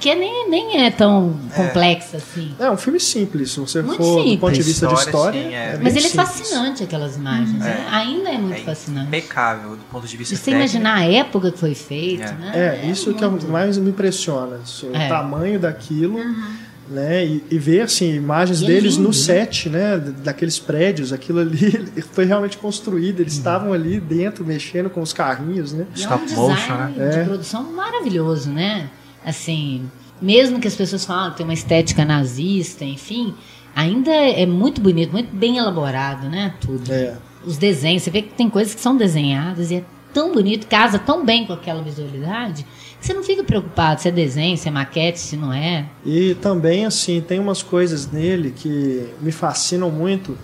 Que 0.00 0.14
nem, 0.14 0.48
nem 0.48 0.86
é 0.86 0.90
tão 0.90 1.38
é. 1.52 1.54
complexa 1.54 2.16
assim. 2.16 2.54
É 2.58 2.70
um 2.70 2.78
filme 2.78 2.98
simples, 2.98 3.50
se 3.50 3.60
você 3.60 3.82
Muito 3.82 3.98
for 3.98 4.20
simples. 4.20 4.32
do 4.32 4.40
ponto 4.40 4.54
de 4.54 4.62
vista 4.62 4.86
história, 4.86 4.96
de 4.96 5.02
história. 5.02 5.42
Sim, 5.42 5.54
é. 5.54 5.74
é 5.74 5.80
Mas 5.82 5.96
ele 5.96 6.06
é 6.06 6.08
é 6.08 6.12
fascinante, 6.12 6.82
aquelas 6.82 7.16
imagens. 7.16 7.52
Né? 7.58 7.86
É. 7.86 7.94
Ainda 7.94 8.30
é 8.30 8.38
muito 8.38 8.64
fascinante. 8.64 9.08
Impecável 9.08 9.76
do 9.76 9.84
ponto 9.90 10.06
de 10.06 10.16
vista 10.16 10.34
Você 10.34 10.50
imaginar 10.50 10.96
a 10.96 11.04
época 11.04 11.52
que 11.52 11.58
foi 11.58 11.74
feito, 11.74 12.22
né? 12.22 12.80
É, 12.82 12.86
isso 12.90 13.12
que 13.12 13.26
mais 13.48 13.76
me 13.76 13.90
impressiona. 13.90 14.56
Assim, 14.62 14.88
o 14.88 15.08
tamanho 15.08 15.60
daquilo. 15.60 16.16
Uhum 16.16 16.66
né? 16.88 17.24
E, 17.24 17.44
e 17.50 17.58
ver 17.58 17.82
assim 17.82 18.14
imagens 18.14 18.60
deles 18.60 18.94
lindo, 18.94 19.04
no 19.04 19.08
né? 19.08 19.14
set, 19.14 19.68
né? 19.68 19.98
Daqueles 19.98 20.58
prédios, 20.58 21.12
aquilo 21.12 21.40
ali 21.40 21.86
foi 22.12 22.24
realmente 22.24 22.58
construído. 22.58 23.20
Eles 23.20 23.34
hum. 23.34 23.38
estavam 23.38 23.72
ali 23.72 24.00
dentro 24.00 24.44
mexendo 24.44 24.90
com 24.90 25.00
os 25.00 25.12
carrinhos, 25.12 25.72
né? 25.72 25.86
E 25.96 26.04
é 26.04 26.08
um 26.08 26.24
design 26.24 26.94
né? 26.96 27.08
de 27.08 27.18
é. 27.18 27.24
produção 27.24 27.72
maravilhoso, 27.72 28.50
né? 28.50 28.90
Assim, 29.24 29.90
mesmo 30.20 30.60
que 30.60 30.68
as 30.68 30.76
pessoas 30.76 31.04
falam 31.04 31.30
que 31.32 31.38
tem 31.38 31.46
uma 31.46 31.54
estética 31.54 32.04
nazista, 32.04 32.84
enfim, 32.84 33.34
ainda 33.74 34.10
é 34.10 34.46
muito 34.46 34.80
bonito, 34.80 35.12
muito 35.12 35.34
bem 35.34 35.58
elaborado, 35.58 36.28
né? 36.28 36.54
Tudo. 36.60 36.92
É. 36.92 37.16
Os 37.44 37.56
desenhos, 37.56 38.02
você 38.02 38.10
vê 38.10 38.22
que 38.22 38.34
tem 38.34 38.48
coisas 38.48 38.74
que 38.74 38.80
são 38.80 38.96
desenhadas 38.96 39.70
e 39.70 39.76
é 39.76 39.84
tão 40.12 40.32
bonito, 40.32 40.66
casa 40.66 40.98
tão 40.98 41.24
bem 41.24 41.46
com 41.46 41.52
aquela 41.52 41.82
visualidade 41.82 42.66
você 43.00 43.14
não 43.14 43.22
fica 43.22 43.44
preocupado 43.44 44.00
se 44.00 44.08
é 44.08 44.10
desenho, 44.10 44.56
se 44.56 44.68
é 44.68 44.70
maquete, 44.70 45.18
se 45.18 45.36
não 45.36 45.52
é. 45.52 45.86
E 46.04 46.34
também, 46.36 46.86
assim, 46.86 47.20
tem 47.20 47.38
umas 47.38 47.62
coisas 47.62 48.10
nele 48.10 48.50
que 48.50 49.08
me 49.20 49.30
fascinam 49.30 49.90
muito 49.90 50.36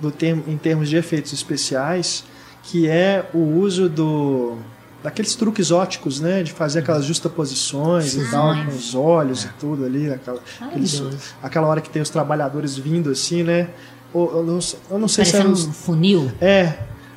do 0.00 0.10
termo, 0.10 0.44
em 0.46 0.56
termos 0.56 0.88
de 0.88 0.96
efeitos 0.96 1.32
especiais, 1.32 2.24
que 2.62 2.88
é 2.88 3.28
o 3.32 3.38
uso 3.38 3.88
do 3.88 4.56
daqueles 5.02 5.34
truques 5.34 5.70
óticos, 5.70 6.18
né? 6.18 6.42
De 6.42 6.50
fazer 6.50 6.78
aquelas 6.78 7.04
justaposições 7.04 8.14
e 8.14 8.30
tal, 8.30 8.54
com 8.54 8.70
os 8.70 8.94
olhos 8.94 9.44
e 9.44 9.48
tudo 9.60 9.84
ali. 9.84 10.10
Aquela, 10.10 10.40
aqueles, 10.60 11.02
aquela 11.42 11.66
hora 11.66 11.80
que 11.82 11.90
tem 11.90 12.00
os 12.00 12.08
trabalhadores 12.08 12.76
vindo 12.78 13.10
assim, 13.10 13.42
né? 13.42 13.68
Eu, 14.14 14.30
eu, 14.36 14.42
não, 14.44 14.58
eu 14.90 14.98
não 14.98 15.08
sei 15.08 15.24
Parecendo 15.24 15.56
se 15.56 15.66
é 15.66 15.68
um 15.68 15.72
funil. 15.72 16.32
É, 16.40 16.74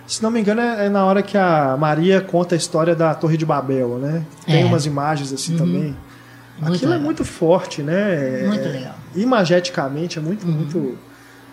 se 0.08 0.24
não 0.24 0.32
me 0.32 0.40
engano, 0.40 0.62
é, 0.62 0.86
é, 0.86 0.90
na 0.90 1.06
hora 1.06 1.22
que 1.22 1.38
a 1.38 1.76
Maria 1.78 2.22
conta 2.22 2.56
a 2.56 2.58
história 2.58 2.96
da 2.96 3.14
Torre 3.14 3.36
de 3.36 3.46
Babel, 3.46 3.98
né? 3.98 4.26
Tem 4.46 4.62
é. 4.62 4.66
umas 4.66 4.86
imagens 4.86 5.34
assim 5.34 5.52
uhum. 5.52 5.58
também. 5.58 5.96
Muito 6.60 6.76
Aquilo 6.76 6.94
é 6.94 6.96
legal. 6.96 7.00
é 7.00 7.00
muito 7.00 7.26
forte, 7.26 7.84
né? 7.84 8.48
Muito 8.48 8.68
é, 8.68 8.72
legal. 8.72 8.96
Imageticamente 9.16 10.18
é 10.18 10.22
muito, 10.22 10.48
uhum. 10.48 10.54
muito 10.54 10.98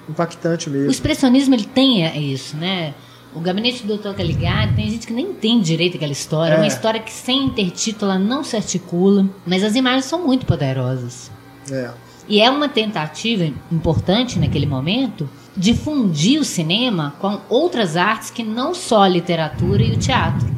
impactante 0.09 0.71
mesmo. 0.71 0.89
O 0.89 0.91
expressionismo 0.91 1.55
ele 1.55 1.65
tem 1.65 2.33
isso, 2.33 2.57
né? 2.57 2.95
O 3.35 3.41
Gabinete 3.41 3.85
do 3.85 3.97
Dr. 3.97 4.15
Caligari, 4.15 4.75
tem 4.75 4.89
gente 4.89 5.09
que 5.09 5.13
nem 5.13 5.27
entende 5.27 5.65
direito 5.65 5.97
aquela 5.97 6.13
história. 6.13 6.55
É 6.55 6.57
uma 6.57 6.65
é. 6.65 6.69
história 6.69 7.01
que 7.01 7.13
sem 7.13 7.47
intertítulo 7.47 8.13
ela 8.13 8.21
não 8.21 8.45
se 8.45 8.55
articula, 8.55 9.29
mas 9.45 9.65
as 9.65 9.75
imagens 9.75 10.05
são 10.05 10.25
muito 10.25 10.47
poderosas. 10.47 11.33
É. 11.71 11.91
E 12.29 12.41
é 12.41 12.49
uma 12.49 12.69
tentativa 12.69 13.45
importante 13.73 14.39
naquele 14.39 14.67
momento 14.67 15.29
de 15.57 15.75
fundir 15.75 16.41
o 16.41 16.45
cinema 16.45 17.15
com 17.21 17.41
outras 17.49 17.97
artes 17.97 18.31
que 18.31 18.43
não 18.43 18.75
só 18.75 19.03
a 19.03 19.09
literatura 19.09 19.83
e 19.83 19.93
o 19.93 19.97
teatro, 19.97 20.49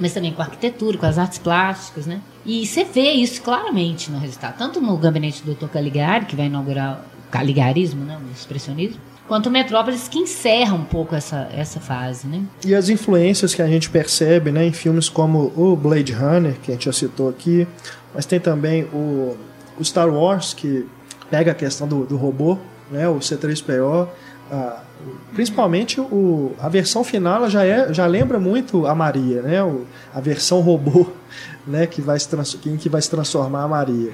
mas 0.00 0.12
também 0.12 0.32
com 0.32 0.42
a 0.42 0.44
arquitetura, 0.46 0.98
com 0.98 1.06
as 1.06 1.18
artes 1.18 1.38
plásticas, 1.38 2.06
né? 2.06 2.20
E 2.44 2.66
você 2.66 2.84
vê 2.84 3.12
isso 3.12 3.42
claramente 3.42 4.10
no 4.10 4.18
resultado, 4.18 4.56
tanto 4.56 4.80
no 4.80 4.96
gabinete 4.96 5.42
do 5.42 5.54
Dr. 5.54 5.68
Caligari, 5.68 6.26
que 6.26 6.36
vai 6.36 6.46
inaugurar 6.46 7.04
o 7.28 7.30
caligarismo, 7.30 8.04
né, 8.04 8.16
o 8.16 8.32
expressionismo, 8.32 9.00
quanto 9.26 9.48
o 9.48 9.50
Metrópolis, 9.50 10.08
que 10.08 10.18
encerra 10.18 10.74
um 10.74 10.84
pouco 10.84 11.14
essa, 11.14 11.48
essa 11.52 11.80
fase, 11.80 12.26
né? 12.26 12.42
E 12.64 12.74
as 12.74 12.88
influências 12.88 13.54
que 13.54 13.60
a 13.60 13.66
gente 13.66 13.90
percebe, 13.90 14.52
né, 14.52 14.64
em 14.64 14.72
filmes 14.72 15.08
como 15.08 15.52
o 15.56 15.74
Blade 15.76 16.12
Runner, 16.12 16.54
que 16.62 16.70
a 16.70 16.74
gente 16.74 16.84
já 16.84 16.92
citou 16.92 17.28
aqui, 17.28 17.66
mas 18.14 18.24
tem 18.26 18.38
também 18.38 18.84
o, 18.84 19.36
o 19.78 19.84
Star 19.84 20.08
Wars, 20.08 20.54
que 20.54 20.86
pega 21.28 21.50
a 21.50 21.54
questão 21.54 21.88
do, 21.88 22.06
do 22.06 22.16
robô, 22.16 22.56
né, 22.90 23.08
o 23.08 23.16
C3PO, 23.18 24.08
a, 24.50 24.82
principalmente 25.34 26.00
o, 26.00 26.54
a 26.58 26.68
versão 26.68 27.04
final 27.04 27.48
já, 27.48 27.64
é, 27.64 27.92
já 27.92 28.06
lembra 28.06 28.38
muito 28.38 28.86
a 28.86 28.94
Maria, 28.94 29.42
né, 29.42 29.62
o, 29.62 29.84
a 30.14 30.20
versão 30.20 30.60
robô 30.60 31.06
né, 31.66 31.86
que, 31.86 32.00
vai 32.00 32.18
se 32.18 32.28
em 32.66 32.76
que 32.76 32.88
vai 32.88 33.02
se 33.02 33.10
transformar 33.10 33.64
a 33.64 33.68
Maria. 33.68 34.12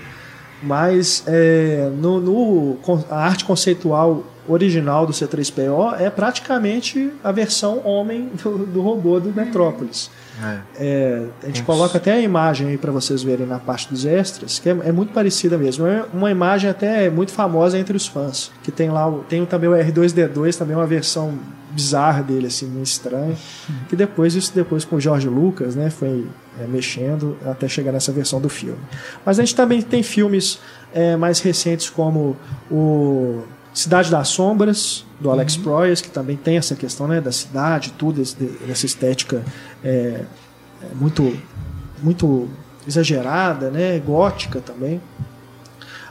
Mas 0.63 1.25
é, 1.27 1.91
no, 1.97 2.21
no, 2.21 2.79
a 3.11 3.17
arte 3.17 3.45
conceitual 3.45 4.23
original 4.49 5.07
do 5.07 5.13
C3PO 5.13 6.01
é 6.01 6.11
praticamente 6.11 7.13
a 7.23 7.31
versão 7.31 7.81
homem 7.87 8.31
do, 8.43 8.59
do 8.67 8.81
robô 8.81 9.21
do 9.21 9.33
Metrópolis. 9.33 10.11
É. 10.43 10.59
É, 10.77 11.27
a 11.43 11.47
gente 11.47 11.63
coloca 11.63 11.99
até 11.99 12.13
a 12.13 12.21
imagem 12.21 12.69
aí 12.69 12.79
para 12.79 12.91
vocês 12.91 13.23
verem 13.23 13.47
na 13.47 13.59
parte 13.59 13.89
dos 13.89 14.05
extras, 14.05 14.59
que 14.59 14.69
é, 14.69 14.73
é, 14.73 14.93
muito 14.93 15.13
parecida 15.13 15.57
mesmo. 15.57 15.87
É 15.87 16.05
uma 16.13 16.31
imagem 16.31 16.69
até 16.69 17.09
muito 17.11 17.33
famosa 17.33 17.79
entre 17.79 17.97
os 17.97 18.07
fãs. 18.07 18.51
Que 18.63 18.73
tem 18.73 18.91
lá, 18.91 19.11
tem 19.29 19.45
também 19.47 19.69
o 19.69 19.73
R2D2, 19.73 20.57
também 20.57 20.75
uma 20.75 20.87
versão 20.87 21.39
bizarra 21.71 22.23
dele, 22.23 22.47
assim, 22.47 22.67
muito 22.67 22.87
estranha. 22.87 23.37
Que 23.89 23.97
depois, 23.97 24.35
isso 24.35 24.53
depois 24.55 24.85
com 24.85 24.97
o 24.97 25.01
George 25.01 25.29
Lucas, 25.29 25.75
né, 25.75 25.91
foi 25.91 26.27
é, 26.61 26.67
mexendo 26.67 27.37
até 27.45 27.69
chegar 27.69 27.93
nessa 27.93 28.13
versão 28.13 28.41
do 28.41 28.49
filme. 28.49 28.81
Mas 29.25 29.39
a 29.39 29.43
gente 29.43 29.55
também 29.55 29.81
tem 29.81 30.03
filmes 30.03 30.59
é, 30.95 31.17
mais 31.17 31.41
recentes 31.41 31.89
como 31.89 32.37
o 32.71 33.43
Cidade 33.75 34.11
das 34.11 34.29
Sombras, 34.29 35.05
do 35.19 35.31
Alex 35.31 35.57
uhum. 35.57 35.63
Proyas, 35.63 36.01
que 36.01 36.11
também 36.11 36.37
tem 36.37 36.57
essa 36.57 36.75
questão 36.75 37.09
né, 37.09 37.21
da 37.21 37.33
cidade, 37.33 37.93
tudo, 37.97 38.21
essa 38.21 38.87
estética 38.87 39.43
é, 39.83 40.25
é 40.83 40.95
muito, 40.95 41.37
muito 42.03 42.49
exagerada, 42.87 43.71
né, 43.71 43.99
gótica 43.99 44.61
também. 44.61 45.01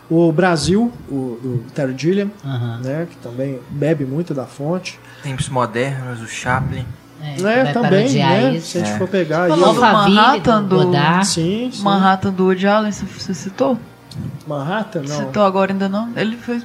O 0.10 0.32
Brasil, 0.32 0.92
o, 1.08 1.40
do 1.42 1.66
Terry 1.74 1.94
Gilliam, 1.98 2.32
uhum. 2.44 2.80
né, 2.80 3.08
que 3.10 3.16
também 3.18 3.60
bebe 3.70 4.06
muito 4.06 4.34
da 4.34 4.46
fonte. 4.46 5.00
Tempos 5.22 5.48
modernos, 5.48 6.22
o 6.22 6.28
Chaplin. 6.28 6.86
É, 7.22 7.42
é 7.42 7.72
também, 7.72 8.12
né? 8.14 8.60
Se 8.60 8.80
a 8.80 8.84
gente 8.84 8.96
é. 8.96 8.98
for 8.98 9.08
pegar... 9.08 9.48
Você 9.48 9.60
falou 9.60 9.74
do 9.76 9.82
Manhattan 9.82 10.64
do... 10.64 10.86
do... 10.86 11.26
Sim, 11.26 11.70
sim. 11.72 11.84
Manhattan 11.84 12.34
do 12.34 12.46
Woody 12.46 12.66
Allen, 12.66 12.92
você 12.92 13.34
citou? 13.36 13.78
Manhattan, 14.48 15.04
não. 15.08 15.18
Citou 15.18 15.44
agora 15.44 15.72
ainda 15.72 15.88
não? 15.88 16.12
Ele 16.18 16.36
foi 16.36 16.62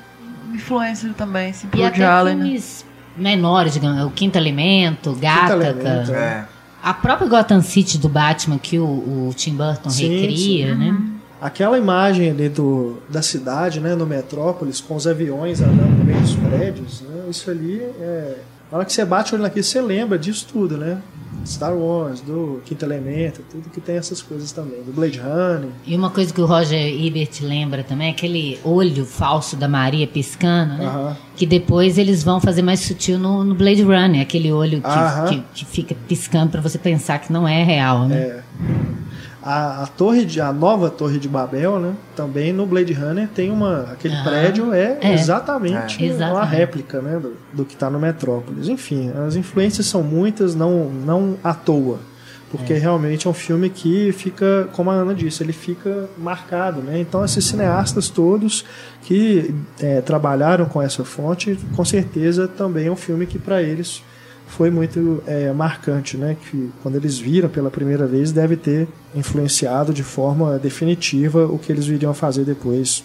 influencer 0.56 1.14
também, 1.14 1.50
assim, 1.50 1.68
pro 1.68 1.80
e 1.80 1.82
Woody 1.82 2.02
Allen. 2.02 2.36
Filmes 2.36 2.84
menores, 3.16 3.72
digamos, 3.72 4.04
o 4.04 4.10
Quinto 4.10 4.36
Elemento, 4.36 5.14
Gattaca. 5.14 6.12
É. 6.12 6.44
A 6.82 6.94
própria 6.94 7.28
Gotham 7.28 7.62
City 7.62 7.98
do 7.98 8.08
Batman 8.08 8.58
que 8.58 8.78
o, 8.78 8.84
o 8.84 9.34
Tim 9.34 9.56
Burton 9.56 9.90
sim, 9.90 10.20
recria, 10.20 10.74
sim. 10.74 10.78
né? 10.78 10.90
Uhum. 10.90 11.16
Aquela 11.40 11.78
imagem 11.78 12.30
ali 12.30 12.48
do, 12.48 12.98
da 13.08 13.22
cidade, 13.22 13.80
né, 13.80 13.94
no 13.94 14.06
Metrópolis, 14.06 14.80
com 14.80 14.96
os 14.96 15.06
aviões 15.06 15.60
andando 15.60 15.98
no 15.98 16.04
meio 16.04 16.20
dos 16.20 16.34
prédios, 16.34 17.02
né, 17.02 17.24
isso 17.28 17.50
ali 17.50 17.78
é 17.78 18.36
na 18.70 18.78
hora 18.78 18.86
que 18.86 18.92
você 18.92 19.04
bate 19.04 19.32
o 19.32 19.34
olho 19.36 19.42
naquilo, 19.42 19.64
você 19.64 19.80
lembra 19.80 20.18
disso 20.18 20.46
tudo, 20.52 20.76
né? 20.76 20.98
Star 21.46 21.74
Wars, 21.74 22.20
do 22.20 22.60
Quinto 22.64 22.84
Elemento, 22.84 23.42
tudo 23.50 23.70
que 23.70 23.80
tem 23.80 23.96
essas 23.96 24.20
coisas 24.22 24.52
também, 24.52 24.82
do 24.82 24.92
Blade 24.92 25.18
Runner. 25.18 25.70
E 25.86 25.94
uma 25.96 26.10
coisa 26.10 26.32
que 26.32 26.40
o 26.40 26.46
Roger 26.46 26.78
Ebert 26.78 27.40
lembra 27.42 27.84
também 27.84 28.08
é 28.08 28.10
aquele 28.10 28.58
olho 28.64 29.04
falso 29.04 29.56
da 29.56 29.68
Maria 29.68 30.06
piscando, 30.06 30.74
né? 30.74 31.16
Que 31.36 31.46
depois 31.46 31.98
eles 31.98 32.22
vão 32.22 32.40
fazer 32.40 32.62
mais 32.62 32.80
sutil 32.80 33.18
no, 33.18 33.44
no 33.44 33.54
Blade 33.54 33.82
Runner, 33.82 34.20
aquele 34.20 34.52
olho 34.52 34.82
que, 34.82 35.36
que, 35.36 35.44
que, 35.54 35.64
fica 35.64 35.96
piscando 36.08 36.50
para 36.50 36.60
você 36.60 36.78
pensar 36.78 37.18
que 37.18 37.32
não 37.32 37.46
é 37.46 37.62
real, 37.62 38.06
né? 38.06 38.16
É. 38.16 38.42
A, 39.48 39.84
a, 39.84 39.86
torre 39.86 40.24
de, 40.24 40.40
a 40.40 40.52
nova 40.52 40.90
torre 40.90 41.20
de 41.20 41.28
Babel, 41.28 41.78
né? 41.78 41.94
Também 42.16 42.52
no 42.52 42.66
Blade 42.66 42.92
Runner 42.92 43.28
tem 43.28 43.48
uma. 43.48 43.82
Aquele 43.92 44.16
ah, 44.16 44.24
prédio 44.24 44.74
é, 44.74 44.98
é. 45.00 45.14
exatamente 45.14 46.04
é. 46.04 46.26
uma 46.26 46.44
réplica 46.44 47.00
né, 47.00 47.20
do, 47.20 47.36
do 47.52 47.64
que 47.64 47.74
está 47.74 47.88
no 47.88 48.00
Metrópolis. 48.00 48.68
Enfim, 48.68 49.12
as 49.24 49.36
influências 49.36 49.86
são 49.86 50.02
muitas, 50.02 50.56
não, 50.56 50.90
não 50.90 51.36
à 51.44 51.54
toa. 51.54 52.00
Porque 52.50 52.72
é. 52.72 52.78
realmente 52.78 53.26
é 53.26 53.30
um 53.30 53.34
filme 53.34 53.70
que 53.70 54.12
fica, 54.12 54.68
como 54.72 54.90
a 54.90 54.94
Ana 54.94 55.14
disse, 55.14 55.42
ele 55.42 55.52
fica 55.52 56.08
marcado. 56.18 56.80
Né? 56.80 56.98
Então, 57.00 57.24
esses 57.24 57.44
cineastas 57.44 58.08
todos 58.08 58.64
que 59.02 59.54
é, 59.80 60.00
trabalharam 60.00 60.66
com 60.66 60.82
essa 60.82 61.04
fonte, 61.04 61.56
com 61.76 61.84
certeza 61.84 62.48
também 62.48 62.86
é 62.86 62.90
um 62.90 62.96
filme 62.96 63.26
que 63.26 63.38
para 63.38 63.62
eles 63.62 64.02
foi 64.46 64.70
muito 64.70 65.22
é, 65.26 65.52
marcante, 65.52 66.16
né? 66.16 66.36
Que 66.48 66.70
quando 66.82 66.96
eles 66.96 67.18
viram 67.18 67.48
pela 67.48 67.70
primeira 67.70 68.06
vez 68.06 68.32
deve 68.32 68.56
ter 68.56 68.88
influenciado 69.14 69.92
de 69.92 70.02
forma 70.02 70.58
definitiva 70.58 71.46
o 71.46 71.58
que 71.58 71.72
eles 71.72 71.86
viriam 71.86 72.14
fazer 72.14 72.44
depois 72.44 73.04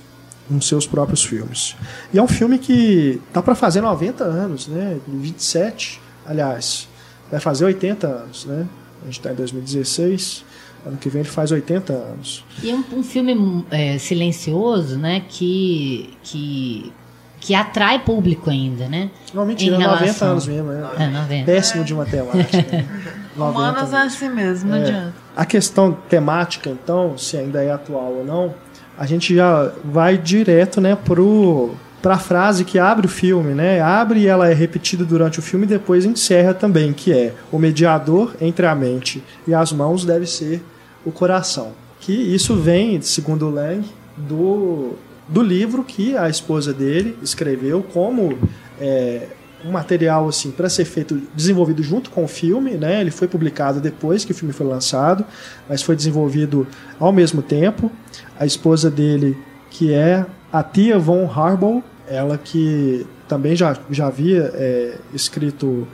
nos 0.50 0.68
seus 0.68 0.86
próprios 0.86 1.24
filmes. 1.24 1.76
E 2.14 2.20
é 2.20 2.24
um 2.24 2.28
filme 2.28 2.58
que 2.58 3.22
tá 3.34 3.42
para 3.42 3.56
fazer 3.56 3.82
90 3.82 4.24
anos, 4.24 4.68
né? 4.68 5.00
27, 5.08 6.02
aliás, 6.26 6.88
vai 7.30 7.40
fazer 7.40 7.66
80 7.66 8.08
anos, 8.08 8.46
né? 8.46 8.68
A 9.02 9.06
gente 9.06 9.20
está 9.20 9.32
em 9.32 9.36
2016. 9.36 10.46
Ano 10.84 10.98
que 10.98 11.10
vem 11.10 11.22
ele 11.22 11.30
faz 11.30 11.52
80 11.52 11.94
anos. 11.94 12.44
E 12.64 12.72
é 12.72 12.76
um, 12.76 12.84
um 12.94 13.04
filme 13.04 13.66
é, 13.70 14.00
silencioso, 14.00 14.98
né? 14.98 15.24
Que, 15.30 16.10
que 16.24 16.92
que 17.42 17.56
atrai 17.56 18.00
público 18.00 18.52
ainda, 18.52 18.88
né? 18.88 19.10
Não, 19.34 19.46
mentira, 19.46 19.76
relação... 19.78 20.06
90 20.06 20.26
anos 20.26 20.48
mesmo. 20.48 20.72
É, 20.72 21.04
é 21.04 21.08
90. 21.08 21.46
Péssimo 21.46 21.84
de 21.84 21.94
matemática. 21.94 22.86
Humanas 23.36 23.94
é 23.94 23.98
assim 23.98 24.30
mesmo, 24.30 24.70
não 24.70 24.78
é. 24.78 24.82
adianta. 24.82 25.14
A 25.36 25.46
questão 25.46 25.92
temática, 26.08 26.70
então, 26.70 27.18
se 27.18 27.36
ainda 27.38 27.64
é 27.64 27.72
atual 27.72 28.14
ou 28.14 28.26
não, 28.26 28.54
a 28.98 29.06
gente 29.08 29.36
já 29.36 29.72
vai 29.84 30.18
direto, 30.18 30.80
né, 30.80 30.96
pro 30.96 31.74
para 32.02 32.16
a 32.16 32.20
frase 32.20 32.66
que 32.66 32.80
abre 32.80 33.06
o 33.06 33.10
filme, 33.10 33.54
né? 33.54 33.80
Abre 33.80 34.22
e 34.22 34.28
ela 34.28 34.50
é 34.50 34.54
repetida 34.56 35.06
durante 35.06 35.38
o 35.38 35.42
filme 35.42 35.66
e 35.66 35.70
depois 35.70 36.04
encerra 36.04 36.52
também, 36.52 36.94
que 36.94 37.14
é 37.14 37.32
o 37.52 37.60
mediador 37.60 38.36
entre 38.42 38.66
a 38.66 38.74
mente 38.74 39.24
e 39.48 39.54
as 39.54 39.72
mãos 39.72 40.04
deve 40.04 40.26
ser 40.26 40.64
o 41.06 41.12
coração. 41.12 41.74
Que 42.00 42.12
isso 42.12 42.56
vem, 42.56 43.00
segundo 43.02 43.52
Lang, 43.52 43.86
do 44.18 44.96
do 45.32 45.42
livro 45.42 45.84
que 45.84 46.16
a 46.18 46.30
esposa 46.30 46.74
dele 46.74 47.18
escreveu 47.24 47.82
como 47.82 48.38
é, 48.80 49.28
um 49.66 49.72
material 49.72 50.28
assim 50.28 50.52
para 50.52 50.70
ser 50.70 50.86
feito 50.86 51.22
desenvolvido 51.34 51.82
junto 51.82 52.10
com 52.10 52.26
o 52.26 52.28
filme, 52.28 52.72
né? 52.72 53.00
Ele 53.00 53.12
foi 53.12 53.28
publicado 53.28 53.80
depois 53.80 54.26
que 54.26 54.32
o 54.32 54.36
filme 54.36 54.54
foi 54.54 54.68
lançado, 54.68 55.26
mas 55.70 55.82
foi 55.82 55.96
desenvolvido 55.96 56.68
ao 57.00 57.14
mesmo 57.14 57.42
tempo. 57.42 57.90
A 58.38 58.46
esposa 58.46 58.92
dele, 58.92 59.38
que 59.70 59.94
é 59.94 60.26
a 60.52 60.62
Tia 60.62 61.00
von 61.00 61.26
Harbaugh, 61.26 61.82
ela 62.08 62.38
que 62.38 63.08
também 63.28 63.56
já, 63.56 63.78
já 63.90 64.08
havia 64.08 64.52
é, 64.54 64.98
escrito 65.14 65.88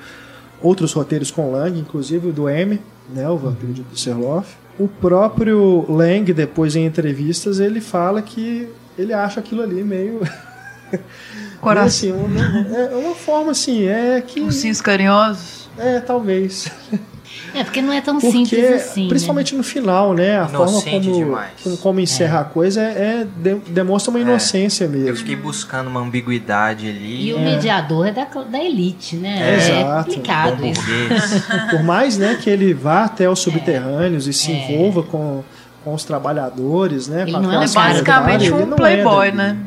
outros 0.60 0.94
roteiros 0.94 1.30
com 1.30 1.52
Lang, 1.52 1.80
inclusive 1.80 2.30
o 2.30 2.34
do 2.34 2.50
M, 2.50 2.82
né, 3.14 3.30
o 3.30 3.38
Vampiro 3.38 3.72
de 3.72 3.84
Düsseldorf. 3.84 4.56
O 4.80 4.88
próprio 4.88 5.86
Lang, 5.88 6.34
depois 6.34 6.76
em 6.76 6.86
entrevistas, 6.86 7.60
ele 7.60 7.82
fala 7.82 8.22
que 8.22 8.68
ele 8.98 9.14
acha 9.14 9.40
aquilo 9.40 9.62
ali 9.62 9.84
meio. 9.84 10.22
Coração. 11.60 11.88
assim, 11.88 12.12
uma, 12.12 12.78
é 12.78 12.96
uma 12.96 13.16
forma 13.16 13.52
assim, 13.52 13.88
é 13.88 14.22
que. 14.26 14.42
Ursinhos 14.42 14.80
carinhosos? 14.80 15.70
É, 15.78 16.00
talvez. 16.00 16.72
É, 17.54 17.64
porque 17.64 17.82
não 17.82 17.92
é 17.92 18.02
tão 18.02 18.20
porque, 18.20 18.32
simples 18.32 18.72
assim. 18.72 19.04
Né? 19.04 19.10
Principalmente 19.10 19.54
né? 19.54 19.58
no 19.58 19.64
final, 19.64 20.14
né? 20.14 20.40
A 20.40 20.48
Inocente 20.48 21.10
forma 21.10 21.50
como, 21.64 21.78
como 21.78 22.00
encerra 22.00 22.38
é. 22.38 22.42
a 22.42 22.44
coisa 22.44 22.82
é, 22.82 22.86
é 23.22 23.28
de, 23.36 23.56
demonstra 23.72 24.12
uma 24.12 24.20
é. 24.20 24.22
inocência 24.22 24.86
é. 24.86 24.88
mesmo. 24.88 25.08
Eu 25.08 25.16
fiquei 25.16 25.36
buscando 25.36 25.88
uma 25.88 26.00
ambiguidade 26.00 26.88
ali. 26.88 27.30
E 27.30 27.34
o 27.34 27.40
mediador 27.40 28.08
é 28.08 28.12
da, 28.12 28.26
da 28.26 28.64
elite, 28.64 29.16
né? 29.16 29.58
É, 29.58 29.82
é 29.82 29.84
complicado 29.84 30.66
isso. 30.66 30.82
Por 31.72 31.84
mais 31.84 32.18
né, 32.18 32.38
que 32.42 32.50
ele 32.50 32.74
vá 32.74 33.06
até 33.06 33.30
os 33.30 33.40
subterrâneos 33.40 34.28
e 34.28 34.34
se 34.34 34.52
envolva 34.52 35.04
com 35.04 35.44
com 35.88 35.94
os 35.94 36.04
trabalhadores, 36.04 37.08
né? 37.08 37.22
Ele 37.22 37.32
não 37.32 37.62
é 37.62 37.66
basicamente 37.66 38.52
um 38.52 38.72
playboy, 38.72 39.30
é 39.30 39.32
né? 39.32 39.58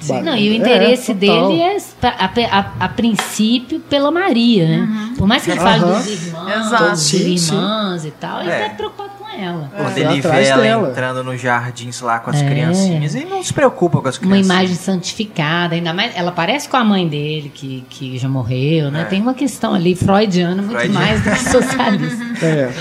Sim. 0.00 0.22
Não, 0.22 0.34
e 0.34 0.48
o 0.48 0.54
interesse 0.54 1.10
é, 1.10 1.14
dele 1.14 1.60
é, 1.60 1.76
a, 2.02 2.58
a, 2.58 2.84
a, 2.86 2.88
princípio, 2.88 3.78
pela 3.80 4.10
Maria, 4.10 4.66
né? 4.66 4.78
Uhum. 4.78 5.14
Por 5.18 5.26
mais 5.28 5.44
que 5.44 5.50
ele 5.50 5.60
fale 5.60 5.80
dos 5.84 6.06
irmãos, 6.06 6.66
Exato. 6.66 6.90
dos 6.92 7.00
Sim, 7.00 7.34
irmãs 7.34 8.04
e 8.06 8.10
tal, 8.12 8.40
ele 8.40 8.50
É. 8.50 8.68
tá 8.70 8.74
preocupado 8.76 9.10
com 9.18 9.28
ela. 9.28 9.70
Quando 9.76 9.92
Foi 9.92 10.00
ele 10.02 10.20
vê 10.22 10.44
ela 10.46 10.62
dela. 10.62 10.88
entrando 10.88 11.22
nos 11.22 11.38
jardins 11.38 12.00
lá 12.00 12.18
com 12.18 12.30
as 12.30 12.40
É. 12.40 12.48
criancinhas, 12.48 13.14
ele 13.14 13.26
não 13.28 13.42
se 13.42 13.52
preocupa 13.52 14.00
com 14.00 14.08
as 14.08 14.16
Uma 14.16 14.22
criancinhas. 14.30 14.46
imagem 14.46 14.74
santificada, 14.76 15.74
ainda 15.74 15.92
mais. 15.92 16.16
Ela 16.16 16.32
parece 16.32 16.66
com 16.66 16.78
a 16.78 16.84
mãe 16.84 17.06
dele, 17.06 17.52
que, 17.54 17.84
que 17.90 18.16
já 18.16 18.26
morreu, 18.30 18.90
né? 18.90 19.02
É. 19.02 19.04
Tem 19.04 19.20
uma 19.20 19.34
questão 19.34 19.74
ali 19.74 19.94
freudiana 19.94 20.62
muito 20.62 20.78
Freudiana. 20.78 20.98
mais 20.98 21.22
do 21.22 21.30
que 21.30 21.44
socialista. 21.50 22.46
É. 22.46 22.72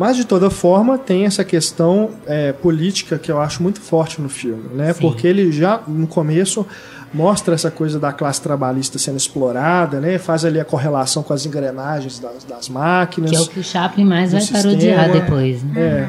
Mas 0.00 0.16
de 0.16 0.24
toda 0.24 0.48
forma 0.48 0.96
tem 0.96 1.26
essa 1.26 1.44
questão 1.44 2.12
é, 2.26 2.54
política 2.54 3.18
que 3.18 3.30
eu 3.30 3.38
acho 3.38 3.62
muito 3.62 3.82
forte 3.82 4.18
no 4.18 4.30
filme, 4.30 4.74
né? 4.74 4.94
Sim. 4.94 5.02
Porque 5.02 5.26
ele 5.26 5.52
já 5.52 5.78
no 5.86 6.06
começo 6.06 6.66
mostra 7.12 7.54
essa 7.54 7.70
coisa 7.70 8.00
da 8.00 8.10
classe 8.10 8.40
trabalhista 8.40 8.98
sendo 8.98 9.18
explorada, 9.18 10.00
né? 10.00 10.16
Faz 10.16 10.42
ali 10.46 10.58
a 10.58 10.64
correlação 10.64 11.22
com 11.22 11.34
as 11.34 11.44
engrenagens 11.44 12.18
das, 12.18 12.44
das 12.44 12.70
máquinas. 12.70 13.30
que 13.30 13.36
é 13.36 13.40
o 13.40 13.46
que 13.46 13.60
o 13.60 13.62
Chaplin 13.62 14.06
mais 14.06 14.32
vai 14.32 14.42
parodiar 14.46 15.12
depois, 15.12 15.62
né? 15.62 15.78
É. 15.78 16.08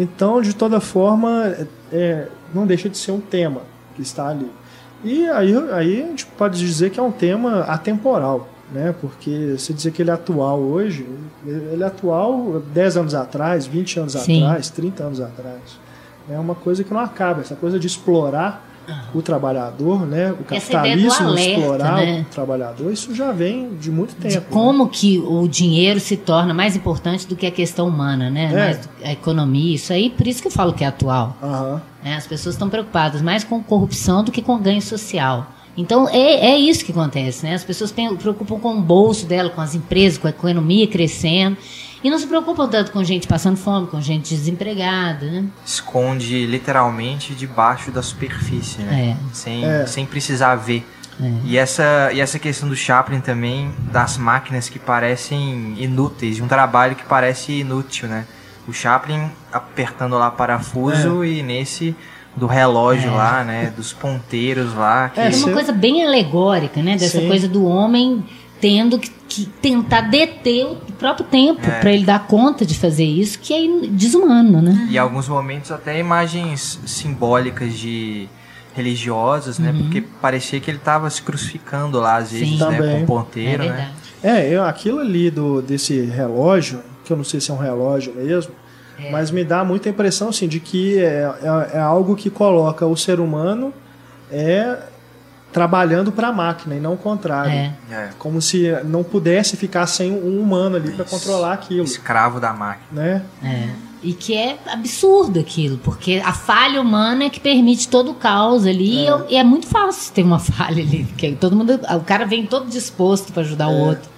Então, 0.00 0.40
de 0.40 0.54
toda 0.54 0.78
forma, 0.78 1.56
é, 1.92 2.28
não 2.54 2.64
deixa 2.64 2.88
de 2.88 2.96
ser 2.96 3.10
um 3.10 3.20
tema 3.20 3.62
que 3.96 4.02
está 4.02 4.28
ali. 4.28 4.48
E 5.02 5.28
aí, 5.28 5.52
aí 5.72 6.02
a 6.04 6.06
gente 6.06 6.24
pode 6.24 6.56
dizer 6.56 6.90
que 6.90 7.00
é 7.00 7.02
um 7.02 7.10
tema 7.10 7.62
atemporal, 7.62 8.48
né? 8.74 8.94
Porque 9.00 9.56
se 9.56 9.72
dizer 9.72 9.92
que 9.92 10.02
ele 10.02 10.10
é 10.10 10.14
atual 10.14 10.58
hoje, 10.60 11.06
ele 11.46 11.82
é 11.82 11.86
atual 11.86 12.60
10 12.72 12.96
anos 12.96 13.14
atrás, 13.14 13.66
20 13.66 14.00
anos 14.00 14.12
Sim. 14.14 14.42
atrás, 14.42 14.68
30 14.68 15.04
anos 15.04 15.20
atrás. 15.20 15.60
É 16.28 16.38
uma 16.38 16.54
coisa 16.54 16.82
que 16.82 16.92
não 16.92 17.00
acaba, 17.00 17.40
essa 17.40 17.54
coisa 17.54 17.78
de 17.78 17.86
explorar 17.86 18.74
o 19.14 19.22
trabalhador, 19.22 20.06
né? 20.06 20.32
O 20.32 20.44
capitalismo 20.44 21.28
alerta, 21.28 21.60
explorar 21.60 21.96
né? 21.96 22.26
o 22.28 22.34
trabalhador, 22.34 22.92
isso 22.92 23.14
já 23.14 23.32
vem 23.32 23.74
de 23.76 23.90
muito 23.90 24.14
tempo. 24.14 24.28
De 24.28 24.40
né? 24.40 24.46
como 24.50 24.88
que 24.88 25.18
o 25.18 25.46
dinheiro 25.48 26.00
se 26.00 26.16
torna 26.16 26.52
mais 26.52 26.76
importante 26.76 27.26
do 27.26 27.36
que 27.36 27.46
a 27.46 27.50
questão 27.50 27.88
humana, 27.88 28.28
né? 28.28 28.50
É. 28.52 28.56
Mais 28.56 28.88
a 29.02 29.12
economia, 29.12 29.74
isso 29.74 29.92
aí, 29.92 30.10
por 30.10 30.26
isso 30.26 30.42
que 30.42 30.48
eu 30.48 30.52
falo 30.52 30.72
que 30.72 30.84
é 30.84 30.86
atual. 30.86 31.36
Aham. 31.42 31.80
né? 32.02 32.16
As 32.16 32.26
pessoas 32.26 32.54
estão 32.54 32.68
preocupadas 32.68 33.22
mais 33.22 33.44
com 33.44 33.62
corrupção 33.62 34.22
do 34.22 34.30
que 34.30 34.42
com 34.42 34.58
ganho 34.58 34.82
social. 34.82 35.46
Então 35.76 36.08
é, 36.08 36.52
é 36.52 36.58
isso 36.58 36.84
que 36.84 36.92
acontece, 36.92 37.44
né? 37.44 37.54
As 37.54 37.64
pessoas 37.64 37.90
se 37.90 38.16
preocupam 38.16 38.58
com 38.58 38.74
o 38.74 38.80
bolso 38.80 39.26
dela, 39.26 39.50
com 39.50 39.60
as 39.60 39.74
empresas, 39.74 40.18
com 40.18 40.26
a 40.26 40.30
economia 40.30 40.86
crescendo. 40.86 41.56
E 42.02 42.10
não 42.10 42.18
se 42.18 42.26
preocupam 42.26 42.68
tanto 42.68 42.92
com 42.92 43.02
gente 43.02 43.26
passando 43.26 43.56
fome, 43.56 43.86
com 43.86 43.98
gente 43.98 44.34
desempregada, 44.34 45.24
né? 45.24 45.46
Esconde 45.64 46.44
literalmente 46.44 47.34
debaixo 47.34 47.90
da 47.90 48.02
superfície, 48.02 48.82
né? 48.82 49.16
Sem, 49.32 49.64
É. 49.64 49.86
sem 49.86 50.04
precisar 50.04 50.54
ver. 50.56 50.86
E, 51.44 51.56
essa, 51.56 52.10
e 52.12 52.20
essa 52.20 52.38
questão 52.38 52.68
do 52.68 52.74
Chaplin 52.76 53.20
também, 53.20 53.70
das 53.92 54.18
máquinas 54.18 54.68
que 54.68 54.78
parecem 54.78 55.74
inúteis, 55.78 56.36
de 56.36 56.42
um 56.42 56.48
trabalho 56.48 56.96
que 56.96 57.04
parece 57.04 57.52
inútil, 57.60 58.08
né? 58.08 58.26
O 58.66 58.72
Chaplin 58.72 59.30
apertando 59.52 60.18
lá 60.18 60.30
parafuso 60.30 61.24
e 61.24 61.42
nesse 61.42 61.94
do 62.36 62.46
relógio 62.46 63.10
É. 63.10 63.14
lá, 63.14 63.44
né? 63.44 63.72
Dos 63.76 63.92
ponteiros 63.92 64.74
lá. 64.74 65.08
Que... 65.10 65.20
É, 65.20 65.30
Tem 65.30 65.42
uma 65.44 65.52
coisa 65.52 65.72
bem 65.72 66.04
alegórica, 66.04 66.82
né? 66.82 66.96
Dessa 66.96 67.20
Sim. 67.20 67.28
coisa 67.28 67.46
do 67.48 67.64
homem 67.64 68.24
tendo 68.60 68.98
que, 68.98 69.10
que 69.28 69.46
tentar 69.46 70.02
deter 70.02 70.64
o 70.64 70.76
próprio 70.98 71.26
tempo 71.26 71.60
É. 71.66 71.80
para 71.80 71.92
ele 71.92 72.04
dar 72.04 72.26
conta 72.26 72.64
de 72.64 72.74
fazer 72.74 73.04
isso, 73.04 73.38
que 73.38 73.52
é 73.52 73.88
desumano, 73.90 74.62
né? 74.62 74.88
E 74.90 74.94
em 74.94 74.98
alguns 74.98 75.28
momentos 75.28 75.70
até 75.70 75.98
imagens 75.98 76.80
simbólicas 76.86 77.74
de 77.74 78.26
religiosas, 78.74 79.58
né? 79.58 79.72
Porque 79.76 80.00
parecia 80.00 80.58
que 80.60 80.70
ele 80.70 80.78
estava 80.78 81.08
se 81.10 81.22
crucificando 81.22 81.98
lá 82.00 82.16
às 82.16 82.32
vezes, 82.32 82.48
Sim. 82.50 82.58
né? 82.58 82.76
Também. 82.76 82.90
Com 82.90 82.96
o 82.96 83.02
É 83.02 83.06
ponteiro, 83.06 83.64
né? 83.64 83.90
É, 84.22 84.48
eu, 84.48 84.64
aquilo 84.64 85.00
ali 85.00 85.30
do, 85.30 85.60
desse 85.60 86.00
relógio, 86.06 86.80
que 87.04 87.12
eu 87.12 87.16
não 87.16 87.24
sei 87.24 87.40
se 87.40 87.50
é 87.50 87.54
um 87.54 87.58
relógio 87.58 88.14
mesmo, 88.14 88.52
mas 89.10 89.30
me 89.30 89.44
dá 89.44 89.64
muita 89.64 89.88
impressão 89.88 90.28
assim, 90.28 90.46
de 90.48 90.60
que 90.60 90.98
é, 90.98 91.30
é, 91.72 91.76
é 91.76 91.80
algo 91.80 92.14
que 92.16 92.30
coloca 92.30 92.86
o 92.86 92.96
ser 92.96 93.20
humano 93.20 93.72
é 94.30 94.78
trabalhando 95.52 96.10
para 96.10 96.28
a 96.28 96.32
máquina 96.32 96.74
e 96.74 96.80
não 96.80 96.94
o 96.94 96.96
contrário. 96.96 97.52
É. 97.52 97.72
É. 97.90 98.10
Como 98.18 98.42
se 98.42 98.72
não 98.84 99.04
pudesse 99.04 99.56
ficar 99.56 99.86
sem 99.86 100.10
um 100.10 100.40
humano 100.40 100.74
ali 100.76 100.90
para 100.90 101.04
controlar 101.04 101.52
aquilo. 101.52 101.84
Escravo 101.84 102.40
da 102.40 102.52
máquina. 102.52 102.86
Né? 103.02 103.22
É. 103.42 103.68
E 104.02 104.12
que 104.12 104.36
é 104.36 104.58
absurdo 104.66 105.38
aquilo, 105.40 105.78
porque 105.78 106.20
a 106.24 106.32
falha 106.32 106.80
humana 106.80 107.24
é 107.24 107.30
que 107.30 107.38
permite 107.40 107.88
todo 107.88 108.10
o 108.10 108.14
caos 108.14 108.66
ali. 108.66 109.04
E 109.04 109.06
é- 109.06 109.24
E 109.30 109.36
é 109.36 109.44
muito 109.44 109.66
fácil 109.68 110.12
ter 110.12 110.22
uma 110.24 110.38
falha 110.40 110.82
ali. 110.82 111.04
Porque 111.04 111.32
todo 111.32 111.54
mundo. 111.54 111.80
O 111.96 112.00
cara 112.00 112.26
vem 112.26 112.44
todo 112.46 112.68
disposto 112.68 113.32
para 113.32 113.42
ajudar 113.42 113.68
o 113.68 113.78
outro 113.78 114.10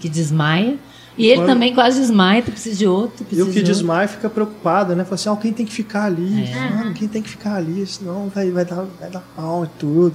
que 0.00 0.08
desmaia. 0.08 0.76
E 1.18 1.26
ele 1.26 1.40
Quando- 1.40 1.46
também 1.48 1.74
quase 1.74 2.00
desmaia, 2.00 2.40
tu 2.42 2.52
precisa 2.52 2.76
de 2.76 2.86
outro. 2.86 3.22
E 3.22 3.24
Precisa 3.24 3.42
o 3.42 3.46
que 3.46 3.52
de 3.54 3.58
outro. 3.60 3.72
desmaia 3.74 4.06
fica 4.08 4.30
preocupado, 4.30 4.94
né? 4.94 5.02
Fala 5.04 5.14
assim, 5.16 5.28
alguém 5.28 5.52
tem 5.52 5.66
que 5.66 5.72
ficar 5.72 6.04
ali. 6.04 6.44
É. 6.44 6.92
Quem 6.94 7.08
tem 7.08 7.20
que 7.20 7.28
ficar 7.28 7.56
ali, 7.56 7.84
senão 7.86 8.30
vai, 8.32 8.50
vai, 8.50 8.64
dar, 8.64 8.86
vai 9.00 9.10
dar 9.10 9.22
pau 9.34 9.64
e 9.64 9.68
tudo. 9.78 10.14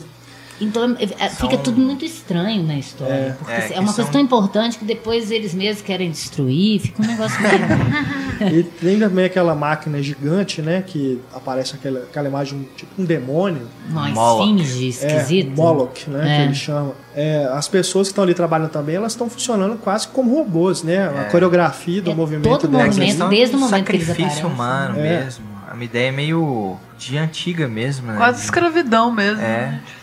Então 0.61 0.95
é- 0.99 1.03
é- 1.03 1.29
fica 1.29 1.51
São- 1.55 1.57
tudo 1.63 1.81
muito 1.81 2.05
estranho 2.05 2.63
na 2.63 2.77
história. 2.77 3.13
É. 3.13 3.35
Porque 3.37 3.51
É, 3.51 3.55
é, 3.57 3.61
que 3.69 3.73
uma 3.73 3.83
coisa 3.85 4.03
são- 4.03 4.11
tão 4.11 4.21
importante 4.21 4.77
que 4.77 4.85
depois 4.85 5.31
eles 5.31 5.53
mesmos 5.53 5.81
querem 5.83 6.09
destruir. 6.11 6.79
Fica 6.79 7.01
um 7.01 7.05
negócio 7.07 7.41
meio. 7.41 7.53
E 8.53 8.63
tem 8.63 8.99
também 8.99 9.25
aquela 9.25 9.55
máquina 9.55 10.01
gigante, 10.01 10.61
né? 10.61 10.83
Que 10.85 11.19
aparece 11.33 11.75
aquela, 11.75 11.99
aquela 11.99 12.27
imagem, 12.27 12.67
tipo 12.75 12.91
um 13.01 13.05
demônio. 13.05 13.67
Uma 13.89 14.09
Moloch. 14.09 14.43
esfinge 14.59 14.87
esquisito. 14.89 15.51
É, 15.51 15.55
Moloch, 15.55 16.09
né? 16.09 16.33
É. 16.33 16.37
Que 16.37 16.43
ele 16.43 16.55
chama. 16.55 16.91
É, 17.15 17.45
as 17.53 17.67
pessoas 17.67 18.07
que 18.07 18.11
estão 18.11 18.23
ali 18.23 18.33
trabalhando 18.33 18.69
também, 18.69 18.95
elas 18.95 19.13
estão 19.13 19.29
funcionando 19.29 19.77
quase 19.77 20.07
como 20.09 20.35
robôs, 20.35 20.83
né? 20.83 21.07
A 21.09 21.21
É. 21.21 21.23
coreografia 21.25 22.01
do 22.01 22.11
É, 22.11 22.15
movimento 22.15 22.43
todo 22.59 22.67
delas. 22.71 22.97
movimento, 22.97 23.29
desde 23.29 23.55
o 23.55 23.59
momento 23.59 23.85
que 23.85 23.91
eles 23.93 24.07
sacrifício 24.07 24.45
aparecem. 24.45 24.45
humano 24.45 24.99
É. 24.99 25.19
mesmo. 25.23 25.45
É 25.69 25.73
uma 25.73 25.83
ideia 25.83 26.11
meio 26.11 26.75
de 26.97 27.17
antiga 27.17 27.67
mesmo, 27.67 28.07
né? 28.07 28.17
Quase 28.17 28.43
escravidão 28.43 29.11
mesmo. 29.11 29.41
É. 29.41 29.45
E 29.45 30.02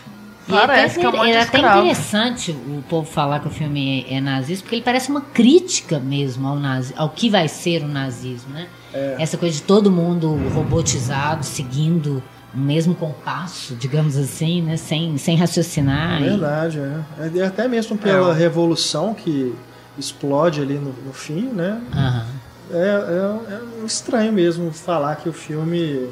Parece 0.51 0.99
até, 0.99 0.99
que 0.99 1.05
é 1.05 1.09
um 1.09 1.11
monte 1.11 1.31
de 1.31 1.37
é 1.37 1.41
até 1.41 1.59
interessante 1.59 2.51
o 2.51 2.83
povo 2.89 3.09
falar 3.09 3.39
que 3.39 3.47
o 3.47 3.51
filme 3.51 4.05
é, 4.09 4.15
é 4.15 4.21
nazista, 4.21 4.63
porque 4.63 4.75
ele 4.75 4.83
parece 4.83 5.09
uma 5.09 5.21
crítica 5.21 5.99
mesmo 5.99 6.47
ao, 6.47 6.57
nazi, 6.57 6.93
ao 6.97 7.09
que 7.09 7.29
vai 7.29 7.47
ser 7.47 7.83
o 7.83 7.87
nazismo, 7.87 8.53
né? 8.53 8.67
É. 8.93 9.15
Essa 9.19 9.37
coisa 9.37 9.55
de 9.55 9.61
todo 9.63 9.91
mundo 9.91 10.35
robotizado, 10.53 11.45
seguindo 11.45 12.21
o 12.53 12.57
mesmo 12.57 12.93
compasso, 12.93 13.75
digamos 13.75 14.17
assim, 14.17 14.61
né? 14.61 14.75
Sem, 14.77 15.17
sem 15.17 15.37
raciocinar. 15.37 16.21
É 16.21 16.25
e- 16.25 16.29
verdade, 16.29 16.79
é. 16.79 16.99
É, 17.25 17.31
e 17.33 17.41
até 17.41 17.67
mesmo 17.67 17.97
pela 17.97 18.33
É, 18.33 18.37
revolução 18.37 19.13
que 19.13 19.55
explode 19.97 20.61
ali 20.61 20.75
no, 20.75 20.93
no 21.05 21.13
fim, 21.13 21.43
né? 21.43 21.81
Aham. 21.93 22.25
É, 22.73 22.77
é, 22.77 23.53
é 23.53 23.85
estranho 23.85 24.31
mesmo 24.31 24.71
falar 24.71 25.17
que 25.17 25.27
o 25.27 25.33
filme 25.33 26.09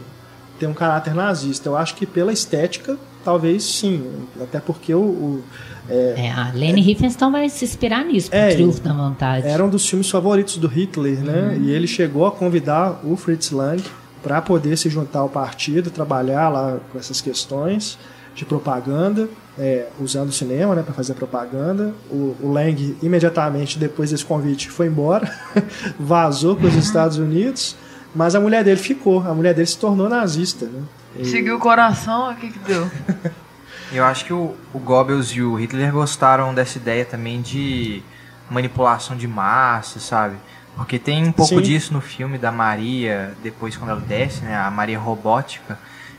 tem 0.59 0.67
um 0.67 0.73
caráter 0.73 1.13
nazista. 1.15 1.69
Eu 1.69 1.77
acho 1.77 1.95
que 1.95 2.05
pela 2.05 2.33
estética, 2.33 2.97
talvez 3.23 3.63
sim. 3.63 4.03
Até 4.41 4.59
porque 4.59 4.93
o, 4.93 4.99
o- 4.99 5.43
É, 5.89 6.31
a 6.31 6.51
Leni 6.53 6.81
Riefenstahl 6.81 7.31
vai 7.31 7.49
se 7.49 7.65
inspirar 7.65 8.03
nisso, 8.05 8.29
É, 8.31 8.49
Triunfo 8.53 8.79
da 8.81 8.93
Vontade. 8.93 9.47
era 9.47 9.63
um 9.65 9.69
dos 9.69 9.87
filmes 9.87 10.09
favoritos 10.09 10.57
do 10.57 10.67
Hitler, 10.67 11.19
né? 11.23 11.57
E 11.61 11.71
ele 11.71 11.87
chegou 11.87 12.25
a 12.27 12.31
convidar 12.31 12.99
o 13.03 13.15
Fritz 13.15 13.49
Lang 13.51 13.81
para 14.21 14.41
poder 14.41 14.77
se 14.77 14.89
juntar 14.89 15.19
ao 15.19 15.29
partido, 15.29 15.89
trabalhar 15.89 16.49
lá 16.49 16.77
com 16.91 16.99
essas 16.99 17.21
questões 17.21 17.97
de 18.35 18.45
propaganda, 18.45 19.27
é, 19.57 19.87
usando 19.99 20.29
o 20.29 20.31
cinema, 20.31 20.75
né, 20.75 20.83
para 20.83 20.93
fazer 20.93 21.13
propaganda. 21.13 21.93
O, 22.09 22.35
o 22.41 22.51
Lang 22.51 22.95
imediatamente 23.01 23.77
depois 23.79 24.11
desse 24.11 24.23
convite 24.23 24.69
foi 24.69 24.87
embora, 24.87 25.29
vazou 25.99 26.55
para 26.55 26.67
os 26.67 26.75
Estados 26.75 27.17
Unidos, 27.17 27.75
mas 28.15 28.35
a 28.35 28.39
mulher 28.39 28.63
dele 28.63 28.79
ficou. 28.79 29.27
A 29.27 29.33
mulher 29.33 29.53
dele 29.53 29.67
se 29.67 29.77
tornou 29.77 30.09
nazista, 30.09 30.65
né? 30.65 30.83
E- 31.17 31.25
Seguiu 31.25 31.55
o 31.55 31.59
coração, 31.59 32.31
o 32.31 32.35
que 32.35 32.49
que 32.49 32.59
deu? 32.59 32.89
Eu 33.91 34.05
acho 34.05 34.23
que 34.23 34.31
o, 34.33 34.55
o 34.71 34.77
Goebbels 34.79 35.29
e 35.35 35.41
o 35.41 35.55
Hitler 35.55 35.91
gostaram 35.91 36.53
dessa 36.53 36.77
ideia 36.77 37.03
também 37.03 37.41
de 37.41 38.03
manipulação 38.49 39.17
de 39.17 39.27
massa, 39.27 39.99
sabe? 39.99 40.35
Porque 40.75 40.99
tem 40.99 41.25
um 41.27 41.31
pouco 41.31 41.55
Sim. 41.55 41.61
disso 41.61 41.91
no 41.93 41.99
filme 41.99 42.37
da 42.37 42.51
Maria, 42.51 43.33
depois 43.41 43.75
quando 43.75 43.89
ela 43.89 43.99
desce, 44.01 44.43
né? 44.43 44.55
A 44.55 44.69
Maria 44.69 44.99
robótica, 44.99 45.77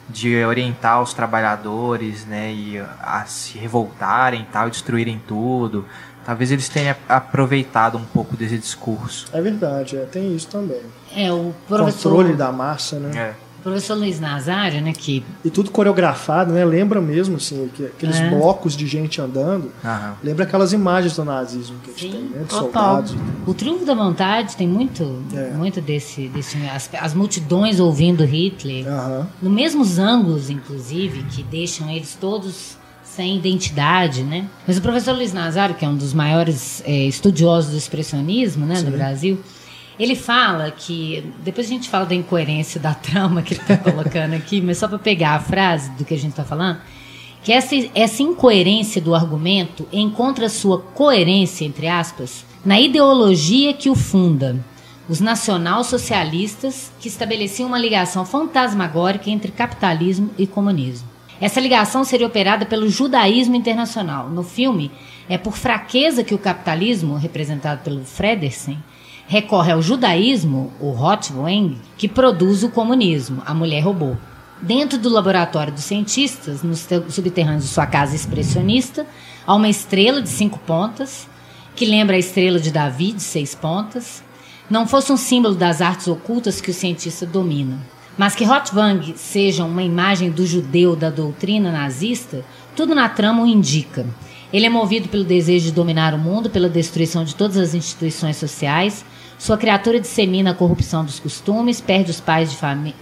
de 0.09 0.45
orientar 0.45 1.01
os 1.01 1.15
trabalhadores, 1.15 2.27
né? 2.27 2.53
E 2.53 2.79
a 3.01 3.25
se 3.27 3.57
revoltarem 3.57 4.43
e 4.43 4.47
tal, 4.47 4.67
e 4.67 4.71
destruírem 4.73 5.23
tudo. 5.27 5.87
Talvez 6.25 6.51
eles 6.53 6.69
tenham 6.69 6.95
aproveitado 7.09 7.97
um 7.99 8.05
pouco 8.05 8.37
desse 8.37 8.59
discurso. 8.59 9.27
É 9.33 9.41
verdade, 9.41 9.97
é, 9.97 10.01
tem 10.01 10.35
isso 10.35 10.49
também. 10.49 10.81
É, 11.17 11.33
o 11.33 11.53
professor, 11.67 12.11
Controle 12.11 12.35
da 12.37 12.53
massa, 12.53 12.99
né? 12.99 13.11
É. 13.19 13.35
o 13.61 13.63
professor 13.63 13.95
Luiz 13.95 14.19
Nazário, 14.21 14.81
né, 14.81 14.93
que 14.93 15.23
E 15.45 15.51
tudo 15.51 15.71
coreografado, 15.71 16.51
né? 16.53 16.65
Lembra 16.65 16.99
mesmo, 17.01 17.37
assim, 17.37 17.69
que, 17.75 17.85
aqueles 17.87 18.17
É. 18.21 18.31
blocos 18.31 18.75
de 18.77 18.87
gente 18.87 19.21
andando. 19.21 19.71
Aham. 19.85 20.15
Lembra 20.23 20.45
aquelas 20.45 20.73
imagens 20.73 21.15
do 21.17 21.25
nazismo 21.25 21.77
que 21.83 21.91
a 21.91 21.93
gente 21.93 22.03
Sim, 22.03 22.11
tem, 22.13 22.23
né? 22.23 22.39
De 22.43 22.45
total. 22.49 22.61
soldados. 22.63 23.17
O 23.47 23.53
Triunfo 23.53 23.85
da 23.85 23.95
Vontade 23.95 24.57
tem 24.57 24.67
muito, 24.69 25.23
É. 25.35 25.51
muito 25.51 25.81
desse, 25.81 26.29
desse 26.29 26.57
as, 26.69 26.89
as 27.01 27.13
multidões 27.13 27.81
ouvindo 27.81 28.25
Hitler, 28.25 28.87
Aham. 28.89 29.27
no 29.43 29.51
mesmos 29.51 29.99
ângulos, 29.99 30.49
inclusive, 30.49 31.23
que 31.25 31.43
deixam 31.43 31.91
eles 31.91 32.17
todos 32.19 32.79
sem 33.15 33.37
identidade, 33.37 34.23
né? 34.23 34.47
Mas 34.67 34.79
o 34.79 34.83
professor 34.83 35.15
Luiz 35.15 35.33
Nazário, 35.33 35.75
que 35.75 35.85
é 35.85 35.89
um 35.89 35.97
dos 35.97 36.15
maiores 36.15 36.83
é, 36.87 37.07
estudiosos 37.07 37.73
do 37.73 37.77
expressionismo, 37.77 38.65
né, 38.65 38.83
do 38.83 38.91
Brasil, 38.93 39.43
ele 39.99 40.15
fala 40.15 40.71
que 40.71 41.25
depois 41.43 41.67
a 41.67 41.71
gente 41.71 41.89
fala 41.89 42.07
da 42.07 42.15
incoerência 42.15 42.81
da 42.81 42.95
trama 42.95 43.43
que 43.43 43.55
ele 43.55 43.61
está 43.61 43.77
colocando 43.77 44.35
aqui, 44.35 44.61
mas 44.61 44.79
só 44.79 44.87
para 44.87 44.99
pegar 44.99 45.35
a 45.35 45.41
frase 45.41 45.91
do 45.93 46.05
que 46.05 46.15
a 46.15 46.17
gente 46.17 46.31
está 46.31 46.45
falando, 46.45 46.79
que 47.43 47.53
essa, 47.53 47.75
essa 47.95 48.23
incoerência 48.23 49.03
do 49.03 49.15
argumento 49.15 49.89
encontra 49.93 50.49
sua 50.49 50.79
coerência 50.79 51.65
entre 51.65 51.89
aspas 51.89 52.45
na 52.65 52.81
ideologia 52.81 53.75
que 53.75 53.91
o 53.91 53.95
funda, 53.95 54.63
os 55.09 55.19
nacional-socialistas 55.21 56.93
que 57.01 57.09
estabeleciam 57.09 57.67
uma 57.67 57.79
ligação 57.79 58.25
fantasmagórica 58.25 59.29
entre 59.29 59.51
capitalismo 59.51 60.31
e 60.39 60.47
comunismo. 60.47 61.10
Essa 61.41 61.61
ligação 61.61 62.05
seria 62.05 62.27
operada 62.27 62.67
pelo 62.67 62.91
judaísmo 62.91 63.57
internacional. 63.57 64.29
No 64.29 64.43
filme, 64.43 64.91
é 65.29 65.39
por 65.39 65.57
fraqueza 65.57 66.23
que 66.23 66.35
o 66.35 66.39
capitalismo, 66.39 67.17
representado 67.17 67.83
pelo 67.83 68.05
Fredersen, 68.05 68.79
recorre 69.27 69.73
ao 69.73 69.81
judaísmo, 69.81 70.73
o 70.81 70.91
Rottweiler, 70.91 71.77
que 71.97 72.09
produz 72.09 72.63
o 72.63 72.69
comunismo, 72.69 73.43
a 73.47 73.55
mulher 73.55 73.81
robô. 73.81 74.17
Dentro 74.61 74.99
do 74.99 75.09
laboratório 75.09 75.73
dos 75.73 75.85
cientistas, 75.85 76.63
nos 76.63 76.87
subterrâneos 77.09 77.63
de 77.63 77.71
sua 77.71 77.87
casa 77.87 78.15
expressionista, 78.15 79.07
há 79.47 79.55
uma 79.55 79.69
estrela 79.69 80.21
de 80.21 80.29
cinco 80.29 80.59
pontas, 80.59 81.27
que 81.75 81.87
lembra 81.87 82.17
a 82.17 82.19
estrela 82.19 82.61
de 82.61 82.71
Davi, 82.71 83.13
de 83.13 83.23
seis 83.23 83.55
pontas, 83.55 84.23
não 84.69 84.87
fosse 84.87 85.11
um 85.11 85.17
símbolo 85.17 85.55
das 85.55 85.81
artes 85.81 86.09
ocultas 86.09 86.61
que 86.61 86.71
o 86.71 86.75
cientista 86.75 87.25
domina. 87.25 87.81
Mas 88.21 88.35
que 88.35 88.45
Rottwang 88.45 89.15
seja 89.17 89.65
uma 89.65 89.83
imagem 89.83 90.31
do 90.31 90.45
judeu 90.47 90.95
da 90.95 91.09
doutrina 91.09 91.73
nazista, 91.73 92.45
tudo 92.77 92.95
na 92.95 93.09
trama 93.09 93.45
o 93.45 93.47
indica. 93.47 94.05
Ele 94.53 94.67
é 94.67 94.69
movido 94.69 95.09
pelo 95.09 95.25
desejo 95.25 95.65
de 95.65 95.73
dominar 95.73 96.13
o 96.13 96.19
mundo, 96.19 96.51
pela 96.51 96.69
destruição 96.69 97.25
de 97.25 97.35
todas 97.35 97.57
as 97.57 97.75
instituições 97.75 98.37
sociais. 98.37 99.07
Sua 99.39 99.57
criatura 99.57 99.99
dissemina 99.99 100.51
a 100.51 100.55
corrupção 100.55 101.03
dos 101.03 101.19
costumes, 101.19 101.81
perde 101.81 102.11
os 102.11 102.21
pais 102.21 102.51
de, 102.51 102.59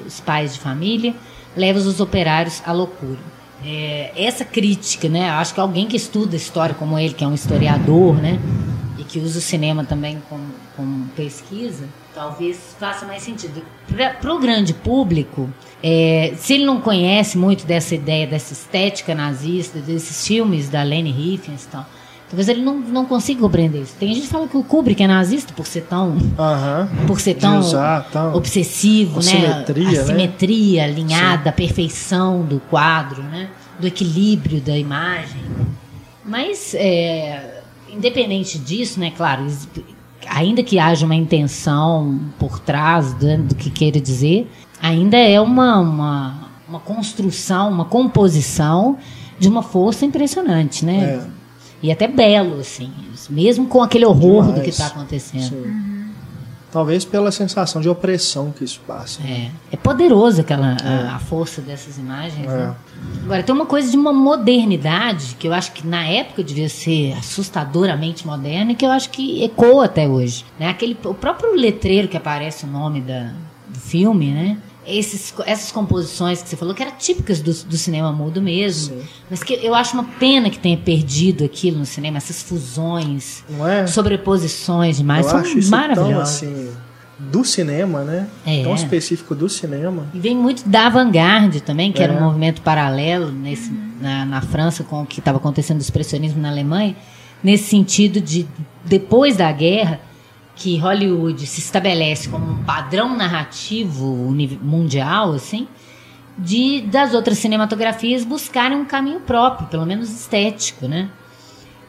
os 0.06 0.20
pais 0.20 0.54
de 0.54 0.60
família, 0.60 1.12
leva 1.56 1.80
os 1.80 1.98
operários 1.98 2.62
à 2.64 2.70
loucura. 2.70 3.18
É, 3.66 4.12
essa 4.14 4.44
crítica, 4.44 5.08
né? 5.08 5.30
Acho 5.30 5.52
que 5.52 5.58
alguém 5.58 5.88
que 5.88 5.96
estuda 5.96 6.36
história 6.36 6.76
como 6.76 6.96
ele, 6.96 7.12
que 7.12 7.24
é 7.24 7.26
um 7.26 7.34
historiador, 7.34 8.14
né? 8.14 8.38
E 8.96 9.02
que 9.02 9.18
usa 9.18 9.40
o 9.40 9.42
cinema 9.42 9.82
também 9.82 10.22
como, 10.28 10.44
como 10.76 11.08
pesquisa, 11.16 11.88
talvez 12.18 12.74
faça 12.80 13.06
mais 13.06 13.22
sentido. 13.22 13.62
Para 14.20 14.34
o 14.34 14.40
grande 14.40 14.74
público, 14.74 15.48
é, 15.80 16.32
se 16.36 16.54
ele 16.54 16.66
não 16.66 16.80
conhece 16.80 17.38
muito 17.38 17.64
dessa 17.64 17.94
ideia, 17.94 18.26
dessa 18.26 18.52
estética 18.52 19.14
nazista, 19.14 19.78
desses 19.78 20.26
filmes 20.26 20.68
da 20.68 20.82
Leni 20.82 21.12
Riefenstahl, 21.12 21.86
talvez 22.28 22.48
ele 22.48 22.60
não, 22.60 22.76
não 22.80 23.06
consiga 23.06 23.40
compreender 23.40 23.82
isso. 23.82 23.94
Tem 24.00 24.12
gente 24.12 24.22
que 24.26 24.32
fala 24.32 24.48
que 24.48 24.56
o 24.56 24.64
Kubrick 24.64 25.00
é 25.00 25.06
nazista 25.06 25.52
por 25.52 25.64
ser 25.64 25.82
tão, 25.82 26.18
por 27.06 27.20
ser 27.20 27.34
tão, 27.34 27.60
usar, 27.60 28.10
tão 28.10 28.34
obsessivo, 28.34 29.20
né? 29.20 29.22
Simetria, 29.22 30.00
a 30.02 30.04
simetria 30.04 30.82
né? 30.82 30.92
alinhada, 30.92 31.42
Sim. 31.44 31.48
a 31.50 31.52
perfeição 31.52 32.44
do 32.44 32.58
quadro, 32.68 33.22
né? 33.22 33.48
do 33.78 33.86
equilíbrio 33.86 34.60
da 34.60 34.76
imagem. 34.76 35.40
Mas, 36.24 36.74
é, 36.74 37.62
independente 37.88 38.58
disso, 38.58 38.98
né, 38.98 39.12
claro, 39.16 39.46
ainda 40.28 40.62
que 40.62 40.78
haja 40.78 41.04
uma 41.04 41.14
intenção 41.14 42.20
por 42.38 42.58
trás 42.58 43.12
do, 43.14 43.38
do 43.38 43.54
que 43.54 43.70
queira 43.70 44.00
dizer, 44.00 44.50
ainda 44.80 45.16
é 45.16 45.40
uma, 45.40 45.78
uma, 45.78 46.48
uma, 46.68 46.80
construção, 46.80 47.70
uma 47.70 47.84
composição 47.84 48.98
de 49.38 49.48
uma 49.48 49.62
força 49.62 50.04
impressionante, 50.04 50.84
né? 50.84 51.20
É. 51.24 51.38
E 51.82 51.92
até 51.92 52.08
belo, 52.08 52.60
assim, 52.60 52.92
mesmo 53.30 53.66
com 53.66 53.82
aquele 53.82 54.04
horror 54.04 54.42
Demais. 54.42 54.54
do 54.54 54.62
que 54.62 54.70
está 54.70 54.86
acontecendo. 54.86 55.64
Uhum. 55.64 55.97
Talvez 56.70 57.04
pela 57.04 57.32
sensação 57.32 57.80
de 57.80 57.88
opressão 57.88 58.50
que 58.50 58.62
isso 58.62 58.80
passa. 58.86 59.22
É, 59.22 59.50
é 59.72 59.76
poderoso 59.76 60.42
aquela, 60.42 60.76
é. 60.76 61.08
A, 61.08 61.16
a, 61.16 61.18
força 61.18 61.62
dessas 61.62 61.96
imagens. 61.96 62.46
É. 62.46 62.56
Né? 62.56 62.74
Agora, 63.24 63.42
tem 63.42 63.54
uma 63.54 63.64
coisa 63.64 63.90
de 63.90 63.96
uma 63.96 64.12
modernidade 64.12 65.34
que 65.38 65.48
eu 65.48 65.54
acho 65.54 65.72
que 65.72 65.86
na 65.86 66.04
época 66.04 66.44
devia 66.44 66.68
ser 66.68 67.14
assustadoramente 67.14 68.26
moderna 68.26 68.72
e 68.72 68.74
que 68.74 68.84
eu 68.84 68.90
acho 68.90 69.08
que 69.08 69.42
ecoa 69.42 69.86
até 69.86 70.06
hoje. 70.06 70.44
Né? 70.58 70.68
Aquele, 70.68 70.96
o 71.04 71.14
próprio 71.14 71.54
letreiro 71.54 72.06
que 72.06 72.16
aparece 72.16 72.66
o 72.66 72.68
nome 72.68 73.00
da, 73.00 73.32
do 73.68 73.78
filme, 73.78 74.30
né? 74.30 74.58
Esses, 74.88 75.34
essas 75.44 75.70
composições 75.70 76.42
que 76.42 76.48
você 76.48 76.56
falou, 76.56 76.74
que 76.74 76.82
eram 76.82 76.96
típicas 76.96 77.40
do, 77.40 77.52
do 77.52 77.76
cinema 77.76 78.12
mudo 78.12 78.40
mesmo, 78.40 78.96
Sim. 78.96 79.08
mas 79.30 79.42
que 79.42 79.54
eu 79.54 79.74
acho 79.74 79.94
uma 79.94 80.04
pena 80.04 80.48
que 80.50 80.58
tenha 80.58 80.76
perdido 80.76 81.44
aquilo 81.44 81.78
no 81.78 81.86
cinema, 81.86 82.16
essas 82.16 82.42
fusões, 82.42 83.44
é? 83.68 83.86
sobreposições 83.86 84.96
demais, 84.96 85.26
eu 85.26 85.30
são 85.30 85.40
acho 85.40 85.58
isso 85.58 85.70
maravilhosas. 85.70 86.40
Tão, 86.40 86.48
assim, 86.50 86.70
do 87.18 87.44
cinema, 87.44 88.02
né? 88.02 88.28
É. 88.46 88.62
Tão 88.62 88.74
específico 88.74 89.34
do 89.34 89.48
cinema. 89.48 90.06
E 90.14 90.20
vem 90.20 90.36
muito 90.36 90.68
da 90.68 90.86
avant-garde 90.86 91.60
também, 91.60 91.92
que 91.92 92.00
é. 92.00 92.04
era 92.04 92.12
um 92.12 92.20
movimento 92.20 92.62
paralelo 92.62 93.30
nesse, 93.32 93.72
na, 94.00 94.24
na 94.24 94.40
França 94.40 94.84
com 94.84 95.02
o 95.02 95.06
que 95.06 95.18
estava 95.18 95.38
acontecendo 95.38 95.78
do 95.78 95.82
expressionismo 95.82 96.40
na 96.40 96.48
Alemanha, 96.48 96.96
nesse 97.42 97.64
sentido 97.64 98.20
de, 98.20 98.46
depois 98.84 99.36
da 99.36 99.50
guerra, 99.50 100.00
que 100.58 100.76
Hollywood 100.76 101.46
se 101.46 101.60
estabelece 101.60 102.28
como 102.28 102.44
um 102.44 102.64
padrão 102.64 103.16
narrativo 103.16 104.04
mundial, 104.60 105.32
assim, 105.32 105.68
de 106.36 106.80
das 106.82 107.14
outras 107.14 107.38
cinematografias 107.38 108.24
buscarem 108.24 108.76
um 108.76 108.84
caminho 108.84 109.20
próprio, 109.20 109.68
pelo 109.68 109.86
menos 109.86 110.10
estético, 110.10 110.88
né? 110.88 111.10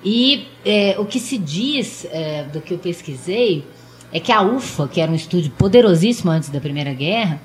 E 0.05 0.47
é, 0.63 0.95
o 0.99 1.05
que 1.05 1.19
se 1.19 1.37
diz 1.37 2.05
é, 2.11 2.43
do 2.43 2.61
que 2.61 2.73
eu 2.73 2.77
pesquisei 2.77 3.65
é 4.13 4.19
que 4.19 4.31
a 4.31 4.41
UFA, 4.41 4.87
que 4.87 5.01
era 5.01 5.11
um 5.11 5.15
estúdio 5.15 5.51
poderosíssimo 5.51 6.31
antes 6.31 6.49
da 6.49 6.61
Primeira 6.61 6.93
Guerra, 6.93 7.41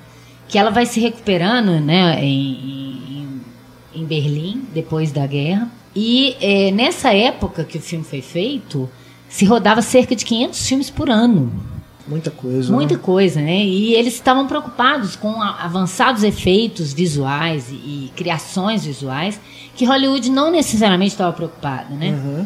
que 0.47 0.57
ela 0.57 0.69
vai 0.69 0.85
se 0.85 0.99
recuperando, 0.99 1.79
né, 1.79 2.23
em, 2.23 3.41
em, 3.93 4.01
em 4.01 4.05
Berlim 4.05 4.63
depois 4.73 5.11
da 5.11 5.25
guerra. 5.25 5.69
E 5.95 6.35
é, 6.39 6.71
nessa 6.71 7.13
época 7.13 7.63
que 7.63 7.77
o 7.79 7.81
filme 7.81 8.05
foi 8.05 8.21
feito, 8.21 8.89
se 9.29 9.45
rodava 9.45 9.81
cerca 9.81 10.15
de 10.15 10.23
500 10.25 10.67
filmes 10.67 10.89
por 10.89 11.09
ano. 11.09 11.51
Muita 12.07 12.29
coisa. 12.29 12.71
Muita 12.71 12.95
né? 12.95 12.99
coisa, 13.01 13.41
né? 13.41 13.63
E 13.63 13.95
eles 13.95 14.13
estavam 14.13 14.45
preocupados 14.45 15.15
com 15.15 15.41
avançados 15.41 16.23
efeitos 16.23 16.93
visuais 16.93 17.69
e, 17.71 17.73
e 17.73 18.11
criações 18.15 18.85
visuais 18.85 19.39
que 19.75 19.85
Hollywood 19.85 20.29
não 20.29 20.51
necessariamente 20.51 21.13
estava 21.13 21.33
preocupada, 21.33 21.93
né? 21.95 22.11
Uhum. 22.11 22.45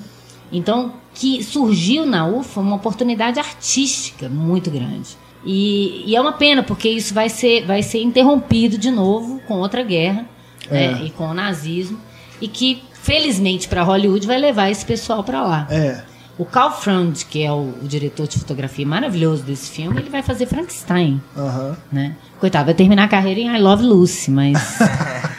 Então, 0.52 0.94
que 1.14 1.44
surgiu 1.44 2.06
na 2.06 2.26
UFA 2.26 2.62
uma 2.62 2.78
oportunidade 2.78 3.40
artística 3.40 4.30
muito 4.30 4.72
grande. 4.72 5.18
E, 5.46 6.04
e, 6.06 6.16
é 6.16 6.22
uma 6.22 6.34
pena, 6.34 6.64
porque 6.64 6.90
isso 6.90 7.14
vai 7.14 7.30
ser, 7.30 7.66
vai 7.66 7.84
ser 7.84 8.02
interrompido 8.02 8.78
de 8.78 8.92
novo 8.92 9.40
com 9.48 9.56
outra 9.56 9.84
guerra 9.84 10.26
é. 10.70 10.92
né? 10.92 11.02
e 11.06 11.10
com 11.12 11.28
o 11.28 11.34
nazismo. 11.34 12.00
E 12.42 12.48
que, 12.48 12.82
felizmente, 12.94 13.68
para 13.68 13.84
Hollywood 13.84 14.26
vai 14.26 14.38
levar 14.38 14.70
esse 14.70 14.86
pessoal 14.86 15.24
para 15.24 15.42
lá. 15.42 15.68
É. 15.70 16.04
O 16.40 16.46
Carl 16.46 16.72
Frond, 16.72 17.26
que 17.26 17.44
é 17.44 17.52
o, 17.52 17.74
o, 17.82 17.86
diretor 17.86 18.26
de 18.26 18.40
fotografia 18.40 18.88
maravilhoso 18.88 19.44
desse 19.44 19.70
filme, 19.72 20.00
ele 20.00 20.10
vai 20.10 20.24
fazer 20.24 20.46
Frankenstein. 20.46 21.22
Uhum. 21.36 21.76
Né? 21.92 22.16
Coitado, 22.40 22.64
vai 22.64 22.74
terminar 22.74 23.04
a 23.04 23.08
carreira 23.10 23.42
em 23.42 23.54
I 23.54 23.60
Love 23.60 23.84
Lucy, 23.84 24.32
mas. 24.32 24.78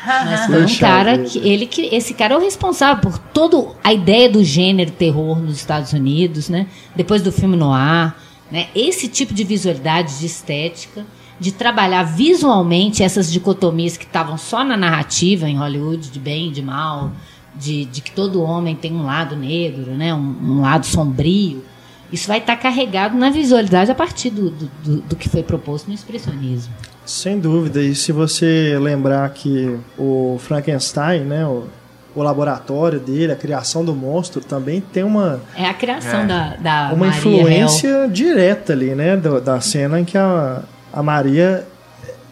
mas 0.05 0.45
foi 0.45 0.63
um 0.63 0.77
cara 0.77 1.17
que. 1.21 1.39
Ele 1.39 1.65
que. 1.65 1.87
Esse 1.87 2.13
cara 2.13 2.35
é 2.35 2.37
o 2.37 2.41
responsável 2.41 3.01
por 3.01 3.17
toda 3.17 3.75
a 3.83 3.95
ideia 3.95 4.29
do 4.29 4.45
gênero 4.45 4.91
terror 4.91 5.41
nos 5.41 5.57
Estados 5.57 5.95
Unidos, 5.95 6.51
né? 6.51 6.67
Depois 6.95 7.23
do 7.23 7.33
filme 7.33 7.57
noir. 7.57 8.15
Né? 8.51 8.67
Esse 8.75 9.09
tipo 9.09 9.33
de 9.33 9.43
visualidade, 9.43 10.19
de 10.19 10.27
estética, 10.27 11.07
de 11.39 11.51
trabalhar 11.51 12.03
visualmente 12.03 13.03
essas 13.03 13.33
dicotomias 13.33 13.97
que 13.97 14.05
estavam 14.05 14.37
só 14.37 14.63
na 14.63 14.77
narrativa 14.77 15.49
em 15.49 15.57
Hollywood, 15.57 16.11
de 16.11 16.21
bem 16.21 16.49
e 16.49 16.53
de 16.53 16.61
mal 16.61 17.11
de, 17.55 17.85
de 17.85 18.01
que 18.01 18.11
todo 18.11 18.43
homem 18.43 18.75
tem 18.75 18.93
um 18.93 19.05
lado 19.05 19.37
negro, 19.37 19.93
né? 19.93 20.15
um, 20.15 20.19
um 20.19 20.61
lado 20.61 20.87
sombrio. 20.87 21.65
Isso 22.13 22.27
vai 22.27 22.39
estar 22.39 22.57
carregado 22.57 23.17
na 23.17 23.31
visualidade 23.31 23.91
a 23.91 23.95
partir 23.95 24.31
do, 24.31 24.51
do, 24.51 25.01
do, 25.03 25.17
que 25.17 25.29
foi 25.29 25.43
proposto 25.43 25.87
no 25.87 25.95
expressionismo. 25.95 26.73
Sem 27.07 27.39
dúvida. 27.39 27.81
E 27.81 27.95
se 27.95 28.11
você 28.11 28.77
lembrar 28.81 29.31
que 29.31 29.79
o 29.97 30.37
Frankenstein, 30.41 31.21
né, 31.21 31.47
o, 31.47 31.69
o 32.15 32.23
laboratório 32.23 32.99
dele, 32.99 33.33
a 33.33 33.37
criação 33.37 33.85
do 33.85 33.95
monstro, 33.95 34.41
também 34.41 34.81
tem 34.81 35.05
uma. 35.05 35.41
É 35.57 35.67
a 35.67 35.75
criação 35.75 36.23
é. 36.23 36.27
da, 36.27 36.57
da. 36.57 36.93
Uma 36.93 37.07
Maria 37.07 37.19
influência 37.19 38.09
direta 38.09 38.73
ali, 38.73 38.95
né? 38.95 39.17
Da, 39.17 39.39
da 39.39 39.61
cena 39.61 40.01
em 40.01 40.05
que 40.05 40.19
a, 40.19 40.63
a 40.93 41.03
Maria 41.03 41.65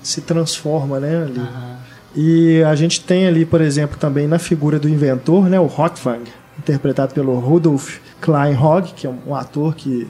se 0.03 0.21
transforma, 0.23 0.99
né? 0.99 1.23
Ali. 1.23 1.39
Uhum. 1.39 1.68
E 2.15 2.63
a 2.63 2.75
gente 2.75 3.01
tem 3.01 3.27
ali, 3.27 3.45
por 3.45 3.61
exemplo, 3.61 3.99
também 3.99 4.27
na 4.27 4.39
figura 4.39 4.79
do 4.79 4.89
inventor, 4.89 5.49
né, 5.49 5.61
o 5.61 5.67
Hotfang, 5.67 6.25
interpretado 6.59 7.15
pelo 7.15 7.39
Rudolf 7.39 7.99
Kleinhog, 8.21 8.93
que 8.95 9.07
é 9.07 9.11
um 9.27 9.35
ator 9.35 9.75
que 9.75 10.09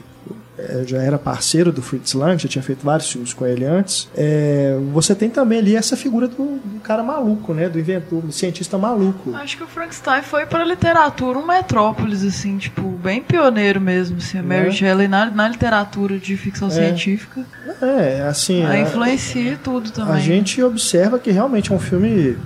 é, 0.67 0.83
já 0.85 1.01
era 1.01 1.17
parceiro 1.17 1.71
do 1.71 1.81
Fritz 1.81 2.13
Lang, 2.13 2.41
já 2.41 2.49
tinha 2.49 2.61
feito 2.61 2.83
vários 2.83 3.09
filmes 3.09 3.33
com 3.33 3.45
ele 3.45 3.63
antes. 3.65 4.09
É, 4.15 4.77
você 4.91 5.15
tem 5.15 5.29
também 5.29 5.59
ali 5.59 5.75
essa 5.75 5.95
figura 5.95 6.27
do, 6.27 6.35
do, 6.35 6.79
cara 6.81 7.01
maluco, 7.01 7.53
né? 7.53 7.69
Do 7.69 7.79
inventor, 7.79 8.21
do 8.21 8.31
cientista 8.31 8.77
maluco. 8.77 9.33
Acho 9.35 9.57
que 9.57 9.63
o 9.63 9.67
Frankenstein 9.67 10.21
foi 10.21 10.45
para 10.45 10.61
a 10.61 10.65
literatura 10.65 11.39
um 11.39 11.45
metrópolis, 11.45 12.23
assim, 12.23 12.57
tipo, 12.57 12.81
bem 12.81 13.21
pioneiro 13.21 13.79
mesmo, 13.79 14.17
assim, 14.17 14.39
a 14.39 14.43
Mary 14.43 14.69
é. 14.69 14.71
Shelley 14.71 15.07
na, 15.07 15.25
na 15.27 15.47
literatura 15.47 16.19
de 16.19 16.35
ficção 16.35 16.67
é. 16.67 16.71
científica. 16.71 17.45
É, 17.81 18.21
assim. 18.27 18.65
A 18.65 18.79
influencia 18.79 19.57
tudo 19.63 19.91
também. 19.91 20.15
A 20.15 20.19
gente 20.19 20.61
observa 20.61 21.17
que 21.17 21.31
realmente 21.31 21.71
é 21.71 21.75
um 21.75 21.79
filme 21.79 22.37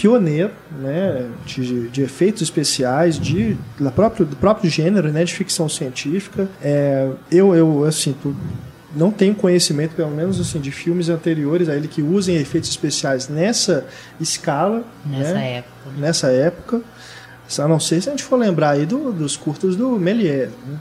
pioneiro 0.00 0.50
né, 0.72 1.28
de, 1.44 1.88
de, 1.90 2.02
efeitos 2.02 2.40
especiais 2.40 3.20
de, 3.20 3.54
da 3.78 3.90
próprio, 3.90 4.24
do 4.24 4.34
próprio 4.34 4.70
gênero 4.70 5.12
né, 5.12 5.24
de 5.24 5.34
ficção 5.34 5.68
científica. 5.68 6.48
É, 6.62 7.10
eu, 7.30 7.54
eu, 7.54 7.84
assim, 7.84 8.16
não 8.96 9.10
tenho 9.10 9.34
conhecimento, 9.34 9.94
pelo 9.94 10.10
menos 10.10 10.40
assim, 10.40 10.58
de 10.58 10.70
filmes 10.70 11.10
anteriores 11.10 11.68
a 11.68 11.76
ele 11.76 11.86
que 11.86 12.00
usem 12.00 12.36
efeitos 12.36 12.70
especiais 12.70 13.28
nessa 13.28 13.86
escala. 14.18 14.84
Nessa 15.04 15.34
né, 15.34 15.56
época. 15.58 15.90
Nessa 15.98 16.26
época. 16.28 16.82
A 17.58 17.68
não 17.68 17.80
ser 17.80 18.00
se 18.00 18.08
a 18.08 18.12
gente 18.12 18.22
for 18.22 18.36
lembrar 18.36 18.70
aí 18.70 18.86
do, 18.86 19.12
dos 19.12 19.36
curtos 19.36 19.76
do 19.76 19.98
Méliès. 19.98 20.50
Né, 20.50 20.78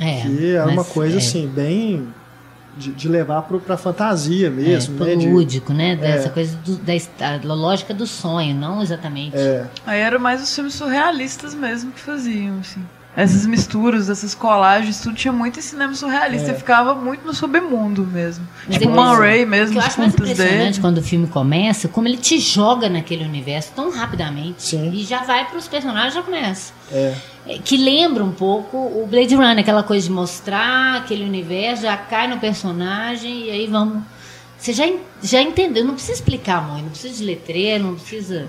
é, 0.00 0.22
que 0.22 0.56
é 0.56 0.64
uma 0.64 0.84
coisa 0.84 1.16
é. 1.16 1.18
assim, 1.18 1.46
bem 1.46 2.08
de, 2.76 2.92
de 2.92 3.08
levar 3.08 3.42
para 3.42 3.74
a 3.74 3.78
fantasia 3.78 4.50
mesmo. 4.50 5.02
É, 5.04 5.16
né? 5.16 5.24
lúdico, 5.26 5.72
né? 5.72 5.96
Dessa 5.96 6.28
é. 6.28 6.30
coisa 6.30 6.56
do, 6.58 6.76
da, 6.76 7.38
da, 7.38 7.54
lógica 7.54 7.94
do 7.94 8.06
sonho, 8.06 8.54
não 8.54 8.82
exatamente. 8.82 9.36
É. 9.36 9.66
Aí 9.86 10.00
eram 10.00 10.18
mais 10.18 10.42
os 10.42 10.54
filmes 10.54 10.74
surrealistas 10.74 11.54
mesmo 11.54 11.92
que 11.92 12.00
faziam, 12.00 12.58
assim. 12.58 12.82
Essas 13.16 13.46
misturas, 13.46 14.10
essas 14.10 14.34
colagens, 14.34 15.00
tudo 15.00 15.16
tinha 15.16 15.32
muito 15.32 15.58
em 15.58 15.62
cinema 15.62 15.94
surrealista. 15.94 16.50
É. 16.50 16.54
ficava 16.54 16.94
muito 16.94 17.26
no 17.26 17.32
submundo 17.32 18.06
mesmo. 18.06 18.46
Mas 18.66 18.76
tipo 18.76 18.90
o 18.90 18.94
Man 18.94 19.16
Ray 19.16 19.46
mesmo, 19.46 19.70
o 19.70 19.72
que 19.72 19.78
eu 19.78 19.86
acho 19.86 19.98
mais 19.98 20.12
impressionante 20.12 20.58
dele. 20.58 20.80
quando 20.82 20.98
o 20.98 21.02
filme 21.02 21.26
começa, 21.26 21.88
como 21.88 22.06
ele 22.06 22.18
te 22.18 22.38
joga 22.38 22.90
naquele 22.90 23.24
universo 23.24 23.72
tão 23.74 23.90
rapidamente. 23.90 24.62
Sim. 24.62 24.92
E 24.92 25.02
já 25.02 25.22
vai 25.22 25.46
para 25.46 25.56
os 25.56 25.66
personagens 25.66 26.12
já 26.12 26.22
começa. 26.22 26.74
É 26.92 27.14
que 27.64 27.76
lembra 27.76 28.24
um 28.24 28.32
pouco 28.32 28.76
o 28.76 29.06
Blade 29.08 29.34
Runner, 29.34 29.60
aquela 29.60 29.82
coisa 29.82 30.06
de 30.06 30.12
mostrar 30.12 30.96
aquele 30.96 31.24
universo, 31.24 31.82
já 31.82 31.96
cai 31.96 32.26
no 32.26 32.38
personagem 32.38 33.46
e 33.46 33.50
aí 33.50 33.66
vamos. 33.66 34.02
Você 34.58 34.72
já, 34.72 34.84
já 35.22 35.40
entendeu, 35.40 35.84
não 35.84 35.94
precisa 35.94 36.14
explicar 36.14 36.62
muito, 36.66 36.84
não 36.84 36.90
precisa 36.90 37.14
de 37.14 37.24
letreiro, 37.24 37.84
não 37.84 37.94
precisa. 37.94 38.48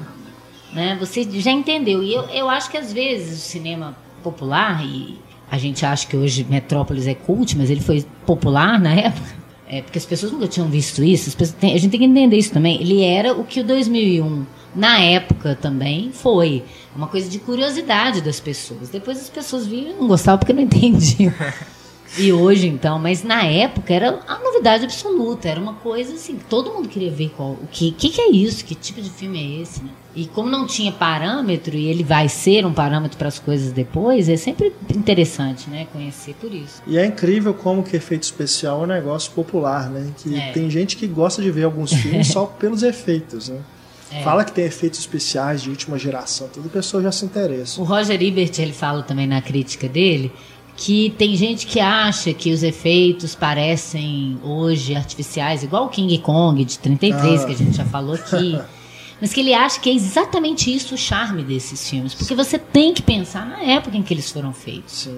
Né? 0.74 0.98
Você 1.00 1.28
já 1.40 1.52
entendeu. 1.52 2.02
E 2.02 2.14
eu, 2.14 2.24
eu 2.30 2.50
acho 2.50 2.70
que 2.70 2.78
às 2.78 2.92
vezes 2.92 3.38
o 3.38 3.50
cinema 3.50 3.96
popular, 4.32 4.86
e 4.86 5.18
a 5.50 5.58
gente 5.58 5.86
acha 5.86 6.08
que 6.08 6.16
hoje 6.16 6.46
Metrópolis 6.50 7.08
é 7.08 7.14
cult, 7.14 7.58
mas 7.58 7.70
ele 7.70 7.82
foi 7.82 8.06
popular 8.26 8.80
na 8.80 8.94
época. 8.94 9.38
É, 9.70 9.82
porque 9.82 9.98
as 9.98 10.06
pessoas 10.06 10.32
nunca 10.32 10.48
tinham 10.48 10.68
visto 10.70 11.04
isso. 11.04 11.36
Tem, 11.60 11.74
a 11.74 11.78
gente 11.78 11.92
tem 11.92 12.00
que 12.00 12.06
entender 12.06 12.38
isso 12.38 12.54
também. 12.54 12.80
Ele 12.80 13.04
era 13.04 13.34
o 13.34 13.44
que 13.44 13.60
o 13.60 13.64
2001, 13.66 14.46
na 14.74 15.00
época 15.00 15.58
também, 15.62 16.12
foi 16.14 16.64
uma 16.96 17.08
coisa 17.08 17.30
de 17.30 17.38
curiosidade 17.40 18.22
das 18.22 18.40
pessoas. 18.40 18.90
Depois 18.90 19.20
as 19.20 19.30
pessoas 19.30 19.68
viam 19.68 19.92
e 19.92 19.94
não 19.94 20.08
gostavam 20.08 20.40
porque 20.40 20.54
não 20.54 20.62
entendiam. 20.62 21.34
E 22.18 22.32
hoje, 22.32 22.68
então, 22.68 22.98
mas 22.98 23.24
na 23.24 23.44
época 23.44 23.94
era 23.94 24.22
a 24.28 24.40
novidade 24.40 24.86
absoluta, 24.86 25.50
era 25.50 25.60
uma 25.60 25.74
coisa 25.74 26.14
assim, 26.14 26.40
todo 26.50 26.72
mundo 26.72 26.88
queria 26.88 27.12
ver 27.12 27.32
qual, 27.36 27.52
o 27.52 27.68
que, 27.70 27.92
que, 27.92 28.10
que 28.10 28.22
é 28.22 28.32
isso, 28.32 28.64
que 28.64 28.74
tipo 28.74 29.02
de 29.02 29.10
filme 29.10 29.38
é 29.38 29.62
esse, 29.62 29.84
né? 29.84 29.90
E 30.18 30.26
como 30.26 30.50
não 30.50 30.66
tinha 30.66 30.92
parâmetro 30.92 31.78
e 31.78 31.86
ele 31.86 32.04
vai 32.04 32.28
ser 32.28 32.66
um 32.66 32.74
parâmetro 32.74 33.20
para 33.20 33.28
as 33.28 33.38
coisas 33.38 33.72
depois, 33.72 34.28
é 34.28 34.36
sempre 34.36 34.74
interessante, 34.90 35.70
né, 35.70 35.86
conhecer 35.94 36.34
por 36.42 36.52
isso. 36.52 36.82
E 36.88 36.98
é 36.98 37.06
incrível 37.06 37.54
como 37.54 37.84
que 37.84 37.96
efeito 37.96 38.24
especial 38.24 38.82
é 38.82 38.84
um 38.86 38.88
negócio 38.88 39.32
popular, 39.34 39.92
né? 39.92 40.12
Que 40.18 40.36
é. 40.36 40.52
tem 40.54 40.72
gente 40.72 40.98
que 40.98 41.06
gosta 41.06 41.40
de 41.40 41.52
ver 41.52 41.66
alguns 41.66 41.94
filmes 41.94 42.30
só 42.34 42.48
pelos 42.48 42.82
efeitos, 42.82 43.50
né? 43.50 43.60
É. 44.12 44.24
Fala 44.24 44.44
que 44.44 44.52
tem 44.52 44.66
efeitos 44.66 45.00
especiais 45.00 45.62
de 45.62 45.70
última 45.70 46.00
geração, 46.00 46.50
toda 46.52 46.68
pessoa 46.68 47.04
já 47.04 47.12
se 47.12 47.24
interessa. 47.24 47.80
O 47.80 47.84
Roger 47.84 48.20
Ebert, 48.20 48.58
ele 48.58 48.74
fala 48.74 49.04
também 49.04 49.28
na 49.28 49.40
crítica 49.40 49.88
dele 49.88 50.32
que 50.76 51.14
tem 51.16 51.36
gente 51.36 51.68
que 51.68 51.80
acha 51.80 52.34
que 52.34 52.52
os 52.52 52.64
efeitos 52.64 53.36
parecem 53.36 54.40
hoje 54.44 54.96
artificiais, 54.96 55.62
igual 55.62 55.86
o 55.86 55.90
King 55.90 56.18
Kong 56.20 56.66
de 56.66 56.80
33, 56.80 57.42
ah. 57.42 57.46
que 57.46 57.52
a 57.52 57.56
gente 57.56 57.78
já 57.78 57.86
falou 57.86 58.16
aqui. 58.16 58.60
mas 59.20 59.34
que 59.34 59.40
ele 59.40 59.54
acha 59.54 59.80
que 59.80 59.90
é 59.90 59.94
exatamente 59.94 60.74
isso 60.74 60.96
o 60.96 60.98
charme 60.98 61.44
desses 61.44 61.90
filmes, 61.90 62.14
porque 62.14 62.36
você 62.36 62.60
tem 62.60 62.94
que 62.94 63.02
pensar 63.02 63.46
na 63.46 63.62
época 63.64 63.98
em 63.98 64.04
que 64.04 64.14
eles 64.14 64.32
foram 64.32 64.54
feitos. 64.54 64.94
Sim. 64.94 65.18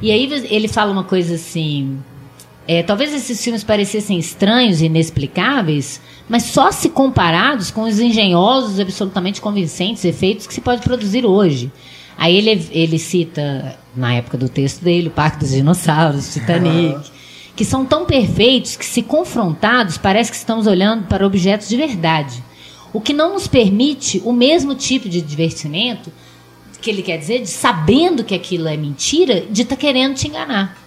E 0.00 0.12
aí 0.12 0.28
ele 0.50 0.68
fala 0.68 0.92
uma 0.92 1.04
coisa 1.04 1.34
assim, 1.34 1.98
é, 2.66 2.82
talvez 2.82 3.14
esses 3.14 3.42
filmes 3.42 3.64
parecessem 3.64 4.18
estranhos 4.18 4.80
e 4.80 4.86
inexplicáveis, 4.86 6.00
mas 6.28 6.44
só 6.44 6.70
se 6.70 6.90
comparados 6.90 7.70
com 7.70 7.82
os 7.82 7.98
engenhosos, 7.98 8.78
absolutamente 8.78 9.40
convincentes 9.40 10.04
efeitos 10.04 10.46
que 10.46 10.54
se 10.54 10.60
pode 10.60 10.82
produzir 10.82 11.24
hoje. 11.24 11.72
Aí 12.16 12.36
ele, 12.36 12.68
ele 12.70 12.98
cita, 12.98 13.78
na 13.94 14.12
época 14.12 14.36
do 14.36 14.48
texto 14.48 14.82
dele, 14.82 15.08
o 15.08 15.10
Parque 15.10 15.38
dos 15.38 15.50
Dinossauros, 15.50 16.32
Titanic, 16.32 17.10
que 17.56 17.64
são 17.64 17.86
tão 17.86 18.04
perfeitos 18.04 18.76
que, 18.76 18.84
se 18.84 19.02
confrontados, 19.02 19.96
parece 19.96 20.30
que 20.30 20.36
estamos 20.36 20.66
olhando 20.66 21.06
para 21.06 21.26
objetos 21.26 21.68
de 21.68 21.76
verdade. 21.76 22.42
O 22.92 23.00
que 23.00 23.12
não 23.12 23.34
nos 23.34 23.46
permite 23.46 24.22
o 24.24 24.32
mesmo 24.32 24.74
tipo 24.74 25.08
de 25.08 25.20
divertimento 25.20 26.12
que 26.80 26.90
ele 26.90 27.02
quer 27.02 27.18
dizer, 27.18 27.40
de 27.40 27.48
sabendo 27.48 28.22
que 28.22 28.34
aquilo 28.34 28.68
é 28.68 28.76
mentira, 28.76 29.40
de 29.50 29.62
estar 29.62 29.74
tá 29.76 29.80
querendo 29.80 30.14
te 30.14 30.28
enganar 30.28 30.78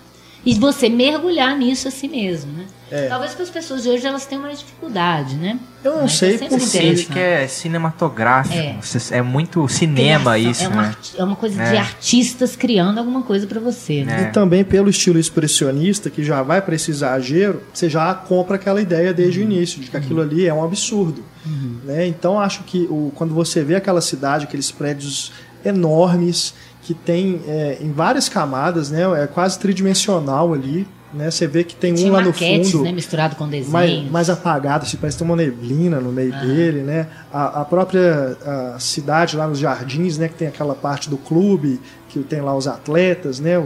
e 0.46 0.54
você 0.56 0.90
mergulhar 0.90 1.58
nisso 1.58 1.88
a 1.88 1.92
si 1.92 2.08
mesmo, 2.08 2.52
né? 2.52 2.66
É. 2.92 3.08
Talvez 3.08 3.34
para 3.34 3.44
as 3.44 3.50
pessoas 3.50 3.84
de 3.84 3.90
hoje 3.90 4.06
elas 4.06 4.26
tenham 4.26 4.42
mais 4.42 4.60
dificuldade, 4.60 5.36
né? 5.36 5.58
Eu 5.82 5.94
não 5.94 6.02
Mas 6.02 6.18
sei 6.18 6.36
é 6.36 6.38
por 6.38 6.60
que 6.60 7.06
que 7.06 7.20
é 7.20 7.48
cinematográfico, 7.48 8.54
é, 8.54 8.78
é 9.18 9.22
muito 9.22 9.66
cinema 9.70 10.38
isso, 10.38 10.66
é 10.66 10.68
uma, 10.68 10.82
né? 10.84 10.96
É 11.18 11.24
uma 11.24 11.36
coisa 11.38 11.56
de 11.56 11.76
é. 11.76 11.80
artistas 11.80 12.56
criando 12.56 12.98
alguma 12.98 13.24
coisa 13.24 13.48
para 13.48 13.62
você, 13.62 14.04
né? 14.04 14.26
É. 14.26 14.30
E 14.30 14.32
também 14.34 14.66
pelo 14.66 14.90
estilo 14.90 15.18
expressionista 15.18 16.10
que 16.10 16.22
já 16.22 16.44
vai 16.44 16.62
para 16.62 16.76
esse 16.76 16.92
exagero, 16.92 17.64
você 17.74 17.90
já 17.90 18.14
compra 18.14 18.58
aquela 18.58 18.82
ideia 18.82 19.14
desde 19.14 19.40
uhum. 19.40 19.48
o 19.48 19.52
início 19.52 19.80
de 19.80 19.90
que 19.90 19.96
uhum. 19.96 20.04
aquilo 20.04 20.22
ali 20.22 20.46
é 20.46 20.54
um 20.54 20.64
absurdo, 20.64 21.24
uhum. 21.46 21.78
né? 21.86 22.06
Então 22.06 22.38
acho 22.38 22.64
que 22.64 22.88
o, 22.90 23.12
quando 23.16 23.34
você 23.34 23.64
vê 23.64 23.76
aquela 23.76 24.02
cidade, 24.02 24.44
aqueles 24.44 24.70
prédios 24.70 25.32
enormes 25.64 26.54
que 26.84 26.94
tem 26.94 27.42
é, 27.48 27.78
em 27.80 27.92
várias 27.92 28.28
camadas, 28.28 28.92
né? 28.92 29.04
É 29.24 29.28
quase 29.28 29.58
tridimensional 29.60 30.54
ali. 30.54 30.86
Né? 31.14 31.30
Você 31.30 31.48
vê 31.48 31.64
que 31.64 31.76
tem 31.76 31.94
Tinha 31.94 32.10
um 32.10 32.14
lá 32.14 32.22
no 32.22 32.34
fundo. 32.34 32.84
Né? 32.84 32.92
Misturado 32.92 33.36
com 33.36 33.48
desenhos. 33.48 33.70
Mais, 33.70 34.12
mais 34.12 34.30
apagado, 34.30 34.86
assim, 34.86 34.98
parece 34.98 35.18
que 35.18 35.24
tem 35.24 35.30
uma 35.32 35.36
neblina 35.36 36.00
no 36.00 36.12
meio 36.12 36.34
ah. 36.34 36.40
dele, 36.40 36.82
né? 36.82 37.08
A, 37.32 37.62
a 37.62 37.66
própria 37.66 38.38
a 38.46 38.80
cidade 38.80 39.36
lá 39.36 39.48
nos 39.48 39.60
jardins, 39.60 40.18
né? 40.18 40.28
Que 40.28 40.36
tem 40.36 40.48
aquela 40.48 40.76
parte 40.76 41.10
do 41.10 41.18
clube, 41.18 41.80
que 42.10 42.20
tem 42.20 42.42
lá 42.42 42.56
os 42.56 42.68
atletas, 42.68 43.40
né? 43.40 43.58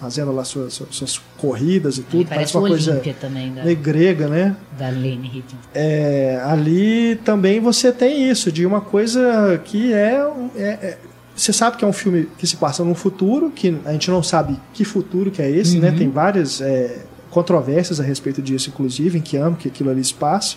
fazendo 0.00 0.32
lá 0.32 0.42
suas, 0.44 0.82
suas, 0.90 1.20
corridas 1.36 1.98
e 1.98 2.02
tudo. 2.02 2.26
parece, 2.26 2.54
parece 2.54 2.56
uma 2.56 2.68
coisa 2.68 3.02
também, 3.20 3.52
da, 3.52 3.62
meio 3.62 3.76
grega, 3.76 4.28
né? 4.28 4.56
Da 4.78 4.86
Lane 4.86 5.30
Hitton. 5.34 5.56
É, 5.74 6.40
ali 6.42 7.16
também 7.16 7.60
você 7.60 7.92
tem 7.92 8.30
isso, 8.30 8.50
de 8.50 8.64
uma 8.64 8.80
coisa 8.80 9.60
que 9.62 9.92
é, 9.92 10.26
é, 10.56 10.64
é 10.64 10.98
você 11.40 11.54
sabe 11.54 11.78
que 11.78 11.84
é 11.84 11.88
um 11.88 11.92
filme 11.92 12.28
que 12.36 12.46
se 12.46 12.56
passa 12.56 12.84
num 12.84 12.94
futuro, 12.94 13.50
que 13.50 13.74
a 13.86 13.92
gente 13.92 14.10
não 14.10 14.22
sabe 14.22 14.58
que 14.74 14.84
futuro 14.84 15.30
que 15.30 15.40
é 15.40 15.50
esse, 15.50 15.78
né? 15.78 15.88
uhum. 15.88 15.92
né? 15.94 15.98
Tem 15.98 16.10
várias 16.10 16.60
é, 16.60 17.04
controvérsias 17.30 17.98
a 17.98 18.02
respeito 18.02 18.42
disso, 18.42 18.68
inclusive, 18.68 19.18
em 19.18 19.22
que 19.22 19.38
ano 19.38 19.56
que 19.56 19.68
aquilo 19.68 19.88
ali 19.88 20.04
se 20.04 20.12
passa. 20.12 20.56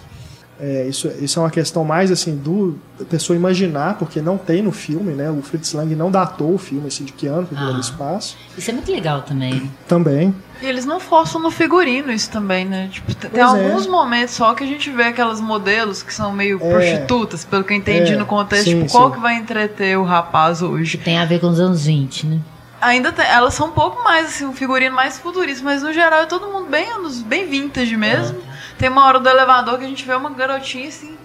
É, 0.59 0.85
isso, 0.87 1.11
isso 1.19 1.39
é 1.39 1.43
uma 1.43 1.49
questão 1.49 1.83
mais 1.83 2.11
assim 2.11 2.35
do 2.35 2.77
da 2.97 3.05
pessoa 3.05 3.35
imaginar, 3.35 3.97
porque 3.97 4.21
não 4.21 4.37
tem 4.37 4.61
no 4.61 4.71
filme, 4.71 5.13
né? 5.13 5.29
O 5.29 5.41
Fritz 5.41 5.73
Lang 5.73 5.93
não 5.95 6.11
datou 6.11 6.53
o 6.53 6.57
filme 6.57 6.87
assim, 6.87 7.03
de 7.03 7.11
que 7.11 7.25
ano 7.25 7.47
que 7.47 7.55
ah, 7.55 7.81
passa. 7.97 8.35
Isso 8.55 8.69
é 8.69 8.73
muito 8.73 8.91
legal 8.91 9.23
também. 9.23 9.71
Também. 9.87 10.33
E 10.61 10.65
eles 10.65 10.85
não 10.85 10.99
forçam 10.99 11.41
no 11.41 11.49
figurino 11.49 12.11
isso 12.11 12.29
também, 12.29 12.65
né? 12.65 12.87
Tipo, 12.91 13.13
tem 13.15 13.31
pois 13.31 13.41
é. 13.41 13.45
alguns 13.45 13.87
é. 13.87 13.89
momentos 13.89 14.35
só 14.35 14.53
que 14.53 14.63
a 14.63 14.67
gente 14.67 14.89
vê 14.91 15.03
aquelas 15.03 15.41
modelos 15.41 16.03
que 16.03 16.13
são 16.13 16.31
meio 16.31 16.57
é. 16.61 16.69
prostitutas, 16.71 17.43
pelo 17.43 17.63
que 17.63 17.73
eu 17.73 17.77
entendi 17.77 18.13
é. 18.13 18.15
no 18.15 18.25
contexto. 18.25 18.65
Sim, 18.65 18.83
tipo, 18.83 18.91
qual 18.91 19.09
sim. 19.09 19.15
que 19.15 19.21
vai 19.21 19.35
entreter 19.35 19.97
o 19.97 20.03
rapaz 20.03 20.61
hoje? 20.61 20.97
Que 20.97 21.03
tem 21.03 21.17
a 21.17 21.25
ver 21.25 21.39
com 21.39 21.47
os 21.47 21.59
anos 21.59 21.85
20, 21.85 22.27
né? 22.27 22.39
Ainda 22.79 23.11
tem, 23.11 23.25
elas 23.25 23.53
são 23.53 23.67
um 23.67 23.71
pouco 23.71 24.03
mais, 24.03 24.27
assim, 24.27 24.45
um 24.45 24.53
figurino 24.53 24.95
mais 24.95 25.17
futurista, 25.17 25.63
mas 25.63 25.81
no 25.81 25.91
geral 25.91 26.21
é 26.21 26.25
todo 26.25 26.47
mundo 26.47 26.69
bem 26.69 26.89
anos, 26.91 27.21
bem 27.21 27.47
vintage 27.47 27.97
mesmo. 27.97 28.37
Tem 28.77 28.89
uma 28.89 29.05
hora 29.05 29.19
do 29.19 29.29
elevador 29.29 29.77
que 29.77 29.85
a 29.85 29.87
gente 29.87 30.05
vê 30.05 30.13
uma 30.13 30.29
garotinha 30.29 30.87
assim, 30.87 31.15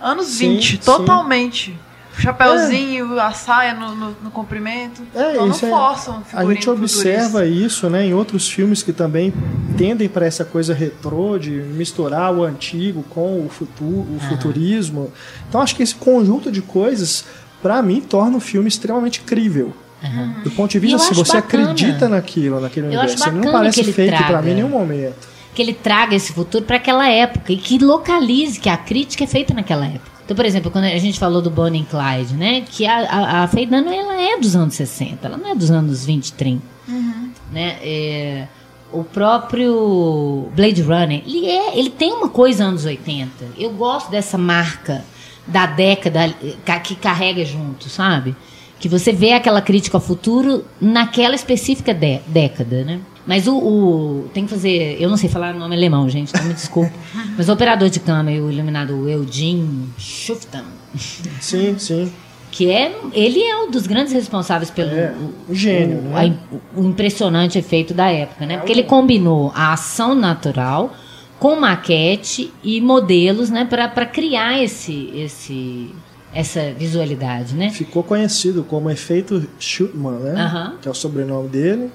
anos 0.00 0.26
sim, 0.26 0.54
20, 0.54 0.70
sim. 0.70 0.76
totalmente. 0.78 1.78
Chapeuzinho, 2.18 3.18
é. 3.18 3.20
a 3.20 3.32
saia 3.32 3.74
no, 3.74 3.94
no, 3.94 4.16
no 4.24 4.30
comprimento. 4.30 5.02
É, 5.14 5.32
então 5.32 5.50
isso 5.50 5.66
não 5.66 5.76
é- 5.76 5.78
forçam 5.78 6.22
é, 6.32 6.36
A 6.36 6.44
gente 6.46 6.68
observa 6.68 7.46
isso 7.46 7.90
né, 7.90 8.06
em 8.06 8.14
outros 8.14 8.48
filmes 8.48 8.82
que 8.82 8.92
também 8.92 9.32
tendem 9.76 10.08
para 10.08 10.24
essa 10.24 10.44
coisa 10.44 10.72
retrô 10.72 11.38
de 11.38 11.50
misturar 11.50 12.34
o 12.34 12.42
antigo 12.42 13.02
com 13.10 13.44
o, 13.44 13.48
futuro, 13.50 14.06
o 14.16 14.18
futurismo. 14.28 15.12
Então 15.48 15.60
acho 15.60 15.76
que 15.76 15.82
esse 15.82 15.94
conjunto 15.94 16.50
de 16.50 16.62
coisas, 16.62 17.26
para 17.62 17.82
mim, 17.82 18.00
torna 18.00 18.36
o 18.38 18.40
filme 18.40 18.68
extremamente 18.68 19.20
crível. 19.20 19.74
Uhum. 20.02 20.42
Do 20.44 20.50
ponto 20.50 20.70
de 20.70 20.78
vista, 20.78 20.98
se 20.98 21.14
você 21.14 21.40
bacana. 21.40 21.64
acredita 21.64 22.08
naquilo, 22.08 22.60
naquele 22.60 22.86
eu 22.86 22.90
universo, 22.90 23.28
ele 23.28 23.36
não 23.44 23.52
parece 23.52 23.80
ele 23.80 23.92
fake 23.92 24.24
para 24.24 24.40
mim 24.42 24.50
em 24.50 24.54
nenhum 24.56 24.68
momento. 24.68 25.35
Que 25.56 25.62
ele 25.62 25.72
traga 25.72 26.14
esse 26.14 26.32
futuro 26.34 26.64
para 26.64 26.76
aquela 26.76 27.08
época 27.08 27.50
e 27.50 27.56
que 27.56 27.78
localize, 27.78 28.60
que 28.60 28.68
a 28.68 28.76
crítica 28.76 29.24
é 29.24 29.26
feita 29.26 29.54
naquela 29.54 29.86
época. 29.86 30.12
Então, 30.22 30.36
por 30.36 30.44
exemplo, 30.44 30.70
quando 30.70 30.84
a 30.84 30.98
gente 30.98 31.18
falou 31.18 31.40
do 31.40 31.50
Bonnie 31.50 31.82
e 31.82 31.84
Clyde, 31.84 32.34
né? 32.34 32.60
Que 32.60 32.84
a, 32.84 32.98
a, 32.98 33.42
a 33.44 33.46
Dunaway, 33.46 33.98
ela 33.98 34.20
é 34.20 34.36
dos 34.38 34.54
anos 34.54 34.74
60, 34.74 35.26
ela 35.26 35.36
não 35.36 35.48
é 35.48 35.54
dos 35.54 35.70
anos 35.70 36.04
20, 36.04 36.32
30. 36.32 36.62
Uhum. 36.88 37.30
Né? 37.52 37.78
É, 37.80 38.46
o 38.92 39.02
próprio 39.02 40.48
Blade 40.54 40.82
Runner, 40.82 41.22
ele, 41.24 41.46
é, 41.46 41.78
ele 41.78 41.90
tem 41.90 42.12
uma 42.12 42.28
coisa 42.28 42.64
anos 42.64 42.84
80. 42.84 43.30
Eu 43.56 43.70
gosto 43.70 44.10
dessa 44.10 44.36
marca 44.36 45.04
da 45.46 45.64
década 45.64 46.34
que 46.82 46.96
carrega 46.96 47.44
junto, 47.44 47.88
sabe? 47.88 48.34
Que 48.80 48.88
você 48.88 49.12
vê 49.12 49.32
aquela 49.32 49.62
crítica 49.62 49.96
ao 49.96 50.00
futuro 50.00 50.64
naquela 50.80 51.34
específica 51.34 51.94
de, 51.94 52.18
década, 52.26 52.84
né? 52.84 53.00
Mas 53.26 53.48
o, 53.48 53.56
o, 53.56 54.30
Tem 54.32 54.44
que 54.44 54.50
fazer. 54.50 54.96
Eu 55.00 55.08
não 55.10 55.16
sei 55.16 55.28
falar 55.28 55.52
nome 55.52 55.74
alemão, 55.74 56.08
gente, 56.08 56.30
então 56.30 56.44
me 56.44 56.54
desculpa. 56.54 56.92
mas 57.36 57.48
o 57.48 57.52
operador 57.52 57.90
de 57.90 57.98
câmera, 57.98 58.42
o 58.42 58.50
iluminado 58.50 59.08
Eugene 59.08 59.88
Schuftan. 59.98 60.64
Sim, 61.40 61.76
sim. 61.78 62.12
Que 62.50 62.70
é. 62.70 62.94
Ele 63.12 63.42
é 63.42 63.56
um 63.56 63.70
dos 63.70 63.86
grandes 63.86 64.12
responsáveis 64.12 64.70
pelo. 64.70 64.90
É, 64.90 65.12
o, 65.48 65.54
gênio, 65.54 65.98
o, 65.98 66.02
né? 66.02 66.38
a, 66.76 66.80
o 66.80 66.84
impressionante 66.84 67.58
efeito 67.58 67.92
da 67.92 68.10
época, 68.10 68.46
né? 68.46 68.58
Porque 68.58 68.72
ele 68.72 68.84
combinou 68.84 69.52
a 69.54 69.72
ação 69.72 70.14
natural 70.14 70.94
com 71.38 71.60
maquete 71.60 72.52
e 72.62 72.80
modelos, 72.80 73.50
né? 73.50 73.64
para 73.64 74.06
criar 74.06 74.62
esse. 74.62 75.10
esse 75.14 75.90
essa 76.36 76.72
visualidade, 76.72 77.54
né? 77.54 77.70
Ficou 77.70 78.02
conhecido 78.02 78.62
como 78.62 78.90
efeito 78.90 79.48
Schutman, 79.58 80.18
né? 80.18 80.74
Que 80.82 80.88
é 80.88 80.90
o 80.90 80.94
sobrenome 80.94 81.48
dele. 81.48 81.90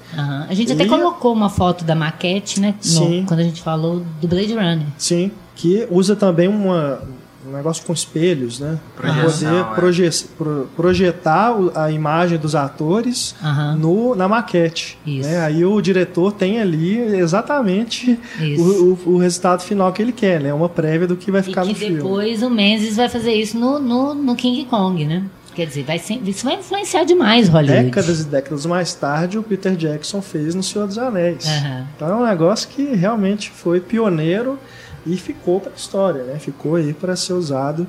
A 0.49 0.53
gente 0.53 0.73
até 0.73 0.85
colocou 0.85 1.31
uma 1.31 1.49
foto 1.49 1.85
da 1.85 1.93
maquete, 1.93 2.59
né? 2.59 2.73
Sim. 2.81 3.22
No, 3.22 3.27
quando 3.27 3.39
a 3.41 3.43
gente 3.43 3.61
falou 3.61 4.03
do 4.19 4.27
Blade 4.27 4.53
Runner. 4.53 4.88
Sim, 4.97 5.31
que 5.55 5.88
usa 5.91 6.15
também 6.15 6.47
uma, 6.47 7.01
um 7.47 7.51
negócio 7.51 7.84
com 7.85 7.93
espelhos, 7.93 8.59
né? 8.59 8.80
Para 8.95 9.13
poder 9.13 9.53
é. 9.53 9.63
proje 9.76 10.09
pro, 10.38 10.69
projetar 10.76 11.55
a 11.76 11.91
imagem 11.91 12.38
dos 12.38 12.55
atores 12.55 13.35
no, 13.77 14.15
na 14.15 14.27
maquete. 14.27 14.97
Isso. 15.05 15.27
Né? 15.27 15.39
Aí 15.39 15.65
o 15.65 15.81
diretor 15.81 16.31
tem 16.31 16.59
ali 16.59 16.97
exatamente 16.97 18.19
o, 18.57 18.61
o, 18.61 18.99
o, 19.13 19.18
resultado 19.18 19.63
final 19.63 19.91
que 19.91 20.01
ele 20.01 20.11
quer, 20.11 20.39
né? 20.41 20.53
Uma 20.53 20.69
prévia 20.69 21.07
do 21.07 21.15
que 21.15 21.31
vai 21.31 21.41
ficar 21.41 21.65
e 21.65 21.69
no 21.69 21.76
filme. 21.76 21.95
depois 21.95 22.43
o 22.43 22.49
Menzies 22.49 22.97
vai 22.97 23.09
fazer 23.09 23.34
isso 23.34 23.57
no, 23.57 23.80
no, 23.80 24.13
no 24.13 24.35
King 24.35 24.65
Kong, 24.65 25.05
né? 25.05 25.23
Quer 25.53 25.65
dizer, 25.65 25.84
vai 25.84 25.99
ser, 25.99 26.22
isso 26.26 26.45
vai 26.45 26.55
influenciar 26.55 27.03
demais 27.03 27.49
Hollywood. 27.49 27.84
Décadas 27.84 28.22
e 28.22 28.23
décadas 28.26 28.65
mais 28.65 28.93
tarde, 28.93 29.38
o 29.38 29.43
Peter 29.43 29.76
Jackson 29.76 30.22
fez 30.22 30.55
no 30.55 30.63
Senhor 30.63 30.88
dos 30.88 30.97
Anéis. 30.97 31.45
Uhum. 31.45 31.85
Então 31.95 32.07
é 32.07 32.15
um 32.15 32.26
negócio 32.26 32.69
que 32.69 32.84
realmente 32.95 33.49
foi 33.49 33.81
pioneiro 33.81 34.57
e 35.06 35.18
ficou 35.18 35.60
para 35.60 35.72
a 35.72 35.76
história, 35.76 36.23
né? 36.23 36.40
Ficou 36.40 36.76
aí 36.76 36.94
para 36.94 37.15
ser 37.15 37.34
usado 37.34 37.88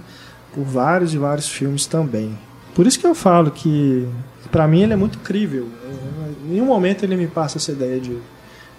por 0.54 0.64
vários 0.64 1.14
e 1.14 1.18
vários 1.18 1.48
filmes 1.48 1.86
também. 1.86 2.38
Por 2.74 2.86
isso 2.86 2.98
que 2.98 3.06
eu 3.06 3.14
falo 3.14 3.50
que 3.50 4.08
para 4.50 4.66
mim 4.66 4.82
ele 4.82 4.92
é 4.92 4.96
muito 4.96 5.18
crível. 5.18 5.68
Em 6.44 6.50
nenhum 6.52 6.66
momento 6.66 7.04
ele 7.04 7.16
me 7.16 7.26
passa 7.26 7.58
essa 7.58 7.72
ideia 7.72 8.00
de 8.00 8.18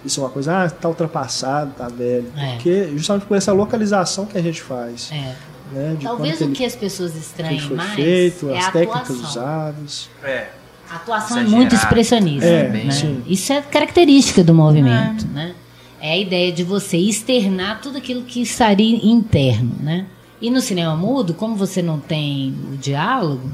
isso 0.05 0.19
é 0.19 0.23
uma 0.23 0.29
coisa, 0.29 0.65
ah, 0.65 0.69
tá 0.69 0.89
ultrapassado, 0.89 1.71
tá 1.77 1.87
velho. 1.87 2.27
É. 2.35 2.53
Porque 2.53 2.91
justamente 2.95 3.25
por 3.25 3.37
essa 3.37 3.53
localização 3.53 4.25
que 4.25 4.37
a 4.37 4.41
gente 4.41 4.61
faz. 4.61 5.09
É. 5.11 5.35
Né, 5.71 5.97
Talvez 6.01 6.41
o 6.41 6.51
que 6.51 6.65
as 6.65 6.75
pessoas 6.75 7.15
estranhem 7.15 7.59
foi 7.59 7.77
mais 7.77 7.93
feito, 7.93 8.49
é 8.49 8.59
as 8.59 8.71
técnicas 8.71 9.09
usadas. 9.09 10.09
É. 10.23 10.49
A 10.89 10.97
atuação 10.97 11.39
é 11.39 11.43
muito 11.43 11.73
expressionista. 11.73 12.47
É, 12.47 12.69
né? 12.69 12.89
Isso 13.25 13.53
é 13.53 13.61
característica 13.61 14.43
do 14.43 14.53
movimento, 14.53 15.25
é. 15.31 15.33
né? 15.33 15.55
É 16.03 16.11
a 16.11 16.17
ideia 16.17 16.51
de 16.51 16.65
você 16.65 16.97
externar 16.97 17.79
tudo 17.81 17.97
aquilo 17.97 18.23
que 18.23 18.41
estaria 18.41 18.97
interno, 19.07 19.73
né? 19.79 20.05
E 20.41 20.49
no 20.49 20.59
cinema 20.59 20.97
mudo, 20.97 21.33
como 21.33 21.55
você 21.55 21.81
não 21.81 21.97
tem 21.97 22.53
o 22.73 22.75
diálogo, 22.75 23.49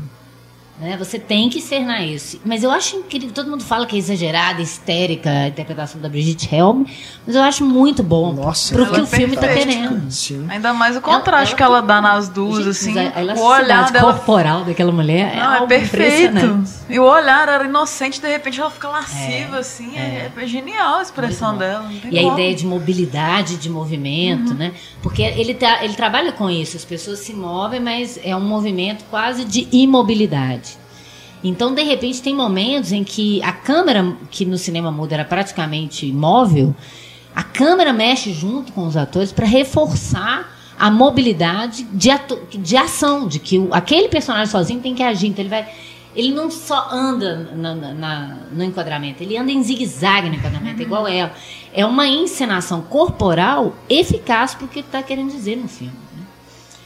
né? 0.79 0.95
Você 0.97 1.19
tem 1.19 1.49
que 1.49 1.59
ser 1.59 1.81
na 1.81 2.01
isso. 2.03 2.39
Mas 2.45 2.63
eu 2.63 2.71
acho 2.71 2.95
incrível. 2.95 3.31
Todo 3.33 3.49
mundo 3.49 3.63
fala 3.63 3.85
que 3.85 3.95
é 3.95 3.99
exagerada, 3.99 4.61
histérica 4.61 5.29
a 5.29 5.47
interpretação 5.47 5.99
da 5.99 6.07
Brigitte 6.07 6.53
Helm. 6.53 6.85
Mas 7.27 7.35
eu 7.35 7.41
acho 7.41 7.65
muito 7.65 8.01
bom. 8.01 8.31
Nossa, 8.33 8.73
pro 8.73 8.89
que 8.89 8.99
é 8.99 9.03
o 9.03 9.05
filme 9.05 9.35
está 9.35 9.47
querendo. 9.47 10.09
Sim. 10.09 10.45
Ainda 10.49 10.73
mais 10.73 10.95
o 10.95 11.01
contraste 11.01 11.53
ela, 11.53 11.75
ela, 11.75 11.81
que 11.81 11.87
ela 11.89 12.01
dá 12.01 12.01
nas 12.01 12.29
duas, 12.29 12.63
gente, 12.63 12.69
assim. 12.69 12.93
A 12.97 13.39
o 13.39 13.43
olhar 13.43 13.91
dela... 13.91 14.13
corporal 14.13 14.63
daquela 14.63 14.91
mulher 14.91 15.35
Não, 15.35 15.53
é, 15.55 15.63
é 15.63 15.67
perfeito. 15.67 16.63
E 16.89 16.97
o 16.97 17.03
olhar 17.03 17.47
era 17.49 17.65
inocente, 17.65 18.21
de 18.21 18.27
repente 18.27 18.59
ela 18.59 18.71
fica 18.71 18.87
lasciva, 18.87 19.57
é, 19.57 19.59
assim. 19.59 19.97
É. 19.97 20.31
é. 20.35 20.47
genial 20.47 20.99
a 20.99 21.01
expressão 21.01 21.57
dela. 21.57 21.91
e 21.91 21.99
como. 21.99 22.29
a 22.29 22.33
ideia 22.33 22.55
de 22.55 22.65
mobilidade, 22.65 23.57
de 23.57 23.69
movimento, 23.69 24.51
uhum. 24.51 24.57
né? 24.57 24.73
Porque 25.01 25.21
ele, 25.21 25.53
tá, 25.53 25.83
ele 25.83 25.93
trabalha 25.93 26.31
com 26.31 26.49
isso. 26.49 26.77
As 26.77 26.85
pessoas 26.85 27.19
se 27.19 27.33
movem, 27.33 27.79
mas 27.79 28.19
é 28.23 28.35
um 28.35 28.41
movimento 28.41 29.03
quase 29.09 29.43
de 29.43 29.67
imobilidade. 29.71 30.68
Então, 31.43 31.73
de 31.73 31.83
repente, 31.83 32.21
tem 32.21 32.35
momentos 32.35 32.91
em 32.91 33.03
que 33.03 33.41
a 33.43 33.51
câmera, 33.51 34.15
que 34.29 34.45
no 34.45 34.57
cinema 34.57 34.91
mudo 34.91 35.13
era 35.13 35.23
praticamente 35.23 36.05
imóvel, 36.05 36.75
a 37.33 37.43
câmera 37.43 37.93
mexe 37.93 38.33
junto 38.33 38.73
com 38.73 38.85
os 38.85 38.97
atores 38.97 39.31
para 39.31 39.45
reforçar 39.45 40.57
a 40.77 40.89
mobilidade 40.89 41.83
de, 41.83 42.09
de 42.57 42.77
ação, 42.77 43.27
de 43.27 43.39
que 43.39 43.57
o, 43.57 43.69
aquele 43.73 44.09
personagem 44.09 44.47
sozinho 44.47 44.81
tem 44.81 44.93
que 44.93 45.03
agir. 45.03 45.27
Então, 45.27 45.41
ele 45.41 45.49
vai. 45.49 45.67
Ele 46.15 46.33
não 46.33 46.49
só 46.49 46.89
anda 46.91 47.51
na, 47.55 47.75
na, 47.75 48.37
no 48.51 48.63
enquadramento, 48.63 49.21
ele 49.21 49.37
anda 49.37 49.51
em 49.51 49.61
zigue-zague 49.61 50.27
no 50.27 50.35
enquadramento, 50.35 50.77
uhum. 50.77 50.85
igual 50.85 51.07
ela. 51.07 51.31
É 51.71 51.85
uma 51.85 52.07
encenação 52.07 52.81
corporal 52.81 53.75
eficaz 53.87 54.55
para 54.55 54.65
o 54.65 54.67
que 54.67 54.79
está 54.79 55.03
querendo 55.03 55.31
dizer 55.31 55.55
no 55.55 55.67
filme. 55.67 55.93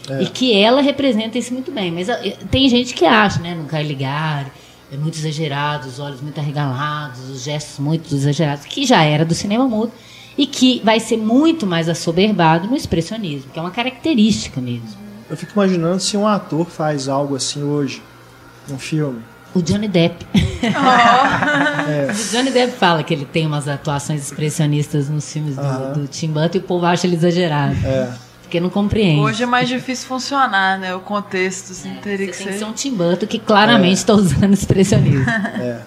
É. 0.09 0.23
E 0.23 0.27
que 0.27 0.53
ela 0.53 0.81
representa 0.81 1.37
isso 1.37 1.53
muito 1.53 1.71
bem. 1.71 1.91
Mas 1.91 2.07
tem 2.51 2.67
gente 2.67 2.93
que 2.93 3.05
acha, 3.05 3.39
né? 3.39 3.55
Não 3.55 3.65
quer 3.65 3.83
ligar, 3.83 4.51
é 4.91 4.97
muito 4.97 5.17
exagerado, 5.17 5.87
os 5.87 5.99
olhos 5.99 6.21
muito 6.21 6.39
arregalados, 6.39 7.29
os 7.29 7.43
gestos 7.43 7.79
muito 7.79 8.13
exagerados, 8.13 8.65
que 8.65 8.85
já 8.85 9.03
era 9.03 9.25
do 9.25 9.33
cinema 9.33 9.67
mudo 9.67 9.91
e 10.37 10.45
que 10.45 10.81
vai 10.83 10.99
ser 10.99 11.17
muito 11.17 11.65
mais 11.65 11.87
assoberbado 11.87 12.67
no 12.67 12.75
expressionismo, 12.75 13.51
que 13.51 13.59
é 13.59 13.61
uma 13.61 13.71
característica 13.71 14.59
mesmo. 14.59 15.03
Eu 15.29 15.37
fico 15.37 15.53
imaginando 15.53 15.99
se 15.99 16.17
um 16.17 16.27
ator 16.27 16.67
faz 16.67 17.07
algo 17.07 17.35
assim 17.35 17.63
hoje, 17.63 18.01
num 18.67 18.77
filme. 18.77 19.21
O 19.55 19.61
Johnny 19.61 19.87
Depp. 19.87 20.25
Oh. 20.33 20.35
é. 21.89 22.11
O 22.11 22.31
Johnny 22.31 22.51
Depp 22.51 22.73
fala 22.77 23.03
que 23.03 23.13
ele 23.13 23.25
tem 23.25 23.45
umas 23.45 23.67
atuações 23.67 24.21
expressionistas 24.21 25.09
nos 25.09 25.31
filmes 25.31 25.55
do, 25.55 26.01
do 26.01 26.07
Tim 26.07 26.27
Burton 26.27 26.57
e 26.57 26.59
o 26.59 26.63
povo 26.63 26.85
acha 26.85 27.05
ele 27.07 27.15
exagerado. 27.15 27.75
É 27.85 28.13
porque 28.53 28.59
não 28.59 28.69
compreende. 28.69 29.19
Hoje 29.19 29.41
é 29.41 29.45
mais 29.47 29.67
difícil 29.67 30.07
funcionar, 30.07 30.77
né? 30.77 30.93
O 30.93 30.99
contexto, 30.99 31.71
assim, 31.71 31.89
é, 31.89 32.01
teria 32.01 32.27
que 32.27 32.37
tem 32.37 32.45
ser. 32.45 32.53
que 32.53 32.59
ser 32.59 32.65
um 32.65 32.73
Tim 32.73 32.93
Burton 32.93 33.25
que 33.25 33.39
claramente 33.39 33.97
está 33.97 34.13
é. 34.13 34.15
usando 34.17 34.53
expressionismo. 34.53 35.25
É. 35.59 35.81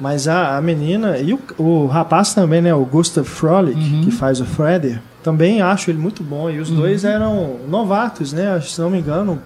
Mas 0.00 0.26
a, 0.26 0.56
a 0.56 0.60
menina 0.60 1.18
e 1.18 1.32
o, 1.32 1.40
o 1.56 1.86
rapaz 1.86 2.34
também, 2.34 2.60
né? 2.60 2.74
O 2.74 2.84
Gustav 2.84 3.24
Frolik, 3.24 3.78
uhum. 3.78 4.02
que 4.02 4.10
faz 4.10 4.40
o 4.40 4.44
Freddy, 4.44 5.00
também 5.24 5.62
acho 5.62 5.90
ele 5.90 5.98
muito 5.98 6.22
bom. 6.22 6.50
E 6.50 6.60
os 6.60 6.68
uhum. 6.68 6.76
dois 6.76 7.02
eram 7.02 7.58
novatos, 7.66 8.32
né? 8.32 8.60
Se 8.60 8.78
não 8.78 8.90
me 8.90 8.98
engano, 8.98 9.42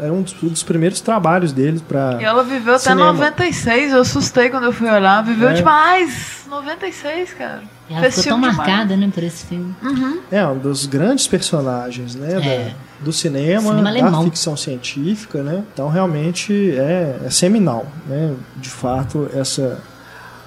era 0.00 0.12
um 0.12 0.20
dos, 0.20 0.34
um 0.42 0.48
dos 0.48 0.64
primeiros 0.64 1.00
trabalhos 1.00 1.52
deles 1.52 1.80
para. 1.80 2.18
E 2.20 2.24
ela 2.24 2.42
viveu 2.42 2.76
cinema. 2.78 3.10
até 3.10 3.18
96, 3.18 3.92
eu 3.92 4.00
assustei 4.00 4.50
quando 4.50 4.64
eu 4.64 4.72
fui 4.72 4.90
olhar. 4.90 5.22
Viveu 5.22 5.50
é. 5.50 5.54
demais! 5.54 6.42
96, 6.50 7.32
cara. 7.34 7.62
E 7.88 7.94
ela 7.94 8.10
ficou 8.10 8.24
tão 8.24 8.40
demais. 8.40 8.56
marcada, 8.56 8.96
né, 8.96 9.10
por 9.14 9.22
esse 9.22 9.46
filme. 9.46 9.74
Uhum. 9.82 10.20
É, 10.30 10.46
um 10.46 10.58
dos 10.58 10.84
grandes 10.86 11.26
personagens, 11.26 12.14
né? 12.14 12.32
É. 12.32 12.64
Da, 12.68 12.74
do 13.04 13.12
cinema, 13.12 13.74
cinema 13.76 14.10
da 14.10 14.22
ficção 14.24 14.56
científica, 14.56 15.42
né? 15.42 15.62
Então 15.72 15.88
realmente 15.88 16.74
é, 16.76 17.20
é 17.24 17.30
seminal, 17.30 17.86
né? 18.06 18.34
De 18.56 18.68
fato, 18.68 19.30
essa 19.32 19.80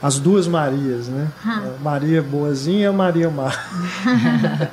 as 0.01 0.19
duas 0.19 0.47
Marias, 0.47 1.07
né? 1.07 1.27
Hum. 1.45 1.71
Maria 1.81 2.21
boazinha 2.21 2.89
e 2.89 2.91
Maria 2.91 3.29
má. 3.29 3.51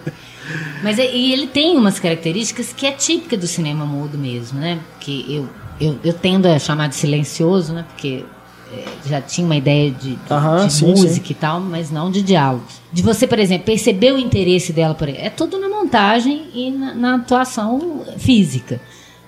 Mas 0.82 0.98
é, 0.98 1.14
e 1.14 1.32
ele 1.32 1.46
tem 1.46 1.76
umas 1.76 2.00
características 2.00 2.72
que 2.72 2.86
é 2.86 2.92
típica 2.92 3.36
do 3.36 3.46
cinema 3.46 3.86
mudo 3.86 4.18
mesmo, 4.18 4.58
né? 4.58 4.80
Que 5.00 5.24
eu, 5.28 5.48
eu, 5.80 5.98
eu 6.04 6.12
tendo 6.12 6.46
a 6.46 6.58
chamar 6.58 6.88
de 6.88 6.96
silencioso, 6.96 7.72
né? 7.72 7.84
Porque 7.88 8.24
é, 8.72 8.84
já 9.08 9.20
tinha 9.20 9.44
uma 9.44 9.56
ideia 9.56 9.90
de, 9.90 10.16
de, 10.16 10.64
de 10.64 10.72
sim, 10.72 10.86
música 10.86 11.26
sim. 11.26 11.32
e 11.32 11.34
tal, 11.34 11.60
mas 11.60 11.90
não 11.90 12.10
de 12.10 12.22
diálogo. 12.22 12.64
De 12.92 13.02
você, 13.02 13.26
por 13.26 13.38
exemplo, 13.38 13.66
perceber 13.66 14.12
o 14.12 14.18
interesse 14.18 14.72
dela 14.72 14.94
por 14.94 15.08
ele. 15.08 15.18
É 15.18 15.30
tudo 15.30 15.58
na 15.58 15.68
montagem 15.68 16.48
e 16.52 16.70
na, 16.70 16.94
na 16.94 17.14
atuação 17.14 18.04
física. 18.18 18.80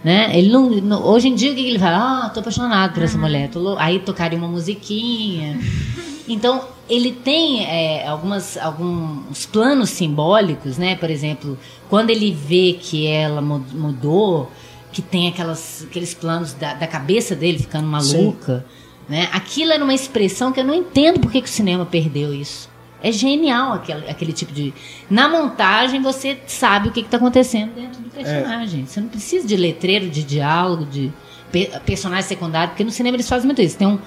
Né? 0.05 0.39
Ele 0.39 0.51
não, 0.51 0.69
não, 0.69 1.03
hoje 1.03 1.29
em 1.29 1.35
dia 1.35 1.51
o 1.51 1.55
que 1.55 1.67
ele 1.67 1.79
fala? 1.79 2.27
Ah, 2.27 2.29
tô 2.29 2.41
apaixonado 2.41 2.93
por 2.93 3.03
essa 3.03 3.17
mulher. 3.17 3.49
Tô, 3.49 3.77
aí 3.79 3.99
tocaria 3.99 4.39
uma 4.39 4.49
musiquinha. 4.49 5.59
Então 6.27 6.65
ele 6.89 7.13
tem 7.13 7.67
é, 7.67 8.07
algumas, 8.07 8.57
alguns 8.57 9.45
planos 9.45 9.91
simbólicos, 9.91 10.79
né? 10.79 10.97
Por 10.97 11.11
exemplo, 11.11 11.59
quando 11.91 12.09
ele 12.09 12.33
vê 12.33 12.79
que 12.81 13.07
ela 13.07 13.43
mudou, 13.43 14.51
que 14.91 15.03
tem 15.03 15.29
aquelas, 15.29 15.87
aqueles 15.87 16.15
planos 16.15 16.55
da, 16.55 16.73
da 16.73 16.87
cabeça 16.87 17.37
dele 17.37 17.59
ficando 17.59 17.87
maluca. 17.87 18.65
Sim 18.67 18.85
Né? 19.09 19.29
Aquilo 19.33 19.73
era 19.73 19.85
uma 19.85 19.95
expressão 19.95 20.53
que 20.53 20.61
eu 20.61 20.65
não 20.65 20.75
entendo 20.75 21.21
por 21.21 21.31
que, 21.31 21.43
que 21.43 21.49
o 21.49 21.53
cinema 21.53 21.85
perdeu 21.85 22.33
isso. 22.33 22.71
É 23.05 23.13
genial 23.13 23.75
aquele, 23.75 24.09
aquele 24.09 24.33
tipo 24.33 24.51
de. 24.51 24.73
Na 25.11 25.29
montagem 25.29 26.01
você 26.01 26.39
sabe 26.47 26.89
o 26.89 26.91
que 26.91 27.01
está 27.01 27.19
acontecendo 27.19 27.75
dentro 27.75 28.01
do 28.01 28.09
personagem. 28.09 28.81
É. 28.81 28.87
Você 28.87 28.99
não 28.99 29.09
precisa 29.09 29.47
de 29.47 29.55
letreiro, 29.59 30.09
de 30.09 30.23
diálogo, 30.23 30.87
de 30.87 31.13
pe 31.53 31.71
personagem 31.85 32.27
secundário, 32.27 32.71
porque 32.71 32.83
no 32.83 32.91
cinema 32.91 33.17
eles 33.17 33.29
fazem 33.29 33.45
muito 33.45 33.61
isso. 33.61 33.77
Tem 33.77 33.87
um, 33.87 33.99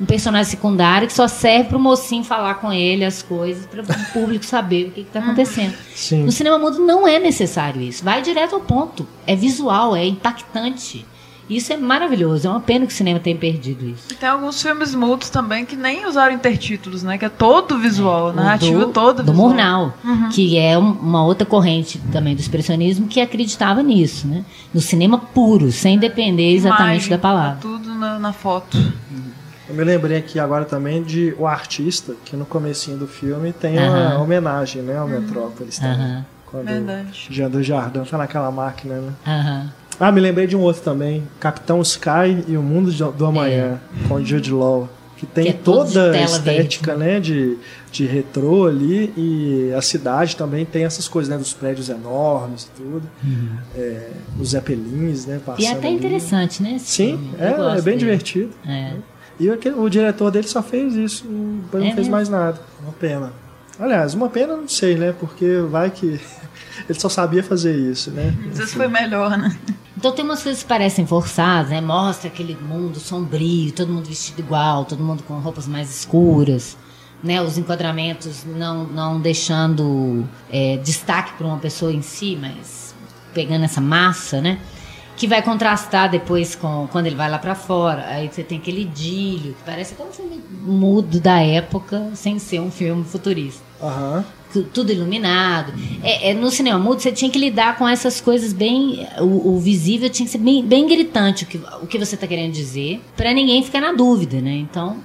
um 0.00 0.06
personagem 0.06 0.50
secundário 0.50 1.06
que 1.06 1.12
só 1.12 1.28
serve 1.28 1.64
para 1.68 1.76
o 1.76 1.80
mocinho 1.80 2.24
falar 2.24 2.54
com 2.54 2.72
ele 2.72 3.04
as 3.04 3.22
coisas, 3.22 3.66
para 3.66 3.82
o 3.82 4.12
público 4.14 4.46
saber 4.46 4.86
o 4.86 4.90
que 4.90 5.02
está 5.02 5.20
acontecendo. 5.20 5.74
Sim. 5.94 6.24
No 6.24 6.32
cinema 6.32 6.58
mudo 6.58 6.78
não 6.78 7.06
é 7.06 7.18
necessário 7.18 7.82
isso. 7.82 8.02
Vai 8.02 8.22
direto 8.22 8.54
ao 8.54 8.62
ponto. 8.62 9.06
É 9.26 9.36
visual, 9.36 9.94
é 9.94 10.06
impactante. 10.06 11.04
Isso 11.48 11.72
é 11.72 11.76
maravilhoso. 11.76 12.48
É 12.48 12.50
uma 12.50 12.60
pena 12.60 12.86
que 12.86 12.92
o 12.92 12.96
cinema 12.96 13.20
tenha 13.20 13.36
perdido 13.36 13.86
isso. 13.86 14.08
Tem 14.18 14.28
alguns 14.28 14.60
filmes 14.60 14.94
mudos 14.94 15.30
também 15.30 15.64
que 15.64 15.76
nem 15.76 16.06
usaram 16.06 16.34
intertítulos, 16.34 17.02
né? 17.02 17.16
Que 17.18 17.24
é 17.24 17.28
todo 17.28 17.78
visual, 17.78 18.30
é, 18.30 18.34
narrativa 18.34 18.86
do, 18.86 18.92
toda 18.92 19.22
do 19.22 19.32
visual. 19.32 19.48
Murnau, 19.48 19.94
uhum. 20.04 20.28
que 20.30 20.58
é 20.58 20.76
uma 20.76 21.24
outra 21.24 21.46
corrente 21.46 22.00
também 22.12 22.34
do 22.34 22.40
expressionismo 22.40 23.06
que 23.06 23.20
acreditava 23.20 23.82
nisso, 23.82 24.26
né? 24.26 24.44
No 24.74 24.80
cinema 24.80 25.18
puro, 25.18 25.70
sem 25.70 25.98
depender 25.98 26.52
exatamente 26.52 27.06
Imagem, 27.06 27.10
da 27.10 27.18
palavra. 27.18 27.52
Tá 27.52 27.58
tudo 27.60 27.94
na, 27.94 28.18
na 28.18 28.32
foto. 28.32 28.76
Eu 29.68 29.74
me 29.74 29.82
lembrei 29.82 30.18
aqui 30.18 30.38
agora 30.38 30.64
também 30.64 31.02
de 31.02 31.34
O 31.38 31.46
Artista, 31.46 32.14
que 32.24 32.36
no 32.36 32.46
comecinho 32.46 32.96
do 32.96 33.08
filme 33.08 33.52
tem 33.52 33.78
uma 33.78 34.18
homenagem, 34.18 34.82
né, 34.82 34.96
ao 34.96 35.08
Metrópolis. 35.08 35.78
Também. 35.78 36.24
Quando 36.46 36.66
Verdade. 36.66 37.26
Jean 37.28 37.62
Jardin 37.62 38.04
tá 38.04 38.16
naquela 38.16 38.50
máquina, 38.50 38.94
né? 38.94 39.12
Aham. 39.26 39.72
Ah, 39.98 40.12
me 40.12 40.20
lembrei 40.20 40.46
de 40.46 40.54
um 40.56 40.60
outro 40.60 40.82
também, 40.82 41.22
Capitão 41.40 41.80
Sky 41.80 42.44
e 42.46 42.56
o 42.56 42.62
Mundo 42.62 42.90
do 43.12 43.26
Amanhã, 43.26 43.80
é. 44.04 44.08
com 44.08 44.22
Jude 44.22 44.52
Law, 44.52 44.88
que 45.16 45.24
tem 45.24 45.44
Que 45.44 45.50
é 45.50 45.52
toda 45.54 46.12
a 46.12 46.20
estética, 46.22 46.94
né, 46.94 47.18
de, 47.18 47.56
de 47.90 48.04
retrô 48.04 48.66
ali 48.66 49.10
e 49.16 49.72
a 49.74 49.80
cidade 49.80 50.36
também 50.36 50.66
tem 50.66 50.84
essas 50.84 51.08
coisas, 51.08 51.30
né, 51.30 51.38
dos 51.38 51.54
prédios 51.54 51.88
enormes 51.88 52.64
e 52.64 52.68
tudo, 52.82 53.02
é, 53.74 54.10
os 54.38 54.50
zeppelins, 54.50 55.24
né, 55.24 55.40
passando 55.44 55.60
Uhum. 55.64 55.70
E 55.70 55.74
é 55.74 55.78
até 55.78 55.86
ali. 55.88 55.96
interessante, 55.96 56.62
né? 56.62 56.76
Sim, 56.78 57.30
é, 57.38 57.46
é 57.48 57.74
bem 57.76 57.82
dele. 57.82 57.96
divertido. 57.96 58.50
É. 58.68 58.92
E 59.40 59.48
aquele- 59.50 59.76
o 59.76 59.88
diretor 59.88 60.30
dele 60.30 60.46
só 60.48 60.62
fez 60.62 60.94
isso, 60.94 61.24
não 61.26 61.80
É 61.80 61.84
fez 61.84 61.96
mesmo? 61.96 62.10
mais 62.12 62.28
nada. 62.28 62.60
Uma 62.82 62.92
pena. 62.92 63.32
Aliás, 63.78 64.12
uma 64.14 64.28
pena 64.30 64.56
não 64.56 64.66
sei, 64.68 64.94
né? 64.96 65.14
Porque 65.18 65.58
vai 65.70 65.90
que 65.90 66.18
ele 66.88 66.98
só 66.98 67.08
sabia 67.10 67.42
fazer 67.42 67.74
isso, 67.76 68.10
né? 68.10 68.34
Às 68.50 68.58
vezes 68.58 68.74
foi 68.74 68.88
melhor, 68.88 69.36
né? 69.36 69.54
Então 70.06 70.14
tem 70.14 70.24
umas 70.24 70.40
coisas 70.40 70.62
que 70.62 70.68
parecem 70.68 71.04
forçadas, 71.04 71.70
né? 71.70 71.80
Mostra 71.80 72.28
aquele 72.28 72.54
mundo 72.54 73.00
sombrio, 73.00 73.72
todo 73.72 73.92
mundo 73.92 74.06
vestido 74.06 74.38
igual, 74.38 74.84
todo 74.84 75.02
mundo 75.02 75.24
com 75.24 75.34
roupas 75.40 75.66
mais 75.66 75.90
escuras, 75.90 76.78
né? 77.24 77.42
Os 77.42 77.58
enquadramentos 77.58 78.44
não, 78.44 78.84
não 78.84 79.20
deixando 79.20 80.24
é, 80.48 80.76
destaque 80.76 81.32
para 81.32 81.44
uma 81.44 81.58
pessoa 81.58 81.92
em 81.92 82.02
si, 82.02 82.38
mas 82.40 82.94
pegando 83.34 83.64
essa 83.64 83.80
massa, 83.80 84.40
né? 84.40 84.60
Que 85.16 85.26
vai 85.26 85.40
contrastar 85.42 86.10
depois 86.10 86.54
com 86.54 86.86
quando 86.92 87.06
ele 87.06 87.16
vai 87.16 87.30
lá 87.30 87.38
para 87.38 87.54
fora. 87.54 88.04
Aí 88.08 88.28
você 88.30 88.42
tem 88.42 88.58
aquele 88.58 88.82
idílio, 88.82 89.54
que 89.54 89.62
parece 89.64 89.94
até 89.94 90.04
um 90.04 90.12
filme 90.12 90.40
mudo 90.62 91.18
da 91.20 91.40
época, 91.40 92.10
sem 92.14 92.38
ser 92.38 92.60
um 92.60 92.70
filme 92.70 93.02
futurista 93.04 93.64
tu- 94.52 94.64
tudo 94.64 94.92
iluminado. 94.92 95.72
É, 96.02 96.30
é, 96.30 96.34
no 96.34 96.50
cinema 96.50 96.78
mudo 96.78 97.00
você 97.00 97.12
tinha 97.12 97.30
que 97.30 97.38
lidar 97.38 97.76
com 97.78 97.88
essas 97.88 98.20
coisas 98.20 98.52
bem. 98.52 99.06
O, 99.18 99.54
o 99.54 99.58
visível 99.60 100.08
tinha 100.10 100.26
que 100.26 100.32
ser 100.32 100.38
bem, 100.38 100.64
bem 100.64 100.86
gritante 100.86 101.44
o 101.44 101.46
que, 101.46 101.60
o 101.82 101.86
que 101.86 101.98
você 101.98 102.14
está 102.14 102.26
querendo 102.26 102.52
dizer, 102.52 103.00
para 103.16 103.32
ninguém 103.32 103.62
ficar 103.62 103.80
na 103.80 103.92
dúvida, 103.92 104.40
né? 104.40 104.52
Então, 104.52 104.98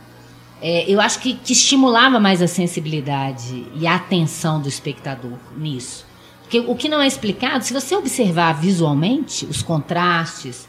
é, 0.62 0.86
eu 0.90 1.00
acho 1.02 1.20
que, 1.20 1.34
que 1.34 1.54
estimulava 1.54 2.20
mais 2.20 2.42
a 2.42 2.48
sensibilidade 2.48 3.66
e 3.76 3.88
a 3.88 3.96
atenção 3.96 4.62
do 4.62 4.68
espectador 4.70 5.38
nisso. 5.58 6.06
Porque 6.52 6.70
o 6.70 6.76
que 6.76 6.90
não 6.90 7.00
é 7.00 7.08
explicado, 7.08 7.64
se 7.64 7.72
você 7.72 7.96
observar 7.96 8.52
visualmente 8.60 9.46
os 9.46 9.62
contrastes, 9.62 10.68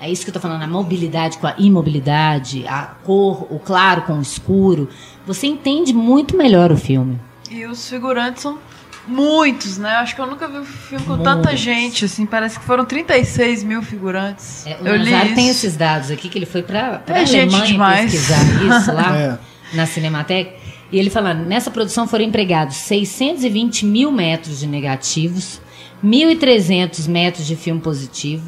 é 0.00 0.10
isso 0.10 0.24
que 0.24 0.28
eu 0.30 0.34
estou 0.36 0.42
falando, 0.42 0.60
a 0.64 0.66
mobilidade 0.66 1.38
com 1.38 1.46
a 1.46 1.54
imobilidade, 1.56 2.66
a 2.66 2.82
cor, 3.04 3.46
o 3.48 3.60
claro 3.60 4.02
com 4.02 4.14
o 4.18 4.20
escuro, 4.20 4.88
você 5.24 5.46
entende 5.46 5.92
muito 5.92 6.36
melhor 6.36 6.72
o 6.72 6.76
filme. 6.76 7.16
E 7.48 7.64
os 7.64 7.88
figurantes 7.88 8.42
são 8.42 8.58
muitos, 9.06 9.78
né? 9.78 9.90
Acho 9.98 10.16
que 10.16 10.20
eu 10.20 10.26
nunca 10.26 10.48
vi 10.48 10.58
um 10.58 10.64
filme 10.64 11.04
com 11.06 11.16
tanta 11.18 11.34
Muitos. 11.50 11.60
gente, 11.60 12.04
assim. 12.06 12.26
Parece 12.26 12.58
que 12.58 12.64
foram 12.64 12.84
36 12.84 13.62
mil 13.62 13.82
figurantes. 13.82 14.66
É, 14.66 14.78
o 14.82 14.88
eu 14.88 14.96
li 14.96 15.12
Nazário 15.12 15.34
tem 15.36 15.48
isso. 15.48 15.64
esses 15.64 15.76
dados 15.76 16.10
aqui, 16.10 16.28
que 16.28 16.38
ele 16.38 16.46
foi 16.46 16.64
para 16.64 17.02
a 17.06 17.18
É 17.20 17.24
gente 17.24 17.54
Alemanha 17.54 17.66
demais. 17.66 18.10
pesquisar 18.10 18.42
isso 18.80 18.92
lá 18.92 19.14
É. 19.16 19.38
na 19.76 19.86
Cinemateca. 19.86 20.58
E 20.92 20.98
ele 20.98 21.10
falando, 21.10 21.46
nessa 21.46 21.70
produção 21.70 22.06
foram 22.06 22.24
empregados 22.24 22.76
620 22.76 23.86
mil 23.86 24.10
metros 24.10 24.58
de 24.60 24.66
negativos, 24.66 25.60
1.300 26.04 27.08
metros 27.08 27.46
de 27.46 27.54
filme 27.54 27.80
positivo, 27.80 28.44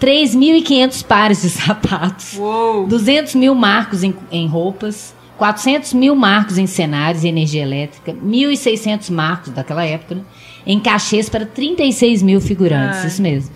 3.500 0.00 1.04
pares 1.04 1.42
de 1.42 1.50
sapatos, 1.50 2.34
Uou! 2.36 2.86
200 2.86 3.34
mil 3.34 3.54
marcos 3.54 4.02
em, 4.02 4.14
em 4.30 4.46
roupas, 4.46 5.14
400 5.36 5.94
mil 5.94 6.14
marcos 6.14 6.58
em 6.58 6.66
cenários 6.66 7.24
e 7.24 7.28
energia 7.28 7.62
elétrica, 7.62 8.12
1.600 8.12 9.10
marcos 9.10 9.52
daquela 9.52 9.84
época, 9.84 10.16
né, 10.16 10.22
em 10.66 10.78
cachês 10.78 11.28
para 11.28 11.46
36 11.46 12.22
mil 12.22 12.40
figurantes, 12.40 13.04
isso 13.04 13.22
mesmo. 13.22 13.50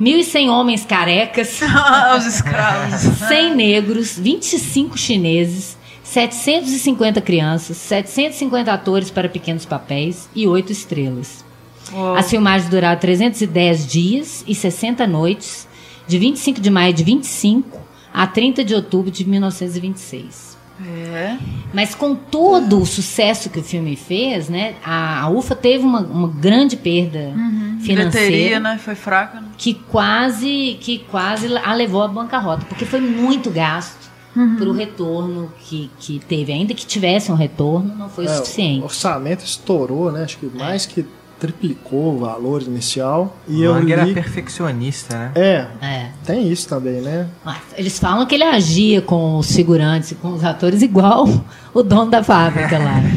1.100 0.00 0.48
homens 0.48 0.84
carecas, 0.84 1.60
Os 2.16 2.26
escravos. 2.26 3.00
100 3.28 3.54
negros, 3.54 4.18
25 4.18 4.96
chineses, 4.96 5.76
750 6.10 7.20
crianças, 7.20 7.76
750 7.76 8.72
atores 8.72 9.10
para 9.12 9.28
pequenos 9.28 9.64
papéis 9.64 10.28
e 10.34 10.44
8 10.44 10.72
estrelas. 10.72 11.44
Uou. 11.92 12.16
As 12.16 12.28
filmagens 12.28 12.68
duraram 12.68 12.98
310 12.98 13.86
dias 13.86 14.44
e 14.44 14.52
60 14.52 15.06
noites, 15.06 15.68
de 16.08 16.18
25 16.18 16.60
de 16.60 16.68
maio 16.68 16.92
de 16.92 17.04
25 17.04 17.78
a 18.12 18.26
30 18.26 18.64
de 18.64 18.74
outubro 18.74 19.08
de 19.08 19.24
1926. 19.24 20.58
É. 20.84 21.36
Mas 21.72 21.94
com 21.94 22.16
todo 22.16 22.80
o 22.80 22.86
sucesso 22.86 23.48
que 23.48 23.60
o 23.60 23.62
filme 23.62 23.94
fez, 23.94 24.48
né, 24.48 24.74
a, 24.84 25.20
a 25.20 25.30
UFA 25.30 25.54
teve 25.54 25.84
uma, 25.84 26.00
uma 26.00 26.26
grande 26.28 26.76
perda 26.76 27.32
financeira 27.82 28.26
Bilheteria, 28.26 28.58
né? 28.58 28.80
Foi 28.82 28.96
fraca. 28.96 29.40
Né? 29.40 29.48
que 29.56 29.74
quase 29.74 30.78
que 30.80 31.00
quase 31.10 31.54
a 31.58 31.72
levou 31.74 32.02
à 32.02 32.08
bancarrota, 32.08 32.64
porque 32.64 32.84
foi 32.84 33.00
muito 33.00 33.50
gasto 33.50 33.99
para 34.32 34.68
o 34.68 34.72
retorno 34.72 35.52
que, 35.60 35.90
que 35.98 36.20
teve. 36.20 36.52
Ainda 36.52 36.72
que 36.74 36.86
tivesse 36.86 37.30
um 37.32 37.34
retorno, 37.34 37.94
não 37.96 38.08
foi 38.08 38.26
o 38.26 38.28
É, 38.28 38.32
o 38.32 38.36
suficiente. 38.36 38.84
orçamento 38.84 39.44
estourou, 39.44 40.12
né? 40.12 40.22
Acho 40.24 40.38
que 40.38 40.46
mais 40.56 40.86
que 40.86 41.04
triplicou 41.38 42.14
o 42.16 42.18
valor 42.18 42.60
inicial. 42.62 43.36
E 43.48 43.62
eu 43.62 43.72
Lang 43.72 43.90
era 43.92 44.04
li... 44.04 44.12
perfeccionista, 44.14 45.16
né? 45.16 45.32
É, 45.34 45.66
É. 45.80 46.10
tem 46.24 46.50
isso 46.52 46.68
também, 46.68 47.00
né? 47.00 47.28
Mas 47.44 47.56
Eles 47.76 47.98
falam 47.98 48.26
que 48.26 48.34
ele 48.34 48.44
agia 48.44 49.00
com 49.00 49.38
os 49.38 49.50
figurantes 49.50 50.10
e 50.12 50.14
com 50.16 50.28
os 50.34 50.44
atores 50.44 50.82
igual 50.82 51.26
o 51.72 51.82
dono 51.82 52.10
da 52.10 52.22
fábrica 52.22 52.78
lá. 52.78 53.00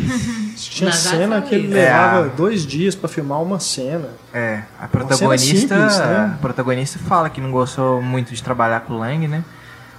Tinha 0.55 0.89
Nazário 0.89 1.19
cena 1.19 1.41
que 1.41 1.53
ele 1.53 1.67
levava 1.67 2.25
É. 2.27 2.29
dois 2.29 2.65
dias 2.65 2.95
pra 2.95 3.07
filmar 3.09 3.41
uma 3.41 3.59
cena. 3.59 4.07
É, 4.33 4.61
a 4.79 4.87
protagonista, 4.87 5.75
simples, 5.75 5.99
né? 5.99 6.33
a 6.35 6.37
protagonista 6.41 6.97
fala 6.99 7.29
que 7.29 7.41
não 7.41 7.51
gostou 7.51 8.01
muito 8.01 8.33
de 8.33 8.41
trabalhar 8.41 8.79
com 8.81 8.93
o 8.93 8.97
Lang, 8.99 9.27
né? 9.27 9.43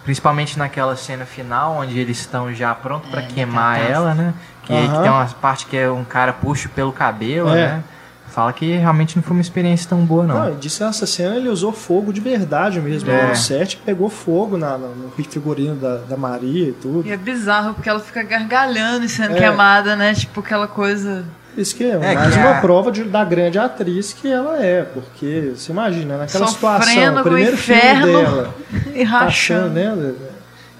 Principalmente 0.04 0.58
naquela 0.58 0.94
cena 0.96 1.24
final, 1.24 1.76
onde 1.78 1.98
eles 1.98 2.18
estão 2.20 2.52
já 2.54 2.74
prontos 2.74 3.10
pra 3.10 3.20
É, 3.20 3.22
na 3.22 3.28
queimar 3.30 3.80
ela, 3.80 4.14
né? 4.14 4.34
Que, 4.62 4.68
que 4.68 4.74
Aham. 4.74 5.02
tem 5.02 5.10
uma 5.10 5.26
parte 5.26 5.66
que 5.66 5.76
é 5.76 5.90
um 5.90 6.04
cara 6.04 6.32
puxa 6.32 6.68
pelo 6.68 6.92
cabelo, 6.92 7.48
É. 7.50 7.54
né? 7.54 7.84
Fala 8.28 8.52
que 8.52 8.76
realmente 8.76 9.14
não 9.14 9.22
foi 9.22 9.36
uma 9.36 9.40
experiência 9.40 9.88
tão 9.88 10.04
boa, 10.04 10.24
não. 10.26 10.34
Não, 10.40 10.52
e 10.52 10.56
disse 10.56 10.82
nessa 10.82 11.06
cena 11.06 11.36
ele 11.36 11.48
usou 11.48 11.72
fogo 11.72 12.12
de 12.12 12.20
verdade 12.20 12.80
mesmo. 12.80 13.08
É. 13.10 13.28
No 13.28 13.36
set 13.36 13.76
pegou 13.76 14.10
fogo 14.10 14.56
na, 14.58 14.76
no 14.76 14.88
no 14.94 15.10
figurino 15.10 15.76
da, 15.76 15.98
da 15.98 16.16
Maria 16.16 16.68
e 16.70 16.72
tudo. 16.72 17.06
E 17.06 17.12
é 17.12 17.16
bizarro, 17.16 17.74
porque 17.74 17.88
ela 17.88 18.00
fica 18.00 18.22
gargalhando 18.24 19.04
e 19.04 19.08
sendo 19.08 19.36
É. 19.36 19.38
queimada, 19.38 19.94
né? 19.94 20.12
Tipo 20.14 20.40
aquela 20.40 20.66
coisa. 20.66 21.24
Isso 21.56 21.74
que 21.76 21.84
é, 21.84 21.90
É, 21.90 22.14
mais 22.14 22.32
que 22.34 22.38
uma 22.40 22.58
a- 22.58 22.60
prova 22.60 22.90
de- 22.90 23.04
da 23.04 23.24
grande 23.24 23.58
atriz 23.58 24.12
que 24.12 24.30
ela 24.30 24.60
é. 24.64 24.82
Porque, 24.82 25.52
você 25.54 25.70
imagina, 25.72 26.18
naquela 26.18 26.46
Sofrendo 26.48 26.82
situação, 26.84 27.20
o 27.20 27.22
primeiro 27.22 27.56
filme 27.56 27.80
dela, 28.06 28.54
E 28.94 29.02
rachando. 29.04 29.68
né? 29.70 30.14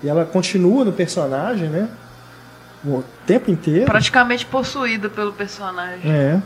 E 0.02 0.08
ela 0.08 0.24
continua 0.24 0.84
no 0.84 0.92
personagem, 0.92 1.68
né? 1.68 1.88
O 2.84 3.02
tempo 3.26 3.50
inteiro. 3.50 3.86
Praticamente 3.86 4.44
possuída 4.44 5.08
pelo 5.08 5.32
personagem. 5.32 6.00
É. 6.10 6.40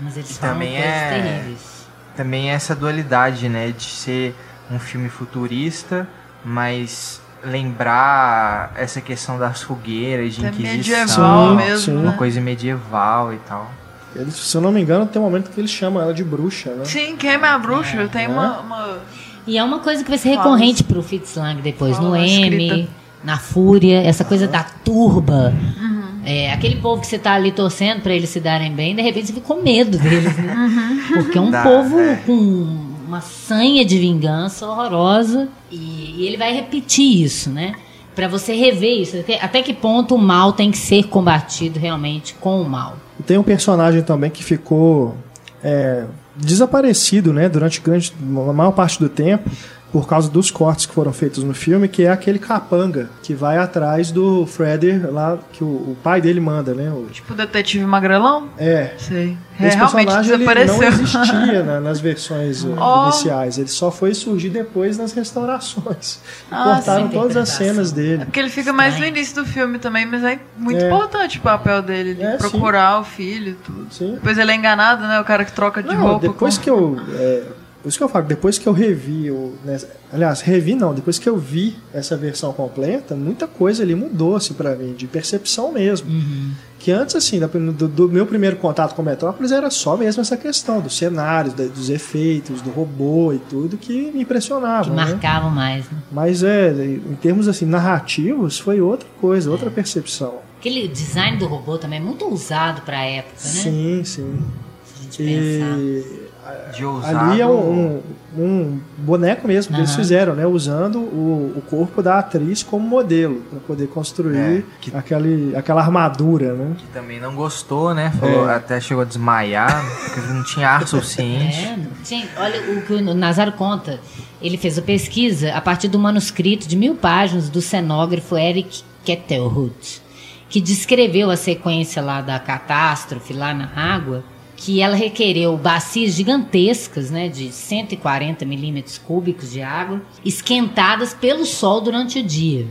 Mas 0.00 0.16
eles 0.16 0.36
E 0.36 0.40
também 0.40 0.76
é- 0.76 1.10
terríveis. 1.10 1.78
Também 2.16 2.50
é 2.50 2.54
essa 2.54 2.74
dualidade, 2.74 3.48
né? 3.48 3.70
De 3.70 3.84
ser 3.84 4.34
um 4.70 4.78
filme 4.78 5.08
futurista, 5.08 6.06
mas 6.44 7.20
lembrar 7.44 8.72
essa 8.76 9.00
questão 9.00 9.38
das 9.38 9.62
fogueiras, 9.62 10.34
de 10.34 10.44
É 10.44 10.48
inquisição. 10.48 10.76
medieval 10.76 11.54
mesmo, 11.54 11.78
sim. 11.78 11.92
Uma 11.96 12.10
né? 12.12 12.16
coisa 12.16 12.40
medieval 12.40 13.32
e 13.32 13.36
tal. 13.38 13.70
Ele, 14.16 14.30
se 14.30 14.54
eu 14.56 14.60
não 14.60 14.72
me 14.72 14.80
engano, 14.80 15.06
tem 15.06 15.20
um 15.20 15.24
momento 15.24 15.50
que 15.50 15.60
eles 15.60 15.70
chamam 15.70 16.02
ela 16.02 16.14
de 16.14 16.24
bruxa, 16.24 16.70
né? 16.70 16.84
Sim, 16.84 17.14
queima 17.16 17.48
a 17.48 17.58
bruxa. 17.58 18.08
Tem 18.10 18.24
É. 18.24 18.28
uma, 18.28 18.60
uma- 18.60 18.98
E 19.46 19.56
é 19.56 19.62
uma 19.64 19.78
coisa 19.78 20.02
que 20.02 20.08
vai 20.10 20.18
ser 20.18 20.30
Fala. 20.34 20.42
recorrente 20.42 20.82
pro 20.84 21.02
Fitz 21.02 21.34
Lang 21.36 21.60
depois, 21.62 21.96
no 21.98 22.04
Fala, 22.10 22.18
M, 22.26 22.64
escrita. 22.66 22.90
na 23.24 23.38
fúria, 23.38 24.00
essa 24.02 24.24
coisa 24.24 24.46
da 24.48 24.62
turba. 24.62 25.54
Uhum. 25.80 25.98
É, 26.24 26.52
aquele 26.52 26.76
povo 26.76 27.00
que 27.00 27.06
você 27.06 27.18
tá 27.18 27.32
ali 27.32 27.50
torcendo 27.52 28.02
para 28.02 28.12
eles 28.12 28.28
se 28.28 28.40
darem 28.40 28.72
bem, 28.74 28.94
de 28.94 29.00
repente 29.00 29.28
você 29.28 29.32
fica 29.32 29.46
com 29.46 29.62
medo 29.62 29.96
deles, 29.96 30.36
né? 30.36 30.54
Uhum. 30.54 31.22
Porque 31.22 31.38
é 31.38 31.40
um 31.40 31.50
Dá, 31.50 31.62
povo 31.62 31.98
é. 32.00 32.16
com 32.26 32.87
uma 33.08 33.22
sanha 33.22 33.86
de 33.86 33.98
vingança 33.98 34.68
horrorosa 34.68 35.48
e, 35.70 36.14
e 36.18 36.26
ele 36.26 36.36
vai 36.36 36.52
repetir 36.52 37.22
isso, 37.24 37.48
né? 37.48 37.74
Para 38.14 38.28
você 38.28 38.54
rever 38.54 39.00
isso, 39.00 39.16
até, 39.18 39.40
até 39.40 39.62
que 39.62 39.72
ponto 39.72 40.14
o 40.14 40.18
mal 40.18 40.52
tem 40.52 40.70
que 40.70 40.76
ser 40.76 41.04
combatido 41.04 41.78
realmente 41.78 42.34
com 42.34 42.60
o 42.60 42.68
mal. 42.68 42.98
Tem 43.26 43.38
um 43.38 43.42
personagem 43.42 44.02
também 44.02 44.30
que 44.30 44.44
ficou 44.44 45.16
é, 45.64 46.04
desaparecido, 46.36 47.32
né, 47.32 47.48
durante 47.48 47.80
grande, 47.80 48.12
a 48.20 48.52
maior 48.52 48.72
parte 48.72 48.98
do 48.98 49.08
tempo, 49.08 49.50
por 49.92 50.06
causa 50.06 50.30
dos 50.30 50.50
cortes 50.50 50.86
que 50.86 50.94
foram 50.94 51.12
feitos 51.12 51.42
no 51.42 51.54
filme, 51.54 51.88
que 51.88 52.04
é 52.04 52.10
aquele 52.10 52.38
capanga 52.38 53.08
que 53.22 53.34
vai 53.34 53.58
atrás 53.58 54.10
do 54.10 54.46
Freddy 54.46 54.98
lá, 54.98 55.38
que 55.52 55.64
o, 55.64 55.66
o 55.66 55.96
pai 56.02 56.20
dele 56.20 56.40
manda, 56.40 56.74
né? 56.74 56.90
O... 56.90 57.06
Tipo 57.06 57.32
o 57.32 57.36
detetive 57.36 57.84
magrelão? 57.84 58.48
É. 58.58 58.92
Sei. 58.98 59.36
Esse 59.60 59.76
é, 59.76 59.80
personagem 59.80 60.34
ele 60.34 60.64
não 60.66 60.82
existia 60.82 61.62
né, 61.64 61.80
nas 61.80 61.98
versões 62.00 62.64
oh. 62.64 63.04
iniciais, 63.04 63.58
ele 63.58 63.68
só 63.68 63.90
foi 63.90 64.14
surgir 64.14 64.50
depois 64.50 64.96
nas 64.96 65.12
restaurações. 65.12 66.20
Ah, 66.50 66.74
cortaram 66.76 67.08
todas 67.08 67.36
as 67.36 67.48
cenas 67.48 67.90
dele. 67.90 68.22
É 68.22 68.24
porque 68.24 68.38
ele 68.38 68.50
fica 68.50 68.72
mais 68.72 68.98
no 68.98 69.04
início 69.04 69.34
do 69.34 69.44
filme 69.44 69.78
também, 69.78 70.06
mas 70.06 70.22
é 70.22 70.38
muito 70.56 70.80
é. 70.80 70.86
importante 70.86 71.38
o 71.38 71.40
papel 71.40 71.82
dele, 71.82 72.14
de 72.14 72.22
é, 72.22 72.36
procurar 72.36 72.94
sim. 72.96 73.00
o 73.00 73.04
filho 73.04 73.50
e 73.50 73.54
tudo. 73.54 73.86
Sim. 73.90 74.14
Depois 74.14 74.38
ele 74.38 74.52
é 74.52 74.54
enganado, 74.54 75.02
né? 75.08 75.20
O 75.20 75.24
cara 75.24 75.44
que 75.44 75.52
troca 75.52 75.82
de 75.82 75.88
não, 75.88 76.02
roupa. 76.02 76.28
Depois 76.28 76.56
com... 76.56 76.62
que 76.62 76.70
eu 76.70 76.96
é, 77.14 77.42
por 77.88 77.90
isso 77.90 77.98
que 77.98 78.04
eu 78.04 78.08
falo, 78.10 78.26
depois 78.26 78.58
que 78.58 78.66
eu 78.66 78.72
revi, 78.74 79.28
eu, 79.28 79.56
né, 79.64 79.78
aliás, 80.12 80.42
revi 80.42 80.74
não, 80.74 80.92
depois 80.92 81.18
que 81.18 81.26
eu 81.26 81.38
vi 81.38 81.74
essa 81.90 82.18
versão 82.18 82.52
completa, 82.52 83.16
muita 83.16 83.46
coisa 83.46 83.82
ali 83.82 83.94
mudou-se 83.94 84.52
para 84.52 84.76
mim, 84.76 84.92
de 84.92 85.06
percepção 85.06 85.72
mesmo. 85.72 86.10
Uhum. 86.10 86.50
Que 86.78 86.92
antes, 86.92 87.16
assim, 87.16 87.40
do, 87.40 87.88
do, 87.88 88.08
meu 88.10 88.26
primeiro 88.26 88.56
contato 88.56 88.94
com 88.94 89.02
Metrópolis 89.02 89.52
era 89.52 89.70
só 89.70 89.96
mesmo 89.96 90.20
essa 90.20 90.36
questão 90.36 90.82
dos 90.82 90.98
cenários, 90.98 91.54
dos 91.54 91.88
efeitos, 91.88 92.60
do 92.60 92.68
robô 92.68 93.32
e 93.32 93.38
tudo 93.38 93.78
que 93.78 94.12
me 94.12 94.20
impressionava. 94.20 94.84
Que 94.84 94.90
né? 94.90 95.06
marcavam 95.06 95.50
mais. 95.50 95.86
Né? 95.86 95.98
Mas 96.12 96.42
é, 96.42 96.70
em 96.70 97.16
termos 97.22 97.48
assim, 97.48 97.64
narrativos, 97.64 98.58
foi 98.58 98.82
outra 98.82 99.08
coisa, 99.18 99.48
é. 99.48 99.50
outra 99.50 99.70
percepção. 99.70 100.40
Aquele 100.58 100.86
design 100.88 101.38
do 101.38 101.46
robô 101.46 101.78
também 101.78 101.98
é 101.98 102.02
muito 102.02 102.28
usado 102.28 102.82
para 102.82 102.98
a 102.98 103.04
época, 103.04 103.32
né? 103.42 103.48
Sim, 103.48 104.02
sim. 104.04 104.38
Se 104.84 105.22
a 105.22 105.24
gente 105.24 106.02
pensar. 106.02 106.27
De 106.74 106.84
ousado. 106.84 107.18
Ali 107.18 107.40
é 107.40 107.46
um, 107.46 108.00
um 108.36 108.80
boneco 108.98 109.46
mesmo 109.46 109.72
que 109.72 109.74
uhum. 109.74 109.84
eles 109.84 109.94
fizeram, 109.94 110.34
né? 110.34 110.46
Usando 110.46 110.98
o, 110.98 111.54
o 111.56 111.62
corpo 111.62 112.02
da 112.02 112.18
atriz 112.18 112.62
como 112.62 112.86
modelo 112.86 113.42
para 113.50 113.60
poder 113.60 113.88
construir 113.88 114.36
é, 114.36 114.62
que, 114.80 114.96
aquele, 114.96 115.56
aquela 115.56 115.80
armadura, 115.80 116.54
né? 116.54 116.76
Que 116.78 116.86
também 116.88 117.20
não 117.20 117.34
gostou, 117.34 117.94
né? 117.94 118.12
Falou, 118.18 118.48
é. 118.48 118.54
Até 118.54 118.80
chegou 118.80 119.02
a 119.02 119.04
desmaiar 119.06 119.84
porque 120.04 120.20
não 120.20 120.42
tinha 120.44 120.68
ar 120.68 120.86
suficiente. 120.88 121.58
É, 121.58 121.78
gente, 122.04 122.30
olha 122.36 122.60
o 122.72 122.82
que 122.82 122.92
o 122.92 123.14
Nazaro 123.14 123.52
conta. 123.52 124.00
Ele 124.40 124.56
fez 124.56 124.78
a 124.78 124.82
pesquisa 124.82 125.52
a 125.52 125.60
partir 125.60 125.88
do 125.88 125.98
manuscrito 125.98 126.68
de 126.68 126.76
mil 126.76 126.94
páginas 126.94 127.48
do 127.48 127.60
cenógrafo 127.60 128.36
Eric 128.36 128.82
Kettelhut, 129.04 130.02
que 130.48 130.60
descreveu 130.60 131.30
a 131.30 131.36
sequência 131.36 132.00
lá 132.00 132.20
da 132.20 132.38
catástrofe 132.38 133.32
lá 133.32 133.52
na 133.52 133.70
água 133.74 134.22
que 134.58 134.82
ela 134.82 134.96
requereu 134.96 135.56
bacias 135.56 136.14
gigantescas, 136.14 137.12
né, 137.12 137.28
de 137.28 137.52
140 137.52 138.44
milímetros 138.44 138.98
cúbicos 138.98 139.52
de 139.52 139.62
água, 139.62 140.02
esquentadas 140.24 141.14
pelo 141.14 141.46
sol 141.46 141.80
durante 141.80 142.18
o 142.18 142.22
dia. 142.24 142.66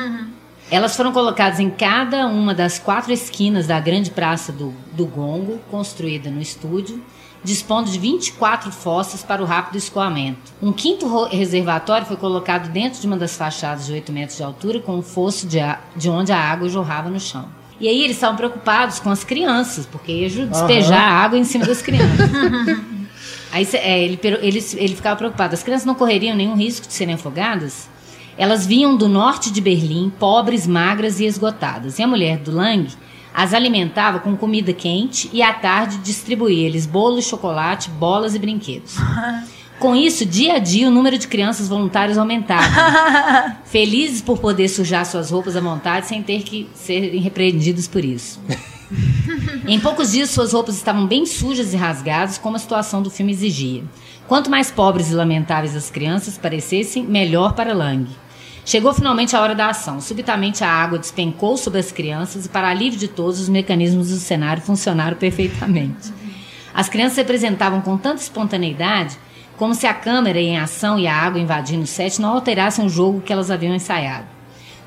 Elas 0.70 0.94
foram 0.94 1.10
colocadas 1.10 1.58
em 1.60 1.70
cada 1.70 2.26
uma 2.26 2.54
das 2.54 2.78
quatro 2.78 3.10
esquinas 3.10 3.66
da 3.66 3.80
grande 3.80 4.10
praça 4.10 4.52
do, 4.52 4.74
do 4.92 5.06
Gongo, 5.06 5.58
construída 5.70 6.30
no 6.30 6.42
estúdio, 6.42 7.02
dispondo 7.42 7.90
de 7.90 7.98
24 7.98 8.70
fossas 8.70 9.22
para 9.22 9.42
o 9.42 9.46
rápido 9.46 9.78
escoamento. 9.78 10.52
Um 10.60 10.74
quinto 10.74 11.24
reservatório 11.24 12.06
foi 12.06 12.18
colocado 12.18 12.68
dentro 12.70 13.00
de 13.00 13.06
uma 13.06 13.16
das 13.16 13.34
fachadas 13.34 13.86
de 13.86 13.94
8 13.94 14.12
metros 14.12 14.36
de 14.36 14.44
altura, 14.44 14.80
com 14.80 14.96
um 14.96 15.02
fosso 15.02 15.46
de, 15.46 15.58
de 15.96 16.10
onde 16.10 16.32
a 16.32 16.38
água 16.38 16.68
jorrava 16.68 17.08
no 17.08 17.18
chão. 17.18 17.48
E 17.80 17.88
aí 17.88 18.02
eles 18.02 18.16
estavam 18.16 18.36
preocupados 18.36 18.98
com 18.98 19.10
as 19.10 19.22
crianças, 19.22 19.86
porque 19.86 20.10
ia 20.12 20.28
despejar 20.46 21.10
uhum. 21.12 21.18
água 21.18 21.38
em 21.38 21.44
cima 21.44 21.64
das 21.64 21.80
crianças. 21.80 22.30
aí 23.52 23.68
é, 23.74 24.02
ele, 24.02 24.18
ele, 24.22 24.66
ele 24.76 24.96
ficava 24.96 25.16
preocupado. 25.16 25.54
As 25.54 25.62
crianças 25.62 25.86
não 25.86 25.94
correriam 25.94 26.36
nenhum 26.36 26.56
risco 26.56 26.86
de 26.86 26.92
serem 26.92 27.14
afogadas? 27.14 27.88
Elas 28.36 28.66
vinham 28.66 28.96
do 28.96 29.08
norte 29.08 29.50
de 29.50 29.60
Berlim, 29.60 30.10
pobres, 30.18 30.66
magras 30.66 31.20
e 31.20 31.24
esgotadas. 31.24 31.98
E 31.98 32.02
a 32.02 32.06
mulher 32.06 32.38
do 32.38 32.52
Lang 32.52 32.88
as 33.34 33.54
alimentava 33.54 34.18
com 34.18 34.36
comida 34.36 34.72
quente 34.72 35.30
e 35.32 35.42
à 35.42 35.52
tarde 35.52 35.98
distribuía-lhes 35.98 36.86
bolo, 36.86 37.22
chocolate, 37.22 37.88
bolas 37.90 38.34
e 38.34 38.38
brinquedos. 38.38 38.96
Com 39.78 39.94
isso, 39.94 40.24
dia 40.24 40.54
a 40.54 40.58
dia, 40.58 40.88
o 40.88 40.90
número 40.90 41.16
de 41.16 41.28
crianças 41.28 41.68
voluntárias 41.68 42.18
aumentava. 42.18 42.66
felizes 43.64 44.20
por 44.20 44.38
poder 44.38 44.68
sujar 44.68 45.06
suas 45.06 45.30
roupas 45.30 45.56
à 45.56 45.60
vontade 45.60 46.06
sem 46.06 46.20
ter 46.22 46.42
que 46.42 46.68
serem 46.74 47.20
repreendidos 47.20 47.86
por 47.86 48.04
isso. 48.04 48.40
em 49.68 49.78
poucos 49.78 50.12
dias, 50.12 50.30
suas 50.30 50.52
roupas 50.52 50.76
estavam 50.76 51.06
bem 51.06 51.24
sujas 51.24 51.72
e 51.72 51.76
rasgadas, 51.76 52.38
como 52.38 52.56
a 52.56 52.58
situação 52.58 53.02
do 53.02 53.10
filme 53.10 53.32
exigia. 53.32 53.84
Quanto 54.26 54.50
mais 54.50 54.70
pobres 54.70 55.10
e 55.10 55.14
lamentáveis 55.14 55.76
as 55.76 55.90
crianças 55.90 56.36
parecessem, 56.36 57.04
melhor 57.04 57.52
para 57.52 57.72
Lang. 57.72 58.08
Chegou 58.64 58.92
finalmente 58.92 59.34
a 59.34 59.40
hora 59.40 59.54
da 59.54 59.68
ação. 59.68 60.00
Subitamente 60.00 60.64
a 60.64 60.68
água 60.68 60.98
despencou 60.98 61.56
sobre 61.56 61.78
as 61.78 61.92
crianças 61.92 62.44
e, 62.44 62.48
para 62.48 62.68
alívio 62.68 62.98
de 62.98 63.08
todos, 63.08 63.40
os 63.40 63.48
mecanismos 63.48 64.10
do 64.10 64.16
cenário 64.16 64.60
funcionaram 64.60 65.16
perfeitamente. 65.16 66.12
As 66.74 66.88
crianças 66.88 67.14
se 67.14 67.20
apresentavam 67.20 67.80
com 67.80 67.96
tanta 67.96 68.20
espontaneidade 68.20 69.16
como 69.58 69.74
se 69.74 69.86
a 69.86 69.92
câmera 69.92 70.40
em 70.40 70.56
ação 70.56 70.98
e 70.98 71.06
a 71.06 71.14
água 71.14 71.40
invadindo 71.40 71.82
o 71.82 71.86
set 71.86 72.20
não 72.20 72.30
alterassem 72.30 72.86
o 72.86 72.88
jogo 72.88 73.20
que 73.20 73.32
elas 73.32 73.50
haviam 73.50 73.74
ensaiado. 73.74 74.38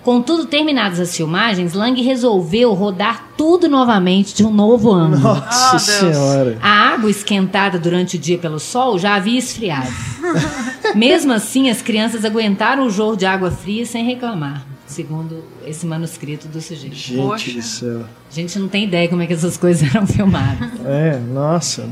Contudo, 0.03 0.48
terminadas 0.48 0.99
as 0.99 1.15
filmagens, 1.15 1.73
Lang 1.73 2.02
resolveu 2.02 2.73
rodar 2.73 3.27
tudo 3.38 3.69
novamente 3.69 4.34
de 4.34 4.43
um 4.43 4.52
novo 4.52 4.91
ângulo. 4.91 5.22
Nossa 5.22 5.76
oh, 5.76 5.80
Senhora! 5.80 6.57
A 6.60 6.93
água 6.93 7.10
esquentada 7.10 7.77
durante 7.77 8.15
o 8.15 8.19
dia 8.19 8.39
pelo 8.39 8.60
sol 8.60 8.98
já 8.98 9.14
havia 9.14 9.38
esfriado. 9.38 9.91
Mesmo 10.95 11.31
assim, 11.34 11.69
as 11.69 11.84
crianças 11.84 12.26
aguentaram 12.26 12.88
o 12.88 12.89
jogo 12.89 13.15
de 13.15 13.27
água 13.27 13.52
fria 13.52 13.85
sem 13.85 14.03
reclamar, 14.03 14.65
segundo 14.88 15.43
esse 15.68 15.85
manuscrito 15.85 16.48
do 16.48 16.60
sujeito. 16.60 16.95
Gente 16.95 17.22
Poxa. 17.22 17.52
do 17.52 17.61
céu. 17.61 18.02
A 18.02 18.34
gente 18.34 18.57
não 18.57 18.68
tem 18.68 18.85
ideia 18.85 19.07
como 19.07 19.22
é 19.22 19.27
que 19.27 19.34
essas 19.34 19.56
coisas 19.56 19.88
eram 19.93 20.07
filmadas. 20.07 20.68
É, 20.84 21.19
nossa, 21.19 21.88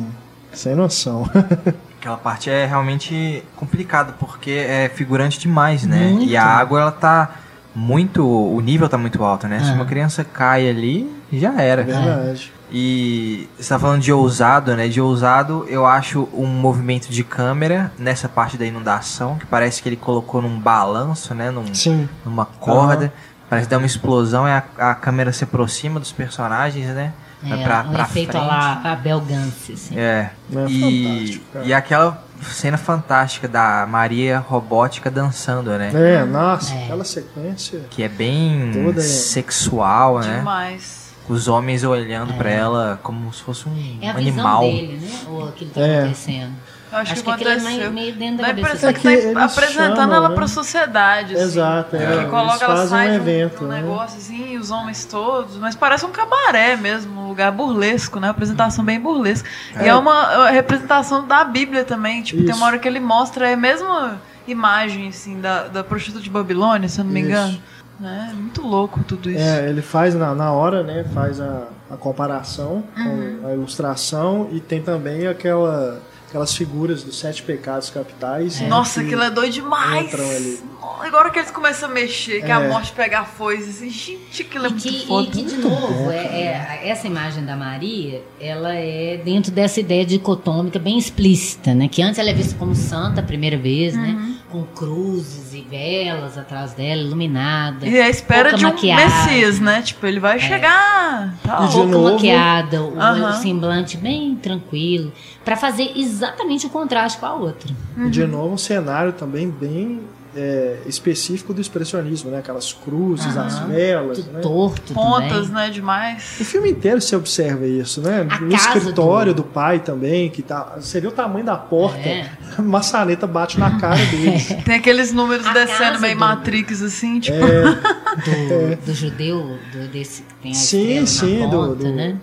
sem 0.51 0.73
noção. 0.73 1.29
Aquela 1.99 2.15
parte 2.15 2.49
é 2.49 2.65
realmente 2.65 3.43
complicado 3.57 4.13
porque 4.17 4.51
é 4.51 4.89
figurante 4.89 5.37
demais, 5.37 5.85
né? 5.85 6.11
Muito. 6.11 6.31
E 6.31 6.37
a 6.37 6.45
água 6.45 6.79
ela 6.79 6.91
tá 6.93 7.31
muito, 7.75 8.25
o 8.25 8.59
nível 8.61 8.87
tá 8.87 8.97
muito 8.97 9.21
alto, 9.21 9.49
né? 9.49 9.57
É. 9.57 9.63
Se 9.65 9.71
uma 9.71 9.85
criança 9.85 10.23
cai 10.23 10.69
ali, 10.69 11.11
já 11.31 11.61
era. 11.61 11.81
É 11.81 11.85
verdade. 11.85 12.53
E 12.71 13.49
você 13.57 13.69
tá 13.69 13.79
falando 13.79 14.01
de 14.01 14.13
ousado, 14.13 14.75
né? 14.75 14.87
De 14.87 15.01
ousado, 15.01 15.65
eu 15.67 15.85
acho 15.85 16.29
um 16.33 16.45
movimento 16.45 17.09
de 17.09 17.23
câmera 17.23 17.91
nessa 17.97 18.29
parte 18.29 18.57
da 18.57 18.65
inundação, 18.65 19.37
que 19.37 19.45
parece 19.45 19.81
que 19.81 19.89
ele 19.89 19.95
colocou 19.95 20.41
num 20.41 20.57
balanço, 20.57 21.33
né? 21.33 21.51
Num, 21.51 21.73
Sim. 21.73 22.07
Numa 22.23 22.45
corda. 22.45 23.05
Uhum. 23.05 23.11
Parece 23.49 23.67
dar 23.67 23.77
uma 23.77 23.87
explosão 23.87 24.47
e 24.47 24.51
a, 24.51 24.63
a 24.77 24.95
câmera 24.95 25.33
se 25.33 25.43
aproxima 25.43 25.99
dos 25.99 26.11
personagens, 26.11 26.87
né? 26.87 27.11
É, 27.43 27.63
pra, 27.63 27.85
um 27.87 27.91
pra 27.91 28.03
efeito 28.03 28.31
frente. 28.31 28.45
lá 28.45 28.81
Abel 28.83 29.21
Gance, 29.21 29.73
assim. 29.73 29.97
É. 29.97 30.31
é 30.53 30.65
e, 30.67 31.41
e 31.63 31.73
aquela 31.73 32.21
cena 32.41 32.77
fantástica 32.77 33.47
da 33.47 33.85
Maria 33.87 34.39
robótica 34.39 35.09
dançando, 35.09 35.69
né? 35.77 35.91
É, 35.93 36.25
nossa, 36.25 36.73
é. 36.73 36.83
aquela 36.83 37.03
sequência. 37.03 37.81
Que 37.89 38.03
é 38.03 38.09
bem 38.09 38.71
toda... 38.73 39.01
sexual, 39.01 40.19
né? 40.19 40.39
Demais. 40.39 41.09
Os 41.29 41.47
homens 41.47 41.83
olhando 41.83 42.33
é. 42.33 42.37
para 42.37 42.49
ela 42.49 42.99
como 43.03 43.31
se 43.31 43.41
fosse 43.41 43.69
um 43.69 43.99
é 44.01 44.09
a 44.09 44.15
animal. 44.15 44.61
Visão 44.61 44.77
dele, 44.77 44.97
né? 44.97 45.19
Ou 45.27 45.47
aquilo 45.47 45.69
que 45.69 45.79
tá 45.79 45.81
é. 45.81 45.99
acontecendo. 45.99 46.53
Acho, 46.91 47.13
acho 47.13 47.23
que, 47.23 47.35
que 47.35 47.47
aquilo 47.47 47.49
é 47.51 47.89
meio, 47.89 48.15
dentro 48.15 48.37
da 48.37 48.47
cabeça. 48.47 48.89
É 48.89 48.93
que 48.93 49.33
tá 49.33 49.45
apresentando 49.45 49.95
chamam, 49.95 50.15
ela 50.15 50.29
né? 50.29 50.35
pra 50.35 50.47
sociedade. 50.47 51.35
Assim, 51.35 51.43
Exato. 51.43 51.95
É, 51.95 52.23
que 52.23 52.29
coloca 52.29 52.65
ela 52.65 52.87
sai 52.87 53.11
um 53.11 53.13
evento, 53.13 53.63
um, 53.63 53.67
um 53.67 53.69
né? 53.69 53.81
negócio 53.81 54.17
assim, 54.17 54.57
os 54.57 54.71
homens 54.71 55.05
todos. 55.05 55.57
Mas 55.57 55.75
parece 55.75 56.05
um 56.05 56.11
cabaré 56.11 56.75
mesmo, 56.75 57.21
um 57.21 57.27
lugar 57.27 57.51
burlesco, 57.51 58.19
né? 58.19 58.27
Uma 58.27 58.31
apresentação 58.31 58.83
bem 58.83 58.99
burlesca. 58.99 59.47
É. 59.75 59.85
E 59.85 59.87
é 59.87 59.95
uma 59.95 60.49
representação 60.49 61.27
da 61.27 61.43
Bíblia 61.43 61.85
também. 61.85 62.23
Tipo, 62.23 62.41
Isso. 62.41 62.47
tem 62.47 62.55
uma 62.55 62.65
hora 62.65 62.79
que 62.79 62.87
ele 62.87 62.99
mostra 62.99 63.47
é 63.47 63.53
a 63.53 63.57
mesma 63.57 64.19
imagem, 64.47 65.09
assim, 65.09 65.39
da, 65.39 65.67
da 65.67 65.83
prostituta 65.83 66.23
de 66.23 66.29
Babilônia, 66.29 66.89
se 66.89 66.99
eu 66.99 67.05
não 67.05 67.11
me 67.11 67.21
engano. 67.21 67.61
Né? 67.99 68.29
É 68.31 68.33
muito 68.33 68.65
louco 68.65 69.01
tudo 69.03 69.29
isso. 69.29 69.41
É, 69.41 69.69
ele 69.69 69.81
faz 69.83 70.15
na, 70.15 70.33
na 70.33 70.51
hora, 70.51 70.81
né? 70.81 71.05
Faz 71.13 71.39
a, 71.39 71.67
a 71.91 71.97
comparação 71.97 72.83
uhum. 72.97 73.39
com 73.41 73.47
a 73.47 73.53
ilustração 73.53 74.47
e 74.51 74.59
tem 74.59 74.81
também 74.81 75.27
aquela 75.27 76.01
aquelas 76.29 76.55
figuras 76.55 77.03
dos 77.03 77.19
sete 77.19 77.43
pecados 77.43 77.89
capitais. 77.89 78.61
É. 78.61 78.67
Nossa, 78.67 79.01
aquilo 79.01 79.23
é 79.23 79.29
doido 79.29 79.51
demais! 79.51 80.05
Entram 80.05 80.29
ali. 80.29 80.59
agora 81.01 81.29
que 81.31 81.39
eles 81.39 81.51
começam 81.51 81.89
a 81.89 81.91
mexer, 81.91 82.41
que 82.41 82.51
é. 82.51 82.53
a 82.53 82.69
morte 82.69 82.91
pega 82.93 83.19
a 83.19 83.25
foice, 83.25 83.69
assim, 83.69 83.89
gente, 83.89 84.43
que 84.43 84.57
é 84.57 84.69
que, 84.71 85.05
foda. 85.07 85.27
E 85.27 85.31
que, 85.31 85.43
de 85.43 85.57
novo, 85.57 86.11
é, 86.11 86.79
é, 86.83 86.89
essa 86.89 87.07
imagem 87.07 87.43
da 87.43 87.55
Maria, 87.55 88.23
ela 88.39 88.73
é 88.73 89.17
dentro 89.17 89.51
dessa 89.51 89.79
ideia 89.79 90.05
dicotômica 90.05 90.79
bem 90.79 90.97
explícita, 90.97 91.73
né? 91.73 91.87
Que 91.87 92.01
antes 92.01 92.19
ela 92.19 92.29
é 92.29 92.33
vista 92.33 92.55
como 92.57 92.75
santa 92.75 93.21
a 93.21 93.23
primeira 93.23 93.57
vez, 93.57 93.95
né? 93.95 94.09
uhum. 94.09 94.29
né? 94.29 94.38
Com 94.51 94.63
cruzes 94.63 95.53
e 95.53 95.61
velas 95.61 96.37
atrás 96.37 96.73
dela, 96.73 97.01
iluminada. 97.01 97.87
E 97.87 97.99
a 97.99 98.09
espera 98.09 98.53
de 98.53 98.65
um 98.65 98.69
maquiada. 98.69 99.03
Messias, 99.03 99.59
né? 99.59 99.81
Tipo, 99.81 100.07
ele 100.07 100.19
vai 100.19 100.37
é. 100.37 100.39
chegar. 100.39 101.35
Tá, 101.43 101.57
pouco 101.67 101.85
novo. 101.85 102.13
maquiada, 102.13 102.81
o, 102.81 102.97
uhum. 102.97 103.33
semblante 103.33 103.95
bem 103.97 104.35
tranquilo, 104.35 105.13
para 105.45 105.55
fazer 105.55 105.91
exatamente 105.95 106.65
o 106.65 106.69
contraste 106.69 107.19
com 107.19 107.25
a 107.25 107.33
outra. 107.35 107.71
Uhum. 107.95 108.09
De 108.09 108.25
novo, 108.25 108.53
um 108.53 108.57
cenário 108.57 109.13
também 109.13 109.49
bem 109.49 110.01
é, 110.35 110.79
específico 110.85 111.53
do 111.53 111.61
expressionismo, 111.61 112.29
né? 112.29 112.39
Aquelas 112.39 112.71
cruzes, 112.71 113.35
as 113.35 113.59
velas, 113.59 114.25
né? 114.27 114.41
torto 114.41 114.93
Pontas, 114.93 115.47
também. 115.47 115.53
né? 115.53 115.69
Demais. 115.69 116.37
O 116.39 116.45
filme 116.45 116.71
inteiro 116.71 117.01
você 117.01 117.15
observa 117.15 117.65
isso, 117.65 118.01
né? 118.01 118.27
A 118.29 118.39
no 118.39 118.53
escritório 118.53 119.33
do... 119.33 119.43
do... 119.43 119.47
pai 119.47 119.79
também, 119.79 120.29
que 120.29 120.41
tá. 120.41 120.75
Você 120.79 121.01
vê 121.01 121.07
o 121.07 121.11
tamanho 121.11 121.45
da 121.45 121.57
porta, 121.57 121.97
é. 121.97 122.29
a 122.57 122.61
maçaneta 122.61 123.25
bate 123.25 123.59
na 123.59 123.79
cara 123.79 124.03
dele. 124.05 124.39
Tem 124.63 124.75
aqueles 124.75 125.11
números 125.11 125.45
a 125.45 125.53
descendo 125.53 125.99
meio 125.99 126.15
do... 126.15 126.19
Matrix, 126.19 126.81
assim, 126.81 127.19
tipo. 127.19 127.37
É, 127.37 127.61
do, 127.61 128.73
é. 128.73 128.75
do, 128.75 128.93
judeu, 128.93 129.57
do, 129.71 129.87
desse 129.87 130.21
que 130.21 130.33
tem 130.41 130.51
a 130.51 130.55
sim, 130.55 131.05
sim, 131.05 131.39
ponta, 131.39 131.75
do, 131.75 131.91
né? 131.91 132.17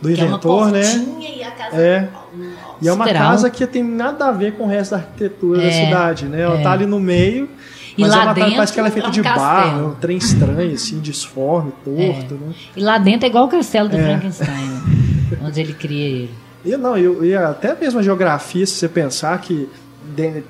do 0.00 0.08
é 0.08 0.12
inventor, 0.12 0.68
é 0.68 0.72
né? 0.72 1.06
E 1.36 1.42
a 1.42 1.50
casa 1.50 1.76
é. 1.76 2.08
E 2.80 2.88
é 2.88 2.92
uma 2.92 3.12
casa 3.12 3.50
que 3.50 3.66
tem 3.66 3.82
nada 3.82 4.26
a 4.26 4.32
ver 4.32 4.52
com 4.52 4.64
o 4.64 4.66
resto 4.66 4.92
da 4.92 4.98
arquitetura 4.98 5.62
é, 5.62 5.66
da 5.66 5.72
cidade, 5.72 6.26
né? 6.26 6.40
Ela 6.42 6.60
é. 6.60 6.62
tá 6.62 6.72
ali 6.72 6.86
no 6.86 6.98
meio. 6.98 7.48
E 7.96 8.02
mas 8.02 8.10
lá 8.10 8.20
é 8.20 8.24
uma 8.24 8.34
dentro, 8.34 8.54
parece 8.54 8.72
que 8.72 8.78
ela 8.78 8.88
é 8.88 8.90
feita 8.90 9.08
é 9.08 9.10
um 9.10 9.12
de 9.12 9.22
barro, 9.22 9.88
um 9.88 9.94
trem 9.94 10.16
estranho, 10.16 10.72
assim, 10.72 11.00
disforme, 11.00 11.72
torto, 11.84 12.34
né? 12.34 12.54
E 12.76 12.80
lá 12.80 12.98
dentro 12.98 13.26
é 13.26 13.28
igual 13.28 13.44
o 13.44 13.48
castelo 13.48 13.88
do 13.88 13.96
Frankenstein, 13.96 14.48
né? 14.48 15.38
onde 15.42 15.60
ele 15.60 15.74
cria 15.74 16.06
ele. 16.06 16.34
E 16.64 16.76
não, 16.76 16.96
e, 16.96 17.28
e 17.28 17.36
até 17.36 17.74
mesmo 17.74 18.00
a 18.00 18.02
geografia, 18.02 18.66
se 18.66 18.74
você 18.74 18.88
pensar 18.88 19.38
que 19.40 19.68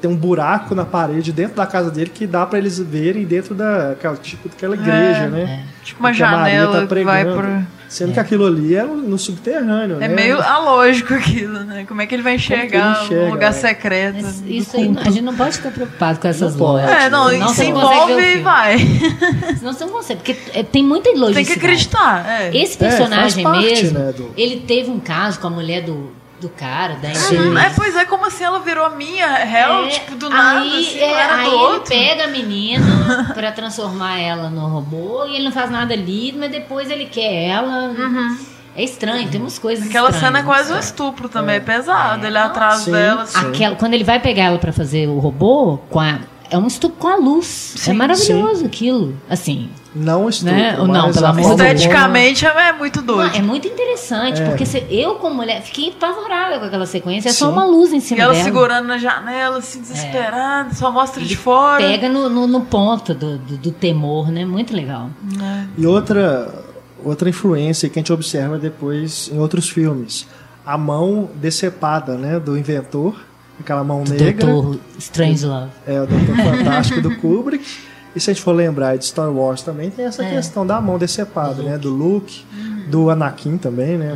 tem 0.00 0.10
um 0.10 0.16
buraco 0.16 0.74
na 0.74 0.84
parede 0.84 1.32
dentro 1.32 1.56
da 1.56 1.66
casa 1.66 1.90
dele 1.90 2.10
que 2.12 2.26
dá 2.26 2.46
para 2.46 2.58
eles 2.58 2.78
verem 2.78 3.24
dentro 3.24 3.54
da 3.54 3.94
tipo 4.22 4.48
daquela 4.48 4.74
igreja, 4.74 5.24
é, 5.24 5.28
né? 5.28 5.42
É. 5.42 5.84
Tipo 5.84 6.00
uma 6.00 6.12
janela 6.12 6.86
tá 6.86 6.94
que 6.94 7.04
vai 7.04 7.24
por 7.24 7.44
Sendo 7.90 8.10
é. 8.10 8.14
que 8.14 8.20
aquilo 8.20 8.46
ali 8.46 8.76
é 8.76 8.84
no 8.84 9.18
subterrâneo, 9.18 9.96
é 9.96 10.06
né? 10.06 10.08
meio 10.08 10.40
alógico 10.40 11.12
aquilo, 11.12 11.64
né? 11.64 11.84
Como 11.88 12.00
é 12.00 12.06
que 12.06 12.14
ele 12.14 12.22
vai 12.22 12.36
enxergar 12.36 13.02
enxerga, 13.02 13.24
um 13.24 13.30
lugar 13.30 13.50
é. 13.50 13.52
secreto? 13.52 14.18
Mas 14.22 14.44
isso 14.46 14.76
aí, 14.76 14.94
a 14.96 15.10
gente 15.10 15.22
não 15.22 15.34
pode 15.34 15.56
ficar 15.56 15.72
preocupado 15.72 16.20
com 16.20 16.28
essas 16.28 16.54
lojas. 16.54 16.88
É, 16.88 17.10
não, 17.10 17.36
não 17.36 17.48
se 17.48 17.64
envolve 17.64 18.22
e 18.22 18.38
vai. 18.42 18.78
Senão 19.58 19.72
você 19.72 19.84
não 19.84 19.92
consegue, 19.92 20.20
porque 20.20 20.36
é, 20.56 20.62
tem 20.62 20.84
muita 20.84 21.10
lógica. 21.10 21.34
Tem 21.34 21.44
que 21.44 21.52
acreditar, 21.54 22.24
é. 22.24 22.56
Esse 22.56 22.78
personagem 22.78 23.42
parte, 23.42 23.64
mesmo, 23.66 23.98
né, 23.98 24.12
do... 24.12 24.30
ele 24.36 24.60
teve 24.60 24.88
um 24.88 25.00
caso 25.00 25.40
com 25.40 25.48
a 25.48 25.50
mulher 25.50 25.82
do 25.82 26.12
do 26.40 26.48
cara, 26.48 26.94
da 26.94 27.08
uhum. 27.08 27.58
É, 27.58 27.70
pois 27.70 27.94
é, 27.94 28.04
como 28.06 28.24
assim 28.26 28.44
ela 28.44 28.60
virou 28.60 28.88
minha 28.96 29.26
réu, 29.44 29.84
é, 29.84 29.88
tipo, 29.88 30.14
do 30.16 30.30
nada, 30.30 30.60
aí, 30.60 30.86
assim, 30.86 30.98
é, 30.98 31.22
aí 31.22 31.46
ele 31.46 31.54
outro. 31.56 31.90
pega 31.90 32.24
a 32.24 32.28
menina 32.28 33.30
pra 33.34 33.52
transformar 33.52 34.18
ela 34.18 34.48
no 34.48 34.66
robô 34.66 35.26
e 35.26 35.36
ele 35.36 35.44
não 35.44 35.52
faz 35.52 35.70
nada 35.70 35.92
ali, 35.92 36.34
mas 36.36 36.50
depois 36.50 36.90
ele 36.90 37.04
quer 37.04 37.48
ela. 37.48 37.88
Uhum. 37.88 38.38
É 38.74 38.84
estranho, 38.84 39.28
tem 39.28 39.40
umas 39.40 39.58
coisas 39.58 39.86
Aquela 39.86 40.12
cena 40.12 40.38
é 40.38 40.42
quase 40.42 40.72
um 40.72 40.78
estupro 40.78 41.28
também, 41.28 41.56
é, 41.56 41.58
é 41.58 41.60
pesado, 41.60 42.24
é. 42.24 42.28
ele 42.28 42.38
atrás 42.38 42.80
sim, 42.80 42.92
dela. 42.92 43.22
Assim. 43.22 43.38
Aquela, 43.48 43.76
quando 43.76 43.94
ele 43.94 44.04
vai 44.04 44.20
pegar 44.20 44.44
ela 44.44 44.58
pra 44.58 44.72
fazer 44.72 45.08
o 45.08 45.18
robô, 45.18 45.78
com 45.90 46.00
a, 46.00 46.20
é 46.48 46.56
um 46.56 46.66
estupro 46.66 46.96
com 46.98 47.08
a 47.08 47.16
luz. 47.16 47.74
É 47.76 47.78
sim, 47.80 47.90
é 47.90 47.94
maravilhoso 47.94 48.60
sim. 48.60 48.66
aquilo. 48.66 49.20
Assim, 49.28 49.68
não 49.94 50.28
estupro, 50.28 50.54
né? 50.54 50.76
não, 50.76 51.12
pelo 51.12 51.26
amor 51.26 51.50
Esteticamente 51.50 52.46
é 52.46 52.72
muito 52.72 53.02
doido. 53.02 53.32
Não, 53.32 53.38
é 53.38 53.42
muito 53.42 53.66
interessante, 53.66 54.40
é. 54.40 54.48
porque 54.48 54.64
se, 54.64 54.86
eu, 54.88 55.16
como 55.16 55.34
mulher, 55.34 55.62
fiquei 55.62 55.90
apavorada 55.90 56.58
com 56.58 56.64
aquela 56.64 56.86
sequência. 56.86 57.28
É 57.28 57.32
Sim. 57.32 57.38
só 57.40 57.50
uma 57.50 57.64
luz 57.64 57.92
em 57.92 57.98
cima 57.98 58.20
e 58.20 58.22
ela 58.22 58.32
dela. 58.32 58.44
segurando 58.44 58.86
na 58.86 58.98
janela, 58.98 59.58
assim, 59.58 59.80
desesperada, 59.80 60.70
é. 60.70 60.74
só 60.74 60.92
mostra 60.92 61.24
de 61.24 61.36
fora. 61.36 61.82
Pega 61.82 62.08
no, 62.08 62.28
no, 62.28 62.46
no 62.46 62.60
ponto 62.60 63.12
do, 63.14 63.38
do, 63.38 63.56
do, 63.56 63.70
temor, 63.72 64.30
né? 64.30 64.44
Muito 64.44 64.74
legal. 64.74 65.10
É. 65.42 65.64
E 65.76 65.86
outra, 65.86 66.64
outra 67.04 67.28
influência 67.28 67.88
que 67.88 67.98
a 67.98 68.00
gente 68.00 68.12
observa 68.12 68.58
depois 68.58 69.28
em 69.32 69.38
outros 69.38 69.68
filmes. 69.68 70.26
A 70.64 70.78
mão 70.78 71.28
decepada, 71.34 72.14
né? 72.14 72.38
Do 72.38 72.56
inventor 72.56 73.16
aquela 73.58 73.84
mão 73.84 74.02
do 74.04 74.14
negra. 74.14 74.46
Doutor 74.46 74.80
Strange 74.98 75.44
Love. 75.44 75.70
É, 75.86 76.00
o 76.00 76.06
Doutor 76.06 76.36
Fantástico 76.36 77.00
do 77.00 77.16
Kubrick. 77.16 77.64
E 78.14 78.20
se 78.20 78.30
a 78.30 78.34
gente 78.34 78.42
for 78.42 78.52
lembrar 78.52 78.96
de 78.96 79.06
Star 79.06 79.30
Wars 79.32 79.62
também, 79.62 79.90
tem 79.90 80.04
essa 80.04 80.24
é. 80.24 80.30
questão 80.30 80.66
da 80.66 80.80
mão 80.80 80.98
decepada, 80.98 81.62
né? 81.62 81.78
Do 81.78 81.90
Luke, 81.90 82.44
do 82.88 83.08
Anakin 83.10 83.56
também, 83.56 83.96
né? 83.96 84.12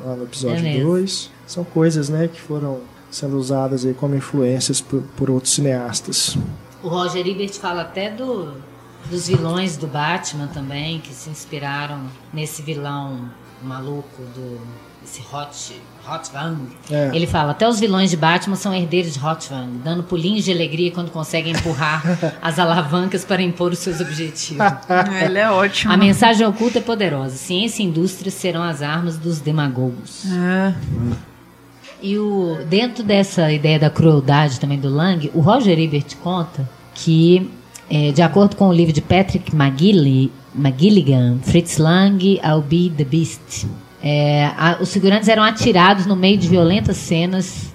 No, 0.00 0.08
lá 0.08 0.16
no 0.16 0.24
episódio 0.24 0.82
2. 0.82 1.30
É 1.32 1.50
São 1.50 1.64
coisas, 1.64 2.08
né, 2.08 2.28
que 2.28 2.40
foram 2.40 2.80
sendo 3.10 3.36
usadas 3.36 3.84
aí 3.84 3.94
como 3.94 4.14
influências 4.14 4.80
por, 4.80 5.02
por 5.16 5.30
outros 5.30 5.54
cineastas. 5.54 6.36
O 6.82 6.88
Roger 6.88 7.26
Ebert 7.26 7.52
fala 7.54 7.82
até 7.82 8.10
do, 8.10 8.52
dos 9.10 9.26
vilões 9.26 9.76
do 9.76 9.86
Batman 9.86 10.46
também, 10.46 11.00
que 11.00 11.12
se 11.12 11.28
inspiraram 11.28 12.02
nesse 12.32 12.62
vilão 12.62 13.30
maluco 13.62 14.22
do 14.34 14.60
esse 15.02 15.22
Hot, 15.34 15.80
Hot. 16.08 16.30
É. 16.90 17.10
Ele 17.14 17.26
fala, 17.26 17.52
até 17.52 17.68
os 17.68 17.80
vilões 17.80 18.10
de 18.10 18.16
Batman 18.16 18.56
são 18.56 18.74
herdeiros 18.74 19.14
de 19.14 19.24
Hot 19.24 19.48
dando 19.84 20.02
pulinhos 20.02 20.44
de 20.44 20.52
alegria 20.52 20.90
quando 20.90 21.10
conseguem 21.10 21.52
empurrar 21.52 22.02
as 22.40 22.58
alavancas 22.58 23.24
para 23.24 23.42
impor 23.42 23.72
os 23.72 23.78
seus 23.78 24.00
objetivos. 24.00 24.64
Ele 25.24 25.38
é 25.38 25.50
ótimo. 25.50 25.92
A 25.92 25.96
mensagem 25.96 26.46
oculta 26.46 26.78
é 26.78 26.82
poderosa. 26.82 27.36
Ciência 27.36 27.82
e 27.82 27.86
indústria 27.86 28.30
serão 28.30 28.62
as 28.62 28.82
armas 28.82 29.16
dos 29.16 29.40
demagogos. 29.40 30.24
É. 30.26 30.74
E 32.02 32.18
o, 32.18 32.58
dentro 32.68 33.04
dessa 33.04 33.52
ideia 33.52 33.78
da 33.78 33.90
crueldade 33.90 34.58
também 34.58 34.78
do 34.78 34.88
Lang, 34.88 35.30
o 35.34 35.40
Roger 35.40 35.78
Ebert 35.78 36.16
conta 36.22 36.68
que, 36.94 37.50
é, 37.90 38.10
de 38.10 38.22
acordo 38.22 38.56
com 38.56 38.68
o 38.68 38.72
livro 38.72 38.92
de 38.92 39.02
Patrick 39.02 39.54
McGilligan, 39.54 41.38
Fritz 41.42 41.76
Lang, 41.76 42.40
I'll 42.42 42.62
Be 42.62 42.90
the 42.96 43.04
Beast, 43.04 43.66
é, 44.02 44.50
a, 44.56 44.78
os 44.80 44.88
segurantes 44.88 45.28
eram 45.28 45.42
atirados 45.42 46.06
no 46.06 46.16
meio 46.16 46.38
de 46.38 46.48
violentas 46.48 46.96
cenas 46.96 47.72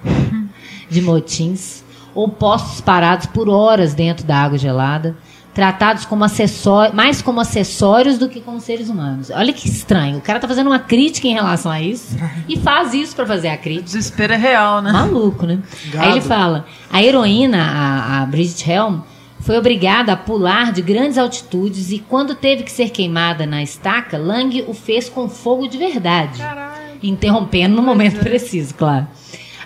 de 0.90 1.02
motins 1.02 1.84
ou 2.14 2.30
postos 2.30 2.82
parados 2.82 3.26
por 3.28 3.50
horas 3.50 3.94
dentro 3.94 4.26
da 4.26 4.38
água 4.38 4.58
gelada, 4.58 5.18
tratados 5.54 6.06
como 6.06 6.24
acessórios, 6.24 6.96
mais 6.96 7.22
como 7.22 7.40
acessórios 7.40 8.18
do 8.18 8.28
que 8.28 8.42
como 8.42 8.60
seres 8.60 8.90
humanos. 8.90 9.30
Olha 9.30 9.54
que 9.54 9.68
estranho. 9.68 10.18
O 10.18 10.22
cara 10.22 10.40
tá 10.40 10.48
fazendo 10.48 10.68
uma 10.68 10.80
crítica 10.80 11.28
em 11.28 11.34
relação 11.34 11.72
a 11.72 11.82
isso 11.82 12.16
e 12.48 12.58
faz 12.58 12.94
isso 12.94 13.16
para 13.16 13.26
fazer 13.26 13.50
a 13.50 13.58
crítica. 13.58 13.84
O 13.84 13.86
desespero 13.86 14.34
é 14.34 14.38
real, 14.38 14.82
né? 14.82 14.92
Maluco, 14.92 15.46
né? 15.46 15.60
Gado. 15.92 16.06
Aí 16.06 16.12
ele 16.12 16.22
fala: 16.22 16.66
a 16.92 17.04
heroína, 17.04 17.62
a, 17.62 18.22
a 18.22 18.26
Bridget 18.26 18.70
Helm, 18.70 19.00
foi 19.46 19.60
obrigada 19.60 20.12
a 20.12 20.18
pular 20.18 20.74
de 20.74 20.82
grandes 20.82 21.20
altitudes 21.20 21.92
e, 21.92 22.00
quando 22.00 22.34
teve 22.34 22.64
que 22.64 22.72
ser 22.72 22.90
queimada 22.90 23.46
na 23.46 23.62
estaca, 23.62 24.18
Lang 24.18 24.66
o 24.68 24.74
fez 24.74 25.08
com 25.08 25.30
fogo 25.30 25.68
de 25.68 25.78
verdade, 25.78 26.40
Caralho. 26.40 26.98
interrompendo 27.04 27.76
no 27.76 27.84
momento 27.84 28.20
é. 28.22 28.24
preciso, 28.24 28.74
claro. 28.74 29.08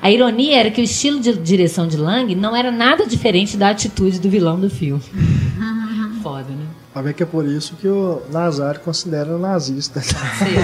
A 0.01 0.11
ironia 0.11 0.60
era 0.60 0.69
que 0.69 0.81
o 0.81 0.84
estilo 0.84 1.22
de 1.22 1.31
direção 1.38 1.88
de 1.88 1.95
Lang 1.95 2.35
não 2.35 2.53
era 2.53 2.72
nada 2.72 3.06
diferente 3.06 3.56
da 3.56 3.69
atitude 3.69 4.19
do 4.19 4.30
vilão 4.30 4.60
do 4.60 4.69
filme. 4.69 5.01
Foda, 6.22 6.49
né? 6.49 6.65
Ver 7.02 7.14
que 7.14 7.24
é 7.24 7.26
por 7.26 7.46
isso 7.46 7.76
que 7.76 7.88
o 7.88 8.22
Nazar 8.32 8.80
considera 8.80 9.38
nazista. 9.38 10.02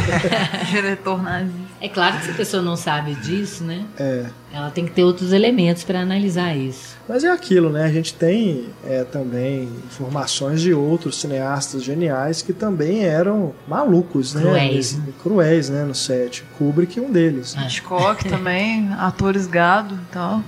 Diretor 0.70 1.22
nazista. 1.22 1.66
É 1.82 1.90
claro 1.90 2.18
que 2.18 2.26
se 2.26 2.32
a 2.32 2.34
pessoa 2.34 2.64
não 2.64 2.76
sabe 2.76 3.16
disso, 3.16 3.64
né? 3.64 3.86
É. 3.98 4.26
Ela 4.52 4.72
tem 4.72 4.86
que 4.86 4.92
ter 4.92 5.04
outros 5.04 5.34
elementos 5.34 5.84
para 5.84 6.00
analisar 6.00 6.56
isso. 6.56 6.96
Mas 7.08 7.24
é 7.24 7.30
aquilo, 7.30 7.70
né? 7.70 7.84
A 7.84 7.92
gente 7.92 8.14
tem 8.14 8.70
é, 8.84 9.04
também 9.04 9.70
informações 9.86 10.62
de 10.62 10.74
outros 10.74 11.20
cineastas 11.20 11.84
geniais 11.84 12.42
que 12.42 12.54
também 12.54 13.04
eram 13.04 13.54
malucos, 13.68 14.34
né? 14.34 14.42
Cruéis. 14.42 15.00
Cruéis, 15.22 15.70
né? 15.70 15.84
No 15.84 15.94
set. 15.94 16.44
Kubrick 16.58 17.00
um 17.00 17.12
deles. 17.12 17.56
Hitchcock 17.56 18.28
também, 18.28 18.92
atores 18.94 19.46
gado 19.46 19.96
e 19.96 20.14
tal. 20.14 20.42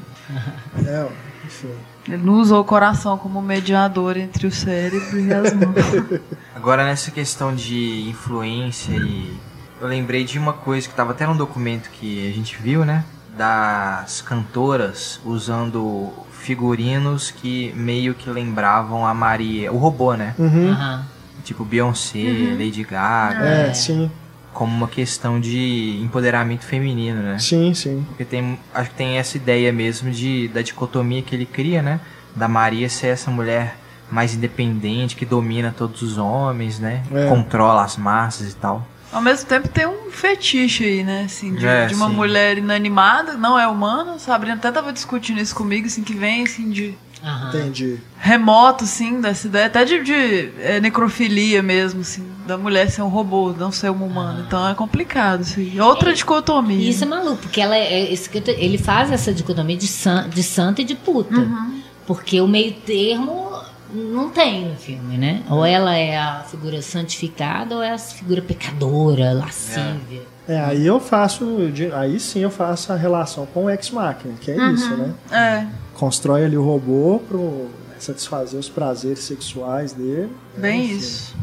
É, 0.86 1.08
enfim. 1.46 1.70
Ele 2.08 2.24
não 2.24 2.40
usou 2.40 2.62
o 2.62 2.64
coração 2.64 3.18
como 3.18 3.42
mediador 3.42 4.18
entre 4.18 4.48
o 4.48 4.52
cérebro 4.52 5.20
e 5.20 5.34
as 5.34 5.54
mãos. 5.54 6.20
Agora, 6.56 6.86
nessa 6.86 7.12
questão 7.12 7.54
de 7.54 8.10
influência 8.10 8.94
e. 8.94 9.38
Eu 9.80 9.88
lembrei 9.88 10.24
de 10.24 10.40
uma 10.40 10.54
coisa 10.54 10.88
que 10.88 10.94
estava 10.94 11.12
até 11.12 11.28
num 11.28 11.38
documento 11.38 11.92
que 11.92 12.28
a 12.28 12.34
gente 12.34 12.58
viu, 12.60 12.84
né? 12.84 13.06
Das 13.38 14.22
cantoras 14.22 15.22
usando 15.24 16.12
figurinos 16.32 17.30
que 17.30 17.72
meio 17.76 18.16
que 18.16 18.28
lembravam 18.28 19.06
a 19.06 19.14
Maria. 19.14 19.72
O 19.72 19.78
robô, 19.78 20.16
né? 20.16 20.34
Uhum. 20.40 20.70
Uhum. 20.72 21.02
Tipo 21.44 21.64
Beyoncé, 21.64 22.18
uhum. 22.18 22.58
Lady 22.58 22.84
Gaga. 22.84 23.46
É, 23.46 23.74
sim 23.74 24.10
como 24.58 24.76
uma 24.76 24.88
questão 24.88 25.40
de 25.40 26.00
empoderamento 26.02 26.66
feminino, 26.66 27.22
né? 27.22 27.38
Sim, 27.38 27.76
sim. 27.76 28.04
Porque 28.08 28.26
tem, 28.26 28.58
acho 28.74 28.90
que 28.90 28.96
tem 28.96 29.20
essa 29.20 29.38
ideia 29.38 29.72
mesmo 29.72 30.10
de 30.10 30.48
da 30.48 30.64
dicotomia 30.64 31.22
que 31.22 31.36
ele 31.36 31.46
cria, 31.46 31.84
né? 31.84 32.00
Da 32.36 32.48
Maria 32.48 32.90
ser 32.90 33.10
essa 33.10 33.30
mulher 33.30 33.78
mais 34.10 34.34
independente, 34.34 35.16
que 35.16 35.28
domina 35.28 35.72
todos 35.78 36.02
os 36.02 36.18
homens, 36.18 36.80
né? 36.80 37.04
É. 37.14 37.28
Controla 37.28 37.84
as 37.84 37.98
massas 37.98 38.52
e 38.52 38.56
tal. 38.56 38.84
Ao 39.12 39.22
mesmo 39.22 39.48
tempo 39.48 39.68
tem 39.68 39.86
um 39.86 40.10
fetiche 40.10 40.84
aí, 40.86 41.04
né? 41.04 41.26
Assim, 41.26 41.54
de, 41.54 41.68
é, 41.68 41.86
de 41.86 41.94
uma 41.94 42.10
sim. 42.10 42.16
mulher 42.16 42.58
inanimada, 42.58 43.34
não 43.34 43.60
é 43.60 43.68
humana. 43.68 44.18
Sabrina 44.18 44.56
até 44.56 44.72
tava 44.72 44.92
discutindo 44.92 45.40
isso 45.40 45.54
comigo, 45.54 45.86
assim, 45.86 46.04
que 46.04 46.16
vem 46.16 46.42
assim 46.42 46.72
de. 46.72 46.98
Uhum. 47.28 47.50
Entendi. 47.50 48.00
Remoto, 48.18 48.84
assim, 48.84 49.20
dessa 49.20 49.48
ideia, 49.48 49.66
até 49.68 49.84
de, 49.86 50.04
de 50.04 50.52
é, 50.60 50.80
necrofilia 50.80 51.62
mesmo, 51.62 52.02
assim, 52.02 52.26
da 52.46 52.58
mulher 52.58 52.90
ser 52.90 53.02
um 53.02 53.10
robô, 53.10 53.52
não 53.52 53.72
ser 53.72 53.92
uma 53.92 54.06
humana. 54.06 54.40
Uhum. 54.40 54.46
Então 54.48 54.68
é 54.68 54.74
complicado, 54.74 55.42
assim. 55.42 55.80
Outra 55.80 56.12
é, 56.12 56.14
dicotomia. 56.14 56.90
Isso 56.90 57.04
é 57.04 57.08
maluco, 57.08 57.38
porque 57.38 57.62
ela 57.62 57.76
é, 57.76 58.14
é 58.14 58.18
ele 58.58 58.78
faz 58.78 59.12
essa 59.12 59.34
dicotomia 59.34 59.78
de, 59.78 59.88
san, 59.88 60.30
de 60.30 60.44
santa 60.44 60.82
e 60.82 60.86
de 60.86 60.96
puta. 60.96 61.38
Uhum. 61.38 61.82
Porque 62.06 62.40
o 62.40 62.48
meio 62.48 62.74
termo 62.74 63.52
não 63.94 64.30
tem 64.30 64.66
no 64.66 64.76
filme, 64.76 65.18
né? 65.18 65.44
Ou 65.50 65.66
ela 65.66 65.96
é 65.96 66.18
a 66.18 66.44
figura 66.44 66.82
santificada 66.82 67.76
ou 67.76 67.82
é 67.82 67.92
a 67.92 67.98
figura 67.98 68.42
pecadora, 68.42 69.34
lascívia. 69.34 70.22
É, 70.22 70.37
é 70.48 70.60
aí 70.60 70.86
eu 70.88 71.00
faço, 71.00 71.46
aí 71.94 72.20
sim 72.20 72.40
eu 72.40 72.50
faço 72.50 72.94
a 72.94 72.96
relação 72.96 73.46
com 73.48 73.66
o 73.66 73.70
Ex-Machina, 73.70 74.34
que 74.40 74.52
é 74.52 74.58
uhum. 74.58 74.74
isso, 74.74 74.96
né? 74.96 75.14
É. 75.32 75.68
Constrói 75.94 76.46
ali 76.46 76.58
o 76.58 76.64
robô 76.64 77.20
pro 77.28 77.68
satisfazer 78.00 78.60
os 78.60 78.70
prazeres 78.70 79.20
sexuais 79.20 79.94
dele. 79.94 80.32
Bem 80.56 80.86
enfim, 80.86 80.98
isso. 80.98 81.36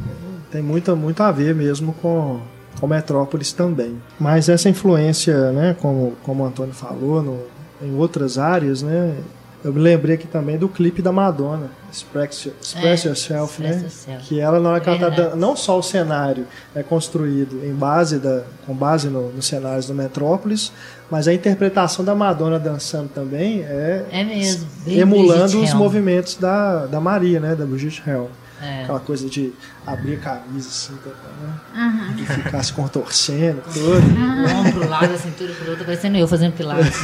Tem 0.51 0.63
muito, 0.63 0.97
muito 0.97 1.23
a 1.23 1.33
ver 1.33 1.55
mesmo 1.55 1.93
com, 1.95 2.41
com 2.81 2.87
Metrópolis 2.87 3.53
também. 3.53 4.01
Mas 4.19 4.49
essa 4.49 4.69
influência, 4.69 5.53
né, 5.53 5.77
como, 5.81 6.15
como 6.23 6.45
o 6.45 6.47
Antônio 6.47 6.73
falou, 6.73 7.23
no, 7.23 7.41
em 7.83 7.95
outras 7.97 8.39
áreas, 8.39 8.83
né, 8.83 9.17
eu 9.65 9.73
me 9.73 9.81
lembrei 9.81 10.17
aqui 10.17 10.27
também 10.27 10.59
do 10.59 10.69
clipe 10.69 11.01
da 11.01 11.11
Madonna, 11.11 11.71
Express, 11.91 12.51
Express 12.61 13.07
é, 13.07 13.09
Yourself, 13.09 13.63
né? 13.63 13.81
Yourself. 13.83 14.27
Que 14.27 14.39
ela, 14.39 14.61
na 14.61 14.69
hora 14.69 14.81
que 14.81 14.89
ela 14.91 14.99
tá 14.99 15.09
dando, 15.09 15.37
não 15.37 15.57
só 15.57 15.79
o 15.79 15.83
cenário 15.83 16.47
é 16.75 16.83
construído 16.83 17.65
em 17.65 17.73
base 17.73 18.19
da, 18.19 18.43
com 18.67 18.75
base 18.75 19.09
no, 19.09 19.33
nos 19.33 19.47
cenários 19.47 19.87
do 19.87 19.95
Metrópolis, 19.95 20.71
mas 21.11 21.27
a 21.27 21.33
interpretação 21.33 22.05
da 22.05 22.15
Madonna 22.15 22.59
dançando 22.59 23.09
também 23.09 23.63
é, 23.63 24.05
é 24.13 24.23
mesmo, 24.23 24.69
emulando 24.87 25.63
os 25.63 25.73
movimentos 25.73 26.37
da, 26.37 26.85
da 26.85 27.01
Maria, 27.01 27.41
né? 27.41 27.55
Da 27.55 27.65
Brigitte 27.65 28.03
Hell. 28.07 28.31
É. 28.63 28.85
Aquela 28.85 29.01
coisa 29.01 29.29
de 29.29 29.53
abrir 29.87 30.15
a 30.15 30.19
camisa 30.19 30.69
assim, 30.69 30.97
tá, 31.03 31.11
né? 31.43 31.55
Uhum. 31.75 32.15
De 32.15 32.27
ficar 32.27 32.63
se 32.63 32.73
contorcendo, 32.73 33.63
tudo. 33.73 33.97
Uhum. 33.97 34.61
Um 34.61 34.73
pro 34.73 34.89
lado, 34.89 35.13
a 35.13 35.19
cintura 35.19 35.53
pro 35.53 35.71
outro, 35.71 35.85
parecendo 35.85 36.17
eu 36.17 36.29
fazendo 36.29 36.53
pilates. 36.53 36.99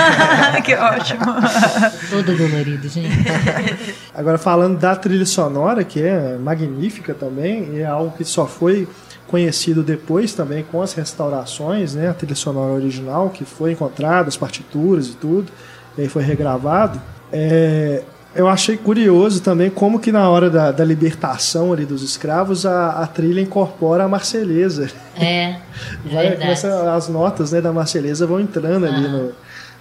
que 0.64 0.74
ótimo. 0.74 1.24
Todo 2.08 2.36
dolorido, 2.36 2.88
gente. 2.88 3.16
Agora, 4.14 4.38
falando 4.38 4.78
da 4.78 4.94
trilha 4.94 5.26
sonora, 5.26 5.84
que 5.84 6.00
é 6.00 6.36
magnífica 6.36 7.12
também, 7.14 7.80
é 7.80 7.84
algo 7.84 8.16
que 8.16 8.24
só 8.24 8.46
foi 8.46 8.88
conhecido 9.26 9.82
depois 9.82 10.34
também 10.34 10.62
com 10.62 10.82
as 10.82 10.92
restaurações, 10.92 11.94
né? 11.94 12.10
A 12.10 12.14
trilha 12.14 12.36
sonora 12.36 12.72
original, 12.72 13.30
que 13.30 13.44
foi 13.44 13.72
encontrada, 13.72 14.28
as 14.28 14.36
partituras 14.36 15.08
e 15.08 15.16
tudo, 15.16 15.50
e 15.96 16.02
aí 16.02 16.08
foi 16.08 16.22
regravado. 16.22 17.00
É, 17.32 18.02
eu 18.34 18.48
achei 18.48 18.76
curioso 18.76 19.42
também 19.42 19.70
como 19.70 20.00
que 20.00 20.10
na 20.10 20.28
hora 20.28 20.48
da, 20.48 20.72
da 20.72 20.84
libertação 20.84 21.72
ali 21.72 21.84
dos 21.84 22.02
escravos 22.02 22.64
a, 22.64 23.02
a 23.02 23.06
trilha 23.06 23.40
incorpora 23.40 24.04
a 24.04 24.08
Marselhesa. 24.08 24.90
É, 25.16 25.56
Vai, 26.04 26.36
começa, 26.36 26.94
as 26.94 27.08
notas 27.08 27.52
né, 27.52 27.60
da 27.60 27.72
Marselhesa 27.72 28.26
vão 28.26 28.40
entrando 28.40 28.86
ali 28.86 29.06
no, 29.06 29.32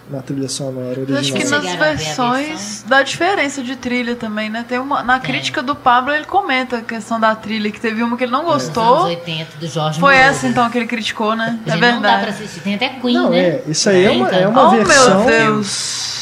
na 0.10 0.22
trilha 0.22 0.50
sonora 0.50 1.00
original. 1.00 1.20
Acho 1.20 1.34
que 1.34 1.46
nas 1.46 1.76
versões 1.76 2.84
dá 2.86 3.02
diferença 3.02 3.64
de 3.64 3.78
trilha 3.78 4.16
também, 4.16 4.50
né? 4.50 4.66
Tem 4.68 4.80
uma, 4.80 5.02
na 5.02 5.16
é. 5.16 5.20
crítica 5.20 5.64
do 5.64 5.74
Pablo 5.76 6.14
ele 6.14 6.26
comenta 6.26 6.78
a 6.78 6.82
questão 6.82 7.20
da 7.20 7.34
trilha, 7.34 7.72
que 7.72 7.80
teve 7.80 8.04
uma 8.04 8.18
que 8.18 8.26
ele 8.26 8.32
não 8.32 8.42
é. 8.42 8.46
gostou. 8.46 8.84
Anos 8.84 9.04
80, 9.06 9.58
do 9.60 9.68
Jorge 9.68 10.00
Foi 10.00 10.16
essa 10.16 10.48
então 10.48 10.70
que 10.70 10.78
ele 10.78 10.88
criticou, 10.88 11.36
né? 11.36 11.58
é 11.66 11.72
verdade. 11.72 11.94
Não 11.94 12.02
dá 12.02 12.20
pra 12.20 12.30
assistir, 12.30 12.60
tem 12.60 12.76
até 12.76 12.90
Queen, 12.90 13.16
não, 13.16 13.30
né? 13.30 13.40
É, 13.40 13.64
isso 13.68 13.90
aí 13.90 14.04
é, 14.04 14.12
uma, 14.12 14.30
é 14.30 14.48
uma 14.48 14.68
oh, 14.68 14.72
versão... 14.72 15.22
Oh 15.22 15.26
meu 15.26 15.40
Deus! 15.40 16.21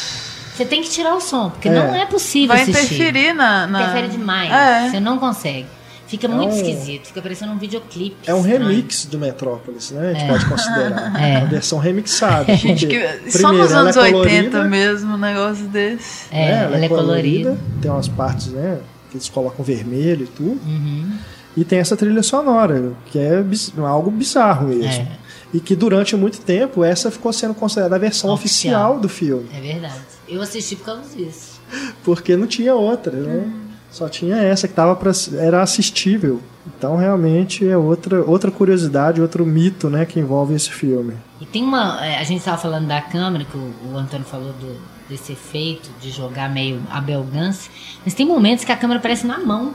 Você 0.60 0.66
tem 0.66 0.82
que 0.82 0.90
tirar 0.90 1.16
o 1.16 1.22
som, 1.22 1.50
porque 1.52 1.70
é. 1.70 1.72
não 1.72 1.96
é 1.96 2.06
possível 2.06 2.50
Vai 2.50 2.64
assistir. 2.64 2.96
interferir 2.96 3.34
na, 3.34 3.66
na... 3.66 3.82
Interfere 3.82 4.08
demais. 4.10 4.52
É. 4.52 4.90
Você 4.90 5.00
não 5.00 5.18
consegue. 5.18 5.68
Fica 6.06 6.28
é 6.28 6.30
muito 6.30 6.54
um... 6.54 6.56
esquisito, 6.58 7.08
fica 7.08 7.22
parecendo 7.22 7.54
um 7.54 7.58
videoclipe. 7.58 8.18
É 8.28 8.34
um 8.34 8.42
remix 8.42 9.06
do 9.06 9.18
Metrópolis, 9.18 9.92
né? 9.92 10.10
A 10.10 10.14
gente 10.14 10.24
é. 10.26 10.28
pode 10.28 10.46
considerar. 10.48 11.14
É. 11.18 11.38
Uma 11.38 11.46
versão 11.48 11.80
remixada. 11.80 12.52
Acho 12.52 12.76
que 12.76 13.32
só 13.32 13.54
nos 13.54 13.72
anos 13.72 13.96
é 13.96 14.02
80 14.02 14.66
mesmo 14.66 15.14
um 15.14 15.18
negócio 15.18 15.64
desse. 15.68 16.26
É, 16.30 16.42
é 16.42 16.52
ela, 16.52 16.76
ela, 16.76 16.86
é 16.86 16.90
colorida, 16.90 17.52
colorida. 17.52 17.58
Tem 17.82 17.90
umas 17.90 18.10
partes, 18.10 18.48
né? 18.48 18.80
Que 19.10 19.16
eles 19.16 19.30
colocam 19.30 19.64
vermelho 19.64 20.26
e 20.26 20.28
tudo. 20.28 20.60
Uhum. 20.66 21.10
E 21.56 21.64
tem 21.64 21.80
essa 21.80 21.96
trilha 21.96 22.22
sonora, 22.22 22.92
que 23.06 23.18
é 23.18 23.42
algo 23.78 24.12
bizarro 24.12 24.68
mesmo. 24.68 25.04
É. 25.04 25.08
E 25.54 25.62
que 25.62 25.74
durante 25.74 26.18
muito 26.18 26.42
tempo 26.42 26.84
essa 26.84 27.10
ficou 27.10 27.32
sendo 27.32 27.54
considerada 27.54 27.96
a 27.96 28.00
versão 28.00 28.30
oficial, 28.30 28.92
oficial 28.92 29.00
do 29.00 29.08
filme. 29.08 29.48
É 29.56 29.62
verdade. 29.62 30.19
Eu 30.30 30.42
assisti 30.42 30.76
por 30.76 30.86
causa 30.86 31.16
disso. 31.16 31.60
Porque 32.04 32.36
não 32.38 32.48
tinha 32.48 32.76
outra, 32.76 33.12
né? 33.12 33.44
Hum. 33.46 33.70
Só 33.92 34.08
tinha 34.08 34.38
essa 34.38 34.68
que 34.68 34.74
tava 34.74 34.96
pra, 34.96 35.12
era 35.40 35.62
assistível. 35.64 36.40
Então 36.78 36.96
realmente 36.96 37.68
é 37.68 37.76
outra, 37.76 38.24
outra 38.24 38.52
curiosidade, 38.52 39.22
outro 39.22 39.46
mito, 39.46 39.90
né, 39.90 40.06
que 40.06 40.20
envolve 40.20 40.54
esse 40.54 40.70
filme. 40.70 41.16
E 41.42 41.46
tem 41.46 41.64
uma, 41.64 42.06
é, 42.06 42.20
a 42.20 42.24
gente 42.24 42.40
estava 42.40 42.58
falando 42.58 42.88
da 42.88 43.02
câmera 43.02 43.44
que 43.46 43.58
o, 43.58 43.74
o 43.92 43.98
Antônio 43.98 44.26
falou 44.26 44.54
do, 44.54 44.78
desse 45.10 45.32
efeito 45.32 45.90
de 46.00 46.12
jogar 46.12 46.50
meio 46.50 46.82
a 46.92 47.02
belgance, 47.02 47.70
mas 48.04 48.14
tem 48.14 48.26
momentos 48.26 48.64
que 48.64 48.72
a 48.72 48.78
câmera 48.78 49.00
aparece 49.00 49.26
na 49.26 49.40
mão. 49.40 49.74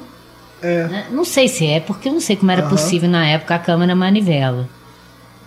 É. 0.62 0.86
Né? 0.86 1.06
Não 1.10 1.24
sei 1.24 1.48
se 1.48 1.66
é, 1.66 1.80
porque 1.80 2.08
eu 2.08 2.12
não 2.12 2.20
sei 2.20 2.36
como 2.36 2.50
era 2.52 2.62
uhum. 2.62 2.70
possível 2.70 3.08
na 3.08 3.26
época 3.26 3.54
a 3.54 3.58
câmera 3.58 3.94
manivela. 3.96 4.68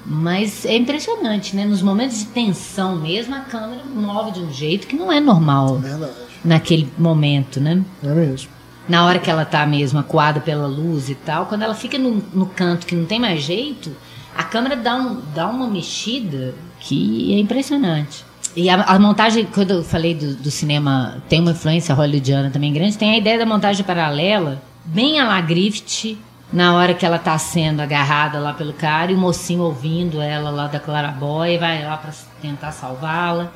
Mas 0.09 0.65
é 0.65 0.77
impressionante, 0.77 1.53
né? 1.53 1.65
Nos 1.65 1.81
momentos 1.81 2.19
de 2.19 2.25
tensão 2.27 2.95
mesmo, 2.95 3.35
a 3.35 3.41
câmera 3.41 3.83
move 3.83 4.31
de 4.31 4.39
um 4.39 4.53
jeito 4.53 4.87
que 4.87 4.95
não 4.95 5.11
é 5.11 5.19
normal 5.19 5.79
Verdade. 5.79 6.13
naquele 6.45 6.89
momento, 6.97 7.59
né? 7.59 7.83
É 8.01 8.07
mesmo. 8.07 8.49
Na 8.87 9.05
hora 9.05 9.19
que 9.19 9.29
ela 9.29 9.43
tá 9.43 9.65
mesmo 9.65 9.99
acuada 9.99 10.39
pela 10.39 10.65
luz 10.65 11.09
e 11.09 11.15
tal, 11.15 11.47
quando 11.47 11.63
ela 11.63 11.75
fica 11.75 11.97
no, 11.97 12.23
no 12.33 12.45
canto 12.45 12.87
que 12.87 12.95
não 12.95 13.05
tem 13.05 13.19
mais 13.19 13.43
jeito, 13.43 13.91
a 14.33 14.43
câmera 14.45 14.77
dá, 14.77 14.95
um, 14.95 15.21
dá 15.35 15.49
uma 15.49 15.67
mexida 15.67 16.55
que 16.79 17.33
é 17.33 17.39
impressionante. 17.39 18.23
E 18.55 18.69
a, 18.69 18.81
a, 18.83 18.97
montagem, 18.97 19.45
quando 19.45 19.71
eu 19.71 19.83
falei 19.83 20.15
do, 20.15 20.35
do, 20.35 20.49
cinema, 20.49 21.21
tem 21.27 21.41
uma 21.41 21.51
influência 21.51 21.93
hollywoodiana 21.93 22.49
também 22.49 22.71
grande, 22.71 22.97
tem 22.97 23.11
a 23.11 23.17
ideia 23.17 23.37
da 23.37 23.45
montagem 23.45 23.85
paralela, 23.85 24.61
bem 24.85 25.19
a 25.19 25.27
la 25.27 25.41
Griffith, 25.41 26.17
na 26.51 26.75
hora 26.75 26.93
que 26.93 27.05
ela 27.05 27.19
tá 27.19 27.37
sendo 27.37 27.81
agarrada 27.81 28.39
lá 28.39 28.53
pelo 28.53 28.73
cara 28.73 29.11
e 29.11 29.15
o 29.15 29.17
mocinho 29.17 29.63
ouvindo 29.63 30.21
ela 30.21 30.49
lá 30.49 30.67
da 30.67 30.79
clarabóia 30.79 31.59
vai 31.59 31.83
lá 31.83 31.97
para 31.97 32.11
tentar 32.41 32.71
salvá-la 32.71 33.51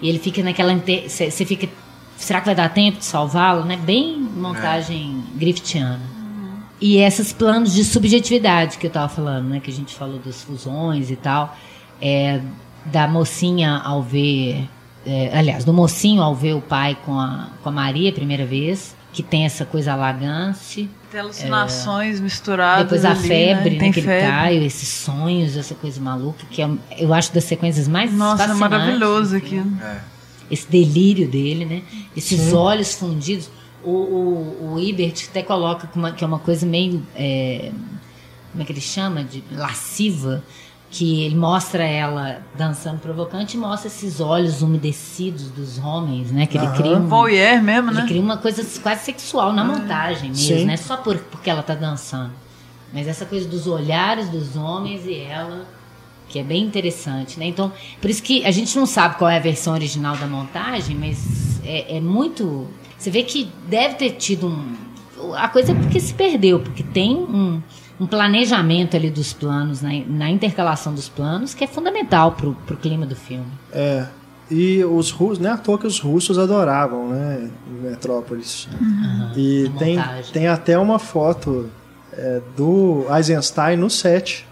e 0.00 0.08
ele 0.08 0.18
fica 0.18 0.42
naquela 0.42 0.72
você 0.74 1.44
fica 1.44 1.68
será 2.16 2.40
que 2.40 2.46
vai 2.46 2.54
dar 2.54 2.68
tempo 2.68 2.98
de 2.98 3.04
salvá-la 3.04 3.64
né 3.64 3.76
bem 3.76 4.16
montagem 4.18 5.24
é. 5.34 5.38
griftiana 5.38 6.00
uhum. 6.18 6.58
e 6.80 6.98
esses 6.98 7.32
planos 7.32 7.74
de 7.74 7.84
subjetividade 7.84 8.78
que 8.78 8.86
eu 8.86 8.90
tava 8.90 9.08
falando 9.08 9.48
né 9.48 9.58
que 9.58 9.70
a 9.70 9.74
gente 9.74 9.94
falou 9.94 10.20
das 10.20 10.42
fusões 10.42 11.10
e 11.10 11.16
tal 11.16 11.56
é, 12.00 12.40
da 12.84 13.08
mocinha 13.08 13.78
ao 13.78 14.02
ver 14.02 14.68
é, 15.04 15.36
aliás 15.36 15.64
do 15.64 15.72
mocinho 15.72 16.22
ao 16.22 16.34
ver 16.34 16.54
o 16.54 16.60
pai 16.60 16.96
com 17.04 17.18
a 17.18 17.48
com 17.60 17.70
a 17.70 17.72
Maria 17.72 18.10
a 18.10 18.12
primeira 18.12 18.46
vez 18.46 18.94
que 19.12 19.22
tem 19.22 19.44
essa 19.44 19.64
coisa 19.64 19.94
alagante 19.94 20.88
tem 21.16 21.20
alucinações 21.20 22.18
é, 22.18 22.22
misturadas. 22.22 22.84
Depois 22.84 23.04
a 23.04 23.10
ali, 23.12 23.28
febre, 23.28 23.70
né? 23.70 23.78
Tem 23.78 23.92
que 23.92 24.02
febre. 24.02 24.16
ele 24.16 24.26
cai, 24.26 24.56
esses 24.64 24.88
sonhos, 24.88 25.56
essa 25.56 25.74
coisa 25.74 26.00
maluca, 26.00 26.44
que 26.50 26.60
é, 26.60 26.68
eu 26.98 27.14
acho 27.14 27.32
das 27.32 27.44
sequências 27.44 27.88
mais 27.88 28.12
Nossa, 28.12 28.44
é 28.44 28.54
maravilhoso 28.54 29.36
aqui. 29.36 29.62
É. 29.82 30.00
Esse 30.50 30.70
delírio 30.70 31.26
dele, 31.26 31.64
né? 31.64 31.82
Esses 32.16 32.38
Sim. 32.38 32.54
olhos 32.54 32.94
fundidos. 32.94 33.48
O, 33.82 33.90
o, 33.90 34.74
o 34.74 34.80
Ibert 34.80 35.26
até 35.30 35.42
coloca 35.42 35.88
que 36.12 36.24
é 36.24 36.26
uma 36.26 36.38
coisa 36.38 36.66
meio. 36.66 37.02
É, 37.14 37.70
como 38.52 38.62
é 38.62 38.66
que 38.66 38.72
ele 38.72 38.80
chama? 38.80 39.24
De 39.24 39.42
lasciva 39.50 40.42
que 40.96 41.24
ele 41.24 41.34
mostra 41.34 41.84
ela 41.84 42.40
dançando 42.56 42.98
provocante 43.00 43.54
e 43.54 43.60
mostra 43.60 43.86
esses 43.86 44.18
olhos 44.18 44.62
umedecidos 44.62 45.50
dos 45.50 45.76
homens, 45.78 46.32
né? 46.32 46.46
Que 46.46 46.56
ele 46.56 46.68
cria 46.68 46.96
um 46.96 47.06
voyeur 47.06 47.62
mesmo, 47.62 47.90
ele 47.90 48.00
né? 48.00 48.06
cria 48.06 48.20
uma 48.20 48.38
coisa 48.38 48.64
quase 48.80 49.04
sexual 49.04 49.52
na 49.52 49.62
montagem 49.62 50.30
mesmo, 50.30 50.58
Sim. 50.58 50.64
né? 50.64 50.78
Só 50.78 50.96
por, 50.96 51.18
porque 51.18 51.50
ela 51.50 51.62
tá 51.62 51.74
dançando. 51.74 52.32
Mas 52.94 53.06
essa 53.06 53.26
coisa 53.26 53.46
dos 53.46 53.66
olhares 53.66 54.30
dos 54.30 54.56
homens 54.56 55.04
e 55.04 55.16
ela 55.16 55.66
que 56.30 56.38
é 56.38 56.42
bem 56.42 56.64
interessante, 56.64 57.38
né? 57.38 57.44
Então, 57.44 57.70
por 58.00 58.08
isso 58.08 58.22
que 58.22 58.42
a 58.46 58.50
gente 58.50 58.74
não 58.74 58.86
sabe 58.86 59.16
qual 59.18 59.30
é 59.30 59.36
a 59.36 59.40
versão 59.40 59.74
original 59.74 60.16
da 60.16 60.26
montagem, 60.26 60.96
mas 60.96 61.60
é, 61.62 61.98
é 61.98 62.00
muito. 62.00 62.66
Você 62.96 63.10
vê 63.10 63.22
que 63.22 63.52
deve 63.68 63.96
ter 63.96 64.12
tido 64.12 64.48
um. 64.48 64.74
A 65.34 65.46
coisa 65.46 65.72
é 65.72 65.74
porque 65.74 66.00
se 66.00 66.14
perdeu, 66.14 66.58
porque 66.58 66.82
tem 66.82 67.14
um 67.14 67.60
um 67.98 68.06
planejamento 68.06 68.96
ali 68.96 69.10
dos 69.10 69.32
planos, 69.32 69.80
na, 69.80 69.90
na 70.06 70.30
intercalação 70.30 70.94
dos 70.94 71.08
planos, 71.08 71.54
que 71.54 71.64
é 71.64 71.66
fundamental 71.66 72.32
pro, 72.32 72.54
pro 72.66 72.76
clima 72.76 73.06
do 73.06 73.16
filme. 73.16 73.46
É. 73.72 74.06
E 74.50 74.84
os 74.84 75.10
russos, 75.10 75.38
não 75.40 75.50
é 75.50 75.54
à 75.54 75.56
toa 75.56 75.78
que 75.78 75.86
os 75.86 75.98
russos 75.98 76.38
adoravam, 76.38 77.08
né? 77.08 77.50
Metrópolis. 77.82 78.68
Uhum, 78.80 79.32
e 79.36 79.72
tem, 79.76 79.98
tem 80.32 80.46
até 80.46 80.78
uma 80.78 81.00
foto 81.00 81.68
é, 82.12 82.40
do 82.56 83.06
Eisenstein 83.10 83.76
no 83.76 83.90
set 83.90 84.46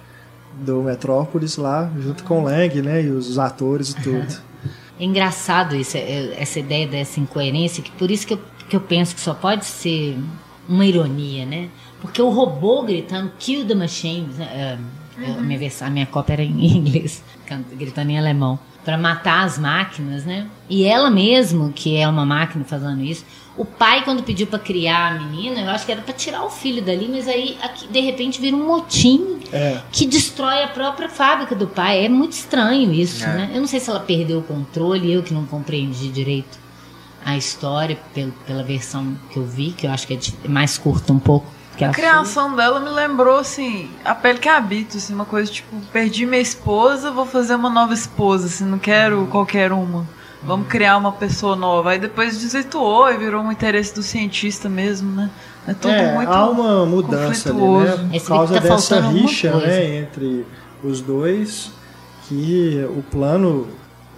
do 0.55 0.83
Metrópolis 0.83 1.57
lá, 1.57 1.91
junto 2.01 2.25
com 2.25 2.41
o 2.41 2.45
Lang, 2.45 2.83
né? 2.83 3.05
E 3.05 3.11
os 3.11 3.39
atores 3.39 3.91
e 3.91 4.03
tudo. 4.03 4.27
É 4.97 5.05
engraçado 5.05 5.75
isso, 5.75 5.97
é, 5.97 6.41
essa 6.41 6.61
ideia 6.61 6.87
dessa 6.87 7.19
incoerência, 7.19 7.83
que 7.83 7.91
por 7.91 8.13
isso 8.13 8.25
que 8.25 8.35
eu, 8.35 8.41
que 8.69 8.77
eu 8.77 8.81
penso 8.81 9.13
que 9.13 9.21
só 9.21 9.35
pode 9.35 9.65
ser 9.65 10.17
uma 10.69 10.87
ironia, 10.87 11.45
né? 11.45 11.69
Porque 12.05 12.21
o 12.21 12.29
robô 12.29 12.83
gritando 12.83 13.33
Kill 13.39 13.67
the 13.67 13.75
Machine, 13.75 14.29
né? 14.37 14.79
uhum. 15.19 15.39
a, 15.39 15.41
minha 15.41 15.59
versão, 15.59 15.89
a 15.89 15.91
minha 15.91 16.05
cópia 16.05 16.35
era 16.35 16.43
em 16.43 16.53
inglês, 16.77 17.25
gritando 17.73 18.11
em 18.11 18.19
alemão 18.19 18.59
para 18.85 18.99
matar 18.99 19.45
as 19.45 19.59
máquinas, 19.59 20.27
né? 20.27 20.47
E 20.69 20.85
ela 20.85 21.09
mesmo, 21.11 21.73
que 21.73 21.97
é 21.97 22.07
uma 22.07 22.27
máquina 22.27 22.63
fazendo 22.63 23.03
isso, 23.03 23.25
o 23.57 23.65
pai 23.65 24.05
quando 24.05 24.23
pediu 24.23 24.47
para 24.47 24.59
criar 24.59 25.13
a 25.13 25.19
menina, 25.19 25.63
eu 25.63 25.71
acho 25.71 25.87
que 25.87 25.93
era 25.93 26.03
para 26.03 26.13
tirar 26.13 26.45
o 26.45 26.51
filho 26.51 26.83
dali, 26.83 27.09
mas 27.09 27.27
aí 27.27 27.57
aqui, 27.63 27.89
de 27.89 28.01
repente 28.01 28.39
vira 28.39 28.55
um 28.55 28.67
motim 28.67 29.39
é. 29.51 29.81
que 29.91 30.07
destrói 30.07 30.63
a 30.63 30.69
própria 30.69 31.09
fábrica 31.09 31.55
do 31.55 31.67
pai. 31.67 32.05
É 32.05 32.09
muito 32.11 32.33
estranho 32.33 32.93
isso, 32.93 33.25
é. 33.25 33.29
né? 33.29 33.51
Eu 33.55 33.61
não 33.61 33.67
sei 33.67 33.81
se 33.81 33.89
ela 33.89 34.01
perdeu 34.01 34.41
o 34.41 34.43
controle, 34.43 35.11
eu 35.11 35.23
que 35.23 35.33
não 35.33 35.47
compreendi 35.47 36.09
direito 36.09 36.59
a 37.25 37.39
história 37.39 37.99
pela, 38.13 38.33
pela 38.47 38.63
versão 38.63 39.17
que 39.31 39.39
eu 39.39 39.47
vi, 39.47 39.71
que 39.71 39.87
eu 39.87 39.91
acho 39.91 40.07
que 40.07 40.13
é 40.13 40.49
mais 40.49 40.77
curta 40.77 41.11
um 41.11 41.19
pouco 41.19 41.47
a 41.83 41.89
criação 41.89 42.55
dela 42.55 42.79
me 42.79 42.91
lembrou, 42.91 43.39
assim, 43.39 43.91
a 44.05 44.15
pele 44.15 44.39
que 44.39 44.49
habito, 44.49 44.99
assim, 44.99 45.15
uma 45.15 45.25
coisa 45.25 45.51
tipo, 45.51 45.75
perdi 45.93 46.27
minha 46.27 46.43
esposa, 46.43 47.11
vou 47.11 47.25
fazer 47.25 47.55
uma 47.55 47.71
nova 47.71 47.95
esposa, 47.95 48.47
assim, 48.47 48.65
não 48.65 48.79
quero 48.79 49.21
uhum. 49.21 49.27
qualquer 49.27 49.73
uma. 49.73 50.07
Vamos 50.43 50.69
criar 50.69 50.99
uma 50.99 51.13
pessoa 51.13 51.57
nova. 51.57 51.93
Aí 51.93 51.99
depois 51.99 52.39
desvirtuou 52.39 53.11
e 53.11 53.17
virou 53.17 53.43
um 53.43 53.51
interesse 53.51 53.95
do 53.95 54.03
cientista 54.03 54.69
mesmo, 54.69 55.11
né? 55.11 55.31
É 55.67 55.73
tudo 55.73 55.95
é, 55.95 56.15
muito 56.15 56.31
há 56.31 56.51
uma 56.51 56.85
mudança 56.85 57.49
ali, 57.49 57.59
né? 57.59 58.19
Por 58.21 58.29
causa 58.29 58.55
tá 58.55 58.61
dessa 58.61 59.01
rixa, 59.01 59.57
né, 59.57 60.01
entre 60.01 60.45
os 60.83 61.01
dois, 61.01 61.73
que 62.29 62.87
o 62.91 63.03
plano 63.03 63.67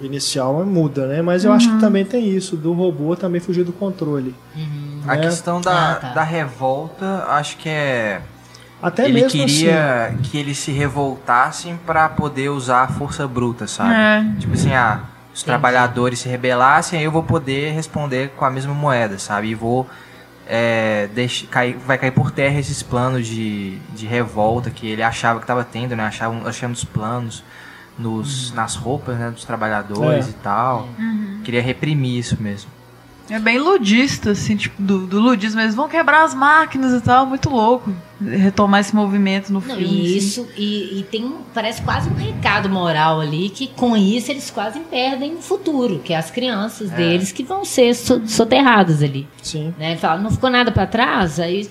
inicial 0.03 0.65
muda, 0.65 1.07
né? 1.07 1.23
Mas 1.23 1.45
eu 1.45 1.51
uhum. 1.51 1.57
acho 1.57 1.69
que 1.69 1.75
uhum. 1.75 1.81
também 1.81 2.05
tem 2.05 2.29
isso, 2.29 2.57
do 2.57 2.73
robô 2.73 3.15
também 3.15 3.41
fugir 3.41 3.65
do 3.65 3.73
controle. 3.73 4.35
Uhum. 4.57 4.86
Né? 5.07 5.15
A 5.15 5.17
questão 5.19 5.61
da, 5.61 5.93
ah, 5.93 5.95
tá. 5.97 6.09
da 6.09 6.23
revolta, 6.23 7.25
acho 7.29 7.57
que 7.57 7.69
é. 7.69 8.21
Até 8.83 9.05
ele 9.05 9.15
mesmo 9.15 9.31
queria 9.31 10.07
assim. 10.07 10.19
que 10.19 10.37
eles 10.39 10.59
se 10.59 10.71
revoltassem 10.71 11.79
para 11.87 12.09
poder 12.09 12.51
usar 12.51 12.83
a 12.83 12.89
força 12.89 13.27
bruta, 13.27 13.67
sabe? 13.67 13.95
É. 13.95 14.39
Tipo 14.39 14.55
assim, 14.55 14.75
ah, 14.75 15.01
os 15.33 15.41
Entendi. 15.41 15.45
trabalhadores 15.45 16.19
se 16.19 16.29
rebelassem, 16.29 16.99
aí 16.99 17.05
eu 17.05 17.11
vou 17.11 17.23
poder 17.23 17.73
responder 17.73 18.31
com 18.37 18.45
a 18.45 18.51
mesma 18.51 18.75
moeda, 18.75 19.19
sabe? 19.19 19.49
E 19.49 19.55
vou 19.55 19.89
é, 20.47 21.09
deixa, 21.13 21.47
cair, 21.47 21.77
vai 21.77 21.99
cair 21.99 22.13
por 22.13 22.31
terra 22.31 22.59
esses 22.59 22.83
planos 22.83 23.27
de, 23.27 23.79
de 23.95 24.07
revolta 24.07 24.71
que 24.71 24.87
ele 24.87 25.03
achava 25.03 25.41
que 25.41 25.45
estava 25.45 25.65
tendo, 25.65 25.97
né? 25.97 26.05
Achava, 26.05 26.49
achando 26.49 26.75
os 26.75 26.85
planos 26.85 27.43
nos, 27.99 28.51
uhum. 28.51 28.57
nas 28.57 28.77
roupas 28.77 29.19
né, 29.19 29.31
dos 29.31 29.45
trabalhadores 29.45 30.27
é. 30.27 30.31
e 30.31 30.35
tal. 30.35 30.89
Uhum. 30.99 31.41
Queria 31.45 31.63
reprimir 31.63 32.19
isso 32.19 32.41
mesmo. 32.41 32.71
É 33.29 33.39
bem 33.39 33.59
ludista, 33.59 34.31
assim, 34.31 34.57
tipo, 34.57 34.81
do, 34.81 35.07
do 35.07 35.21
ludismo. 35.21 35.61
Eles 35.61 35.75
vão 35.75 35.89
quebrar 35.89 36.25
as 36.25 36.35
máquinas 36.35 36.93
e 36.93 37.01
tal, 37.01 37.27
muito 37.27 37.51
louco. 37.51 37.93
Retomar 38.21 38.81
esse 38.81 38.95
movimento 38.95 39.53
no 39.53 39.61
filme. 39.61 39.83
Não, 39.83 39.91
e 39.91 40.17
isso, 40.17 40.43
assim. 40.43 40.51
e, 40.57 41.01
e, 41.01 41.03
tem, 41.03 41.35
parece 41.53 41.83
quase 41.83 42.09
um 42.09 42.15
recado 42.15 42.69
moral 42.69 43.21
ali, 43.21 43.51
que 43.51 43.67
com 43.67 43.95
isso 43.97 44.31
eles 44.31 44.51
quase 44.51 44.81
perdem 44.81 45.35
o 45.35 45.43
futuro, 45.43 45.99
que 45.99 46.15
é 46.15 46.17
as 46.17 46.31
crianças 46.31 46.91
é. 46.93 46.97
deles 46.97 47.31
que 47.31 47.43
vão 47.43 47.65
ser 47.65 47.95
soterradas 47.95 49.03
ali. 49.03 49.29
Sim. 49.43 49.75
Né? 49.77 49.97
Fala, 49.97 50.21
não 50.21 50.31
ficou 50.31 50.49
nada 50.49 50.73
para 50.73 50.87
trás? 50.87 51.39
Aí, 51.39 51.69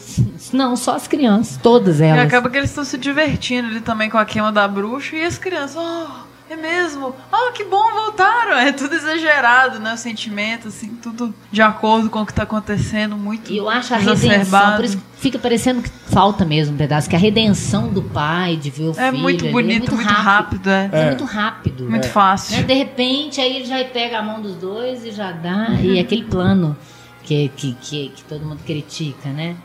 não, 0.53 0.75
só 0.75 0.95
as 0.95 1.07
crianças, 1.07 1.57
todas 1.57 1.99
elas. 1.99 2.23
E 2.23 2.27
acaba 2.27 2.49
que 2.49 2.57
eles 2.57 2.69
estão 2.69 2.83
se 2.83 2.97
divertindo 2.97 3.69
ali 3.69 3.81
também 3.81 4.09
com 4.09 4.17
a 4.17 4.25
queima 4.25 4.51
da 4.51 4.67
bruxa, 4.67 5.15
e 5.15 5.25
as 5.25 5.39
crianças, 5.39 5.77
oh 5.77 6.24
é 6.53 6.55
mesmo? 6.55 7.15
Ah, 7.31 7.51
que 7.53 7.63
bom, 7.63 7.83
voltaram. 7.91 8.57
É 8.57 8.71
tudo 8.71 8.93
exagerado, 8.93 9.79
né? 9.79 9.93
O 9.93 9.97
sentimento, 9.97 10.67
assim, 10.67 10.89
tudo 11.01 11.33
de 11.51 11.61
acordo 11.61 12.09
com 12.09 12.21
o 12.21 12.25
que 12.25 12.31
está 12.31 12.43
acontecendo, 12.43 13.17
muito 13.17 13.51
E 13.51 13.57
eu 13.57 13.69
acho 13.69 13.93
a 13.93 13.97
redenção, 13.97 14.75
por 14.75 14.85
isso 14.85 14.97
que 14.97 15.03
fica 15.17 15.39
parecendo 15.39 15.81
que 15.81 15.89
falta 15.89 16.45
mesmo 16.45 16.75
um 16.75 16.77
pedaço, 16.77 17.09
que 17.09 17.15
a 17.15 17.19
redenção 17.19 17.87
do 17.87 18.03
pai, 18.03 18.55
de 18.57 18.69
ver 18.69 18.85
o 18.85 18.91
é 18.91 19.11
filho... 19.11 19.17
Muito 19.17 19.45
bonito, 19.47 19.91
é 19.91 19.91
muito, 19.91 19.95
muito 19.95 20.07
rápido, 20.07 20.69
rápido 20.69 20.69
é. 20.69 20.89
é. 20.91 21.05
muito 21.07 21.25
rápido. 21.25 21.89
Muito 21.89 22.07
é. 22.07 22.09
fácil. 22.09 22.57
Né? 22.57 22.63
De 22.63 22.73
repente, 22.73 23.41
aí 23.41 23.55
ele 23.55 23.65
já 23.65 23.83
pega 23.85 24.19
a 24.19 24.21
mão 24.21 24.41
dos 24.41 24.55
dois 24.55 25.03
e 25.03 25.11
já 25.11 25.31
dá, 25.31 25.69
uhum. 25.69 25.83
e 25.83 25.99
aquele 25.99 26.23
plano 26.23 26.77
que, 27.23 27.49
que, 27.55 27.73
que, 27.81 28.09
que 28.09 28.23
todo 28.23 28.45
mundo 28.45 28.59
critica, 28.65 29.29
né? 29.29 29.55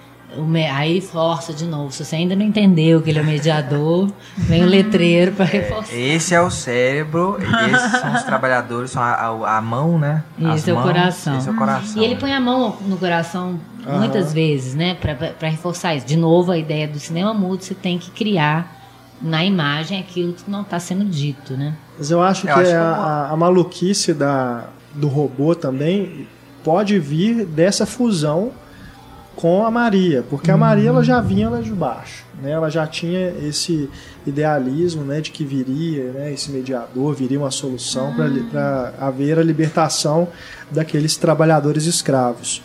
Aí 0.72 1.00
força 1.00 1.52
de 1.52 1.64
novo. 1.64 1.92
Se 1.92 2.04
você 2.04 2.16
ainda 2.16 2.36
não 2.36 2.44
entendeu 2.44 3.02
que 3.02 3.10
ele 3.10 3.18
é 3.18 3.22
o 3.22 3.24
mediador, 3.24 4.10
vem 4.36 4.62
o 4.62 4.66
letreiro 4.66 5.32
para 5.32 5.44
reforçar. 5.44 5.94
Esse 5.94 6.34
é 6.34 6.40
o 6.40 6.50
cérebro, 6.50 7.36
esses 7.40 8.00
são 8.00 8.14
os 8.14 8.22
trabalhadores, 8.22 8.90
são 8.92 9.02
a, 9.02 9.12
a, 9.12 9.56
a 9.58 9.60
mão, 9.60 9.98
né? 9.98 10.22
Esse 10.54 10.70
é 10.70 10.74
o 10.74 10.82
coração. 10.82 11.38
Esse 11.38 11.48
é 11.48 11.52
o 11.52 11.56
coração. 11.56 12.00
E 12.00 12.04
ele 12.04 12.16
põe 12.16 12.32
a 12.32 12.40
mão 12.40 12.76
no 12.86 12.96
coração 12.96 13.58
muitas 13.86 14.32
vezes, 14.32 14.74
né? 14.74 14.94
Para 14.94 15.48
reforçar 15.48 15.94
isso. 15.94 16.06
De 16.06 16.16
novo, 16.16 16.52
a 16.52 16.58
ideia 16.58 16.86
do 16.86 16.98
cinema 16.98 17.34
mudo, 17.34 17.62
você 17.62 17.74
tem 17.74 17.98
que 17.98 18.10
criar 18.10 18.78
na 19.20 19.44
imagem 19.44 20.00
aquilo 20.00 20.32
que 20.32 20.50
não 20.50 20.62
está 20.62 20.78
sendo 20.78 21.04
dito, 21.04 21.56
né? 21.56 21.74
Mas 21.98 22.10
eu 22.10 22.22
acho 22.22 22.48
eu 22.48 22.54
que, 22.54 22.60
acho 22.60 22.70
que 22.70 22.76
a, 22.76 23.28
a, 23.30 23.36
maluquice 23.36 24.14
da, 24.14 24.64
do 24.94 25.08
robô 25.08 25.54
também 25.54 26.26
pode 26.64 26.98
vir 26.98 27.44
dessa 27.44 27.84
fusão 27.84 28.52
com 29.40 29.64
a 29.64 29.70
Maria, 29.70 30.22
porque 30.28 30.50
a 30.50 30.56
Maria 30.56 30.90
ela 30.90 31.02
já 31.02 31.18
vinha 31.18 31.48
lá 31.48 31.60
de 31.60 31.70
baixo, 31.72 32.24
né? 32.42 32.50
Ela 32.50 32.68
já 32.68 32.86
tinha 32.86 33.32
esse 33.42 33.88
idealismo, 34.26 35.02
né, 35.02 35.22
de 35.22 35.30
que 35.30 35.44
viria, 35.44 36.12
né, 36.12 36.32
esse 36.32 36.50
mediador, 36.50 37.14
viria 37.14 37.38
uma 37.38 37.50
solução 37.50 38.14
para 38.50 38.92
haver 39.00 39.38
a 39.38 39.42
libertação 39.42 40.28
daqueles 40.70 41.16
trabalhadores 41.16 41.86
escravos. 41.86 42.62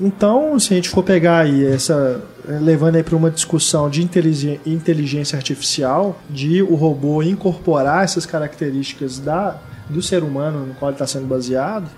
Então, 0.00 0.58
se 0.58 0.72
a 0.72 0.76
gente 0.76 0.88
for 0.88 1.04
pegar 1.04 1.40
aí 1.40 1.64
essa 1.64 2.20
levando 2.44 2.96
aí 2.96 3.02
para 3.04 3.14
uma 3.14 3.30
discussão 3.30 3.88
de 3.88 4.02
inteligência 4.02 5.36
artificial, 5.36 6.18
de 6.28 6.60
o 6.62 6.74
robô 6.74 7.22
incorporar 7.22 8.02
essas 8.02 8.26
características 8.26 9.20
da 9.20 9.58
do 9.88 10.00
ser 10.00 10.22
humano 10.22 10.66
no 10.66 10.74
qual 10.74 10.90
ele 10.90 10.94
está 10.94 11.06
sendo 11.06 11.26
baseado, 11.26 11.88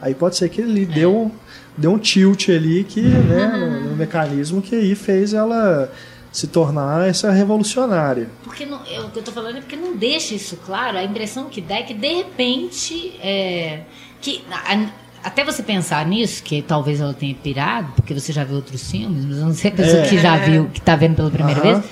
aí 0.00 0.14
pode 0.14 0.36
ser 0.36 0.48
que 0.48 0.60
ele 0.60 0.86
deu 0.86 1.30
deu 1.76 1.92
um 1.92 1.98
tilt 1.98 2.48
ali 2.48 2.84
que, 2.84 3.00
né, 3.00 3.46
no, 3.46 3.90
no, 3.90 3.96
mecanismo 3.96 4.60
que 4.60 4.74
aí 4.74 4.94
fez 4.94 5.32
ela 5.32 5.90
se 6.30 6.46
tornar 6.46 7.08
essa 7.08 7.30
revolucionária. 7.30 8.28
Porque 8.42 8.64
não, 8.64 8.84
eu, 8.86 9.06
o 9.06 9.10
que 9.10 9.18
eu 9.18 9.22
tô 9.22 9.32
falando 9.32 9.58
é 9.58 9.60
porque 9.60 9.76
não 9.76 9.96
deixa 9.96 10.34
isso 10.34 10.56
claro. 10.64 10.98
A 10.98 11.04
impressão 11.04 11.46
que 11.46 11.60
dá 11.60 11.76
é 11.76 11.82
que 11.82 11.94
de 11.94 12.14
repente 12.14 13.14
é, 13.20 13.82
que 14.20 14.42
a, 14.50 14.86
até 15.22 15.44
você 15.44 15.62
pensar 15.62 16.04
nisso, 16.06 16.42
que 16.42 16.62
talvez 16.62 17.00
ela 17.00 17.14
tenha 17.14 17.34
pirado, 17.34 17.92
porque 17.94 18.12
você 18.12 18.32
já 18.32 18.44
viu 18.44 18.56
outros 18.56 18.90
filmes, 18.90 19.24
mas 19.24 19.38
eu 19.38 19.46
não 19.46 19.54
sei 19.54 19.70
a 19.70 19.74
pessoa 19.74 20.02
é. 20.02 20.08
que 20.08 20.18
já 20.18 20.36
viu, 20.36 20.68
que 20.68 20.80
tá 20.80 20.96
vendo 20.96 21.16
pela 21.16 21.30
primeira 21.30 21.60
vez, 21.60 21.84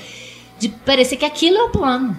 de 0.58 0.68
parecer 0.68 1.16
que 1.16 1.24
aquilo 1.24 1.56
é 1.56 1.62
o 1.64 1.70
plano. 1.70 2.16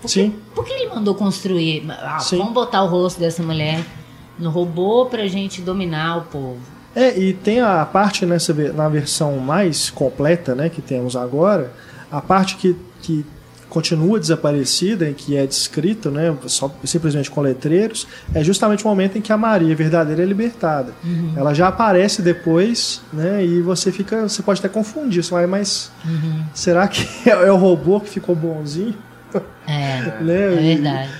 Por 0.00 0.08
Sim. 0.08 0.34
Por 0.54 0.64
que 0.64 0.72
ele 0.72 0.88
mandou 0.88 1.14
construir? 1.14 1.84
Ah, 1.88 2.18
vamos 2.32 2.52
botar 2.52 2.82
o 2.82 2.88
rosto 2.88 3.20
dessa 3.20 3.42
mulher 3.42 3.84
no 4.38 4.50
robô 4.50 5.06
pra 5.06 5.28
gente 5.28 5.60
dominar 5.60 6.18
o 6.18 6.22
povo. 6.22 6.71
É, 6.94 7.18
e 7.18 7.32
tem 7.32 7.60
a 7.60 7.84
parte 7.86 8.26
nessa 8.26 8.52
na 8.72 8.88
versão 8.88 9.38
mais 9.38 9.90
completa, 9.90 10.54
né, 10.54 10.68
que 10.68 10.82
temos 10.82 11.16
agora, 11.16 11.72
a 12.10 12.20
parte 12.20 12.56
que, 12.56 12.76
que 13.00 13.24
continua 13.72 14.20
desaparecida 14.20 15.08
e 15.08 15.14
que 15.14 15.34
é 15.34 15.46
descrito, 15.46 16.10
né, 16.10 16.36
só, 16.46 16.70
simplesmente 16.84 17.30
com 17.30 17.40
letreiros, 17.40 18.06
é 18.34 18.44
justamente 18.44 18.84
o 18.84 18.88
momento 18.88 19.16
em 19.16 19.22
que 19.22 19.32
a 19.32 19.36
Maria 19.38 19.74
verdadeira 19.74 20.22
é 20.22 20.26
libertada. 20.26 20.92
Uhum. 21.02 21.32
Ela 21.34 21.54
já 21.54 21.68
aparece 21.68 22.20
depois, 22.20 23.00
né, 23.10 23.42
e 23.42 23.62
você 23.62 23.90
fica, 23.90 24.28
você 24.28 24.42
pode 24.42 24.60
até 24.60 24.68
confundir, 24.68 25.24
você 25.24 25.32
vai, 25.32 25.46
mas 25.46 25.90
uhum. 26.04 26.44
será 26.52 26.86
que 26.86 27.08
é, 27.28 27.50
o 27.50 27.56
robô 27.56 27.98
que 27.98 28.10
ficou 28.10 28.36
bonzinho? 28.36 28.94
É, 29.66 30.02
né? 30.20 30.52
é 30.52 30.74
verdade. 30.74 31.10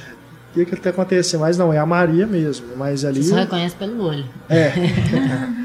O 0.51 0.55
que 0.55 0.67
que 0.67 0.77
tá 0.77 0.91
acontecendo? 0.91 1.41
Mas 1.41 1.57
não, 1.57 1.73
é 1.73 1.79
a 1.79 1.87
Maria 1.87 2.27
mesmo. 2.27 2.67
Mas 2.77 3.07
ali. 3.07 3.23
Você 3.23 3.31
só 3.31 3.37
reconhece 3.37 3.75
pelo 3.75 4.05
olho. 4.05 4.27
É. 4.51 4.71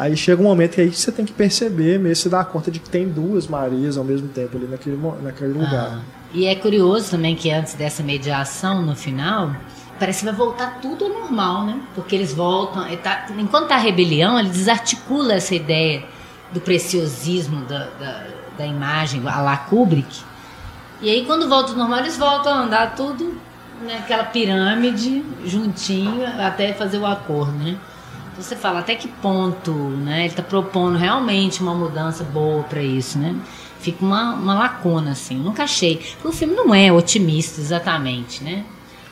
Aí 0.00 0.16
chega 0.16 0.40
um 0.40 0.46
momento 0.46 0.76
que 0.76 0.80
aí 0.80 0.90
você 0.90 1.12
tem 1.12 1.26
que 1.26 1.32
perceber, 1.32 1.98
mesmo 1.98 2.22
se 2.22 2.28
dar 2.30 2.42
conta 2.46 2.70
de 2.70 2.78
que 2.78 2.88
tem 2.88 3.06
duas 3.06 3.46
Marias 3.46 3.98
ao 3.98 4.04
mesmo 4.04 4.28
tempo 4.28 4.56
ali 4.56 4.66
naquele, 4.66 4.98
naquele 5.22 5.52
lugar. 5.52 5.98
Ah, 5.98 6.00
e 6.32 6.46
é 6.46 6.54
curioso 6.54 7.10
também 7.10 7.36
que 7.36 7.50
antes 7.50 7.74
dessa 7.74 8.02
mediação, 8.02 8.80
no 8.80 8.96
final, 8.96 9.54
parece 9.98 10.20
que 10.20 10.24
vai 10.24 10.34
voltar 10.34 10.78
tudo 10.80 11.04
ao 11.04 11.10
normal, 11.10 11.66
né? 11.66 11.80
Porque 11.94 12.16
eles 12.16 12.32
voltam. 12.32 12.82
Tá, 12.96 13.26
enquanto 13.36 13.68
tá 13.68 13.74
a 13.74 13.78
rebelião, 13.78 14.40
ele 14.40 14.48
desarticula 14.48 15.34
essa 15.34 15.54
ideia 15.54 16.02
do 16.50 16.62
preciosismo 16.62 17.66
da, 17.66 17.88
da, 18.00 18.26
da 18.56 18.66
imagem, 18.66 19.20
a 19.28 19.42
la 19.42 19.58
Kubrick. 19.58 20.22
E 21.02 21.10
aí, 21.10 21.26
quando 21.26 21.46
volta 21.46 21.72
ao 21.72 21.76
normal, 21.76 21.98
eles 21.98 22.16
voltam 22.16 22.54
a 22.54 22.62
andar 22.62 22.94
tudo 22.94 23.34
naquela 23.82 24.24
pirâmide, 24.24 25.22
juntinho, 25.44 26.24
até 26.40 26.72
fazer 26.72 26.96
o 26.96 27.04
acordo, 27.04 27.52
né? 27.52 27.76
Você 28.40 28.56
fala 28.56 28.80
até 28.80 28.94
que 28.94 29.06
ponto, 29.06 29.72
né? 29.72 30.20
Ele 30.20 30.28
está 30.28 30.42
propondo 30.42 30.96
realmente 30.96 31.60
uma 31.60 31.74
mudança 31.74 32.24
boa 32.24 32.62
para 32.62 32.82
isso, 32.82 33.18
né? 33.18 33.36
Fica 33.80 34.04
uma, 34.04 34.34
uma 34.34 34.54
lacuna, 34.54 35.12
assim. 35.12 35.36
Nunca 35.36 35.64
achei. 35.64 35.96
Porque 35.96 36.28
o 36.28 36.32
filme 36.32 36.54
não 36.54 36.74
é 36.74 36.90
otimista 36.90 37.60
exatamente, 37.60 38.42
né? 38.42 38.64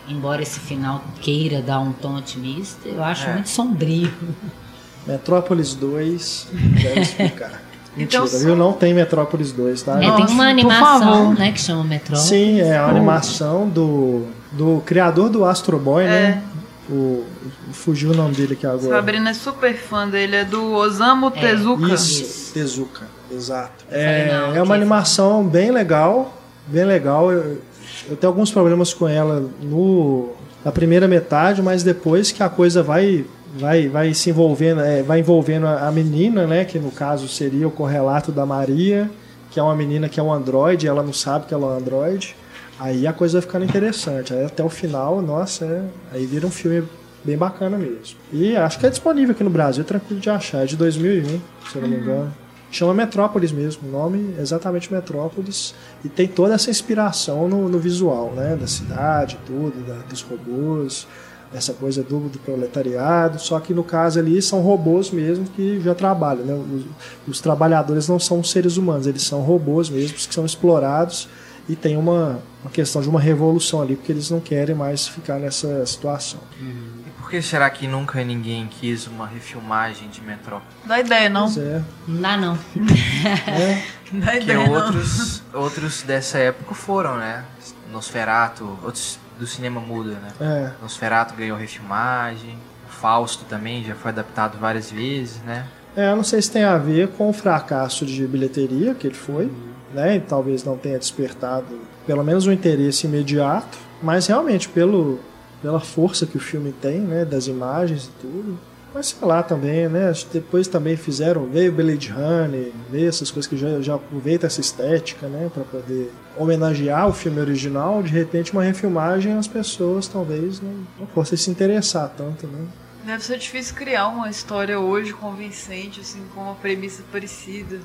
Embora 0.09 0.43
esse 0.43 0.59
final 0.59 1.05
queira 1.21 1.61
dar 1.61 1.81
um 1.81 1.93
tom 1.93 2.17
otimista, 2.17 2.89
eu 2.89 3.03
acho 3.03 3.27
é. 3.27 3.35
muito 3.35 3.49
sombrio. 3.51 4.13
Metrópolis 5.07 5.75
2, 5.75 6.49
deve 6.83 7.01
explicar. 7.01 7.63
Mentira, 7.97 8.25
então, 8.25 8.39
viu? 8.39 8.55
Não 8.55 8.73
tem 8.73 8.95
Metrópolis 8.95 9.53
2, 9.53 9.83
tá? 9.83 10.03
É, 10.03 10.11
tem 10.13 10.27
uma 10.27 10.49
animação, 10.49 11.35
né, 11.35 11.51
que 11.51 11.61
chama 11.61 11.83
Metrópolis. 11.83 12.29
Sim, 12.29 12.61
é 12.61 12.77
a 12.77 12.87
animação 12.87 13.69
do, 13.69 14.27
do 14.53 14.83
criador 14.87 15.29
do 15.29 15.45
Astro 15.45 15.79
Boy, 15.79 16.05
né? 16.05 16.11
é. 16.11 16.29
né? 16.29 16.43
O, 16.91 17.25
fugiu 17.73 18.13
o 18.13 18.15
nome 18.15 18.35
dele 18.35 18.55
aqui 18.55 18.67
agora. 18.67 18.97
Sabrina 18.97 19.31
é 19.31 19.35
super 19.35 19.77
fã 19.77 20.09
dele, 20.09 20.37
é 20.37 20.45
do 20.45 20.73
Osamu 20.73 21.29
é, 21.29 21.41
Tezuka. 21.41 21.95
Isso, 21.95 22.53
Tezuka, 22.55 23.07
exato. 23.31 23.85
É, 23.91 24.33
não, 24.33 24.57
é 24.57 24.63
uma 24.63 24.75
animação 24.75 25.47
bem 25.47 25.71
legal, 25.71 26.35
bem 26.67 26.85
legal. 26.85 27.31
Eu, 27.31 27.61
eu 28.09 28.17
tenho 28.17 28.31
alguns 28.31 28.51
problemas 28.51 28.95
com 28.95 29.07
ela 29.07 29.45
no, 29.61 30.31
na 30.65 30.73
primeira 30.73 31.07
metade, 31.07 31.61
mas 31.61 31.83
depois 31.83 32.33
que 32.33 32.43
a 32.43 32.49
coisa 32.49 32.83
vai 32.83 33.27
vai, 33.55 33.89
vai 33.89 34.15
se 34.15 34.31
envolvendo, 34.31 34.81
é, 34.81 35.03
vai 35.03 35.21
envolvendo 35.21 35.67
a, 35.67 35.91
menina, 35.91 36.47
né? 36.47 36.65
Que 36.65 36.79
no 36.79 36.91
caso 36.91 37.29
seria 37.29 37.67
o 37.67 37.71
correlato 37.71 38.31
da 38.31 38.45
Maria, 38.45 39.11
que 39.51 39.59
é 39.59 39.63
uma 39.63 39.75
menina 39.75 40.09
que 40.09 40.21
é 40.21 40.23
um 40.23 40.33
androide, 40.33 40.87
ela 40.87 41.03
não 41.03 41.13
sabe 41.13 41.47
que 41.47 41.55
ela 41.55 41.67
é 41.67 41.71
um 41.71 41.79
androide. 41.79 42.37
Aí 42.79 43.07
a 43.07 43.13
coisa 43.13 43.41
vai 43.41 43.47
ficando 43.47 43.65
interessante. 43.65 44.33
Aí 44.33 44.45
até 44.45 44.63
o 44.63 44.69
final, 44.69 45.21
nossa, 45.21 45.65
é, 45.65 45.85
aí 46.13 46.27
vira 46.27 46.47
um 46.47 46.51
filme 46.51 46.87
bem 47.25 47.37
bacana 47.37 47.77
mesmo. 47.77 48.17
E 48.33 48.57
acho 48.57 48.79
que 48.79 48.87
é 48.87 48.91
disponível 48.91 49.33
aqui 49.33 49.43
no 49.43 49.51
Brasil, 49.51 49.85
tranquilo 49.85 50.21
de 50.21 50.31
achar. 50.31 50.63
É 50.63 50.67
de 50.67 50.77
2001, 50.77 51.41
se 51.71 51.77
eu 51.77 51.83
não 51.83 51.89
me 51.89 51.97
engano. 51.97 52.33
Chama 52.71 52.93
Metrópolis 52.93 53.51
mesmo, 53.51 53.89
o 53.89 53.91
nome 53.91 54.35
é 54.39 54.43
exatamente 54.43 54.93
Metrópolis. 54.93 55.75
E 56.05 56.09
tem 56.09 56.29
toda 56.29 56.55
essa 56.55 56.71
inspiração 56.71 57.49
no, 57.49 57.69
no 57.69 57.79
visual, 57.79 58.33
né? 58.37 58.57
Da 58.57 58.67
cidade, 58.67 59.39
tudo, 59.47 59.87
da, 59.87 59.95
dos 60.09 60.23
robôs 60.23 61.07
essa 61.53 61.73
coisa 61.73 62.03
do, 62.03 62.29
do, 62.29 62.39
proletariado, 62.39 63.39
só 63.41 63.59
que 63.59 63.73
no 63.73 63.83
caso 63.83 64.19
ali 64.19 64.41
são 64.43 64.61
robôs 64.61 65.11
mesmo 65.11 65.47
que 65.47 65.81
já 65.81 65.95
trabalham. 65.95 66.45
Né? 66.45 66.53
Os, 66.55 66.85
os, 67.27 67.41
trabalhadores 67.41 68.07
não 68.07 68.19
são 68.19 68.45
seres 68.45 68.77
humanos, 68.77 69.07
eles 69.07 69.23
são 69.23 69.41
robôs 69.41 69.89
mesmo 69.89 70.15
que 70.15 70.35
são 70.35 70.45
explorados 70.45 71.27
e 71.69 71.77
tem 71.77 71.97
uma, 71.97 72.41
uma 72.63 72.71
questão 72.71 73.03
de 73.03 73.09
uma 73.09 73.21
revolução 73.21 73.83
ali, 73.83 73.95
porque 73.95 74.11
eles 74.11 74.31
não 74.31 74.41
querem 74.41 74.75
mais 74.75 75.07
ficar 75.07 75.39
nessa 75.39 75.85
situação. 75.85 76.41
Uhum. 76.61 77.03
E 77.07 77.11
por 77.11 77.29
que 77.29 77.43
será 77.43 77.69
que 77.69 77.87
nunca 77.87 78.23
ninguém 78.25 78.67
quis 78.67 79.07
uma 79.07 79.27
refilmagem 79.27 80.09
de 80.09 80.21
Metrópole? 80.23 80.71
Dá 80.85 80.99
ideia, 80.99 81.29
não? 81.29 81.47
É. 81.47 81.83
Não 82.07 82.21
dá, 82.21 82.37
não. 82.37 82.59
é. 83.47 83.83
Dá 84.13 84.37
ideia, 84.37 84.59
Porque 84.59 84.75
outros, 84.75 85.43
outros 85.53 86.03
dessa 86.03 86.39
época 86.39 86.75
foram, 86.75 87.19
né? 87.19 87.45
Nosferato, 87.93 88.79
outros 88.83 89.19
do 89.39 89.47
cinema 89.47 89.81
muda, 89.81 90.13
né? 90.13 90.33
É. 90.41 90.71
Nosferatu 90.83 91.35
ganhou 91.35 91.57
refilmagem, 91.57 92.59
Fausto 92.89 93.45
também 93.45 93.85
já 93.85 93.95
foi 93.95 94.11
adaptado 94.11 94.59
várias 94.59 94.91
vezes, 94.91 95.41
né? 95.43 95.67
É, 95.97 96.11
eu 96.11 96.17
não 96.17 96.25
sei 96.25 96.43
se 96.43 96.51
tem 96.51 96.65
a 96.65 96.77
ver 96.77 97.09
com 97.09 97.29
o 97.29 97.33
fracasso 97.33 98.05
de 98.05 98.27
bilheteria 98.27 98.95
que 98.95 99.07
ele 99.07 99.15
foi, 99.15 99.47
uhum. 99.47 99.69
Né? 99.93 100.17
E 100.17 100.21
talvez 100.21 100.65
não 100.65 100.77
tenha 100.77 100.99
despertado 100.99 101.79
pelo 102.07 102.25
menos 102.25 102.47
um 102.47 102.53
interesse 102.53 103.07
imediato, 103.07 103.79
mas 104.03 104.27
realmente 104.27 104.69
pelo 104.69 105.19
pela 105.61 105.81
força 105.81 106.25
que 106.25 106.37
o 106.37 106.41
filme 106.41 106.73
tem, 106.73 107.01
né, 107.01 107.25
das 107.25 107.49
imagens 107.49 108.05
e 108.05 108.11
tudo, 108.21 108.57
mas 108.95 109.09
sei 109.09 109.29
lá 109.29 109.43
também, 109.43 109.89
né? 109.89 110.13
Depois 110.33 110.67
também 110.67 110.97
fizeram, 110.97 111.47
veio 111.47 111.71
Blade 111.73 112.11
Runner, 112.11 112.73
veio 112.91 113.09
essas 113.09 113.31
coisas 113.31 113.49
que 113.49 113.57
já, 113.57 113.81
já 113.81 113.95
aproveita 113.95 114.47
essa 114.47 114.61
estética, 114.61 115.29
né? 115.29 115.51
para 115.53 115.65
poder 115.65 116.11
homenagear 116.37 117.07
o 117.07 117.13
filme 117.13 117.39
original. 117.39 118.03
De 118.03 118.11
repente, 118.11 118.53
uma 118.53 118.63
refilmagem, 118.63 119.35
as 119.35 119.47
pessoas 119.47 120.09
talvez 120.09 120.61
não, 120.61 120.87
não 120.99 121.07
fossem 121.09 121.37
se 121.37 121.51
interessar 121.51 122.13
tanto, 122.17 122.47
né? 122.47 122.67
Deve 123.05 123.23
ser 123.23 123.39
difícil 123.39 123.75
criar 123.75 124.09
uma 124.09 124.29
história 124.29 124.79
hoje 124.79 125.13
convincente, 125.13 126.01
assim, 126.01 126.23
com 126.35 126.43
uma 126.43 126.55
premissa 126.55 127.03
parecida. 127.13 127.79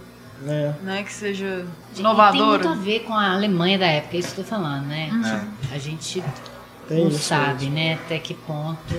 É. 0.46 0.74
Né, 0.84 1.04
que 1.04 1.14
seja 1.14 1.66
inovadora. 1.98 2.60
Tem 2.60 2.70
muito 2.70 2.82
a 2.82 2.84
ver 2.84 3.00
com 3.02 3.14
a 3.14 3.32
Alemanha 3.32 3.80
da 3.80 3.88
época, 3.88 4.18
é 4.18 4.20
isso 4.20 4.34
que 4.34 4.42
eu 4.42 4.44
tô 4.44 4.50
falando, 4.50 4.86
né? 4.88 5.10
Uhum. 5.12 5.52
A 5.72 5.78
gente 5.78 6.24
tem 6.88 7.06
não 7.06 7.12
sabe, 7.12 7.66
mesmo. 7.66 7.76
né? 7.76 7.94
Até 7.94 8.20
que 8.20 8.34
ponto. 8.34 8.96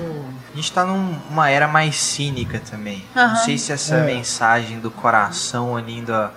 A 0.52 0.56
gente 0.56 0.72
tá 0.72 0.84
numa 0.84 1.50
era 1.50 1.68
mais 1.68 1.96
cínica 1.96 2.60
também. 2.60 3.04
Uhum. 3.14 3.28
Não 3.28 3.36
sei 3.36 3.58
se 3.58 3.72
essa 3.72 3.96
é. 3.96 4.06
mensagem 4.06 4.80
do 4.80 4.90
coração 4.90 5.72
unindo 5.72 6.12
a, 6.12 6.32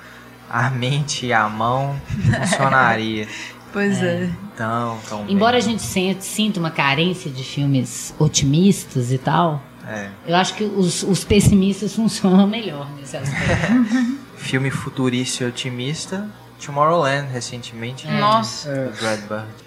a 0.50 0.70
mente 0.70 1.26
e 1.28 1.34
a 1.34 1.48
mão 1.48 2.00
funcionaria. 2.40 3.28
pois 3.72 4.02
é. 4.02 4.24
é. 4.24 4.30
Então, 4.54 5.00
tão 5.08 5.26
Embora 5.30 5.54
bem. 5.54 5.60
a 5.60 5.64
gente 5.64 5.84
sinta, 5.84 6.22
sinta 6.22 6.60
uma 6.60 6.72
carência 6.72 7.32
de 7.32 7.44
filmes 7.44 8.14
otimistas 8.20 9.12
e 9.12 9.18
tal, 9.18 9.62
é. 9.88 10.10
eu 10.28 10.36
acho 10.36 10.54
que 10.56 10.64
os, 10.64 11.04
os 11.04 11.24
pessimistas 11.24 11.94
funcionam 11.96 12.46
melhor 12.46 12.90
nesse 12.92 13.16
aspecto. 13.16 14.17
Filme 14.38 14.72
futurista 14.72 15.44
e 15.44 15.48
otimista. 15.48 16.28
Tomorrowland, 16.64 17.28
recentemente. 17.32 18.08
É. 18.08 18.20
Nossa. 18.20 18.70
É. 18.70 18.92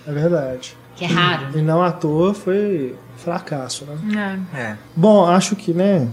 é 0.06 0.12
verdade. 0.12 0.76
Que 0.96 1.04
é 1.04 1.08
raro. 1.08 1.48
E, 1.54 1.58
e 1.58 1.62
não 1.62 1.82
à 1.82 1.92
toa 1.92 2.34
foi 2.34 2.96
fracasso, 3.18 3.84
né? 3.84 4.40
É. 4.54 4.58
é. 4.58 4.76
Bom, 4.96 5.26
acho 5.26 5.54
que, 5.54 5.72
né? 5.72 6.08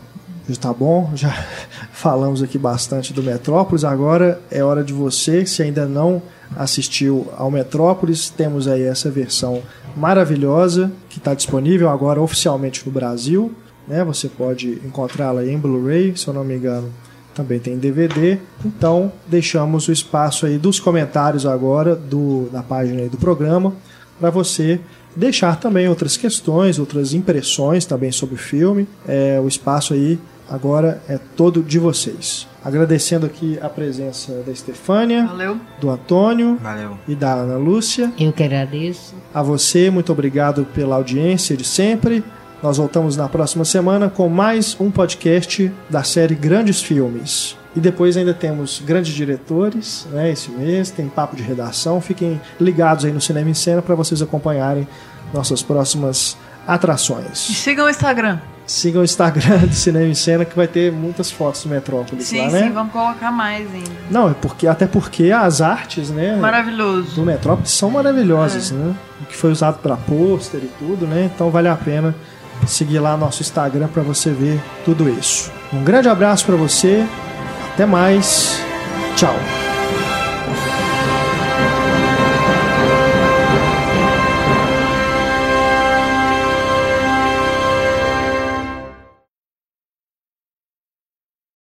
Tá 0.62 0.72
bom, 0.72 1.12
já 1.14 1.30
falamos 1.92 2.42
aqui 2.42 2.58
bastante 2.58 3.14
do 3.14 3.22
Metrópolis. 3.22 3.84
Agora 3.84 4.42
é 4.50 4.64
hora 4.64 4.84
de 4.84 4.94
você, 4.94 5.46
se 5.46 5.62
ainda 5.62 5.86
não 5.86 6.22
assistiu 6.56 7.28
ao 7.36 7.52
Metrópolis, 7.52 8.30
temos 8.30 8.68
aí 8.68 8.84
essa 8.84 9.12
versão 9.12 9.62
maravilhosa 9.96 10.92
que 11.10 11.18
está 11.18 11.34
disponível 11.34 11.90
agora 11.90 12.22
oficialmente 12.22 12.86
no 12.86 12.92
Brasil. 12.92 13.54
Né? 13.88 14.04
Você 14.06 14.30
pode 14.30 14.82
encontrá-la 14.86 15.46
em 15.46 15.58
Blu-ray, 15.58 16.16
se 16.16 16.28
eu 16.28 16.34
não 16.34 16.46
me 16.46 16.56
engano, 16.56 16.94
também 17.38 17.60
tem 17.60 17.78
DVD. 17.78 18.40
Então, 18.66 19.12
deixamos 19.28 19.88
o 19.88 19.92
espaço 19.92 20.48
aí 20.48 20.58
dos 20.58 20.80
comentários 20.80 21.46
agora 21.46 21.96
do, 21.96 22.50
na 22.52 22.64
página 22.64 23.02
aí 23.04 23.10
do 23.10 23.18
programa 23.18 23.74
para 24.20 24.32
você 24.32 24.80
deixar 25.16 25.60
também 25.60 25.88
outras 25.88 26.18
questões, 26.18 26.80
outras 26.80 27.14
impressões 27.14 27.86
também 27.86 28.12
sobre 28.12 28.34
o 28.36 28.38
filme. 28.38 28.88
É, 29.08 29.40
o 29.40 29.48
espaço 29.48 29.94
aí 29.94 30.20
agora 30.50 31.00
é 31.08 31.20
todo 31.36 31.62
de 31.62 31.78
vocês. 31.78 32.48
Agradecendo 32.64 33.26
aqui 33.28 33.60
a 33.62 33.70
presença 33.70 34.34
da 34.46 34.52
Estefânia, 34.52 35.26
Valeu. 35.28 35.58
do 35.80 35.90
Antônio 35.90 36.58
Valeu. 36.62 36.98
e 37.08 37.16
da 37.16 37.34
Ana 37.34 37.58
Lúcia. 37.58 38.12
Eu 38.20 38.34
que 38.34 38.44
agradeço. 38.44 39.14
A 39.34 39.44
você, 39.44 39.90
muito 39.90 40.12
obrigado 40.12 40.66
pela 40.74 40.96
audiência 40.96 41.56
de 41.56 41.64
sempre. 41.64 42.24
Nós 42.62 42.78
voltamos 42.78 43.16
na 43.16 43.30
próxima 43.30 43.64
semana 43.64 44.10
com 44.10 44.28
mais 44.28 44.76
um 44.80 44.90
podcast 44.90 45.72
da 45.88 46.02
série 46.02 46.34
Grandes 46.34 46.82
Filmes. 46.82 47.56
E 47.76 47.80
depois 47.80 48.18
ainda 48.18 48.34
temos 48.34 48.82
grandes 48.84 49.14
diretores, 49.14 50.08
né, 50.12 50.32
esse 50.32 50.50
mês, 50.50 50.90
tem 50.90 51.08
papo 51.08 51.36
de 51.36 51.44
redação. 51.44 52.02
Fiquem 52.02 52.42
ligados 52.60 53.06
aí 53.06 53.12
no 53.12 53.22
Cinema 53.22 53.48
em 53.48 53.54
Cena 53.54 53.84
para 53.84 53.94
vocês 53.94 54.24
acompanharem 54.24 54.88
nossas 55.32 55.62
próximas 55.62 56.36
atrações. 56.66 57.48
E 57.48 57.54
sigam 57.54 57.86
o 57.86 57.90
Instagram. 57.92 58.40
Sigam 58.66 59.04
o 59.04 59.06
Instagram 59.06 59.60
do 59.60 59.76
Cinema 59.76 60.08
em 60.08 60.16
Cena 60.16 60.44
que 60.44 60.56
vai 60.56 60.68
ter 60.68 60.92
muitas 60.92 61.30
fotos 61.30 61.62
do 61.62 61.70
Metrópolis 61.70 62.26
sim, 62.26 62.40
lá, 62.40 62.50
né? 62.50 62.64
Sim, 62.64 62.72
vamos 62.72 62.92
colocar 62.92 63.32
mais 63.32 63.72
ainda. 63.72 63.92
Não, 64.10 64.32
é 64.32 64.34
porque, 64.34 64.66
até 64.66 64.88
porque 64.88 65.32
as 65.32 65.62
artes, 65.62 66.10
né? 66.10 66.36
Maravilhoso. 66.36 67.14
Do 67.14 67.22
Metrópolis 67.22 67.70
são 67.70 67.92
maravilhosas, 67.92 68.72
é. 68.72 68.74
né? 68.74 68.96
O 69.22 69.26
que 69.26 69.38
foi 69.38 69.52
usado 69.52 69.78
para 69.78 69.96
pôster 69.96 70.60
e 70.64 70.72
tudo, 70.80 71.06
né? 71.06 71.30
Então 71.34 71.52
vale 71.52 71.68
a 71.68 71.76
pena 71.76 72.16
seguir 72.66 73.00
lá 73.00 73.16
nosso 73.18 73.42
Instagram 73.42 73.88
para 73.88 74.04
você 74.04 74.32
ver 74.32 74.62
tudo 74.86 75.10
isso. 75.10 75.52
Um 75.74 75.84
grande 75.84 76.08
abraço 76.08 76.46
para 76.46 76.56
você 76.56 77.06
até 77.74 77.86
mais. 77.86 78.60
Tchau. 79.16 79.67